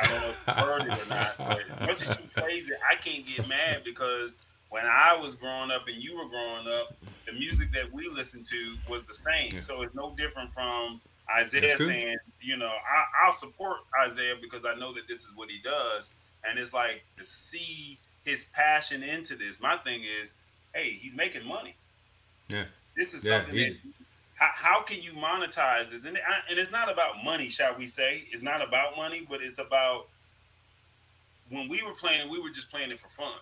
I 0.00 0.06
don't 0.06 0.20
know 0.20 0.28
if 0.28 0.36
you 0.46 0.52
heard 0.54 0.82
it 0.82 1.06
or 1.06 1.08
not, 1.08 1.38
but 1.38 1.60
as 1.80 1.86
much 1.86 2.02
as 2.02 2.16
she 2.16 2.22
plays 2.40 2.68
it, 2.68 2.78
I 2.88 2.94
can't 2.94 3.26
get 3.26 3.48
mad 3.48 3.82
because 3.84 4.36
when 4.70 4.84
I 4.84 5.18
was 5.20 5.34
growing 5.34 5.70
up 5.70 5.88
and 5.88 5.96
you 6.02 6.16
were 6.16 6.28
growing 6.28 6.68
up, 6.68 6.94
the 7.26 7.32
music 7.32 7.72
that 7.72 7.90
we 7.92 8.08
listened 8.08 8.46
to 8.46 8.76
was 8.88 9.02
the 9.04 9.14
same. 9.14 9.54
Yeah. 9.54 9.60
So 9.60 9.82
it's 9.82 9.94
no 9.94 10.14
different 10.16 10.52
from 10.52 11.00
Isaiah 11.34 11.78
saying, 11.78 12.16
you 12.40 12.56
know, 12.56 12.70
I, 12.70 13.26
will 13.26 13.34
support 13.34 13.78
Isaiah 14.06 14.34
because 14.40 14.64
I 14.64 14.74
know 14.78 14.92
that 14.94 15.08
this 15.08 15.20
is 15.20 15.30
what 15.34 15.50
he 15.50 15.58
does. 15.62 16.10
And 16.48 16.58
it's 16.58 16.72
like 16.72 17.02
to 17.18 17.24
see 17.26 17.98
his 18.24 18.46
passion 18.52 19.02
into 19.02 19.36
this. 19.36 19.58
My 19.60 19.76
thing 19.78 20.02
is, 20.02 20.34
hey, 20.74 20.98
he's 21.00 21.14
making 21.14 21.46
money. 21.46 21.74
Yeah. 22.48 22.64
This 22.96 23.14
is 23.14 23.24
yeah, 23.24 23.38
something 23.38 23.56
that 23.56 23.76
how, 24.38 24.50
how, 24.54 24.82
can 24.82 25.02
you 25.02 25.12
monetize 25.12 25.90
this? 25.90 26.04
And, 26.04 26.16
and 26.16 26.58
it's 26.58 26.70
not 26.70 26.90
about 26.90 27.24
money, 27.24 27.48
shall 27.48 27.76
we 27.76 27.86
say? 27.86 28.24
It's 28.30 28.42
not 28.42 28.66
about 28.66 28.96
money, 28.96 29.26
but 29.28 29.40
it's 29.42 29.58
about 29.58 30.06
when 31.50 31.68
we 31.68 31.82
were 31.82 31.94
playing 31.94 32.30
we 32.30 32.40
were 32.40 32.50
just 32.50 32.70
playing 32.70 32.90
it 32.90 33.00
for 33.00 33.08
fun. 33.08 33.38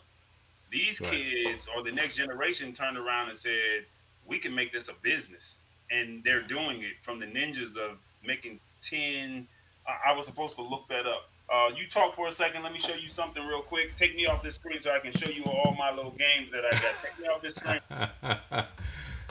These 0.71 1.01
right. 1.01 1.11
kids 1.11 1.67
or 1.75 1.83
the 1.83 1.93
next 1.93 2.17
generation 2.17 2.73
turned 2.73 2.97
around 2.97 3.29
and 3.29 3.37
said, 3.37 3.85
"We 4.27 4.39
can 4.39 4.55
make 4.55 4.73
this 4.73 4.89
a 4.89 4.95
business," 5.03 5.61
and 5.91 6.23
they're 6.25 6.43
doing 6.43 6.83
it 6.83 6.95
from 7.03 7.19
the 7.19 7.27
ninjas 7.27 7.77
of 7.77 7.99
making 8.25 8.61
ten. 8.81 9.47
I, 9.87 10.11
I 10.11 10.17
was 10.17 10.27
supposed 10.27 10.57
to 10.57 10.63
look 10.63 10.89
that 10.89 11.07
up. 11.07 11.29
Uh, 11.53 11.71
you 11.77 11.87
talk 11.87 12.17
for 12.17 12.27
a 12.27 12.33
second. 12.33 12.65
Let 12.65 12.73
me 12.73 12.81
show 12.81 12.95
you 12.95 13.09
something 13.09 13.45
real 13.47 13.63
quick. 13.63 13.95
Take 13.95 14.17
me 14.17 14.27
off 14.27 14.43
this 14.43 14.57
screen 14.57 14.81
so 14.81 14.91
I 14.91 14.99
can 14.99 15.13
show 15.13 15.29
you 15.29 15.45
all 15.45 15.77
my 15.79 15.93
little 15.95 16.13
games 16.13 16.51
that 16.51 16.65
I 16.65 16.73
got. 16.73 16.95
Take 17.03 17.19
me 17.21 17.29
off 17.29 17.41
this 17.41 17.55
screen. 17.55 17.81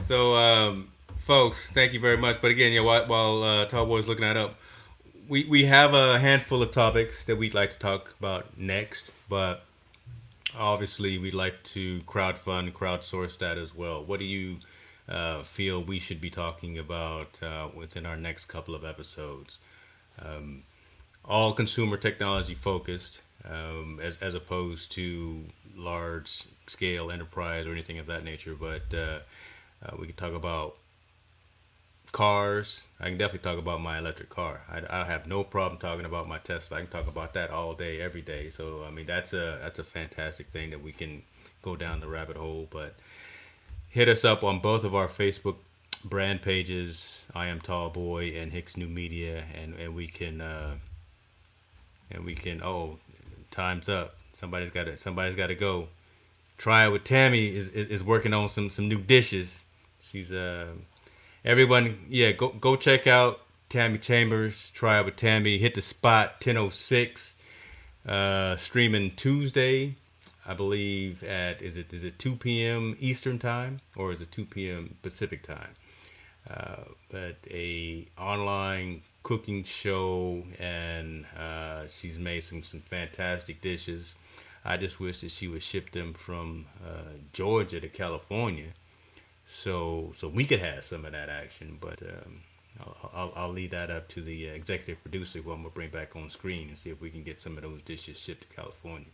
so, 0.07 0.35
um, 0.35 0.89
folks, 1.25 1.71
thank 1.71 1.91
you 1.91 1.99
very 1.99 2.17
much. 2.17 2.39
But 2.41 2.51
again, 2.51 2.71
yeah, 2.71 2.81
while, 2.81 3.05
while 3.07 3.43
uh, 3.43 3.65
Tall 3.65 3.85
Boy's 3.85 4.07
looking 4.07 4.23
that 4.23 4.37
up, 4.37 4.55
we 5.27 5.43
we 5.45 5.65
have 5.65 5.93
a 5.93 6.19
handful 6.19 6.61
of 6.61 6.71
topics 6.71 7.25
that 7.25 7.35
we'd 7.35 7.55
like 7.55 7.71
to 7.71 7.79
talk 7.79 8.13
about 8.19 8.57
next, 8.57 9.11
but 9.27 9.63
obviously 10.55 11.17
we'd 11.17 11.33
like 11.33 11.63
to 11.63 11.99
crowdfund, 12.01 12.71
crowdsource 12.73 13.37
that 13.39 13.57
as 13.57 13.73
well. 13.75 14.03
What 14.03 14.19
do 14.19 14.25
you 14.25 14.57
uh, 15.09 15.41
feel 15.41 15.83
we 15.83 15.97
should 15.97 16.21
be 16.21 16.29
talking 16.29 16.77
about 16.77 17.41
uh, 17.41 17.69
within 17.73 18.05
our 18.05 18.17
next 18.17 18.45
couple 18.45 18.75
of 18.75 18.85
episodes? 18.85 19.57
Um, 20.23 20.61
all 21.25 21.53
consumer 21.53 21.97
technology 21.97 22.53
focused, 22.53 23.21
um, 23.49 23.99
as 24.01 24.17
as 24.21 24.35
opposed 24.35 24.91
to 24.91 25.43
large 25.75 26.43
scale 26.67 27.09
enterprise 27.09 27.65
or 27.65 27.71
anything 27.71 27.97
of 27.97 28.05
that 28.05 28.23
nature. 28.23 28.53
But 28.53 28.93
uh, 28.93 29.19
uh 29.83 29.95
we 29.97 30.05
could 30.05 30.17
talk 30.17 30.33
about 30.33 30.77
cars. 32.15 32.85
I 32.97 33.09
can 33.09 33.17
definitely 33.17 33.49
talk 33.49 33.59
about 33.59 33.81
my 33.81 33.99
electric 33.99 34.29
car. 34.29 34.61
I, 34.71 35.01
I 35.01 35.03
have 35.03 35.27
no 35.27 35.43
problem 35.43 35.77
talking 35.77 36.05
about 36.05 36.29
my 36.29 36.37
Tesla. 36.37 36.77
I 36.77 36.79
can 36.79 36.89
talk 36.89 37.09
about 37.09 37.33
that 37.33 37.49
all 37.49 37.73
day, 37.73 37.99
every 37.99 38.21
day. 38.21 38.49
So 38.49 38.85
I 38.87 38.89
mean, 38.89 39.05
that's 39.05 39.33
a 39.33 39.59
that's 39.61 39.79
a 39.79 39.83
fantastic 39.83 40.47
thing 40.47 40.69
that 40.69 40.81
we 40.81 40.93
can 40.93 41.23
go 41.61 41.75
down 41.75 41.99
the 41.99 42.07
rabbit 42.07 42.37
hole. 42.37 42.69
But 42.71 42.95
hit 43.89 44.07
us 44.07 44.23
up 44.23 44.45
on 44.45 44.59
both 44.59 44.85
of 44.85 44.95
our 44.95 45.09
Facebook 45.09 45.57
brand 46.05 46.41
pages. 46.41 47.25
I 47.35 47.47
am 47.47 47.59
Tall 47.59 47.89
Boy 47.89 48.37
and 48.37 48.49
Hicks 48.53 48.77
New 48.77 48.87
Media, 48.87 49.43
and 49.53 49.75
and 49.75 49.93
we 49.93 50.07
can 50.07 50.39
uh, 50.39 50.75
and 52.09 52.23
we 52.23 52.33
can 52.33 52.63
oh 52.63 52.97
time's 53.51 53.89
up. 53.89 54.15
Somebody's 54.31 54.69
got 54.69 54.85
to 54.85 54.95
somebody's 54.95 55.35
got 55.35 55.47
to 55.47 55.55
go. 55.55 55.89
Try 56.57 56.85
it 56.85 56.91
with 56.93 57.03
Tammy 57.03 57.53
is, 57.53 57.67
is, 57.67 57.89
is 57.89 58.03
working 58.05 58.33
on 58.33 58.47
some 58.47 58.69
some 58.69 58.87
new 58.87 58.99
dishes. 58.99 59.63
She's 59.99 60.31
uh 60.31 60.67
everyone 61.45 61.99
yeah 62.09 62.31
go 62.31 62.49
go 62.49 62.75
check 62.75 63.07
out 63.07 63.41
Tammy 63.69 63.97
Chambers. 63.97 64.71
Try 64.73 64.99
it 64.99 65.05
with 65.05 65.15
Tammy. 65.15 65.57
Hit 65.57 65.75
the 65.75 65.81
spot 65.81 66.35
1006. 66.43 67.35
Uh, 68.07 68.55
streaming 68.55 69.11
Tuesday, 69.15 69.95
I 70.45 70.53
believe 70.53 71.23
at 71.23 71.61
is 71.61 71.75
it 71.75 71.91
is 71.91 72.03
it 72.03 72.19
2 72.19 72.35
p.m. 72.35 72.95
Eastern 72.99 73.39
time 73.39 73.79
or 73.95 74.11
is 74.11 74.21
it 74.21 74.31
2 74.31 74.45
p.m. 74.45 74.95
Pacific 75.01 75.41
time? 75.43 75.69
Uh, 76.49 76.83
but 77.09 77.37
a 77.49 78.05
online 78.19 79.01
cooking 79.23 79.63
show 79.63 80.43
and 80.59 81.25
uh, 81.37 81.87
she's 81.89 82.19
made 82.19 82.41
some 82.41 82.61
some 82.61 82.81
fantastic 82.81 83.59
dishes. 83.61 84.15
I 84.63 84.77
just 84.77 84.99
wish 84.99 85.21
that 85.21 85.31
she 85.31 85.47
would 85.47 85.63
ship 85.63 85.91
them 85.91 86.13
from 86.13 86.65
uh, 86.85 87.13
Georgia 87.33 87.79
to 87.79 87.87
California, 87.87 88.69
so 89.45 90.11
so 90.17 90.27
we 90.27 90.45
could 90.45 90.59
have 90.59 90.83
some 90.83 91.05
of 91.05 91.11
that 91.11 91.29
action. 91.29 91.77
But 91.79 92.01
um, 92.01 92.41
I'll, 92.79 93.11
I'll, 93.13 93.33
I'll, 93.35 93.51
leave 93.51 93.71
that 93.71 93.89
up 93.89 94.07
to 94.09 94.21
the 94.21 94.47
executive 94.47 95.01
producer 95.01 95.39
who 95.39 95.51
I'm 95.51 95.59
gonna 95.59 95.69
bring 95.69 95.89
back 95.89 96.15
on 96.15 96.29
screen 96.29 96.69
and 96.69 96.77
see 96.77 96.89
if 96.89 97.01
we 97.01 97.09
can 97.09 97.23
get 97.23 97.41
some 97.41 97.57
of 97.57 97.63
those 97.63 97.81
dishes 97.81 98.17
shipped 98.17 98.49
to 98.49 98.55
California. 98.55 99.07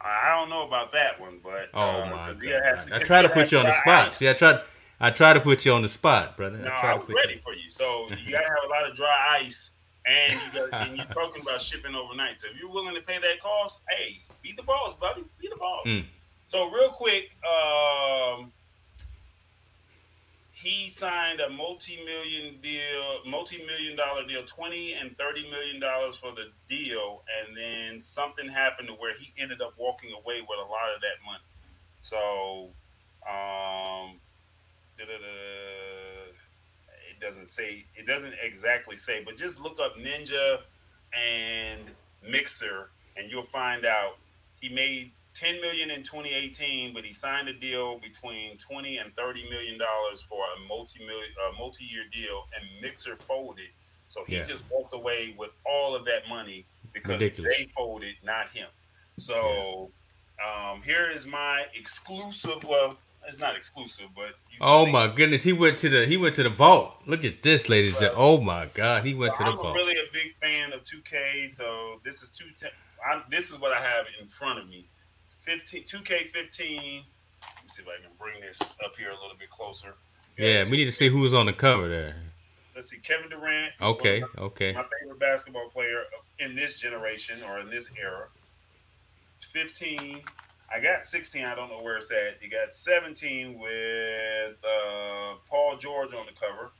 I 0.00 0.28
don't 0.38 0.50
know 0.50 0.66
about 0.66 0.92
that 0.92 1.18
one, 1.18 1.40
but 1.42 1.70
oh 1.72 2.02
uh, 2.02 2.10
my 2.10 2.34
god! 2.34 2.92
I 2.92 2.98
try 2.98 3.22
to 3.22 3.28
put 3.28 3.50
you 3.52 3.58
on 3.58 3.64
the 3.64 3.80
spot. 3.80 4.14
See, 4.14 4.28
I 4.28 4.34
tried. 4.34 4.60
I 5.00 5.10
try 5.10 5.32
to 5.32 5.40
put 5.40 5.64
you 5.64 5.72
on 5.72 5.82
the 5.82 5.88
spot, 5.88 6.36
brother. 6.36 6.58
No, 6.58 6.66
I, 6.66 6.80
try 6.80 6.92
I 6.92 6.94
was 6.94 7.08
ready 7.08 7.34
you. 7.34 7.40
for 7.42 7.54
you. 7.54 7.70
So 7.70 8.08
you 8.24 8.32
gotta 8.32 8.46
have 8.46 8.64
a 8.66 8.68
lot 8.68 8.88
of 8.88 8.96
dry 8.96 9.38
ice, 9.40 9.70
and 10.06 10.38
you 10.40 10.60
got, 10.60 10.86
and 10.86 10.96
you're 10.96 11.06
talking 11.06 11.42
about 11.42 11.60
shipping 11.60 11.94
overnight. 11.94 12.40
So 12.40 12.48
if 12.52 12.60
you're 12.60 12.70
willing 12.70 12.94
to 12.94 13.00
pay 13.00 13.18
that 13.18 13.40
cost, 13.40 13.82
hey, 13.90 14.20
be 14.42 14.52
the 14.52 14.62
boss, 14.62 14.94
buddy. 14.94 15.24
Be 15.40 15.48
the 15.48 15.56
boss. 15.56 15.86
Mm. 15.86 16.04
So 16.46 16.70
real 16.70 16.90
quick, 16.90 17.30
um, 17.44 18.52
he 20.64 20.88
signed 20.88 21.40
a 21.40 21.50
multi-million 21.50 22.58
deal, 22.62 23.20
multi-million 23.26 23.96
dollar 23.96 24.26
deal, 24.26 24.42
twenty 24.44 24.94
and 24.94 25.14
thirty 25.18 25.46
million 25.50 25.78
dollars 25.78 26.16
for 26.16 26.32
the 26.32 26.50
deal, 26.68 27.22
and 27.38 27.54
then 27.54 28.00
something 28.00 28.48
happened 28.48 28.88
to 28.88 28.94
where 28.94 29.12
he 29.18 29.30
ended 29.38 29.60
up 29.60 29.74
walking 29.78 30.12
away 30.12 30.40
with 30.40 30.58
a 30.58 30.62
lot 30.62 30.94
of 30.94 31.02
that 31.02 31.20
money. 31.26 31.44
So, 32.00 32.70
um, 33.28 34.18
it 34.98 35.06
doesn't 37.20 37.50
say, 37.50 37.84
it 37.94 38.06
doesn't 38.06 38.36
exactly 38.42 38.96
say, 38.96 39.22
but 39.22 39.36
just 39.36 39.60
look 39.60 39.78
up 39.80 39.96
Ninja 39.96 40.62
and 41.12 41.94
Mixer, 42.26 42.88
and 43.16 43.30
you'll 43.30 43.42
find 43.42 43.84
out 43.84 44.16
he 44.60 44.70
made 44.70 45.12
10 45.34 45.60
million 45.60 45.90
in 45.90 46.02
2018, 46.02 46.94
but 46.94 47.04
he 47.04 47.12
signed 47.12 47.48
a 47.48 47.52
deal 47.52 47.98
between 47.98 48.56
20 48.58 48.98
and 48.98 49.14
30 49.16 49.48
million 49.50 49.78
dollars 49.78 50.22
for 50.22 50.44
a 50.56 50.68
multi-million, 50.68 51.30
uh, 51.46 51.52
multi-year 51.58 52.04
deal, 52.12 52.44
and 52.54 52.64
Mixer 52.80 53.16
folded. 53.16 53.68
So 54.08 54.22
he 54.26 54.36
yeah. 54.36 54.44
just 54.44 54.62
walked 54.70 54.94
away 54.94 55.34
with 55.36 55.50
all 55.66 55.96
of 55.96 56.04
that 56.04 56.28
money 56.28 56.66
because 56.92 57.18
Ridiculous. 57.20 57.58
they 57.58 57.66
folded, 57.74 58.14
not 58.22 58.48
him. 58.50 58.68
So 59.18 59.90
yeah. 60.38 60.72
um, 60.72 60.82
here 60.82 61.10
is 61.10 61.26
my 61.26 61.64
exclusive. 61.74 62.62
Well, 62.62 62.96
it's 63.26 63.40
not 63.40 63.56
exclusive, 63.56 64.06
but 64.14 64.34
oh 64.60 64.86
my 64.86 65.08
goodness, 65.08 65.42
he 65.42 65.52
went 65.52 65.78
to 65.78 65.88
the 65.88 66.06
he 66.06 66.16
went 66.16 66.36
to 66.36 66.44
the 66.44 66.50
vault. 66.50 66.94
Look 67.06 67.24
at 67.24 67.42
this, 67.42 67.68
ladies 67.68 68.00
and. 68.00 68.12
Oh 68.14 68.40
my 68.40 68.66
God, 68.74 69.04
he 69.04 69.14
went 69.14 69.34
so 69.34 69.38
to 69.38 69.44
the 69.44 69.50
I'm 69.50 69.56
vault. 69.56 69.68
I'm 69.68 69.74
really 69.74 69.94
a 69.94 70.12
big 70.12 70.36
fan 70.40 70.72
of 70.72 70.84
2K, 70.84 71.50
so 71.50 72.00
this 72.04 72.22
is 72.22 72.28
two. 72.28 72.44
I, 73.04 73.22
this 73.30 73.50
is 73.50 73.58
what 73.60 73.72
I 73.72 73.80
have 73.80 74.06
in 74.20 74.28
front 74.28 74.58
of 74.58 74.68
me. 74.68 74.86
15, 75.44 75.84
2K15. 75.84 76.02
Let 76.34 76.42
me 76.42 77.04
see 77.68 77.82
if 77.82 77.88
I 77.88 78.00
can 78.00 78.10
bring 78.18 78.40
this 78.40 78.76
up 78.84 78.96
here 78.96 79.10
a 79.10 79.20
little 79.20 79.36
bit 79.38 79.50
closer. 79.50 79.94
Yeah, 80.38 80.64
we 80.64 80.76
need 80.76 80.86
to 80.86 80.92
see 80.92 81.08
who's 81.08 81.34
on 81.34 81.46
the 81.46 81.52
cover 81.52 81.88
there. 81.88 82.16
Let's 82.74 82.88
see, 82.88 82.98
Kevin 82.98 83.30
Durant. 83.30 83.72
Okay, 83.80 84.20
my, 84.20 84.42
okay. 84.44 84.72
My 84.72 84.84
favorite 85.00 85.20
basketball 85.20 85.68
player 85.68 86.04
in 86.40 86.56
this 86.56 86.78
generation 86.78 87.38
or 87.48 87.60
in 87.60 87.70
this 87.70 87.88
era. 88.00 88.26
15. 89.40 90.22
I 90.74 90.80
got 90.80 91.04
16. 91.04 91.44
I 91.44 91.54
don't 91.54 91.68
know 91.68 91.82
where 91.82 91.98
it's 91.98 92.10
at. 92.10 92.42
You 92.42 92.50
got 92.50 92.74
17 92.74 93.58
with 93.60 94.56
uh, 94.64 95.34
Paul 95.48 95.76
George 95.76 96.14
on 96.14 96.26
the 96.26 96.32
cover. 96.32 96.70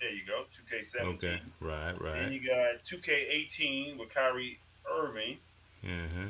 There 0.00 0.12
you 0.12 0.22
go, 0.26 0.44
2K17. 0.54 1.14
Okay, 1.14 1.40
right, 1.60 2.00
right. 2.00 2.22
Then 2.22 2.32
you 2.32 2.40
got 2.40 2.84
2K18 2.84 3.98
with 3.98 4.10
Kyrie 4.10 4.58
Irving. 4.92 5.38
Mm-hmm 5.84 6.28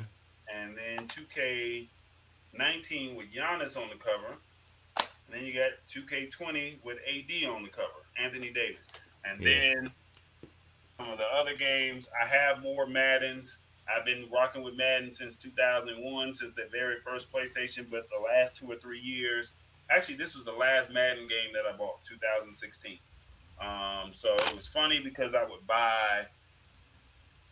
and 0.55 0.77
then 0.77 1.07
2K19 1.07 3.15
with 3.15 3.33
Giannis 3.33 3.75
on 3.77 3.89
the 3.89 3.95
cover. 3.95 4.35
And 4.97 5.07
then 5.31 5.45
you 5.45 5.53
got 5.53 5.71
2K20 5.89 6.83
with 6.83 6.97
AD 7.07 7.31
on 7.49 7.63
the 7.63 7.69
cover, 7.69 8.03
Anthony 8.17 8.51
Davis. 8.51 8.87
And 9.25 9.41
yeah. 9.41 9.75
then 9.75 9.91
some 10.97 11.09
of 11.09 11.17
the 11.17 11.25
other 11.25 11.55
games, 11.55 12.09
I 12.19 12.25
have 12.27 12.61
more 12.61 12.87
Maddens. 12.87 13.59
I've 13.87 14.05
been 14.05 14.27
rocking 14.31 14.63
with 14.63 14.75
Madden 14.75 15.13
since 15.13 15.35
2001, 15.35 16.35
since 16.35 16.53
the 16.53 16.67
very 16.71 16.97
first 17.03 17.31
PlayStation, 17.31 17.87
but 17.89 18.07
the 18.09 18.19
last 18.23 18.55
two 18.55 18.71
or 18.71 18.75
three 18.75 18.99
years, 18.99 19.53
actually, 19.89 20.15
this 20.15 20.35
was 20.35 20.45
the 20.45 20.51
last 20.51 20.91
Madden 20.91 21.27
game 21.27 21.51
that 21.53 21.63
I 21.71 21.75
bought, 21.75 22.03
2016. 22.03 22.99
Um, 23.61 24.11
so 24.13 24.35
it 24.35 24.55
was 24.55 24.67
funny 24.67 24.99
because 24.99 25.35
I 25.35 25.43
would 25.43 25.65
buy 25.67 26.25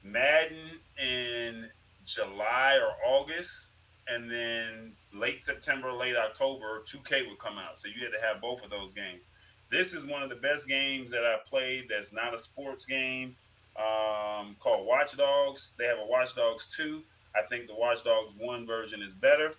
Madden 0.04 0.80
and 0.98 1.67
July 2.08 2.80
or 2.82 2.96
August, 3.06 3.72
and 4.08 4.32
then 4.32 4.94
late 5.14 5.44
September, 5.44 5.92
late 5.92 6.16
October, 6.16 6.84
2K 6.88 7.28
would 7.30 7.38
come 7.38 7.58
out. 7.58 7.80
So 7.80 7.90
you 7.90 8.04
had 8.04 8.18
to 8.18 8.26
have 8.26 8.42
both 8.42 8.64
of 8.64 8.72
those 8.72 8.94
games. 8.94 9.22
This 9.70 9.94
is 9.94 10.06
one 10.06 10.24
of 10.24 10.30
the 10.30 10.38
best 10.38 10.68
games 10.68 11.12
that 11.12 11.26
I've 11.26 11.46
played 11.46 11.88
that's 11.90 12.14
not 12.14 12.34
a 12.34 12.40
sports 12.40 12.86
game 12.86 13.36
um, 13.76 14.56
called 14.62 14.88
Watch 14.88 15.18
Dogs. 15.18 15.74
They 15.78 15.86
have 15.86 16.00
a 16.00 16.06
Watch 16.06 16.34
Dogs 16.36 16.68
2. 16.78 17.02
I 17.36 17.42
think 17.50 17.68
the 17.68 17.76
Watch 17.76 18.06
Dogs 18.06 18.34
1 18.40 18.66
version 18.66 19.02
is 19.02 19.14
better, 19.14 19.52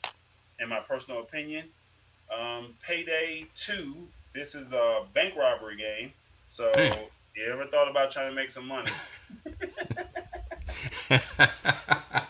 in 0.59 0.71
my 0.71 0.81
personal 0.81 1.21
opinion. 1.21 1.67
Um, 2.37 2.75
Payday 2.83 3.47
2, 3.55 3.95
this 4.35 4.55
is 4.55 4.73
a 4.73 5.05
bank 5.13 5.37
robbery 5.37 5.77
game. 5.77 6.13
So, 6.49 6.73
you 7.37 7.53
ever 7.53 7.67
thought 7.67 7.91
about 7.91 8.11
trying 8.11 8.31
to 8.31 8.35
make 8.35 8.51
some 8.51 8.67
money? 8.67 8.91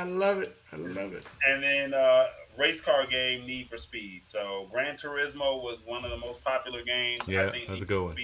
I 0.00 0.04
love 0.04 0.40
it. 0.40 0.56
I 0.72 0.76
love 0.76 1.12
it. 1.12 1.24
And 1.46 1.62
then 1.62 1.92
uh, 1.92 2.24
race 2.56 2.80
car 2.80 3.06
game 3.06 3.46
Need 3.46 3.68
for 3.68 3.76
Speed. 3.76 4.22
So 4.24 4.66
Gran 4.72 4.96
Turismo 4.96 5.62
was 5.62 5.78
one 5.84 6.04
of 6.06 6.10
the 6.10 6.16
most 6.16 6.42
popular 6.42 6.82
games. 6.82 7.28
Yeah, 7.28 7.46
I 7.46 7.50
think 7.50 7.66
that's 7.66 7.80
Need 7.80 7.82
a 7.82 7.86
good 7.86 8.02
one. 8.02 8.16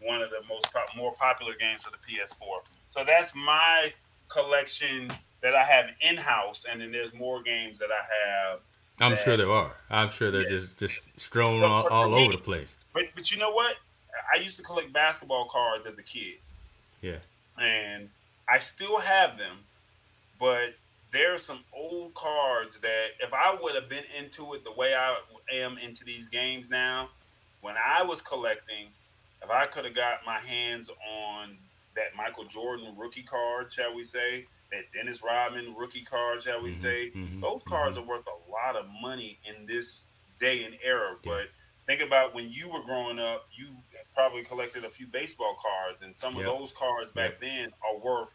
one 0.00 0.20
of 0.20 0.30
the 0.30 0.42
most 0.48 0.72
pop- 0.72 0.96
more 0.96 1.12
popular 1.14 1.54
games 1.60 1.82
for 1.82 1.90
the 1.90 1.96
PS4. 1.98 2.64
So 2.90 3.04
that's 3.04 3.32
my 3.36 3.92
collection 4.28 5.12
that 5.42 5.54
I 5.54 5.62
have 5.62 5.86
in 6.00 6.16
house, 6.16 6.66
and 6.68 6.80
then 6.80 6.90
there's 6.90 7.14
more 7.14 7.40
games 7.40 7.78
that 7.78 7.90
I 7.90 8.48
have. 8.50 8.60
I'm 9.00 9.12
that, 9.12 9.20
sure 9.20 9.36
there 9.36 9.50
are. 9.50 9.72
I'm 9.90 10.10
sure 10.10 10.32
they're 10.32 10.42
yeah. 10.42 10.58
just 10.58 10.76
just 10.76 11.00
strewn 11.16 11.60
so 11.60 11.66
all, 11.66 11.88
all 11.88 12.10
me, 12.10 12.24
over 12.24 12.32
the 12.32 12.38
place. 12.38 12.74
But 12.92 13.04
but 13.14 13.30
you 13.30 13.38
know 13.38 13.52
what? 13.52 13.76
I 14.34 14.38
used 14.40 14.56
to 14.56 14.62
collect 14.64 14.92
basketball 14.92 15.46
cards 15.46 15.86
as 15.86 15.98
a 15.98 16.02
kid. 16.02 16.38
Yeah. 17.00 17.18
And 17.58 18.10
I 18.48 18.58
still 18.58 18.98
have 18.98 19.38
them, 19.38 19.58
but 20.40 20.74
there 21.12 21.34
are 21.34 21.38
some 21.38 21.60
old 21.72 22.14
cards 22.14 22.78
that 22.78 23.08
if 23.20 23.32
I 23.32 23.56
would 23.60 23.74
have 23.74 23.88
been 23.88 24.04
into 24.18 24.54
it 24.54 24.64
the 24.64 24.72
way 24.72 24.94
I 24.94 25.16
am 25.52 25.76
into 25.78 26.04
these 26.04 26.28
games 26.28 26.70
now, 26.70 27.10
when 27.60 27.74
I 27.76 28.02
was 28.02 28.20
collecting, 28.20 28.86
if 29.42 29.50
I 29.50 29.66
could 29.66 29.84
have 29.84 29.94
got 29.94 30.20
my 30.24 30.38
hands 30.38 30.88
on 30.88 31.56
that 31.96 32.16
Michael 32.16 32.44
Jordan 32.44 32.94
rookie 32.96 33.22
card, 33.22 33.72
shall 33.72 33.94
we 33.94 34.04
say, 34.04 34.46
that 34.72 34.84
Dennis 34.94 35.22
Rodman 35.22 35.74
rookie 35.76 36.04
card, 36.04 36.42
shall 36.42 36.62
we 36.62 36.70
mm-hmm, 36.70 36.80
say, 36.80 37.10
mm-hmm, 37.10 37.40
those 37.40 37.60
cards 37.66 37.96
mm-hmm. 37.96 38.08
are 38.08 38.16
worth 38.16 38.26
a 38.26 38.50
lot 38.50 38.76
of 38.76 38.86
money 39.02 39.38
in 39.44 39.66
this 39.66 40.04
day 40.40 40.64
and 40.64 40.76
era. 40.82 41.16
Yeah. 41.22 41.32
But 41.32 41.48
think 41.86 42.00
about 42.02 42.34
when 42.34 42.50
you 42.50 42.70
were 42.70 42.82
growing 42.82 43.18
up, 43.18 43.48
you 43.52 43.66
probably 44.14 44.44
collected 44.44 44.84
a 44.84 44.90
few 44.90 45.06
baseball 45.06 45.56
cards, 45.60 46.02
and 46.02 46.16
some 46.16 46.36
yep. 46.36 46.46
of 46.46 46.58
those 46.58 46.72
cards 46.72 47.10
back 47.12 47.32
yep. 47.32 47.40
then 47.40 47.72
are 47.82 47.98
worth 47.98 48.28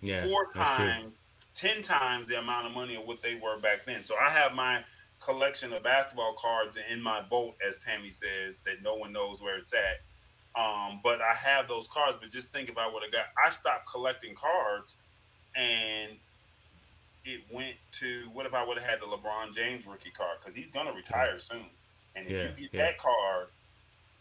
yeah, 0.00 0.24
four 0.24 0.52
times, 0.52 1.18
true. 1.54 1.72
ten 1.72 1.82
times 1.82 2.28
the 2.28 2.38
amount 2.38 2.66
of 2.66 2.72
money 2.72 2.96
of 2.96 3.06
what 3.06 3.22
they 3.22 3.34
were 3.34 3.58
back 3.58 3.86
then. 3.86 4.04
So 4.04 4.14
I 4.16 4.30
have 4.30 4.54
my 4.54 4.84
collection 5.20 5.72
of 5.72 5.82
basketball 5.82 6.34
cards 6.34 6.78
in 6.90 7.02
my 7.02 7.22
boat, 7.22 7.54
as 7.66 7.78
Tammy 7.78 8.10
says, 8.10 8.60
that 8.60 8.82
no 8.82 8.94
one 8.94 9.12
knows 9.12 9.40
where 9.40 9.58
it's 9.58 9.72
at. 9.72 10.60
Um, 10.60 11.00
but 11.02 11.20
I 11.20 11.34
have 11.34 11.68
those 11.68 11.86
cards. 11.88 12.18
But 12.20 12.30
just 12.30 12.52
think 12.52 12.68
about 12.68 12.92
what 12.92 13.02
I 13.02 13.10
got. 13.10 13.26
I 13.44 13.50
stopped 13.50 13.90
collecting 13.90 14.34
cards, 14.34 14.94
and 15.54 16.12
it 17.24 17.42
went 17.52 17.76
to 17.92 18.28
what 18.32 18.46
if 18.46 18.54
I 18.54 18.64
would 18.64 18.78
have 18.78 18.88
had 18.88 19.00
the 19.00 19.06
LeBron 19.06 19.54
James 19.54 19.86
rookie 19.86 20.10
card 20.10 20.38
because 20.40 20.54
he's 20.54 20.70
gonna 20.72 20.92
retire 20.92 21.38
soon. 21.38 21.66
And 22.16 22.26
if 22.26 22.32
yeah, 22.32 22.42
you 22.42 22.48
get 22.48 22.74
yeah. 22.74 22.84
that 22.86 22.98
card, 22.98 23.48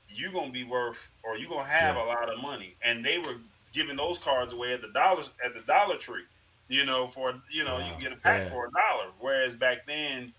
you're 0.10 0.32
gonna 0.32 0.52
be 0.52 0.64
worth, 0.64 1.10
or 1.24 1.38
you're 1.38 1.50
gonna 1.50 1.64
have 1.64 1.96
yeah. 1.96 2.04
a 2.04 2.06
lot 2.06 2.32
of 2.32 2.42
money. 2.42 2.76
And 2.84 3.04
they 3.04 3.18
were 3.18 3.38
giving 3.78 3.96
those 3.96 4.18
cards 4.18 4.52
away 4.52 4.74
at 4.74 4.82
the 4.82 4.90
dollars 4.90 5.30
at 5.46 5.54
the 5.54 5.62
Dollar 5.62 5.98
Tree. 5.98 6.24
You 6.68 6.86
know, 6.86 7.08
for 7.08 7.34
you 7.50 7.64
know, 7.64 7.76
wow, 7.76 7.86
you 7.86 7.92
can 7.94 8.02
get 8.02 8.12
a 8.12 8.18
pack 8.18 8.50
for 8.50 8.66
a 8.66 8.72
dollar. 8.72 9.12
Whereas 9.20 9.54
back 9.54 9.86
then, 9.88 10.34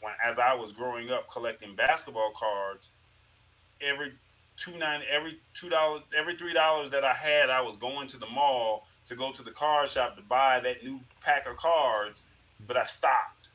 when 0.00 0.12
as 0.22 0.38
I 0.38 0.54
was 0.54 0.72
growing 0.72 1.10
up 1.10 1.30
collecting 1.30 1.74
basketball 1.74 2.32
cards, 2.36 2.90
every 3.80 4.12
two 4.58 4.76
nine 4.76 5.00
every 5.10 5.38
two 5.54 5.70
dollars 5.70 6.02
every 6.16 6.36
three 6.36 6.52
dollars 6.52 6.90
that 6.90 7.04
I 7.04 7.14
had, 7.14 7.48
I 7.48 7.62
was 7.62 7.76
going 7.76 8.08
to 8.08 8.18
the 8.18 8.26
mall 8.26 8.86
to 9.06 9.16
go 9.16 9.32
to 9.32 9.42
the 9.42 9.52
card 9.52 9.90
shop 9.90 10.16
to 10.16 10.22
buy 10.22 10.60
that 10.60 10.84
new 10.84 11.00
pack 11.22 11.46
of 11.46 11.56
cards, 11.56 12.24
but 12.66 12.76
I 12.76 12.86
stopped. 12.86 13.48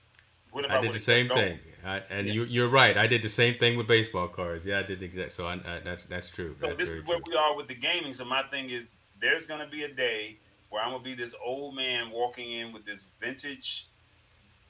I 0.68 0.82
did 0.82 0.94
the 0.94 1.00
same 1.00 1.30
thing, 1.30 1.60
I, 1.86 2.02
and 2.10 2.26
yeah. 2.26 2.34
you, 2.34 2.44
you're 2.46 2.70
right. 2.70 2.98
I 2.98 3.06
did 3.06 3.22
the 3.22 3.30
same 3.30 3.60
thing 3.60 3.78
with 3.78 3.88
baseball 3.88 4.28
cards. 4.28 4.66
Yeah, 4.66 4.80
I 4.80 4.84
did 4.84 5.00
the 5.00 5.06
exact. 5.06 5.34
So 5.34 5.46
I, 5.46 5.54
I, 5.54 5.80
that's 5.84 6.06
that's 6.06 6.28
true. 6.30 6.56
So 6.58 6.68
that's 6.68 6.78
this 6.80 6.90
is 6.90 7.06
where 7.06 7.20
true. 7.20 7.34
we 7.34 7.38
are 7.38 7.56
with 7.56 7.68
the 7.68 7.76
gaming. 7.76 8.14
So 8.14 8.26
my 8.26 8.42
thing 8.44 8.72
is, 8.72 8.86
there's 9.20 9.46
gonna 9.46 9.68
be 9.68 9.84
a 9.84 9.94
day 9.94 10.38
where 10.70 10.84
I'm 10.84 10.92
gonna 10.92 11.04
be 11.04 11.16
this 11.16 11.36
old 11.44 11.76
man 11.76 12.12
walking 12.12 12.52
in 12.52 12.72
with 12.72 12.86
this 12.86 13.06
vintage 13.20 13.88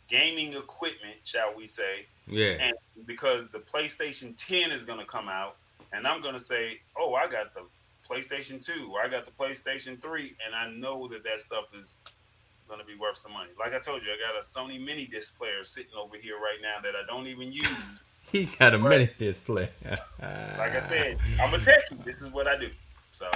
gaming 0.09 0.53
equipment, 0.53 1.17
shall 1.23 1.53
we 1.55 1.67
say? 1.67 2.07
Yeah. 2.27 2.57
And 2.59 2.73
because 3.05 3.45
the 3.51 3.59
PlayStation 3.59 4.35
10 4.37 4.71
is 4.71 4.85
gonna 4.85 5.05
come 5.05 5.29
out, 5.29 5.57
and 5.93 6.07
I'm 6.07 6.21
gonna 6.21 6.39
say, 6.39 6.81
"Oh, 6.95 7.13
I 7.15 7.27
got 7.27 7.53
the 7.53 7.63
PlayStation 8.09 8.63
2, 8.63 8.91
or 8.91 9.01
I 9.01 9.07
got 9.07 9.25
the 9.25 9.31
PlayStation 9.31 10.01
3," 10.01 10.35
and 10.45 10.55
I 10.55 10.69
know 10.69 11.07
that 11.09 11.23
that 11.23 11.41
stuff 11.41 11.65
is 11.73 11.95
gonna 12.67 12.83
be 12.83 12.95
worth 12.95 13.17
some 13.17 13.33
money. 13.33 13.49
Like 13.59 13.73
I 13.73 13.79
told 13.79 14.03
you, 14.03 14.09
I 14.11 14.17
got 14.17 14.41
a 14.41 14.45
Sony 14.45 14.83
mini 14.83 15.05
disc 15.05 15.37
player 15.37 15.63
sitting 15.63 15.93
over 15.97 16.17
here 16.17 16.35
right 16.35 16.59
now 16.61 16.79
that 16.81 16.95
I 16.95 17.05
don't 17.05 17.27
even 17.27 17.51
use. 17.51 17.67
he 18.31 18.45
got 18.45 18.73
a 18.73 18.77
mini 18.77 19.09
disc 19.17 19.43
player. 19.43 19.69
like 20.19 20.75
I 20.75 20.79
said, 20.79 21.17
I'm 21.39 21.53
a 21.53 21.57
techie. 21.57 22.03
This 22.05 22.21
is 22.21 22.31
what 22.31 22.47
I 22.47 22.57
do. 22.57 22.69
So 23.11 23.29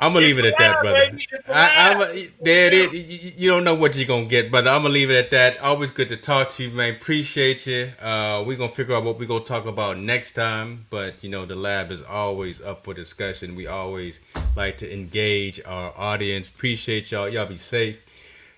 I'm 0.00 0.12
gonna 0.12 0.26
leave 0.26 0.38
it 0.38 0.44
at 0.44 0.58
that, 0.58 0.80
brother. 0.80 1.18
I, 1.48 1.92
am 1.92 2.28
there. 2.42 2.72
It 2.72 2.92
is. 2.92 3.36
You 3.36 3.48
don't 3.48 3.62
know 3.62 3.76
what 3.76 3.94
you're 3.94 4.06
gonna 4.06 4.26
get, 4.26 4.50
brother. 4.50 4.70
I'm 4.70 4.82
gonna 4.82 4.92
leave 4.92 5.10
it 5.10 5.16
at 5.16 5.30
that. 5.30 5.60
Always 5.60 5.92
good 5.92 6.08
to 6.08 6.16
talk 6.16 6.50
to 6.50 6.64
you, 6.64 6.70
man. 6.70 6.94
Appreciate 6.94 7.66
you. 7.66 7.92
Uh, 8.00 8.42
we're 8.44 8.56
gonna 8.56 8.72
figure 8.72 8.96
out 8.96 9.04
what 9.04 9.20
we're 9.20 9.28
gonna 9.28 9.44
talk 9.44 9.66
about 9.66 9.98
next 9.98 10.32
time. 10.32 10.86
But 10.90 11.22
you 11.22 11.30
know, 11.30 11.46
the 11.46 11.54
lab 11.54 11.92
is 11.92 12.02
always 12.02 12.60
up 12.60 12.84
for 12.84 12.92
discussion. 12.92 13.54
We 13.54 13.68
always 13.68 14.20
like 14.56 14.78
to 14.78 14.92
engage 14.92 15.60
our 15.64 15.94
audience. 15.96 16.48
Appreciate 16.48 17.12
y'all. 17.12 17.28
Y'all 17.28 17.46
be 17.46 17.56
safe. 17.56 18.04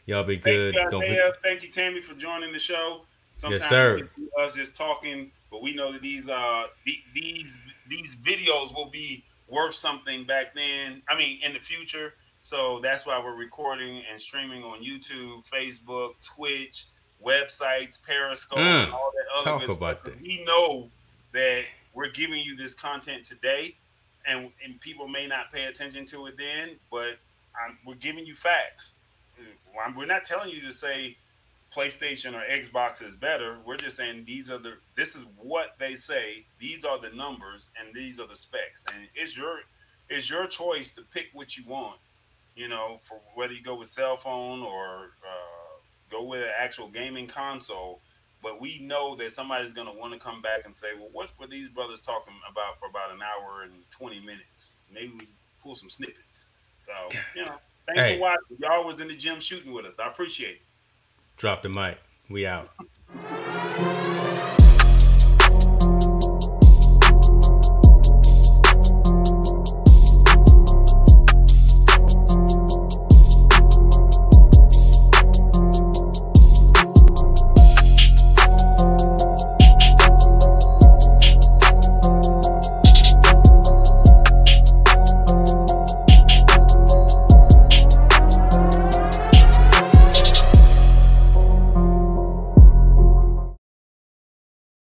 Y'all 0.07 0.25
be 0.25 0.37
good. 0.37 0.75
Thank 0.75 0.93
you, 0.93 1.01
be... 1.01 1.31
Thank 1.43 1.63
you, 1.63 1.69
Tammy, 1.69 2.01
for 2.01 2.15
joining 2.15 2.53
the 2.53 2.59
show. 2.59 3.03
Sometimes 3.35 3.61
yes, 3.61 3.71
sir. 3.71 4.09
us 4.41 4.55
just 4.55 4.75
talking, 4.75 5.31
but 5.51 5.63
we 5.63 5.75
know 5.75 5.93
that 5.93 6.01
these 6.01 6.31
uh 6.31 6.65
these 7.15 7.59
these 7.89 8.17
videos 8.17 8.75
will 8.75 8.89
be 8.91 9.23
worth 9.48 9.74
something 9.74 10.24
back 10.24 10.55
then. 10.55 11.02
I 11.09 11.16
mean, 11.16 11.40
in 11.44 11.52
the 11.52 11.60
future. 11.60 12.14
So 12.43 12.78
that's 12.81 13.05
why 13.05 13.18
we're 13.18 13.36
recording 13.36 14.02
and 14.10 14.20
streaming 14.20 14.62
on 14.62 14.82
YouTube, 14.82 15.48
Facebook, 15.51 16.12
Twitch, 16.23 16.86
websites, 17.24 18.02
Periscope, 18.02 18.59
mm, 18.59 18.93
all 18.93 19.12
that 19.14 19.24
other 19.36 19.44
talk 19.44 19.60
good 19.62 19.77
about 19.77 20.02
stuff. 20.02 20.14
That. 20.14 20.23
We 20.23 20.44
know 20.44 20.90
that 21.32 21.64
we're 21.93 22.10
giving 22.10 22.40
you 22.40 22.55
this 22.55 22.74
content 22.74 23.24
today, 23.24 23.74
and 24.27 24.51
and 24.64 24.81
people 24.81 25.09
may 25.09 25.27
not 25.27 25.51
pay 25.52 25.64
attention 25.64 26.06
to 26.06 26.27
it 26.27 26.36
then, 26.39 26.77
but 26.90 27.18
I'm, 27.60 27.78
we're 27.85 27.94
giving 27.94 28.24
you 28.24 28.35
facts. 28.35 28.97
We're 29.94 30.06
not 30.06 30.24
telling 30.24 30.51
you 30.51 30.62
to 30.62 30.73
say 30.73 31.16
PlayStation 31.77 32.32
or 32.35 32.43
Xbox 32.51 33.03
is 33.03 33.15
better. 33.15 33.59
We're 33.66 33.77
just 33.77 33.97
saying 33.97 34.24
these 34.27 34.48
are 34.51 34.59
the 34.59 34.78
this 34.94 35.15
is 35.15 35.24
what 35.36 35.74
they 35.78 35.94
say. 35.94 36.47
These 36.59 36.85
are 36.85 36.98
the 36.98 37.11
numbers 37.11 37.69
and 37.78 37.94
these 37.94 38.19
are 38.19 38.27
the 38.27 38.36
specs. 38.36 38.85
And 38.94 39.07
it's 39.15 39.36
your 39.36 39.59
it's 40.09 40.31
your 40.31 40.47
choice 40.47 40.93
to 40.93 41.03
pick 41.03 41.27
what 41.35 41.57
you 41.57 41.65
want. 41.69 41.98
You 42.55 42.69
know, 42.69 43.01
for 43.05 43.20
whether 43.35 43.53
you 43.53 43.62
go 43.62 43.74
with 43.74 43.90
cell 43.90 44.16
phone 44.16 44.62
or 44.62 45.12
uh, 45.23 45.77
go 46.11 46.23
with 46.24 46.40
an 46.40 46.51
actual 46.59 46.89
gaming 46.89 47.27
console. 47.27 48.01
But 48.43 48.61
we 48.61 48.78
know 48.78 49.15
that 49.16 49.32
somebody's 49.32 49.73
going 49.73 49.89
to 49.89 49.93
want 49.93 50.12
to 50.12 50.19
come 50.19 50.40
back 50.40 50.61
and 50.65 50.74
say, 50.74 50.89
well, 50.97 51.09
what 51.12 51.31
were 51.39 51.47
these 51.47 51.69
brothers 51.69 52.01
talking 52.01 52.35
about 52.51 52.78
for 52.78 52.89
about 52.89 53.11
an 53.11 53.20
hour 53.20 53.62
and 53.62 53.73
20 53.90 54.20
minutes? 54.20 54.73
Maybe 54.93 55.12
we 55.19 55.28
pull 55.62 55.74
some 55.74 55.90
snippets. 55.90 56.47
So, 56.78 56.93
you 57.35 57.44
know, 57.47 57.57
thanks 57.86 58.03
hey. 58.03 58.16
for 58.16 58.20
watching. 58.23 58.57
Y'all 58.61 58.86
was 58.86 59.01
in 59.01 59.09
the 59.09 59.16
gym 59.16 59.40
shooting 59.40 59.73
with 59.73 59.85
us. 59.85 59.98
I 59.98 60.07
appreciate 60.07 60.57
it. 60.57 60.65
Drop 61.37 61.63
the 61.63 61.69
mic. 61.69 61.99
We 62.31 62.47
out. 62.47 62.71